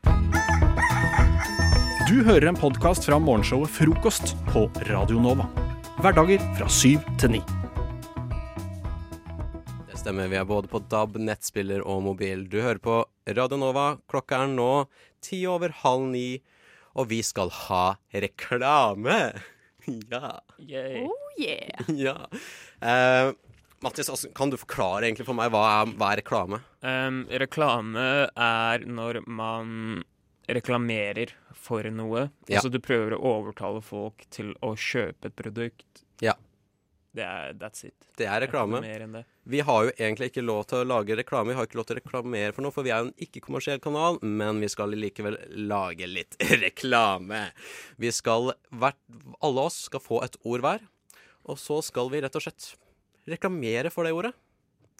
Du 2.09 2.23
hører 2.25 2.47
en 2.49 2.55
podkast 2.57 3.05
fra 3.05 3.19
morgenshowet 3.21 3.69
Frokost 3.69 4.31
på 4.49 4.63
Radio 4.89 5.19
Nova. 5.21 5.45
Hverdager 6.01 6.41
fra 6.57 6.65
syv 6.73 7.03
til 7.21 7.35
ni. 7.35 7.41
Det 9.85 9.99
stemmer. 9.99 10.25
Vi 10.31 10.39
er 10.39 10.47
både 10.49 10.71
på 10.71 10.81
DAB, 10.89 11.19
nettspiller 11.21 11.83
og 11.85 12.01
mobil. 12.07 12.47
Du 12.49 12.57
hører 12.63 12.81
på 12.81 12.95
Radio 13.29 13.59
Nova. 13.61 13.91
Klokka 14.09 14.39
er 14.41 14.49
nå 14.55 14.87
ti 15.21 15.43
over 15.45 15.69
halv 15.83 16.07
ni, 16.09 16.39
og 16.97 17.11
vi 17.13 17.21
skal 17.21 17.53
ha 17.67 17.83
reklame. 18.09 19.19
Ja. 20.09 20.39
Oh 21.03 21.29
yeah. 21.39 21.89
ja. 22.05 22.15
Uh, 22.83 23.33
Mattis, 23.79 24.09
altså, 24.11 24.27
kan 24.35 24.51
du 24.51 24.57
forklare 24.59 25.07
egentlig 25.07 25.27
for 25.27 25.37
meg 25.37 25.53
hva 25.53 25.61
er, 25.69 25.93
hva 25.99 26.11
er 26.11 26.19
reklame? 26.19 26.59
Um, 26.83 27.21
reklame 27.31 28.05
er 28.35 28.83
når 28.83 29.21
man 29.23 30.03
reklamerer 30.49 31.31
for 31.55 31.87
noe. 31.93 32.27
Ja. 32.49 32.59
Altså 32.59 32.71
du 32.73 32.79
prøver 32.83 33.15
å 33.15 33.21
overtale 33.37 33.81
folk 33.85 34.25
til 34.33 34.51
å 34.65 34.73
kjøpe 34.75 35.31
et 35.31 35.37
produkt. 35.39 36.03
Ja. 36.23 36.35
Det 37.15 37.23
er, 37.25 37.53
that's 37.57 37.83
it. 37.87 37.95
Det 38.19 38.27
er 38.29 38.43
reklame. 38.43 38.79
Det. 38.83 39.23
Vi 39.49 39.59
har 39.65 39.87
jo 39.87 39.91
egentlig 39.97 40.27
ikke 40.29 40.43
lov 40.45 40.67
til 40.69 40.83
å 40.83 40.85
lage 40.85 41.15
reklame. 41.17 41.49
Vi 41.49 41.55
har 41.57 41.65
ikke 41.65 41.79
lov 41.79 41.87
til 41.89 41.97
å 41.97 41.99
reklamere 42.03 42.53
for 42.53 42.61
noe, 42.61 42.71
for 42.75 42.85
vi 42.85 42.91
er 42.93 43.01
jo 43.01 43.07
en 43.09 43.15
ikke-kommersiell 43.25 43.81
kanal, 43.81 44.19
men 44.21 44.59
vi 44.61 44.69
skal 44.69 44.93
likevel 44.93 45.39
lage 45.69 46.05
litt 46.05 46.37
reklame. 46.65 47.47
Vi 47.97 48.11
skal, 48.13 48.51
hvert, 48.69 48.99
alle 49.41 49.65
oss 49.71 49.79
skal 49.89 50.03
få 50.05 50.21
et 50.27 50.37
ord 50.45 50.61
hver, 50.67 50.85
og 51.49 51.57
så 51.57 51.79
skal 51.81 52.11
vi 52.13 52.21
rett 52.21 52.37
og 52.37 52.45
slett 52.45 52.69
reklamere 53.29 53.89
for 53.93 54.05
det 54.05 54.13
ordet. 54.13 54.35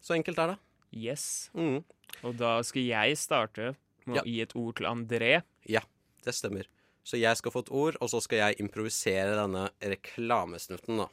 Så 0.02 0.16
enkelt 0.18 0.42
er 0.42 0.56
det. 0.56 0.58
Yes. 0.98 1.28
Mm. 1.54 1.84
Og 2.26 2.34
da 2.40 2.56
skal 2.66 2.88
jeg 2.90 3.20
starte 3.22 3.76
med 4.10 4.18
Ja. 4.18 4.22
å 4.24 4.26
gi 4.26 4.40
et 4.42 4.56
ord 4.58 4.80
til 4.80 4.90
André. 4.90 5.44
Ja, 5.70 5.82
det 6.26 6.34
stemmer. 6.34 6.66
Så 7.06 7.20
jeg 7.22 7.38
skal 7.38 7.54
få 7.54 7.62
et 7.62 7.70
ord, 7.70 7.96
og 8.02 8.10
så 8.10 8.20
skal 8.22 8.42
jeg 8.42 8.60
improvisere 8.66 9.38
denne 9.38 9.68
reklamesnutten, 9.82 10.98
da. 11.04 11.08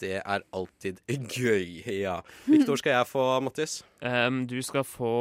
Det 0.00 0.16
er 0.24 0.44
alltid 0.56 1.00
gøy, 1.36 1.82
ja. 2.00 2.20
Hvilket 2.46 2.72
ord 2.72 2.80
skal 2.80 2.94
jeg 2.96 3.08
få, 3.10 3.24
Mattis? 3.44 3.80
Um, 4.00 4.46
du 4.48 4.56
skal 4.64 4.84
få 4.88 5.12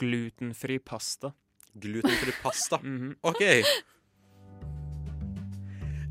glutenfri 0.00 0.78
pasta. 0.80 1.34
Glutenfri 1.76 2.32
pasta? 2.42 2.80
Mhm. 2.86 3.16
OK. 3.22 3.42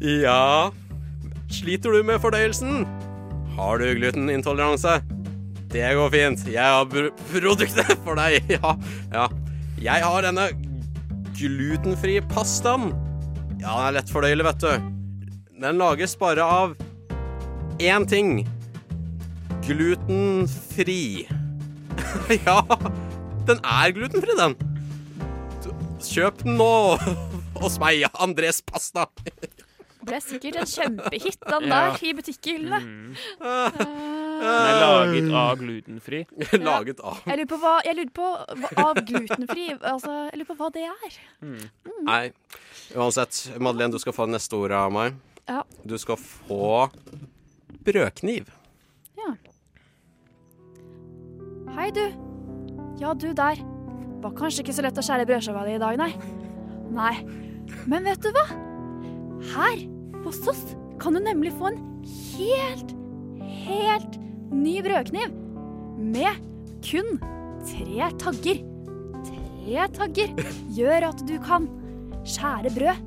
Ja 0.04 0.70
Sliter 1.50 1.94
du 1.96 2.04
med 2.04 2.20
fordøyelsen? 2.20 2.84
Har 3.56 3.80
du 3.80 3.86
glutenintoleranse? 3.96 4.98
Det 5.72 5.86
går 5.96 6.10
fint. 6.12 6.44
Jeg 6.52 6.64
har 6.64 6.86
produktet 7.32 7.94
for 8.06 8.20
deg. 8.20 8.44
Ja, 8.52 8.74
ja. 9.14 9.26
Jeg 9.82 10.04
har 10.04 10.26
denne 10.26 10.50
glutenfri 11.36 12.18
pastaen. 12.32 12.92
Ja, 13.62 13.72
den 13.78 13.88
er 13.88 13.96
lettfordøyelig, 14.00 14.46
vet 14.50 14.64
du. 14.66 14.92
Den 15.64 15.80
lages 15.80 16.16
bare 16.20 16.44
av 16.44 16.76
én 17.80 18.06
ting. 18.08 18.48
Glutenfri. 19.66 21.28
ja, 22.46 22.62
den 23.48 23.60
er 23.64 23.92
glutenfri, 23.96 24.36
den. 24.40 24.56
Kjøp 26.06 26.44
den 26.44 26.58
nå 26.60 26.72
hos 27.62 27.80
meg. 27.82 28.06
Andres 28.22 28.62
Pasta. 28.62 29.08
Ble 30.06 30.20
sikkert 30.22 30.60
en 30.62 30.68
kjempehit, 30.70 31.40
den 31.50 31.66
Ja. 31.72 31.80
der, 31.90 31.96
i 32.06 32.12
butikkhyllene. 32.14 32.78
Mm. 32.78 33.16
Den 33.42 34.44
er 34.46 34.76
laget 34.84 35.30
av 35.34 35.56
glutenfri. 35.58 36.20
laget 36.62 37.00
av 37.02 37.24
Jeg 37.26 37.40
lurer 37.40 37.50
på 37.50 37.58
hva, 37.64 37.72
jeg 37.88 37.98
lurer 37.98 38.12
på 38.14 38.28
hva 38.62 38.86
av 38.92 39.00
glutenfri 39.08 39.70
Altså, 39.80 40.18
jeg 40.30 40.42
lurer 40.44 40.50
på 40.52 40.58
hva 40.60 40.70
det 40.76 40.84
er. 40.92 41.16
Nei, 42.06 42.22
uansett. 42.94 43.40
Madeleine, 43.58 43.96
du 43.96 44.02
skal 44.04 44.14
få 44.14 44.28
neste 44.30 44.60
ord 44.60 44.76
av 44.78 44.94
meg. 44.94 45.18
Ja. 45.50 45.64
Du 45.86 45.98
skal 46.02 46.22
få 46.22 46.86
brødkniv. 47.86 48.50
Hei, 51.76 51.90
du. 51.92 52.06
Ja, 53.02 53.12
du 53.14 53.34
der. 53.36 53.60
Var 54.24 54.36
kanskje 54.38 54.64
ikke 54.64 54.76
så 54.78 54.84
lett 54.86 55.00
å 55.00 55.04
skjære 55.04 55.26
brødskiva 55.28 55.66
di 55.68 55.74
i 55.76 55.82
dag, 55.82 55.98
nei. 56.00 56.12
Nei. 56.96 57.16
Men 57.90 58.06
vet 58.08 58.24
du 58.24 58.30
hva? 58.32 58.46
Her 59.52 59.82
hos 60.24 60.40
oss 60.48 60.62
kan 61.04 61.18
du 61.18 61.20
nemlig 61.20 61.52
få 61.58 61.74
en 61.74 61.82
helt, 62.38 62.94
helt 63.66 64.16
ny 64.56 64.78
brødkniv. 64.86 65.36
Med 66.00 66.40
kun 66.86 67.18
Tre 67.66 68.08
tagger. 68.22 68.60
Tre 69.26 69.86
tagger 69.98 70.34
gjør 70.78 71.10
at 71.10 71.24
du 71.28 71.36
kan 71.42 71.66
skjære 72.24 72.72
brød 72.76 73.04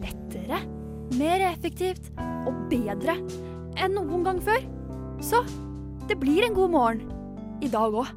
lettere, 0.00 0.60
mer 1.18 1.42
effektivt 1.50 2.12
og 2.46 2.68
bedre 2.70 3.18
enn 3.76 3.96
noen 3.96 4.24
gang 4.26 4.40
før. 4.42 4.64
Så 5.22 5.42
det 6.08 6.16
blir 6.20 6.46
en 6.46 6.56
god 6.56 6.72
morgen 6.72 7.02
i 7.62 7.68
dag 7.70 7.92
òg, 7.92 8.08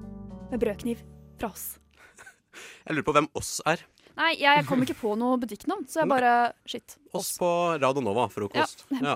med 0.51 0.61
brødkniv 0.61 1.01
fra 1.41 1.51
oss. 1.51 1.73
Jeg 2.87 2.95
lurer 2.95 3.07
på 3.09 3.15
hvem 3.17 3.29
oss 3.37 3.57
er. 3.69 3.83
Nei, 4.13 4.35
jeg 4.37 4.65
kom 4.69 4.83
ikke 4.85 4.93
på 4.99 5.15
noe 5.17 5.39
butikknavn, 5.41 5.87
så 5.89 6.03
jeg 6.03 6.09
bare 6.11 6.33
Shit. 6.69 6.99
Oss 7.17 7.31
på 7.41 7.47
Radio 7.81 8.03
Nova, 8.05 8.27
frokost. 8.29 8.83
Ja. 8.93 9.15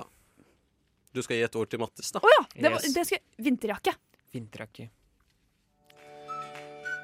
Du 1.14 1.20
skal 1.22 1.38
gi 1.38 1.44
et 1.46 1.58
ord 1.60 1.70
til 1.70 1.78
Mattis, 1.78 2.10
da. 2.10 2.18
Å 2.18 2.32
ja! 2.32 2.40
Det, 2.56 2.72
var, 2.74 2.88
det 2.96 3.04
skal 3.06 3.22
Vinterjakke. 3.46 3.94
Vinterjakke. 4.34 4.88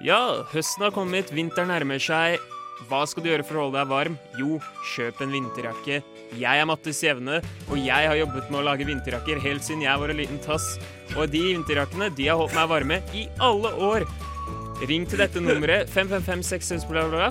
Ja, 0.03 0.19
høsten 0.51 0.83
har 0.89 0.91
kommet, 0.97 1.31
vinteren 1.31 1.71
nærmer 1.71 2.03
seg. 2.03 2.43
Hva 2.91 3.05
skal 3.07 3.23
du 3.23 3.31
gjøre 3.31 3.47
for 3.47 3.61
å 3.61 3.69
holde 3.69 3.79
deg 3.79 3.93
varm? 3.93 4.19
Jo, 4.41 4.59
kjøp 4.97 5.23
en 5.23 5.33
vinterjakke. 5.37 6.03
Jeg 6.39 6.61
er 6.61 6.67
Mattis 6.67 7.03
Jevne, 7.05 7.41
og 7.69 7.79
jeg 7.79 8.09
har 8.09 8.17
jobbet 8.19 8.51
med 8.51 8.61
å 8.61 8.67
lage 8.67 8.87
vinterjakker 8.89 9.41
helt 9.45 9.65
siden 9.67 9.85
jeg 9.85 10.01
var 10.01 10.11
en 10.11 10.21
liten 10.21 10.41
tass. 10.45 10.67
Og 11.15 11.31
de 11.31 11.43
vinterjakkene 11.53 12.11
de 12.17 12.29
har 12.31 12.39
holdt 12.41 12.57
meg 12.57 12.71
varme 12.71 13.01
i 13.15 13.27
alle 13.43 13.71
år. 13.91 14.07
Ring 14.89 15.05
til 15.09 15.21
dette 15.23 15.41
nummeret 15.43 15.91
555 15.95 16.89
bla, 16.91 17.07
bla, 17.07 17.31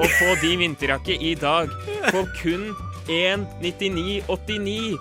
og 0.00 0.06
få 0.16 0.34
din 0.40 0.62
vinterjakke 0.62 1.14
i 1.20 1.34
dag 1.38 1.68
for 2.10 2.24
kun 2.40 2.70
199,89. 3.10 4.98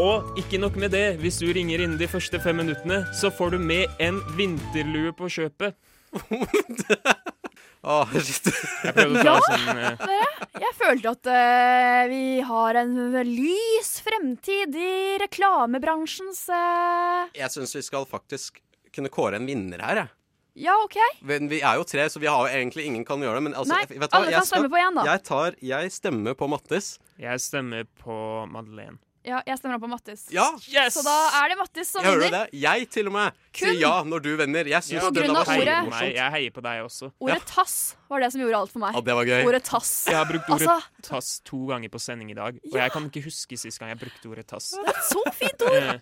Og 0.00 0.38
ikke 0.38 0.58
nok 0.62 0.76
med 0.78 0.90
det, 0.94 1.16
hvis 1.22 1.38
du 1.42 1.48
ringer 1.50 1.82
innen 1.82 1.98
de 1.98 2.08
første 2.10 2.40
fem 2.42 2.56
minuttene, 2.62 3.04
så 3.14 3.30
får 3.34 3.56
du 3.56 3.58
med 3.58 3.84
en 4.02 4.22
vinterlue 4.38 5.12
på 5.18 5.30
kjøpet. 5.38 5.74
Åh, 7.82 8.10
shit. 8.20 8.50
Jeg 8.84 8.92
prøvde 8.96 9.20
å 9.20 9.24
ta 9.24 9.30
Ja, 9.30 9.36
sånn 9.46 9.68
eh, 9.72 10.00
dere. 10.04 10.48
Jeg 10.60 10.76
følte 10.76 11.12
at 11.14 11.28
eh, 11.32 12.02
vi 12.10 12.24
har 12.44 12.78
en 12.82 12.96
lys 13.24 13.92
fremtid 14.04 14.76
i 14.76 15.16
reklamebransjens 15.22 16.42
eh, 16.52 17.30
Jeg 17.40 17.52
syns 17.54 17.72
vi 17.78 17.84
skal 17.86 18.04
faktisk 18.08 18.60
kunne 18.92 19.12
kåre 19.12 19.40
en 19.40 19.48
vinner 19.48 19.80
her, 19.84 20.02
jeg. 20.02 20.14
Ja, 20.60 20.74
OK. 20.84 20.98
Men 21.24 21.48
vi 21.48 21.62
er 21.64 21.78
jo 21.78 21.86
tre, 21.88 22.04
så 22.10 22.20
vi 22.20 22.28
har 22.28 22.42
jo 22.44 22.52
egentlig 22.52 22.84
ingen 22.90 23.04
kan 23.06 23.22
gjøre 23.22 23.38
det. 23.38 23.44
Men 23.48 23.54
altså, 23.56 23.72
Nei, 23.72 23.84
vet 23.86 23.96
du 23.96 24.02
hva? 24.02 24.18
alle 24.18 24.32
Jeg 24.34 24.40
kan 24.42 24.48
stemme 24.50 24.72
på 24.72 24.80
en, 24.80 24.98
da. 24.98 25.04
Jeg, 25.06 25.22
tar, 25.30 25.56
jeg 25.70 25.92
stemmer 25.94 26.36
på 26.36 26.48
Mattis. 26.50 26.90
Jeg 27.22 27.40
stemmer 27.40 27.86
på 28.02 28.16
Madeleine. 28.50 28.98
Ja, 29.20 29.42
jeg 29.44 29.58
stemmer 29.60 29.76
på 29.82 29.88
Mattis. 29.90 30.22
Ja. 30.32 30.46
Så 30.88 31.02
da 31.04 31.12
er 31.42 31.50
det 31.52 31.56
Mattis 31.60 31.90
som 31.92 32.00
Jeg 32.00 32.08
hører 32.14 32.22
vinner. 32.24 32.46
det. 32.48 32.56
Jeg 32.62 32.86
til 32.88 33.10
og 33.10 33.12
med 33.12 33.36
Kun 33.52 33.68
sier 33.68 33.76
ja 33.82 33.90
når 34.08 34.22
du 34.24 34.30
vinner. 34.40 34.64
Jeg 34.72 34.80
syns 34.86 34.96
ja. 34.96 35.10
den 35.12 35.28
var 35.34 35.44
av 35.44 35.60
ordet. 35.60 35.76
Jeg 36.16 36.28
heier 36.36 36.52
på 36.56 36.62
deg 36.64 36.80
også. 36.86 37.10
Ordet 37.20 37.44
tass 37.50 37.74
var 38.08 38.24
det 38.24 38.30
som 38.32 38.40
gjorde 38.40 38.56
alt 38.62 38.72
for 38.72 38.80
meg. 38.86 38.96
Ja, 38.96 39.00
det 39.10 39.14
var 39.20 39.24
gøy. 39.28 39.42
Ordet 39.50 39.60
tass. 39.68 39.92
Jeg 40.08 40.16
har 40.16 40.24
brukt 40.30 40.48
ordet 40.48 40.64
Altså, 40.70 41.04
tass 41.10 41.28
to 41.44 41.60
ganger 41.68 41.92
på 41.92 42.00
sending 42.00 42.32
i 42.32 42.38
dag, 42.38 42.56
og 42.72 42.78
jeg 42.80 42.88
kan 42.96 43.04
ikke 43.10 43.26
huske 43.28 43.60
sist 43.60 43.76
gang 43.82 43.92
jeg 43.92 44.00
brukte 44.06 44.24
ordet 44.32 44.46
tass. 44.48 44.72
det 44.78 44.88
er 44.96 45.04
så 45.10 45.20
fint 45.36 45.60
ord. 45.68 45.76
Eh, 45.76 46.00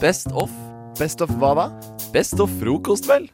Best 0.00 0.32
of. 0.32 0.48
Best 0.98 1.20
of 1.20 1.28
hva 1.36 1.52
da? 1.56 1.68
Best 2.16 2.40
of 2.40 2.48
frokost, 2.60 3.04
vel? 3.08 3.28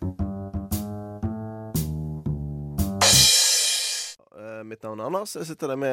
Mitt 4.67 4.83
navn 4.85 5.01
er 5.01 5.09
Anders. 5.09 5.35
Jeg 5.39 5.49
sitter, 5.49 5.73
der 5.73 5.81
med, 5.81 5.93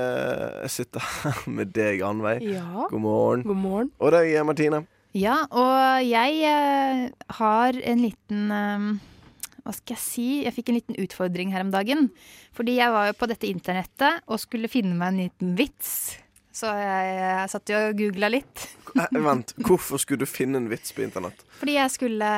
jeg 0.66 0.72
sitter 0.74 1.03
her 1.03 1.43
med 1.60 1.74
deg, 1.76 2.03
Anveig. 2.05 2.41
Ja. 2.43 2.88
God 2.89 3.03
morgen. 3.03 3.45
God 3.47 3.62
morgen. 3.62 3.91
Og 3.99 4.12
deg, 4.16 4.34
Martine. 4.47 4.84
Ja, 5.18 5.41
og 5.49 6.03
jeg 6.05 6.41
eh, 6.45 7.05
har 7.39 7.78
en 7.82 8.01
liten 8.03 8.51
eh, 8.53 8.89
Hva 9.66 9.74
skal 9.74 9.95
jeg 9.95 10.03
si? 10.03 10.28
Jeg 10.45 10.53
fikk 10.53 10.70
en 10.70 10.78
liten 10.78 10.99
utfordring 11.01 11.53
her 11.55 11.66
om 11.66 11.72
dagen. 11.74 12.10
Fordi 12.57 12.78
jeg 12.78 12.93
var 12.93 13.10
jo 13.10 13.18
på 13.18 13.30
dette 13.32 13.49
internettet 13.49 14.26
og 14.30 14.41
skulle 14.41 14.70
finne 14.70 14.97
meg 14.99 15.14
en 15.14 15.24
liten 15.24 15.55
vits. 15.57 16.20
Så 16.53 16.70
jeg, 16.76 17.16
jeg 17.24 17.49
satt 17.53 17.72
jo 17.72 17.82
og 17.88 17.97
googla 17.97 18.30
litt. 18.34 18.68
Eh, 18.93 19.18
vent, 19.24 19.55
hvorfor 19.66 20.01
skulle 20.01 20.26
du 20.26 20.30
finne 20.30 20.62
en 20.62 20.70
vits 20.70 20.93
på 20.93 21.05
internett? 21.05 21.41
Fordi 21.62 21.80
jeg 21.80 21.97
skulle 21.97 22.32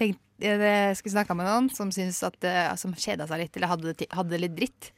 tenkt 0.00 0.20
jeg 0.42 0.96
skulle 0.98 1.12
snakka 1.14 1.36
med 1.38 1.46
noen 1.46 1.68
som 1.70 1.90
at 1.92 2.46
eh, 2.48 2.72
Som 2.80 2.96
kjeda 2.98 3.28
seg 3.30 3.44
litt 3.44 3.56
eller 3.56 3.70
hadde, 3.70 3.94
hadde 4.10 4.32
det 4.32 4.40
litt 4.42 4.56
dritt. 4.56 4.88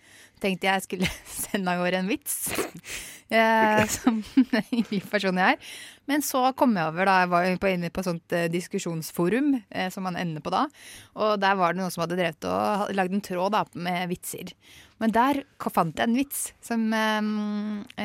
Tenkte 0.42 0.66
jeg 0.68 0.82
skulle 0.86 1.08
sende 1.44 1.70
av 1.74 1.82
gårde 1.84 2.00
en 2.04 2.08
vits. 2.10 2.38
Eh, 3.34 3.86
Som 3.96 4.18
en 4.36 4.66
hyggelig 4.68 4.98
person 5.10 5.38
jeg 5.40 5.56
er. 5.56 5.70
Men 6.06 6.20
så 6.22 6.42
kom 6.54 6.74
jeg 6.76 6.90
over, 6.92 7.08
da 7.08 7.14
jeg 7.22 7.30
var 7.32 7.46
på, 7.62 7.70
inne 7.72 7.88
på 7.90 8.02
et 8.02 8.06
sånt 8.06 8.34
eh, 8.36 8.44
diskusjonsforum, 8.52 9.48
eh, 9.72 9.88
som 9.90 10.04
man 10.06 10.18
ender 10.20 10.44
på 10.44 10.52
da. 10.52 10.66
Og 11.16 11.40
der 11.42 11.56
var 11.58 11.72
det 11.72 11.80
noen 11.80 11.90
som 11.90 12.04
hadde 12.04 12.18
drevet 12.20 12.46
og 12.46 12.92
lagd 12.94 13.16
en 13.16 13.24
tråd 13.24 13.56
da, 13.56 13.62
med 13.80 14.12
vitser. 14.12 14.52
Men 15.02 15.16
der 15.16 15.40
fant 15.72 15.96
jeg 15.98 16.04
en 16.06 16.18
vits 16.20 16.44
som, 16.62 16.84
eh, 16.94 17.32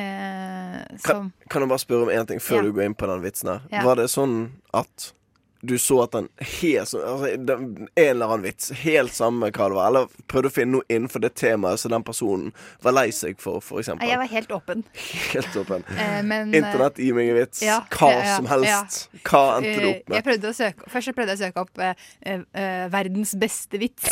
eh, 0.00 0.98
som 1.04 1.28
Kan, 1.28 1.32
kan 1.52 1.66
jeg 1.66 1.72
bare 1.76 1.84
spørre 1.84 2.08
om 2.08 2.14
én 2.16 2.26
ting 2.32 2.40
før 2.42 2.62
Ja. 2.62 2.66
du 2.66 2.72
går 2.80 2.88
inn 2.88 2.98
på 2.98 3.06
den 3.12 3.22
vitsen 3.28 3.52
her? 3.52 3.68
Ja. 3.70 3.84
Var 3.86 4.00
det 4.00 4.08
sånn 4.10 4.38
at 4.74 5.12
du 5.62 5.74
så 5.78 6.02
at 6.04 6.12
den 6.12 6.28
helt 6.38 6.88
så- 6.88 7.02
altså, 7.04 7.34
En 7.34 7.88
eller 7.96 8.26
annen 8.26 8.42
vits, 8.42 8.70
helt 8.82 9.12
samme 9.12 9.50
hva 9.50 9.68
det 9.68 9.76
var, 9.76 9.86
eller 9.90 10.06
prøvde 10.26 10.48
å 10.48 10.54
finne 10.54 10.72
noe 10.78 10.82
innenfor 10.88 11.20
det 11.20 11.34
temaet 11.34 11.78
som 11.78 11.90
den 11.92 12.02
personen 12.02 12.52
var 12.82 12.92
lei 12.96 13.08
seg 13.10 13.38
for, 13.38 13.60
f.eks. 13.60 13.88
Jeg 14.00 14.18
var 14.18 14.26
helt 14.26 14.48
åpen. 14.56 14.84
Helt 15.32 15.56
åpen. 15.56 15.84
Eh, 15.98 16.22
men, 16.22 16.54
eh, 16.54 16.58
Internett, 16.62 16.96
gir 16.96 17.14
meg 17.14 17.28
en 17.28 17.36
vits. 17.36 17.62
Ja, 17.62 17.80
hva 17.90 18.12
ja, 18.12 18.36
som 18.36 18.46
helst. 18.46 19.08
ja. 19.12 19.20
Hva 19.24 19.42
endte 19.58 19.80
du 19.80 19.88
Eh, 19.88 19.96
opp 19.96 20.08
med? 20.08 20.16
Jeg 20.16 20.24
prøvde 20.24 20.48
å 20.48 20.56
søke, 20.56 20.90
først 20.90 21.14
prøvde 21.14 21.36
jeg 21.36 21.38
å 21.38 21.44
søke 21.52 21.60
opp 21.66 21.78
eh, 21.78 21.94
eh, 22.54 22.88
verdens 22.88 23.34
beste 23.34 23.78
vits. 23.78 24.08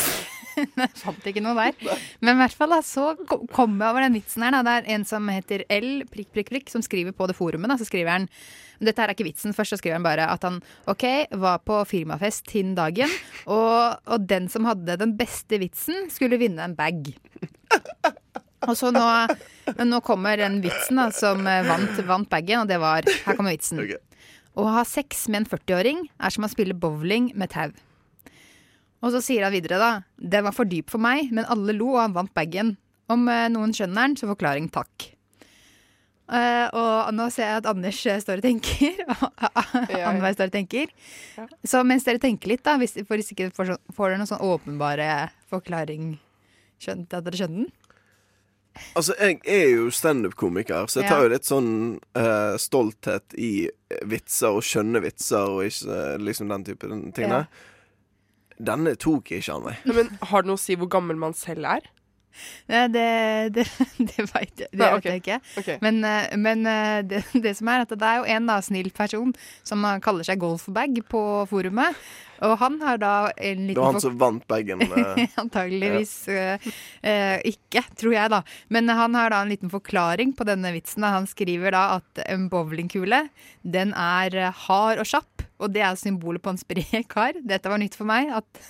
jeg 0.82 0.92
fant 1.00 1.26
ikke 1.30 1.42
noe 1.44 1.56
der. 1.58 1.98
Men 2.20 2.36
i 2.36 2.40
hvert 2.42 2.56
fall 2.58 2.72
da, 2.74 2.80
så 2.84 3.10
ko- 3.28 3.42
kom 3.54 3.76
jeg 3.80 3.88
over 3.92 4.04
den 4.06 4.16
vitsen 4.18 4.44
her. 4.46 4.56
Da. 4.58 4.62
Det 4.66 4.74
er 4.80 4.88
en 4.96 5.04
som 5.08 5.28
heter 5.32 5.64
L, 5.72 5.90
prikk, 6.10 6.30
prikk, 6.34 6.50
prikk, 6.54 6.72
som 6.72 6.84
skriver 6.84 7.14
på 7.16 7.28
det 7.30 7.36
forumet. 7.38 7.70
Da. 7.72 7.78
Så 7.80 7.88
skriver 7.90 8.14
han 8.16 8.28
dette 8.78 9.02
her 9.02 9.10
er 9.10 9.16
ikke 9.16 9.26
vitsen. 9.26 9.50
Først 9.56 9.74
så 9.74 9.78
skriver 9.80 9.96
han 9.98 10.04
bare 10.06 10.28
at 10.30 10.44
han 10.46 10.60
OK, 10.90 11.02
var 11.42 11.58
på 11.66 11.80
firmafest 11.90 12.52
hin 12.54 12.76
dagen, 12.78 13.10
og, 13.50 13.96
og 14.06 14.26
den 14.30 14.46
som 14.52 14.68
hadde 14.70 14.94
den 15.00 15.16
beste 15.18 15.58
vitsen, 15.58 16.06
skulle 16.14 16.38
vinne 16.38 16.62
en 16.62 16.76
bag. 16.78 17.10
Og 18.68 18.74
så 18.78 18.90
nå, 18.94 19.02
nå 19.86 19.98
kommer 20.06 20.38
den 20.40 20.60
vitsen 20.62 20.98
da, 20.98 21.08
som 21.14 21.42
eh, 21.46 21.64
vant, 21.66 21.98
vant 22.06 22.30
bagen, 22.30 22.62
og 22.64 22.70
det 22.70 22.78
var 22.82 23.06
Her 23.26 23.34
kommer 23.38 23.54
vitsen. 23.54 23.82
Å 24.58 24.64
ha 24.74 24.82
sex 24.86 25.26
med 25.30 25.44
en 25.44 25.50
40-åring 25.58 26.00
er 26.18 26.34
som 26.34 26.46
å 26.46 26.50
spille 26.50 26.74
bowling 26.74 27.32
med 27.38 27.52
tau. 27.54 27.70
Og 29.04 29.14
så 29.14 29.22
sier 29.22 29.46
han 29.46 29.54
videre, 29.54 29.78
da. 29.78 29.90
Den 30.18 30.46
var 30.48 30.56
for 30.56 30.68
dyp 30.68 30.90
for 30.90 31.02
meg, 31.02 31.30
men 31.34 31.46
alle 31.50 31.76
lo, 31.76 31.92
og 31.94 32.02
han 32.02 32.16
vant 32.16 32.34
bagen. 32.34 32.74
Om 33.08 33.28
eh, 33.30 33.46
noen 33.54 33.72
skjønner 33.76 34.08
den, 34.08 34.18
så 34.18 34.28
forklaring 34.30 34.68
takk. 34.74 35.12
Uh, 36.28 36.68
og 36.76 37.14
nå 37.16 37.30
ser 37.32 37.46
jeg 37.46 37.60
at 37.62 37.66
Anders 37.70 37.98
eh, 38.04 38.18
står 38.20 38.42
og 38.42 38.44
tenker. 38.44 38.98
Annenhver 40.04 40.34
står 40.36 40.50
og 40.50 40.56
tenker. 40.58 40.90
Så 41.64 41.80
mens 41.88 42.04
dere 42.04 42.20
tenker 42.20 42.52
litt, 42.52 42.64
da, 42.66 42.76
hvis, 42.80 42.98
for 43.08 43.16
hvis 43.16 43.32
ikke 43.32 43.48
får, 43.56 43.78
får 43.96 44.10
dere 44.10 44.20
noen 44.20 44.28
sånn 44.28 44.44
åpenbare 44.44 45.08
forklaring 45.48 46.18
til 46.84 47.06
at 47.06 47.24
dere 47.24 47.40
skjønner 47.40 47.62
den? 47.62 47.70
Altså, 48.94 49.16
jeg 49.18 49.40
er 49.48 49.64
jo 49.72 49.88
standup-komiker, 49.90 50.86
så 50.86 51.00
jeg 51.00 51.08
tar 51.10 51.24
jo 51.24 51.32
litt 51.32 51.48
sånn 51.48 51.72
uh, 52.18 52.54
stolthet 52.60 53.34
i 53.40 53.52
vitser 54.06 54.54
og 54.54 54.62
skjønne 54.68 55.00
vitser 55.02 55.48
og 55.48 55.64
ikke 55.66 56.04
liksom 56.22 56.52
den 56.52 56.66
type 56.68 56.92
tingene. 57.16 57.46
Denne 58.58 58.94
tok 58.98 59.30
jeg 59.30 59.44
ikke 59.44 59.54
av 59.54 59.66
meg. 59.68 59.86
Men 59.86 60.10
har 60.30 60.42
det 60.42 60.50
noe 60.50 60.58
å 60.58 60.62
si 60.62 60.74
hvor 60.78 60.90
gammel 60.90 61.18
man 61.20 61.36
selv 61.38 61.68
er? 61.70 61.86
Nei, 62.68 62.84
det, 62.92 63.08
det, 63.56 63.66
det 64.10 64.26
vet 64.28 64.62
jeg, 64.64 64.70
det 64.70 64.80
Nei, 64.82 64.92
vet 64.94 65.10
jeg 65.10 65.22
ikke. 65.22 65.40
Okay. 65.62 65.80
Men, 65.84 66.00
eh, 66.04 66.30
men 66.38 66.64
eh, 66.68 67.00
det, 67.08 67.24
det 67.44 67.56
som 67.58 67.72
er 67.72 67.84
at 67.84 67.92
det 67.94 68.12
er 68.12 68.22
jo 68.22 68.30
en 68.36 68.48
da, 68.50 68.60
snill 68.64 68.90
person 68.94 69.34
som 69.66 69.84
eh, 69.84 70.00
kaller 70.04 70.26
seg 70.26 70.40
Golfbag 70.42 71.02
på 71.10 71.22
forumet. 71.50 71.98
Og 72.46 72.54
han 72.60 72.76
har 72.84 73.00
da 73.02 73.14
en 73.34 73.64
Det 73.64 73.72
liten 73.72 73.82
var 73.82 73.96
han 73.96 74.02
som 74.02 74.18
vant 74.20 74.44
bagen. 74.50 74.82
eh. 75.00 75.24
Antageligvis 75.40 76.14
ja. 76.30 76.54
eh, 77.02 77.36
ikke, 77.50 77.82
tror 77.98 78.14
jeg, 78.14 78.32
da. 78.34 78.42
Men 78.74 78.90
han 78.94 79.16
har 79.18 79.34
da 79.34 79.42
en 79.42 79.52
liten 79.52 79.72
forklaring 79.72 80.34
på 80.38 80.46
denne 80.48 80.72
vitsen. 80.76 81.06
Han 81.06 81.26
skriver 81.30 81.74
da 81.74 81.84
at 81.98 82.22
en 82.28 82.48
bowlingkule, 82.52 83.24
den 83.66 83.94
er 83.98 84.38
hard 84.68 85.02
og 85.02 85.10
kjapp. 85.10 85.46
Og 85.58 85.72
det 85.74 85.82
er 85.82 85.98
symbolet 85.98 86.42
på 86.44 86.54
en 86.54 86.60
sprek 86.60 87.08
kar. 87.10 87.38
Dette 87.42 87.70
var 87.70 87.82
nytt 87.82 87.98
for 87.98 88.06
meg. 88.08 88.30
At 88.38 88.62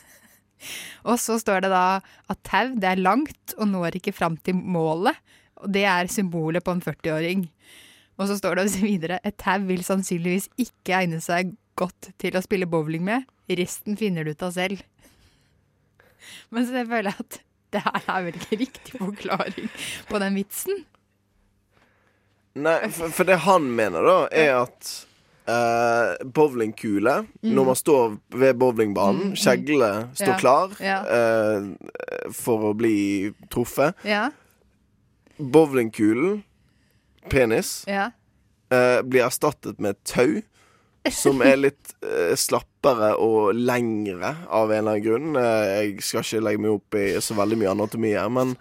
og 1.05 1.19
så 1.23 1.39
står 1.41 1.65
det 1.65 1.73
da 1.73 2.01
at 2.31 2.41
tau 2.47 2.75
det 2.75 2.91
er 2.91 3.03
langt 3.03 3.55
og 3.59 3.71
når 3.71 3.99
ikke 4.01 4.17
fram 4.17 4.39
til 4.43 4.59
målet. 4.59 5.17
Og 5.59 5.73
det 5.75 5.85
er 5.91 6.11
symbolet 6.11 6.65
på 6.65 6.75
en 6.77 6.85
40-åring. 6.85 7.49
Og 8.19 8.29
så 8.31 8.37
står 8.39 8.59
det 8.59 8.67
også 8.67 8.85
videre 8.85 9.19
et 9.27 9.39
tau 9.41 9.63
vil 9.69 9.83
sannsynligvis 9.87 10.51
ikke 10.59 10.97
egne 11.01 11.23
seg 11.25 11.55
godt 11.79 12.13
til 12.19 12.39
å 12.39 12.45
spille 12.45 12.69
bowling 12.71 13.05
med. 13.07 13.27
Resten 13.49 13.97
finner 13.99 14.27
du 14.27 14.35
ut 14.35 14.45
av 14.45 14.55
selv. 14.55 14.83
Men 16.51 16.67
så 16.67 16.81
jeg 16.81 16.91
føler 16.91 17.15
at 17.15 17.41
det 17.73 17.83
her 17.85 18.07
er 18.09 18.25
vel 18.27 18.39
ikke 18.39 18.61
riktig 18.63 18.99
forklaring 18.99 19.69
på 20.09 20.21
den 20.23 20.39
vitsen. 20.39 20.85
Nei, 22.59 22.81
for, 22.91 23.13
for 23.15 23.29
det 23.29 23.43
han 23.45 23.69
mener, 23.77 24.03
da, 24.03 24.17
er 24.35 24.55
at 24.65 24.93
eh, 25.49 26.26
bowlingkule 26.28 27.14
Mm. 27.42 27.55
når 27.57 27.64
man 27.70 27.74
står 27.80 28.18
ved 28.42 28.59
bowlingbanen. 28.61 29.30
Mm, 29.32 29.36
Kjegle 29.36 29.90
står 30.14 30.34
Ja. 30.34 30.38
klar 30.38 30.76
Ja. 30.80 30.99
eh, 31.07 32.32
for 32.32 32.70
å 32.72 32.74
bli 32.76 33.32
truffet. 33.51 33.94
Ja. 34.05 34.30
Bowlingkulen, 35.38 36.42
penis, 37.30 37.84
Ja. 37.86 38.11
eh, 38.70 39.03
blir 39.03 39.24
erstattet 39.26 39.78
med 39.80 39.96
tau. 40.05 40.42
Som 41.11 41.40
er 41.40 41.57
litt 41.57 41.94
slappere 42.36 43.14
og 43.18 43.55
lengre 43.55 44.34
av 44.51 44.70
en 44.70 44.78
eller 44.86 44.99
annen 44.99 45.05
grunn. 45.05 45.34
Jeg 45.34 46.03
skal 46.03 46.20
ikke 46.20 46.42
legge 46.42 46.61
meg 46.61 46.70
opp 46.74 46.94
i 46.94 47.07
så 47.24 47.34
veldig 47.38 47.57
mye 47.57 47.70
anatomi 47.70 48.11
her, 48.12 48.28
men 48.28 48.57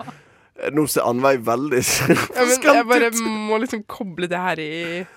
nå 0.71 0.88
ser 0.88 1.01
Anveig 1.01 1.41
veldig 1.43 1.81
Ja, 2.07 2.45
men 2.45 2.61
jeg 2.61 2.88
bare 2.88 3.11
må 3.49 3.59
liksom 3.59 3.83
koble 3.89 4.29
det 4.29 4.38
her 4.39 4.59
i 4.63 5.07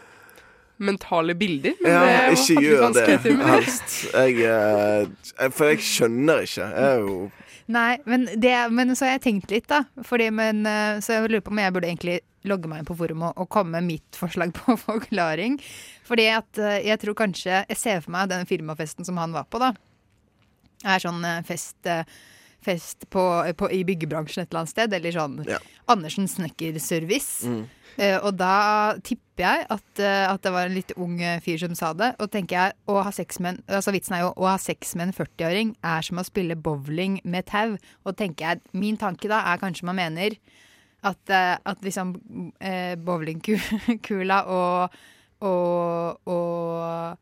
mentale 0.81 1.35
bilder. 1.39 1.74
Men 1.85 1.93
Ja, 1.93 2.31
det 2.31 2.39
ikke 2.39 2.62
gjør 2.64 2.95
det, 2.97 3.37
helst. 3.51 3.99
Jeg, 4.14 4.41
eh, 4.41 5.07
jeg- 5.39 5.53
for 5.53 5.68
jeg 5.70 5.78
skjønner 5.85 6.43
ikke. 6.47 6.66
Jeg 6.66 6.89
er 6.95 6.99
jo 7.05 7.31
Nei, 7.70 7.99
men, 8.05 8.24
det, 8.43 8.55
men 8.74 8.89
så 8.99 9.05
har 9.07 9.12
jeg 9.18 9.22
tenkt 9.28 9.51
litt, 9.55 9.68
da. 9.70 9.85
Fordi, 10.03 10.26
men, 10.35 10.64
eh, 10.66 10.97
så 10.99 11.12
jeg 11.20 11.31
lurer 11.31 11.45
på 11.47 11.53
om 11.53 11.59
jeg 11.62 11.72
burde 11.76 11.87
egentlig 11.87 12.16
logge 12.49 12.66
meg 12.66 12.81
inn 12.81 12.89
på 12.89 12.97
forum 12.99 13.22
og, 13.28 13.33
og 13.37 13.49
komme 13.53 13.76
med 13.76 13.85
mitt 13.87 14.16
forslag 14.18 14.51
på 14.57 14.74
forklaring. 14.89 15.61
Fordi 16.09 16.26
at 16.35 16.59
eh, 16.59 16.81
jeg 16.89 16.99
tror 17.05 17.14
kanskje 17.14 17.61
Jeg 17.68 17.76
ser 17.78 18.01
for 18.03 18.11
meg 18.16 18.28
den 18.33 18.47
firmafesten 18.51 19.07
som 19.07 19.16
han 19.22 19.31
var 19.37 19.45
på, 19.47 19.61
da. 19.62 19.70
Er 20.83 20.99
sånn 20.99 21.22
fest, 21.45 21.76
fest 22.64 23.05
på, 23.12 23.22
på, 23.55 23.68
i 23.70 23.85
byggebransjen 23.85 24.43
et 24.43 24.49
eller 24.51 24.64
annet 24.64 24.72
sted. 24.74 24.93
Eller 24.97 25.12
sånn 25.14 25.39
Andersen 25.93 26.26
Snekkerservice. 26.26 27.45
Mm. 27.47 27.66
Eh, 27.99 28.18
og 28.22 28.36
da 28.38 28.97
tipper 29.03 29.43
jeg 29.45 29.66
at, 29.72 30.01
eh, 30.05 30.26
at 30.30 30.43
det 30.45 30.53
var 30.53 30.68
en 30.68 30.74
litt 30.76 30.93
ung 30.97 31.16
eh, 31.22 31.41
fyr 31.41 31.59
som 31.62 31.74
sa 31.74 31.93
det. 31.97 32.12
Og 32.20 32.30
tenker 32.30 32.57
jeg, 32.59 32.76
å 32.88 33.01
ha 33.03 33.11
sex 33.12 33.41
med 33.41 33.55
en, 33.57 33.62
altså 33.80 33.93
Vitsen 33.97 34.16
er 34.18 34.24
jo 34.26 34.32
å 34.36 34.47
ha 34.51 34.57
sex 34.61 34.95
med 34.97 35.09
en 35.09 35.16
40-åring 35.16 35.74
er 35.82 36.03
som 36.07 36.20
å 36.20 36.26
spille 36.26 36.57
bowling 36.57 37.20
med 37.24 37.47
tau. 37.51 37.76
Og 38.05 38.16
tenker 38.20 38.47
jeg, 38.55 38.61
min 38.72 38.97
tanke 39.01 39.28
da 39.32 39.43
er 39.53 39.61
kanskje 39.62 39.88
man 39.88 39.97
mener 40.01 40.36
at, 41.03 41.30
at 41.32 41.80
liksom 41.80 42.14
bowlingkula 43.07 44.43
og, 44.53 44.97
og, 45.41 46.20
og 46.28 47.18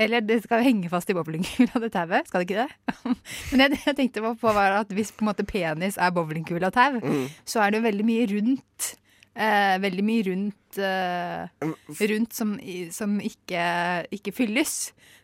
eller 0.00 0.22
det 0.24 0.38
skal 0.46 0.62
henge 0.64 0.88
fast 0.88 1.10
i 1.12 1.14
bowlingkula, 1.16 1.76
det 1.82 1.90
tauet. 1.92 2.28
Skal 2.30 2.40
det 2.40 2.46
ikke 2.48 2.62
det? 2.64 2.94
Men 3.52 3.74
det 3.74 3.82
jeg 3.84 3.96
tenkte 3.98 4.22
på, 4.24 4.30
på 4.40 4.52
var 4.56 4.78
at 4.78 4.94
hvis 4.96 5.10
på 5.12 5.26
en 5.26 5.28
måte 5.28 5.44
penis 5.44 5.98
er 6.00 6.14
bowlingkula 6.16 6.70
og 6.70 6.76
tau, 6.78 6.96
Mm. 7.04 7.26
så 7.44 7.60
er 7.60 7.70
det 7.74 7.80
jo 7.82 7.84
veldig 7.84 8.06
mye 8.08 8.24
rundt. 8.32 8.88
Eh, 9.40 9.76
veldig 9.80 10.02
mye 10.04 10.24
rundt, 10.26 10.78
eh, 10.84 11.68
rundt 12.10 12.34
som, 12.36 12.50
som 12.92 13.14
ikke, 13.24 13.62
ikke 14.12 14.34
fylles. 14.36 14.74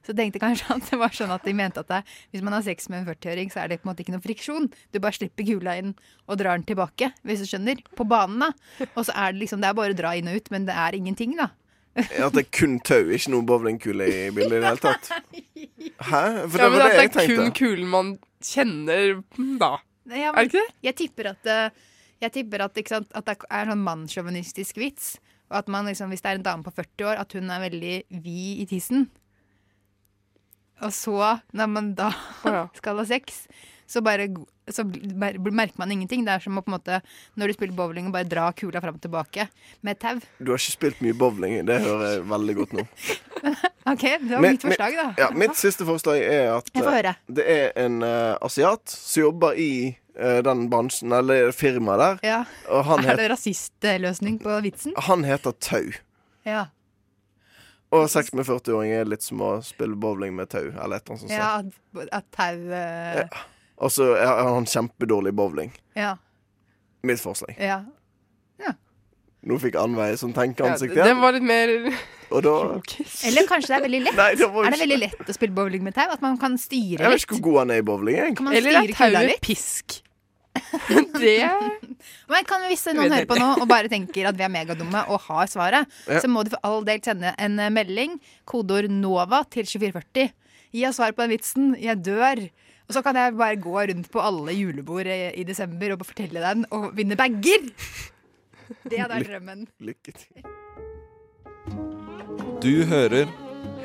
Så 0.06 0.14
jeg 0.14 0.16
tenkte 0.20 0.40
kanskje 0.40 0.70
at 0.72 0.86
det 0.88 0.98
var 1.02 1.12
sånn 1.12 1.34
at 1.34 1.44
de 1.44 1.52
mente 1.58 1.82
at 1.82 1.90
det, 1.90 1.98
hvis 2.32 2.44
man 2.46 2.54
har 2.56 2.64
sex 2.64 2.88
med 2.88 3.02
en 3.02 3.08
40-åring, 3.10 3.50
så 3.52 3.60
er 3.64 3.72
det 3.72 3.80
på 3.82 3.88
en 3.88 3.90
måte 3.92 4.04
ikke 4.06 4.14
noe 4.14 4.24
friksjon. 4.24 4.70
Du 4.94 5.00
bare 5.02 5.18
slipper 5.18 5.44
kula 5.48 5.74
inn 5.82 5.92
og 6.30 6.38
drar 6.40 6.56
den 6.56 6.64
tilbake, 6.70 7.10
hvis 7.26 7.42
du 7.42 7.50
skjønner. 7.50 7.82
På 7.98 8.06
banen, 8.08 8.46
da. 8.46 8.86
Og 8.94 9.04
så 9.08 9.12
er 9.12 9.34
det 9.34 9.42
liksom, 9.44 9.60
det 9.60 9.68
er 9.68 9.76
bare 9.82 9.92
å 9.92 9.98
dra 9.98 10.14
inn 10.16 10.30
og 10.32 10.38
ut, 10.40 10.48
men 10.54 10.68
det 10.70 10.76
er 10.86 10.96
ingenting, 10.96 11.36
da. 11.36 11.50
At 11.96 12.36
det 12.36 12.46
er 12.46 12.48
kun 12.52 12.78
tau, 12.84 13.02
ikke 13.16 13.32
noen 13.32 13.48
bowlingkule 13.48 14.06
i 14.08 14.22
bildet 14.36 14.58
i 14.58 14.62
det 14.62 14.70
hele 14.70 14.82
tatt. 14.84 15.10
Hæ? 15.12 16.22
For 16.46 16.60
ja, 16.60 16.64
det 16.64 16.70
men 16.70 16.78
var 16.78 16.86
at 16.86 16.96
det 16.96 17.04
det 17.12 17.22
er 17.26 17.30
kun 17.34 17.52
kulen 17.56 17.92
man 17.92 18.14
kjenner 18.44 19.20
da. 19.60 19.74
Ja, 20.12 20.30
Er 20.32 20.44
det 20.44 20.50
ikke 20.50 20.60
det? 20.60 20.74
Jeg 20.86 20.98
tipper 21.00 21.30
at, 21.32 21.48
eh, 21.50 21.86
jeg 22.22 22.32
tipper 22.32 22.64
at, 22.64 22.78
ikke 22.78 22.96
sant, 22.96 23.12
at 23.16 23.28
det 23.28 23.36
er 23.44 23.70
sånn 23.70 23.84
mannssjåvinistisk 23.84 24.80
vits. 24.80 25.14
Og 25.50 25.60
at 25.60 25.70
man 25.70 25.86
liksom, 25.86 26.10
hvis 26.10 26.24
det 26.24 26.32
er 26.32 26.40
en 26.40 26.46
dame 26.46 26.66
på 26.66 26.74
40 26.74 27.08
år, 27.10 27.22
at 27.22 27.36
hun 27.36 27.52
er 27.52 27.62
veldig 27.68 27.94
vid 28.24 28.64
i 28.64 28.66
tissen. 28.70 29.06
Og 30.84 30.92
så, 30.92 31.38
når 31.56 31.72
man 31.72 31.94
da 31.96 32.10
skal 32.78 33.00
ha 33.00 33.06
sex, 33.08 33.46
så 33.86 34.02
bare 34.04 34.28
så 34.70 34.82
merker 34.82 35.78
man 35.78 35.92
ingenting. 35.94 36.24
Det 36.26 36.32
er 36.34 36.42
som 36.42 36.58
å 36.58 36.62
på 36.64 36.72
en 36.72 36.76
måte, 36.76 36.98
når 37.38 37.52
du 37.52 37.56
spiller 37.56 37.76
bowling, 37.78 38.08
og 38.08 38.16
bare 38.16 38.28
dra 38.28 38.48
kula 38.56 38.82
fram 38.82 38.98
og 38.98 39.04
tilbake 39.04 39.46
med 39.86 39.94
et 39.94 40.02
tau. 40.02 40.22
Du 40.40 40.50
har 40.50 40.60
ikke 40.60 40.74
spilt 40.74 41.04
mye 41.04 41.16
bowling, 41.16 41.60
det 41.68 41.78
hører 41.84 42.16
jeg 42.16 42.24
veldig 42.32 42.56
godt 42.58 42.74
nå. 42.80 42.86
OK, 43.92 44.02
det 44.02 44.32
var 44.32 44.42
mitt 44.42 44.66
forslag, 44.66 44.98
da. 44.98 45.06
Ja, 45.20 45.30
mitt 45.36 45.54
siste 45.58 45.86
forslag 45.86 46.24
er 46.24 46.56
at 46.56 46.72
eh, 46.74 47.12
det 47.38 47.46
er 47.46 47.70
en 47.84 48.02
uh, 48.02 48.34
asiat 48.42 48.82
som 48.90 49.28
jobber 49.28 49.54
i 49.60 49.70
den 50.16 50.66
bransjen, 50.72 51.12
eller 51.12 51.50
firmaet 51.52 51.98
der. 52.00 52.18
Ja. 52.26 52.38
Og 52.72 52.84
han, 52.88 53.04
er 53.04 53.16
det 53.20 53.30
rasistløsning 53.34 54.38
på 54.42 54.60
vitsen? 54.64 54.94
han 55.08 55.24
heter 55.28 55.52
Tau. 55.60 55.92
Ja. 56.46 56.66
Og 57.94 58.08
sex 58.10 58.32
med 58.34 58.46
40-åringer 58.48 59.04
er 59.04 59.10
litt 59.12 59.22
som 59.22 59.40
å 59.46 59.50
spille 59.62 59.94
bowling 59.94 60.34
med 60.34 60.48
tau, 60.50 60.64
eller 60.74 60.96
et 60.98 61.06
eller 61.06 61.12
annet 61.14 61.20
sånt. 61.22 61.30
ja 61.30 61.50
at, 61.60 62.08
at 62.12 62.26
tau 62.34 62.72
ja. 62.72 63.26
Og 63.78 63.92
så 63.92 64.08
er 64.18 64.40
han 64.48 64.66
kjempedårlig 64.66 65.30
i 65.34 65.36
bowling. 65.36 65.72
ja. 65.94 66.16
Mitt 67.06 67.20
forslag. 67.22 67.54
ja. 67.62 67.82
Nå 69.46 69.60
fikk 69.62 69.76
Anveig 69.78 70.16
som 70.18 70.32
tenkeansikt 70.34 70.90
Ja, 70.96 71.04
igjen. 71.04 71.12
den 71.12 71.20
var 71.22 71.34
litt 71.36 71.44
mer 71.46 71.70
Og 72.34 72.40
da 72.42 72.54
Eller 73.28 73.44
kanskje 73.46 73.68
det 73.70 73.76
er 73.76 73.82
veldig 73.84 74.00
lett? 74.08 74.16
Nei, 74.18 74.32
det 74.40 74.48
var 74.50 74.66
er 74.66 74.74
det 74.74 74.80
veldig 74.80 74.96
lett 75.04 75.28
å 75.30 75.36
spille 75.36 75.54
bowling 75.54 75.84
med 75.86 75.94
tau? 75.94 76.08
At 76.10 76.24
man 76.24 76.34
kan 76.40 76.56
styre 76.58 76.98
Jeg 77.04 77.12
vet 77.12 77.14
litt? 77.20 77.26
ikke 77.28 77.36
hvor 77.38 77.44
god 77.52 77.58
han 77.60 77.70
er 77.76 77.78
i 77.78 77.84
bowling. 77.86 78.40
Eller 78.50 78.78
er 78.80 78.90
tauet 78.96 79.38
pisk? 79.44 80.00
det 81.20 81.36
Men 82.30 82.46
kan 82.48 82.64
hvis 82.68 82.84
noen 82.90 83.12
hører 83.12 83.28
på 83.28 83.38
nå 83.38 83.48
og 83.62 83.66
bare 83.70 83.90
tenker 83.92 84.28
at 84.30 84.38
vi 84.38 84.44
er 84.46 84.52
megadumme 84.52 85.04
og 85.12 85.20
har 85.28 85.46
svaret, 85.50 85.86
Ja. 86.10 86.20
så 86.22 86.30
må 86.30 86.44
du 86.44 86.52
for 86.54 86.62
all 86.66 86.84
del 86.86 87.00
sende 87.04 87.34
en 87.38 87.58
eh, 87.62 87.72
melding, 87.72 88.18
kodeord 88.48 88.90
NOVA 88.92 89.44
til 89.50 89.66
2440. 89.68 90.32
Gi 90.76 90.84
oss 90.88 90.98
svar 91.00 91.14
på 91.16 91.24
den 91.24 91.36
vitsen. 91.36 91.70
Jeg 91.80 92.02
dør. 92.04 92.42
Og 92.86 92.94
så 92.94 93.02
kan 93.02 93.16
jeg 93.18 93.34
bare 93.38 93.56
gå 93.58 93.72
rundt 93.90 94.10
på 94.12 94.22
alle 94.22 94.54
julebord 94.54 95.08
i, 95.10 95.32
i 95.40 95.46
desember 95.46 95.94
og 95.96 96.04
fortelle 96.06 96.42
den 96.42 96.66
og 96.70 96.92
vinne 96.98 97.18
bager. 97.18 97.66
Det 98.90 98.98
hadde 98.98 99.14
vært 99.20 99.30
drømmen. 99.30 99.66
Lykke 99.82 100.14
til. 100.14 100.46
Du 102.62 102.82
hører 102.90 103.30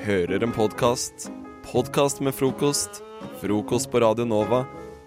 Hører 0.01 0.41
en 0.41 0.53
podkast. 0.53 1.29
Podkast 1.67 2.21
med 2.25 2.33
frokost. 2.33 3.03
Frokost 3.41 3.91
på 3.93 4.01
Radio 4.01 4.25
Nova. 4.25 4.63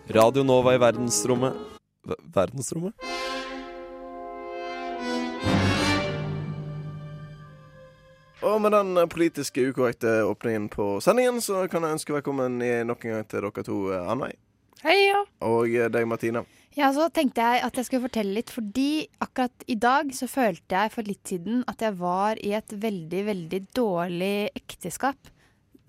Radio 0.08 0.42
Nova 0.42 0.74
i 0.74 0.78
verdensrommet 0.78 1.52
Ver- 2.06 2.20
Verdensrommet? 2.34 2.92
Og 8.44 8.60
med 8.60 8.74
den 8.76 8.98
politiske 9.08 9.62
ukorrekte 9.70 10.18
åpningen 10.28 10.66
på 10.68 10.98
sendingen, 11.00 11.40
så 11.40 11.64
kan 11.72 11.86
jeg 11.86 11.96
ønske 11.96 12.12
velkommen 12.12 12.58
i 12.62 12.74
nok 12.84 13.06
en 13.06 13.14
gang 13.16 13.28
til 13.30 13.40
dere 13.46 13.64
to, 13.64 13.78
Anne. 13.94 14.10
Anveig. 14.12 14.34
Hei, 14.84 14.98
ja. 15.06 15.22
Og 15.48 15.70
eh, 15.72 15.88
deg, 15.88 16.04
Martina. 16.10 16.42
Ja, 16.76 16.90
så 16.92 17.06
tenkte 17.14 17.40
jeg 17.40 17.62
at 17.64 17.78
jeg 17.78 17.86
skulle 17.88 18.04
fortelle 18.04 18.34
litt, 18.36 18.50
fordi 18.52 19.06
akkurat 19.24 19.64
i 19.70 19.78
dag 19.80 20.10
så 20.12 20.28
følte 20.28 20.76
jeg 20.76 20.92
for 20.92 21.08
litt 21.08 21.30
siden 21.30 21.62
at 21.70 21.80
jeg 21.86 21.96
var 21.96 22.36
i 22.42 22.52
et 22.58 22.74
veldig, 22.82 23.22
veldig 23.30 23.60
dårlig 23.78 24.34
ekteskap. 24.58 25.30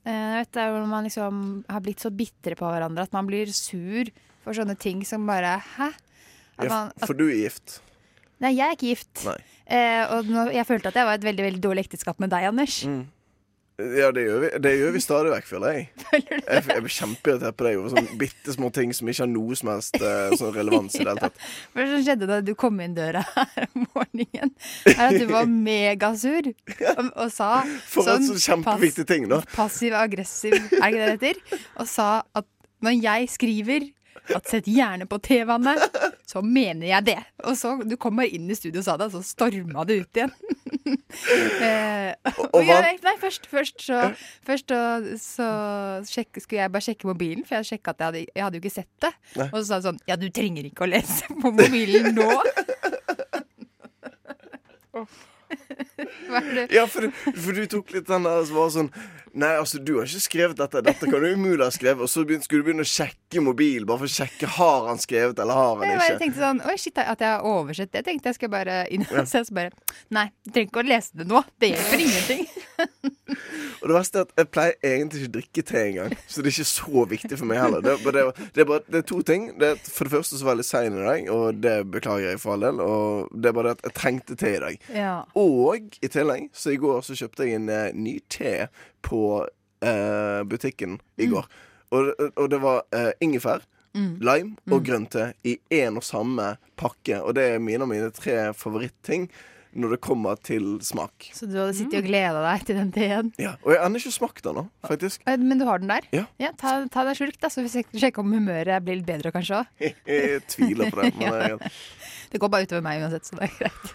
Eh, 0.05 0.31
vet 0.37 0.59
er 0.61 0.69
hvor 0.69 0.85
man 0.89 1.07
liksom 1.07 1.41
har 1.71 1.81
blitt 1.81 2.03
så 2.03 2.11
bitre 2.13 2.53
på 2.59 2.67
hverandre 2.69 3.07
at 3.07 3.13
man 3.15 3.25
blir 3.25 3.49
sur 3.49 4.11
for 4.45 4.53
sånne 4.53 4.75
ting 4.77 5.01
som 5.07 5.25
bare 5.25 5.57
Hæ? 5.77 5.89
At 6.61 6.69
man, 6.69 6.91
at, 6.93 7.07
for 7.09 7.17
du 7.17 7.25
er 7.25 7.39
gift. 7.41 7.79
nei, 8.39 8.53
jeg 8.55 8.63
er 8.69 8.77
ikke 8.77 8.91
gift. 8.93 9.25
Eh, 9.65 10.03
og 10.13 10.29
nå, 10.29 10.45
jeg 10.53 10.67
følte 10.69 10.91
at 10.93 10.99
jeg 11.01 11.07
var 11.09 11.17
et 11.17 11.25
veldig, 11.25 11.43
veldig 11.49 11.63
dårlig 11.65 11.83
ekteskap 11.87 12.21
med 12.21 12.31
deg, 12.31 12.45
Anders. 12.51 12.77
Ja, 13.75 14.07
det 14.15 14.21
gjør 14.23 14.37
vi, 14.39 14.49
det 14.63 14.71
gjør 14.79 14.93
vi 14.95 14.99
stadig 15.03 15.31
vekk, 15.33 15.47
føler 15.49 15.73
jeg. 15.75 15.87
Jeg, 16.15 16.61
jeg 16.69 16.83
blir 16.85 16.93
kjempeirritert 16.95 17.55
på 17.59 17.65
deg 17.65 17.79
over 17.79 17.91
sånne 17.91 18.15
bitte 18.19 18.53
små 18.53 18.69
ting 18.71 18.93
som 18.95 19.09
ikke 19.11 19.23
har 19.25 19.29
noe 19.31 19.57
som 19.57 19.71
helst 19.73 19.97
eh, 19.99 20.35
sånn 20.39 20.53
relevans 20.55 20.95
i 20.95 21.01
det 21.01 21.09
hele 21.09 21.23
tatt. 21.25 21.41
For 21.73 21.81
det 21.81 21.87
som 21.89 22.03
skjedde 22.05 22.29
da 22.29 22.37
du 22.45 22.53
kom 22.59 22.79
inn 22.85 22.95
døra 22.95 23.23
her 23.33 23.65
om 23.65 23.87
morgenen, 23.97 24.53
er 24.93 25.01
at 25.09 25.17
du 25.19 25.25
var 25.33 25.49
megasur 25.51 26.47
og, 26.53 27.09
og 27.09 27.33
sa 27.33 27.49
For 27.89 28.13
en 28.13 28.23
sånn 28.29 28.39
kjempeviktig 28.45 29.07
ting, 29.09 29.27
da. 29.31 29.41
Passiv-aggressiv, 29.57 30.55
er 30.55 30.85
ikke 30.85 30.95
det 30.95 31.09
det 31.09 31.17
heter? 31.17 31.61
Og 31.83 31.89
sa 31.91 32.09
at 32.37 32.47
når 32.85 32.99
jeg 33.01 33.29
skriver 33.33 33.89
at 34.35 34.49
sett 34.49 34.69
gjerne 34.69 35.07
på 35.09 35.19
TV-vannet 35.23 35.99
så 36.25 36.41
mener 36.41 36.87
jeg 36.89 37.07
det. 37.11 37.19
Og 37.45 37.57
så 37.59 37.75
du 37.83 37.95
kom 38.01 38.17
bare 38.19 38.31
inn 38.33 38.49
i 38.49 38.57
studio 38.57 38.81
og 38.81 38.87
sa 38.87 38.97
det, 38.99 39.09
og 39.09 39.17
så 39.17 39.23
storma 39.25 39.85
du 39.87 39.95
ut 39.99 40.19
igjen. 40.19 40.33
eh, 41.65 42.13
og, 42.45 42.61
ja, 42.65 42.79
nei, 42.85 43.15
først, 43.21 43.49
først 43.51 43.85
så, 43.87 44.01
først 44.45 44.71
så, 44.71 44.81
så 45.21 45.49
sjekk, 46.09 46.41
skulle 46.41 46.63
jeg 46.63 46.73
bare 46.73 46.87
sjekke 46.87 47.09
mobilen, 47.09 47.45
for 47.45 47.59
jeg 47.59 47.73
sjekka 47.73 47.95
at 47.95 48.01
jeg 48.01 48.11
hadde, 48.11 48.25
jeg 48.31 48.47
hadde 48.47 48.59
jo 48.59 48.65
ikke 48.65 48.77
sett 48.79 49.05
det. 49.05 49.13
Nei. 49.35 49.49
Og 49.51 49.59
så 49.59 49.67
sa 49.67 49.79
hun 49.79 49.87
sånn 49.91 50.03
Ja, 50.09 50.17
du 50.19 50.27
trenger 50.33 50.67
ikke 50.67 50.87
å 50.87 50.91
lese 50.95 51.29
på 51.29 51.53
mobilen 51.53 52.11
nå. 52.17 52.33
Det? 56.55 56.67
Ja, 56.71 56.87
for, 56.87 57.11
for 57.11 57.55
du 57.55 57.65
tok 57.69 57.91
litt 57.93 58.07
den 58.09 58.25
der 58.25 58.45
som 58.47 58.57
var 58.57 58.71
sånn 58.73 58.89
Nei, 59.35 59.51
altså, 59.59 59.81
du 59.83 59.97
har 59.97 60.07
ikke 60.07 60.23
skrevet 60.23 60.59
dette. 60.59 60.81
Dette 60.85 61.09
kan 61.09 61.23
du 61.23 61.27
umulig 61.27 61.63
ha 61.65 61.71
skrevet. 61.73 62.03
Og 62.05 62.11
så 62.11 62.23
skulle 62.23 62.61
du 62.61 62.69
begynne 62.69 62.85
å 62.85 62.89
sjekke 62.89 63.43
mobil, 63.43 63.83
bare 63.87 64.05
for 64.05 64.07
å 64.07 64.15
sjekke 64.15 64.49
har 64.57 64.87
han 64.87 65.01
skrevet 65.01 65.39
eller 65.43 65.59
har 65.59 65.81
han 65.81 65.95
ikke. 65.95 66.09
Jeg 66.09 66.21
tenkte 66.21 66.43
sånn 66.43 66.61
Oi, 66.63 66.77
shit, 66.79 67.01
at 67.01 67.23
jeg 67.23 67.31
har 67.33 67.47
oversett 67.49 67.91
det. 67.91 68.01
Jeg 68.01 68.09
tenkte 68.09 68.31
jeg 68.31 68.39
skal 68.39 68.53
bare 68.53 68.77
inn 68.95 69.03
og 69.09 69.27
se, 69.27 69.43
så 69.47 69.57
bare 69.57 69.73
Nei, 70.15 70.29
du 70.45 70.53
trenger 70.55 70.71
ikke 70.71 70.83
å 70.85 70.87
lese 70.87 71.19
det 71.19 71.27
nå. 71.29 71.43
Det 71.59 71.73
hjelper 71.73 72.05
ingenting. 72.05 72.47
Og 73.85 73.89
det 73.89 73.95
verste 73.99 74.17
er 74.17 74.25
at 74.25 74.39
jeg 74.39 74.49
pleier 74.49 74.87
egentlig 74.89 75.19
ikke 75.19 75.29
å 75.29 75.33
drikke 75.35 75.63
te 75.69 75.81
engang, 75.81 76.13
så 76.25 76.41
det 76.41 76.49
er 76.49 76.55
ikke 76.55 76.67
så 76.69 77.03
viktig 77.11 77.37
for 77.37 77.49
meg 77.49 77.59
heller. 77.61 77.83
Det, 77.85 77.93
det, 78.01 78.23
det, 78.55 78.63
er, 78.63 78.67
bare, 78.69 78.81
det 78.89 79.01
er 79.01 79.05
to 79.11 79.19
ting. 79.27 79.45
Det 79.61 79.67
er, 79.75 79.83
for 79.83 80.07
det 80.07 80.13
første 80.15 80.39
så 80.39 80.47
var 80.47 80.55
jeg 80.55 80.61
litt 80.63 80.69
sein 80.69 80.97
i 80.97 81.03
dag, 81.03 81.29
og 81.35 81.61
det 81.61 81.75
beklager 81.93 82.31
jeg 82.31 82.41
for 82.41 82.55
all 82.55 82.65
del. 82.65 82.81
Og 82.81 83.35
det 83.35 83.51
er 83.51 83.57
bare 83.59 83.71
det 83.71 83.75
at 83.77 83.85
jeg 83.85 83.97
trengte 83.99 84.39
te 84.41 84.55
i 84.55 84.63
dag. 84.63 84.89
Ja. 84.95 85.13
Og 85.37 85.99
i 86.01 86.11
tillegg, 86.11 86.49
så 86.55 86.73
i 86.73 86.81
går 86.81 87.05
så 87.05 87.17
kjøpte 87.19 87.45
jeg 87.45 87.59
en 87.59 87.69
uh, 87.69 87.93
ny 87.93 88.17
te 88.31 88.55
på 89.05 89.21
eh, 89.85 90.41
butikken 90.49 90.97
i 91.21 91.29
går. 91.31 91.45
Og, 91.93 92.11
og 92.35 92.49
det 92.51 92.61
var 92.65 92.83
eh, 92.95 93.11
ingefær, 93.23 93.63
Mm. 93.95 94.17
lime 94.19 94.57
og 94.67 94.81
Mm. 94.81 94.85
grønn 94.89 95.05
te 95.07 95.21
i 95.47 95.53
én 95.71 95.95
og 95.95 96.03
samme 96.03 96.57
pakke. 96.75 97.21
Og 97.23 97.31
det 97.37 97.45
er 97.53 97.61
mine 97.63 97.85
av 97.85 97.87
mine 97.87 98.09
tre 98.11 98.49
favoritting 98.51 99.29
når 99.73 99.93
det 99.93 99.99
kommer 100.03 100.35
til 100.43 100.81
smak. 100.83 101.29
Så 101.31 101.47
du 101.47 101.55
hadde 101.55 101.77
sittet 101.77 102.01
og 102.01 102.09
gleda 102.09 102.41
deg 102.43 102.65
til 102.67 102.75
den 102.75 102.91
teen? 102.91 103.31
Ja, 103.39 103.53
Og 103.63 103.71
jeg 103.71 103.79
har 103.79 103.87
ennå 103.87 104.01
ikke 104.01 104.11
smakt 104.11 104.43
den, 104.43 104.67
faktisk. 104.83 105.23
Eh, 105.25 105.37
Men 105.39 105.59
du 105.59 105.63
har 105.69 105.79
den 105.79 105.87
der? 105.87 106.03
Ja. 106.11 106.51
ta, 106.59 106.85
ta 106.91 107.05
deg 107.07 107.15
slurk, 107.15 107.39
da, 107.39 107.47
så 107.47 107.63
vi 107.63 107.71
sjek- 107.71 107.95
sjekker 107.95 108.19
om 108.19 108.33
humøret 108.35 108.83
blir 108.83 108.99
litt 108.99 109.07
bedre, 109.07 109.31
kanskje 109.31 109.61
òg. 109.63 109.67
Jeg 110.05 110.41
tviler 110.51 110.91
på 110.91 110.99
det. 111.01 111.15
Men 111.15 111.31
ja. 111.55 111.57
Det 112.31 112.41
går 112.43 112.51
bare 112.51 112.67
utover 112.67 112.83
meg 112.83 112.99
uansett, 113.01 113.23
så 113.31 113.39
det 113.39 113.47
er 113.47 113.55
greit. 113.63 113.93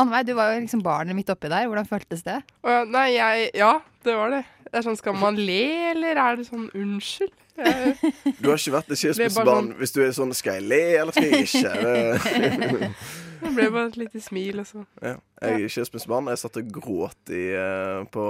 Annveig, 0.00 0.26
du 0.26 0.34
var 0.34 0.52
jo 0.54 0.60
liksom 0.64 0.82
barnet 0.82 1.14
mitt 1.16 1.30
oppi 1.30 1.50
der. 1.52 1.68
Hvordan 1.70 1.86
føltes 1.86 2.24
det? 2.26 2.40
Å 2.64 2.72
ja, 2.72 2.82
nei, 2.88 3.06
jeg 3.14 3.50
Ja, 3.60 3.72
det 4.06 4.16
var 4.18 4.32
det. 4.34 4.42
Det 4.66 4.80
er 4.80 4.86
sånn, 4.88 4.98
Skal 4.98 5.14
man 5.18 5.36
le, 5.38 5.60
eller 5.92 6.18
er 6.18 6.38
det 6.40 6.48
sånn 6.48 6.66
unnskyld? 6.74 7.34
Jeg, 7.54 7.94
Du 8.42 8.48
har 8.50 8.58
ikke 8.58 8.72
vært 8.74 8.88
et 8.90 8.98
skilsmissebarn 8.98 9.68
sånn- 9.68 9.76
hvis 9.78 9.92
du 9.94 10.00
er 10.02 10.10
sånn 10.16 10.32
Skal 10.34 10.56
jeg 10.58 10.64
le, 10.72 10.80
eller 10.98 11.14
skal 11.14 11.28
jeg 11.30 11.46
ikke? 11.46 12.88
Det... 13.44 13.50
ble 13.54 13.68
bare 13.70 13.90
et 13.92 13.98
lite 14.00 14.20
smil, 14.24 14.62
og 14.62 14.66
så 14.66 14.82
Ja, 15.04 15.14
jeg 15.44 15.66
er 15.68 15.72
skilsmissebarn. 15.76 16.30
Jeg 16.32 16.40
satt 16.42 16.58
og 16.58 16.72
gråt 16.74 17.30
i, 17.34 17.44
eh, 17.54 18.00
på, 18.10 18.24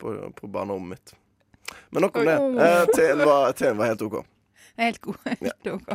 på, 0.00 0.14
på 0.38 0.50
barnerommet 0.50 0.96
mitt. 0.96 1.14
Men 1.92 2.06
nok 2.06 2.16
om 2.16 2.26
det. 2.26 2.36
Eh, 2.64 2.84
Teen 2.96 3.22
var, 3.22 3.52
var 3.76 3.90
helt 3.92 4.02
OK. 4.08 4.18
Helt 4.78 5.00
god. 5.04 5.20
Helt 5.26 5.70
ok. 5.74 5.88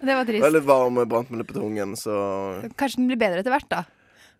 Det 0.00 0.14
var 0.14 0.24
trist. 0.24 0.44
Veldig 0.46 0.64
varm, 0.64 1.00
brant 1.10 1.30
med 1.30 1.42
litt 1.42 1.50
på 1.50 1.58
tungen, 1.58 1.94
så 1.98 2.16
Kanskje 2.78 3.02
den 3.02 3.10
blir 3.12 3.20
bedre 3.20 3.42
etter 3.42 3.52
hvert, 3.54 3.68
da. 3.70 3.82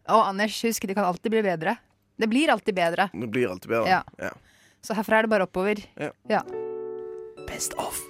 Og 0.08 0.24
Anders, 0.24 0.56
husk, 0.64 0.86
det 0.88 0.96
kan 0.96 1.04
alltid 1.04 1.32
bli 1.34 1.42
bedre. 1.44 1.76
Det 2.18 2.26
blir 2.26 2.50
alltid 2.50 2.74
bedre. 2.74 3.10
det 3.12 3.26
blir 3.28 3.50
alltid 3.50 3.70
bedre. 3.70 3.88
Ja. 3.88 4.02
Ja. 4.18 4.30
Så 4.80 4.94
herfra 4.96 5.18
er 5.18 5.26
det 5.26 5.30
bare 5.34 5.44
oppover. 5.44 5.82
Ja. 6.00 6.10
Ja. 6.28 6.42
Best 7.48 7.74
of. 7.74 8.00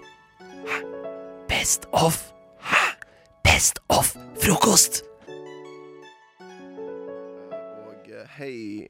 Hæ? 0.69 0.79
Best 1.49 1.89
of. 1.93 2.21
Hæ? 2.63 2.85
Best 3.45 3.83
of 3.89 4.15
frokost. 4.39 5.03
Og 7.83 8.07
eh, 8.07 8.27
hei, 8.39 8.87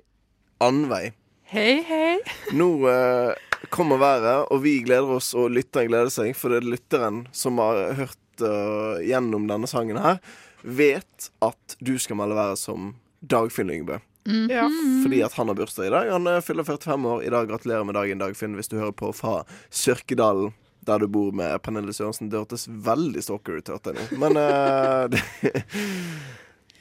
Annveig. 0.61 1.15
Hei, 1.49 1.81
hei. 1.89 2.19
Nå 2.53 2.69
eh, 2.93 3.33
kommer 3.73 3.97
været, 4.03 4.51
og 4.53 4.61
vi 4.67 4.83
gleder 4.85 5.17
oss, 5.17 5.33
og 5.33 5.49
lytteren 5.57 5.89
gleder 5.89 6.13
seg, 6.13 6.37
for 6.37 6.53
det 6.53 6.61
er 6.61 6.73
lytteren 6.75 7.25
som 7.33 7.57
har 7.63 7.95
hørt 7.97 8.45
uh, 8.45 9.01
gjennom 9.01 9.49
denne 9.49 9.71
sangen 9.71 9.99
her, 10.03 10.21
vet 10.63 11.31
at 11.45 11.77
du 11.81 11.95
skal 11.99 12.17
melde 12.21 12.37
været 12.39 12.59
som 12.59 12.95
Dagfinn 13.23 13.69
Lyngbø. 13.71 13.99
Ja. 14.29 14.67
Fordi 15.03 15.23
at 15.25 15.33
han 15.39 15.49
har 15.49 15.57
bursdag 15.57 15.87
i 15.89 15.93
dag. 15.95 16.11
Han 16.13 16.27
eh, 16.29 16.41
fyller 16.45 16.65
45 16.69 17.07
år 17.09 17.23
i 17.25 17.31
dag. 17.33 17.49
Gratulerer 17.49 17.85
med 17.89 17.95
dagen, 17.97 18.19
Dagfinn, 18.21 18.55
hvis 18.59 18.69
du 18.69 18.77
hører 18.77 18.93
på 18.93 19.09
fra 19.17 19.39
Sørkedalen. 19.73 20.53
Der 20.89 20.99
du 21.03 21.09
bor 21.09 21.33
med 21.37 21.57
Pernille 21.65 21.93
Sørensen. 21.93 22.29
Det 22.33 22.39
hørtes 22.41 22.67
veldig 22.69 23.23
stalker 23.25 23.59
ut 23.59 23.69
hørte 23.73 23.93
jeg 23.93 23.99
nå. 23.99 24.19
Men 24.21 24.37
eh, 24.41 25.19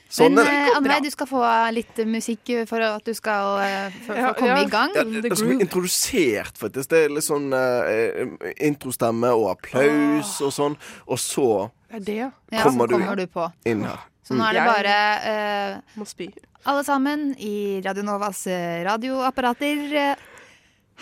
Sånn 0.08 0.38
Men 0.38 0.46
er 0.48 0.52
det. 0.54 0.60
eh, 0.70 0.76
Annveig, 0.78 1.02
du 1.04 1.10
skal 1.12 1.28
få 1.28 1.40
litt 1.76 1.98
musikk 2.08 2.52
for 2.70 2.80
at 2.86 3.04
du 3.04 3.12
skal 3.18 3.58
for, 3.60 4.06
for 4.08 4.22
Ja, 4.22 4.30
komme 4.38 4.54
ja. 4.54 4.62
i 4.64 4.70
gang. 4.72 4.94
Ja, 4.96 5.04
det, 5.04 5.24
det 5.26 5.36
skal 5.36 5.50
bli 5.52 5.58
introdusert, 5.66 6.56
faktisk. 6.62 6.90
Det 6.94 7.02
er 7.04 7.12
litt 7.12 7.26
sånn 7.28 7.50
eh, 7.52 8.22
introstemme 8.70 9.34
og 9.36 9.50
applaus 9.58 10.38
og 10.48 10.54
sånn. 10.56 10.78
Og 11.12 11.20
så 11.20 11.50
Det 11.88 11.96
er 11.96 12.04
det, 12.06 12.16
ja. 12.18 12.30
Ja, 12.52 12.64
kommer 12.64 12.88
så 12.88 12.92
du 12.92 12.94
kommer 12.98 13.16
du 13.16 13.26
på. 13.32 13.46
inn 13.66 13.84
her. 13.88 14.02
Så 14.28 14.36
nå 14.36 14.44
er 14.44 14.58
det 14.58 14.64
bare 14.68 14.96
uh, 15.24 16.00
Må 16.00 16.06
spy. 16.06 16.28
alle 16.68 16.84
sammen 16.84 17.30
i 17.40 17.80
Radio 17.86 18.04
Novas 18.04 18.42
eh, 18.52 18.84
radioapparater. 18.84 19.86
eh, 19.96 20.16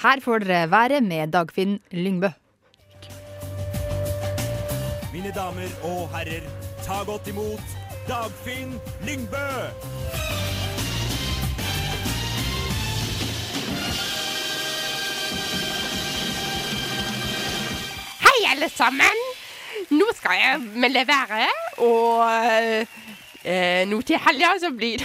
Her 0.04 0.20
får 0.22 0.44
dere 0.46 0.70
være 0.70 1.02
med 1.02 1.32
Dagfinn 1.34 1.80
Lyngbø. 1.92 2.30
Mine 5.16 5.32
damer 5.34 5.72
og 5.88 6.10
herrer, 6.14 6.44
ta 6.86 7.02
godt 7.08 7.28
imot 7.32 7.76
Dagfinn 8.08 8.76
Lyngbø! 9.08 9.46
Hei, 18.26 18.40
alle 18.52 18.70
sammen. 18.70 19.18
Nå 19.94 20.08
skal 20.18 20.40
jeg 20.40 20.62
melde 20.82 21.06
været, 21.08 21.52
og 21.84 22.24
eh, 23.46 23.84
nå 23.90 24.02
til 24.02 24.22
helga 24.26 24.56
så 24.62 24.72
blir 24.74 25.04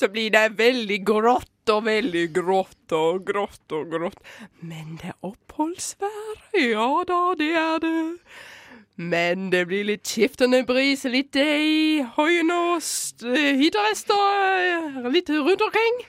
så 0.00 0.08
blir 0.08 0.32
det 0.32 0.58
veldig 0.58 0.98
grått 1.06 1.70
og 1.72 1.84
veldig 1.86 2.26
grått 2.34 2.92
og 2.96 3.24
grått 3.28 3.72
og 3.76 3.90
grått. 3.92 4.20
Men 4.60 4.98
det 5.00 5.12
er 5.12 5.26
oppholdsvær. 5.26 6.36
Ja 6.56 7.02
da, 7.08 7.20
det 7.38 7.50
er 7.60 7.82
det. 7.82 8.04
Men 8.96 9.50
det 9.52 9.66
blir 9.68 9.84
litt 9.84 10.08
skiftende 10.08 10.62
bris, 10.64 11.04
litt 11.04 11.36
og 11.36 12.30
hytterester 13.60 14.22
eh, 14.62 15.10
litt 15.12 15.28
rundt 15.28 15.66
omkring. 15.66 16.00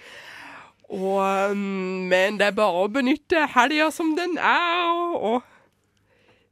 Og, 0.87 1.19
um, 1.51 2.07
men 2.07 2.37
det 2.39 2.47
er 2.47 2.55
bare 2.55 2.85
å 2.85 2.87
benytte 2.87 3.43
helga 3.57 3.89
som 3.91 4.13
den 4.15 4.37
er, 4.39 4.93
og 5.19 5.43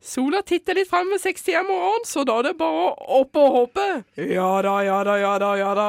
Sola 0.06 0.42
titter 0.46 0.78
litt 0.78 0.90
frem 0.90 1.10
ved 1.10 1.22
60 1.22 1.56
om 1.64 1.66
morgenen, 1.72 2.04
så 2.06 2.24
da 2.30 2.36
er 2.38 2.52
det 2.52 2.58
bare 2.60 2.92
opp 3.18 3.40
og 3.42 3.56
hoppe. 3.56 3.86
Ja 4.22 4.50
da, 4.62 4.76
ja 4.86 5.00
da, 5.08 5.16
ja 5.18 5.32
da, 5.42 5.50
ja 5.58 5.72
da. 5.74 5.88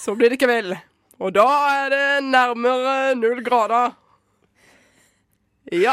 Så 0.00 0.14
blir 0.16 0.32
det 0.32 0.40
kveld, 0.40 0.72
og 1.20 1.34
da 1.36 1.44
er 1.74 1.92
det 1.92 2.06
nærmere 2.24 3.12
null 3.20 3.44
grader. 3.44 3.92
Ja. 5.72 5.92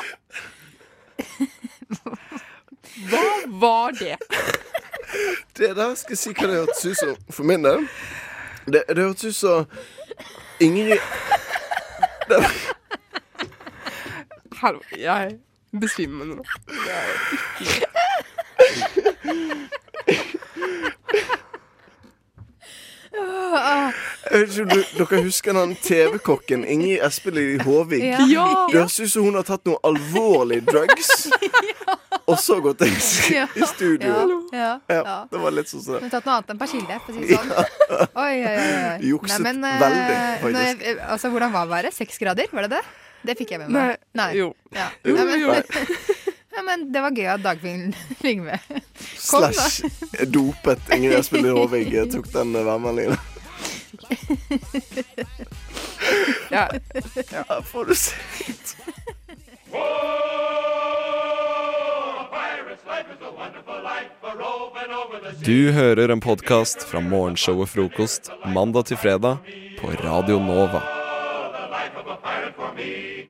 Hva 3.11 3.27
var 3.59 3.91
det? 3.99 4.15
Det 5.59 5.75
der 5.75 5.95
skal 5.99 6.15
jeg 6.15 6.23
si 6.23 6.31
hva 6.31 6.47
det 6.47 6.59
hørtes 6.61 6.85
ut 6.87 6.99
som 7.03 7.15
for 7.35 7.51
min 7.51 7.67
del. 7.67 7.87
Det, 8.63 8.85
det 8.87 9.01
hørtes 9.03 9.27
ut 9.27 9.39
som 9.43 9.65
Ingrid 10.63 10.99
det, 12.29 12.43
Hallo, 14.61 14.79
jeg 14.95 15.39
besvimer 15.71 16.25
nå. 16.25 16.43
Det 16.67 16.91
er 16.91 17.11
ikke 17.65 18.91
Jeg 24.31 24.39
vet 24.39 24.53
ikke 24.53 24.63
om 24.63 24.69
du, 24.71 24.83
dere 24.95 25.21
husker 25.25 25.57
den 25.57 25.73
TV-kokken 25.83 26.61
Ingrid 26.71 27.01
Espelid 27.03 27.63
Håvik? 27.67 28.03
Ja. 28.05 28.21
Ja. 28.29 28.45
Det 28.71 28.77
høres 28.79 28.95
ut 29.01 29.11
som 29.11 29.25
hun 29.27 29.35
har 29.35 29.43
tatt 29.47 29.65
noe 29.67 29.81
alvorlig 29.87 30.61
drugs, 30.69 31.09
og 32.29 32.37
så 32.39 32.59
gått 32.63 32.85
inn 32.87 32.95
i 32.95 33.41
i 33.59 33.67
studio. 33.67 34.13
Ja, 34.55 34.69
Ja, 34.87 35.01
ja. 35.01 35.17
det 35.31 35.41
var 35.43 35.51
litt 35.57 35.67
sånn 35.73 35.83
Hun 35.89 36.05
har 36.07 36.13
tatt 36.13 36.29
noe 36.29 36.37
annet 36.37 36.53
enn 36.55 36.61
persille, 36.61 36.99
for 37.03 37.11
å 37.11 37.17
si 37.17 37.27
det 37.27 37.41
sånn. 37.41 37.51
Oi, 38.23 38.35
oi, 38.39 38.55
oi. 38.55 38.95
Jukset 39.11 39.43
Nei, 39.43 39.51
men, 39.51 39.63
eh, 39.67 39.79
veldig, 39.83 40.07
faktisk. 40.45 40.55
når- 40.55 40.87
eh, 40.95 41.11
altså, 41.17 41.33
hvordan 41.35 41.51
var 41.57 41.67
været? 41.75 41.93
Seks 41.99 42.17
grader, 42.23 42.47
var 42.55 42.67
det 42.69 42.77
det? 42.77 42.83
Det 43.21 43.35
fikk 43.37 43.53
jeg 43.53 43.61
med 43.63 43.73
meg. 43.75 43.97
Nei, 44.17 44.29
jo. 44.39 44.51
Ja. 44.73 44.87
Jo, 45.05 45.15
men, 45.15 45.33
jo. 45.41 45.53
ja, 46.55 46.63
men 46.65 46.87
det 46.93 47.03
var 47.03 47.13
gøy 47.15 47.27
at 47.35 47.43
Dagfinn 47.45 47.91
Lyngve 48.25 48.57
kom, 48.65 49.45
da. 49.45 49.51
Slash 49.51 50.25
dopet 50.33 50.93
Ingrid 50.95 51.19
Espelid 51.19 51.53
Håvik 51.55 51.93
eh, 51.93 52.07
tok 52.11 52.31
den 52.33 52.55
eh, 52.55 52.65
værmeldingen. 52.65 53.17
Ja. 56.51 56.65
ja, 57.31 57.61
får 57.63 57.85
du 57.85 57.95
se. 57.95 58.15
Du 65.45 65.71
hører 65.71 66.11
en 66.11 66.19
podkast 66.19 66.83
fra 66.89 66.99
morgenshow 66.99 67.61
og 67.63 67.69
Frokost 67.71 68.31
mandag 68.51 68.89
til 68.91 68.99
fredag 68.99 69.39
på 69.79 69.93
Radio 70.03 70.41
Nova. 70.43 71.00
of 72.01 72.07
a 72.07 72.15
pirate 72.17 72.55
for 72.55 72.73
me. 72.73 73.29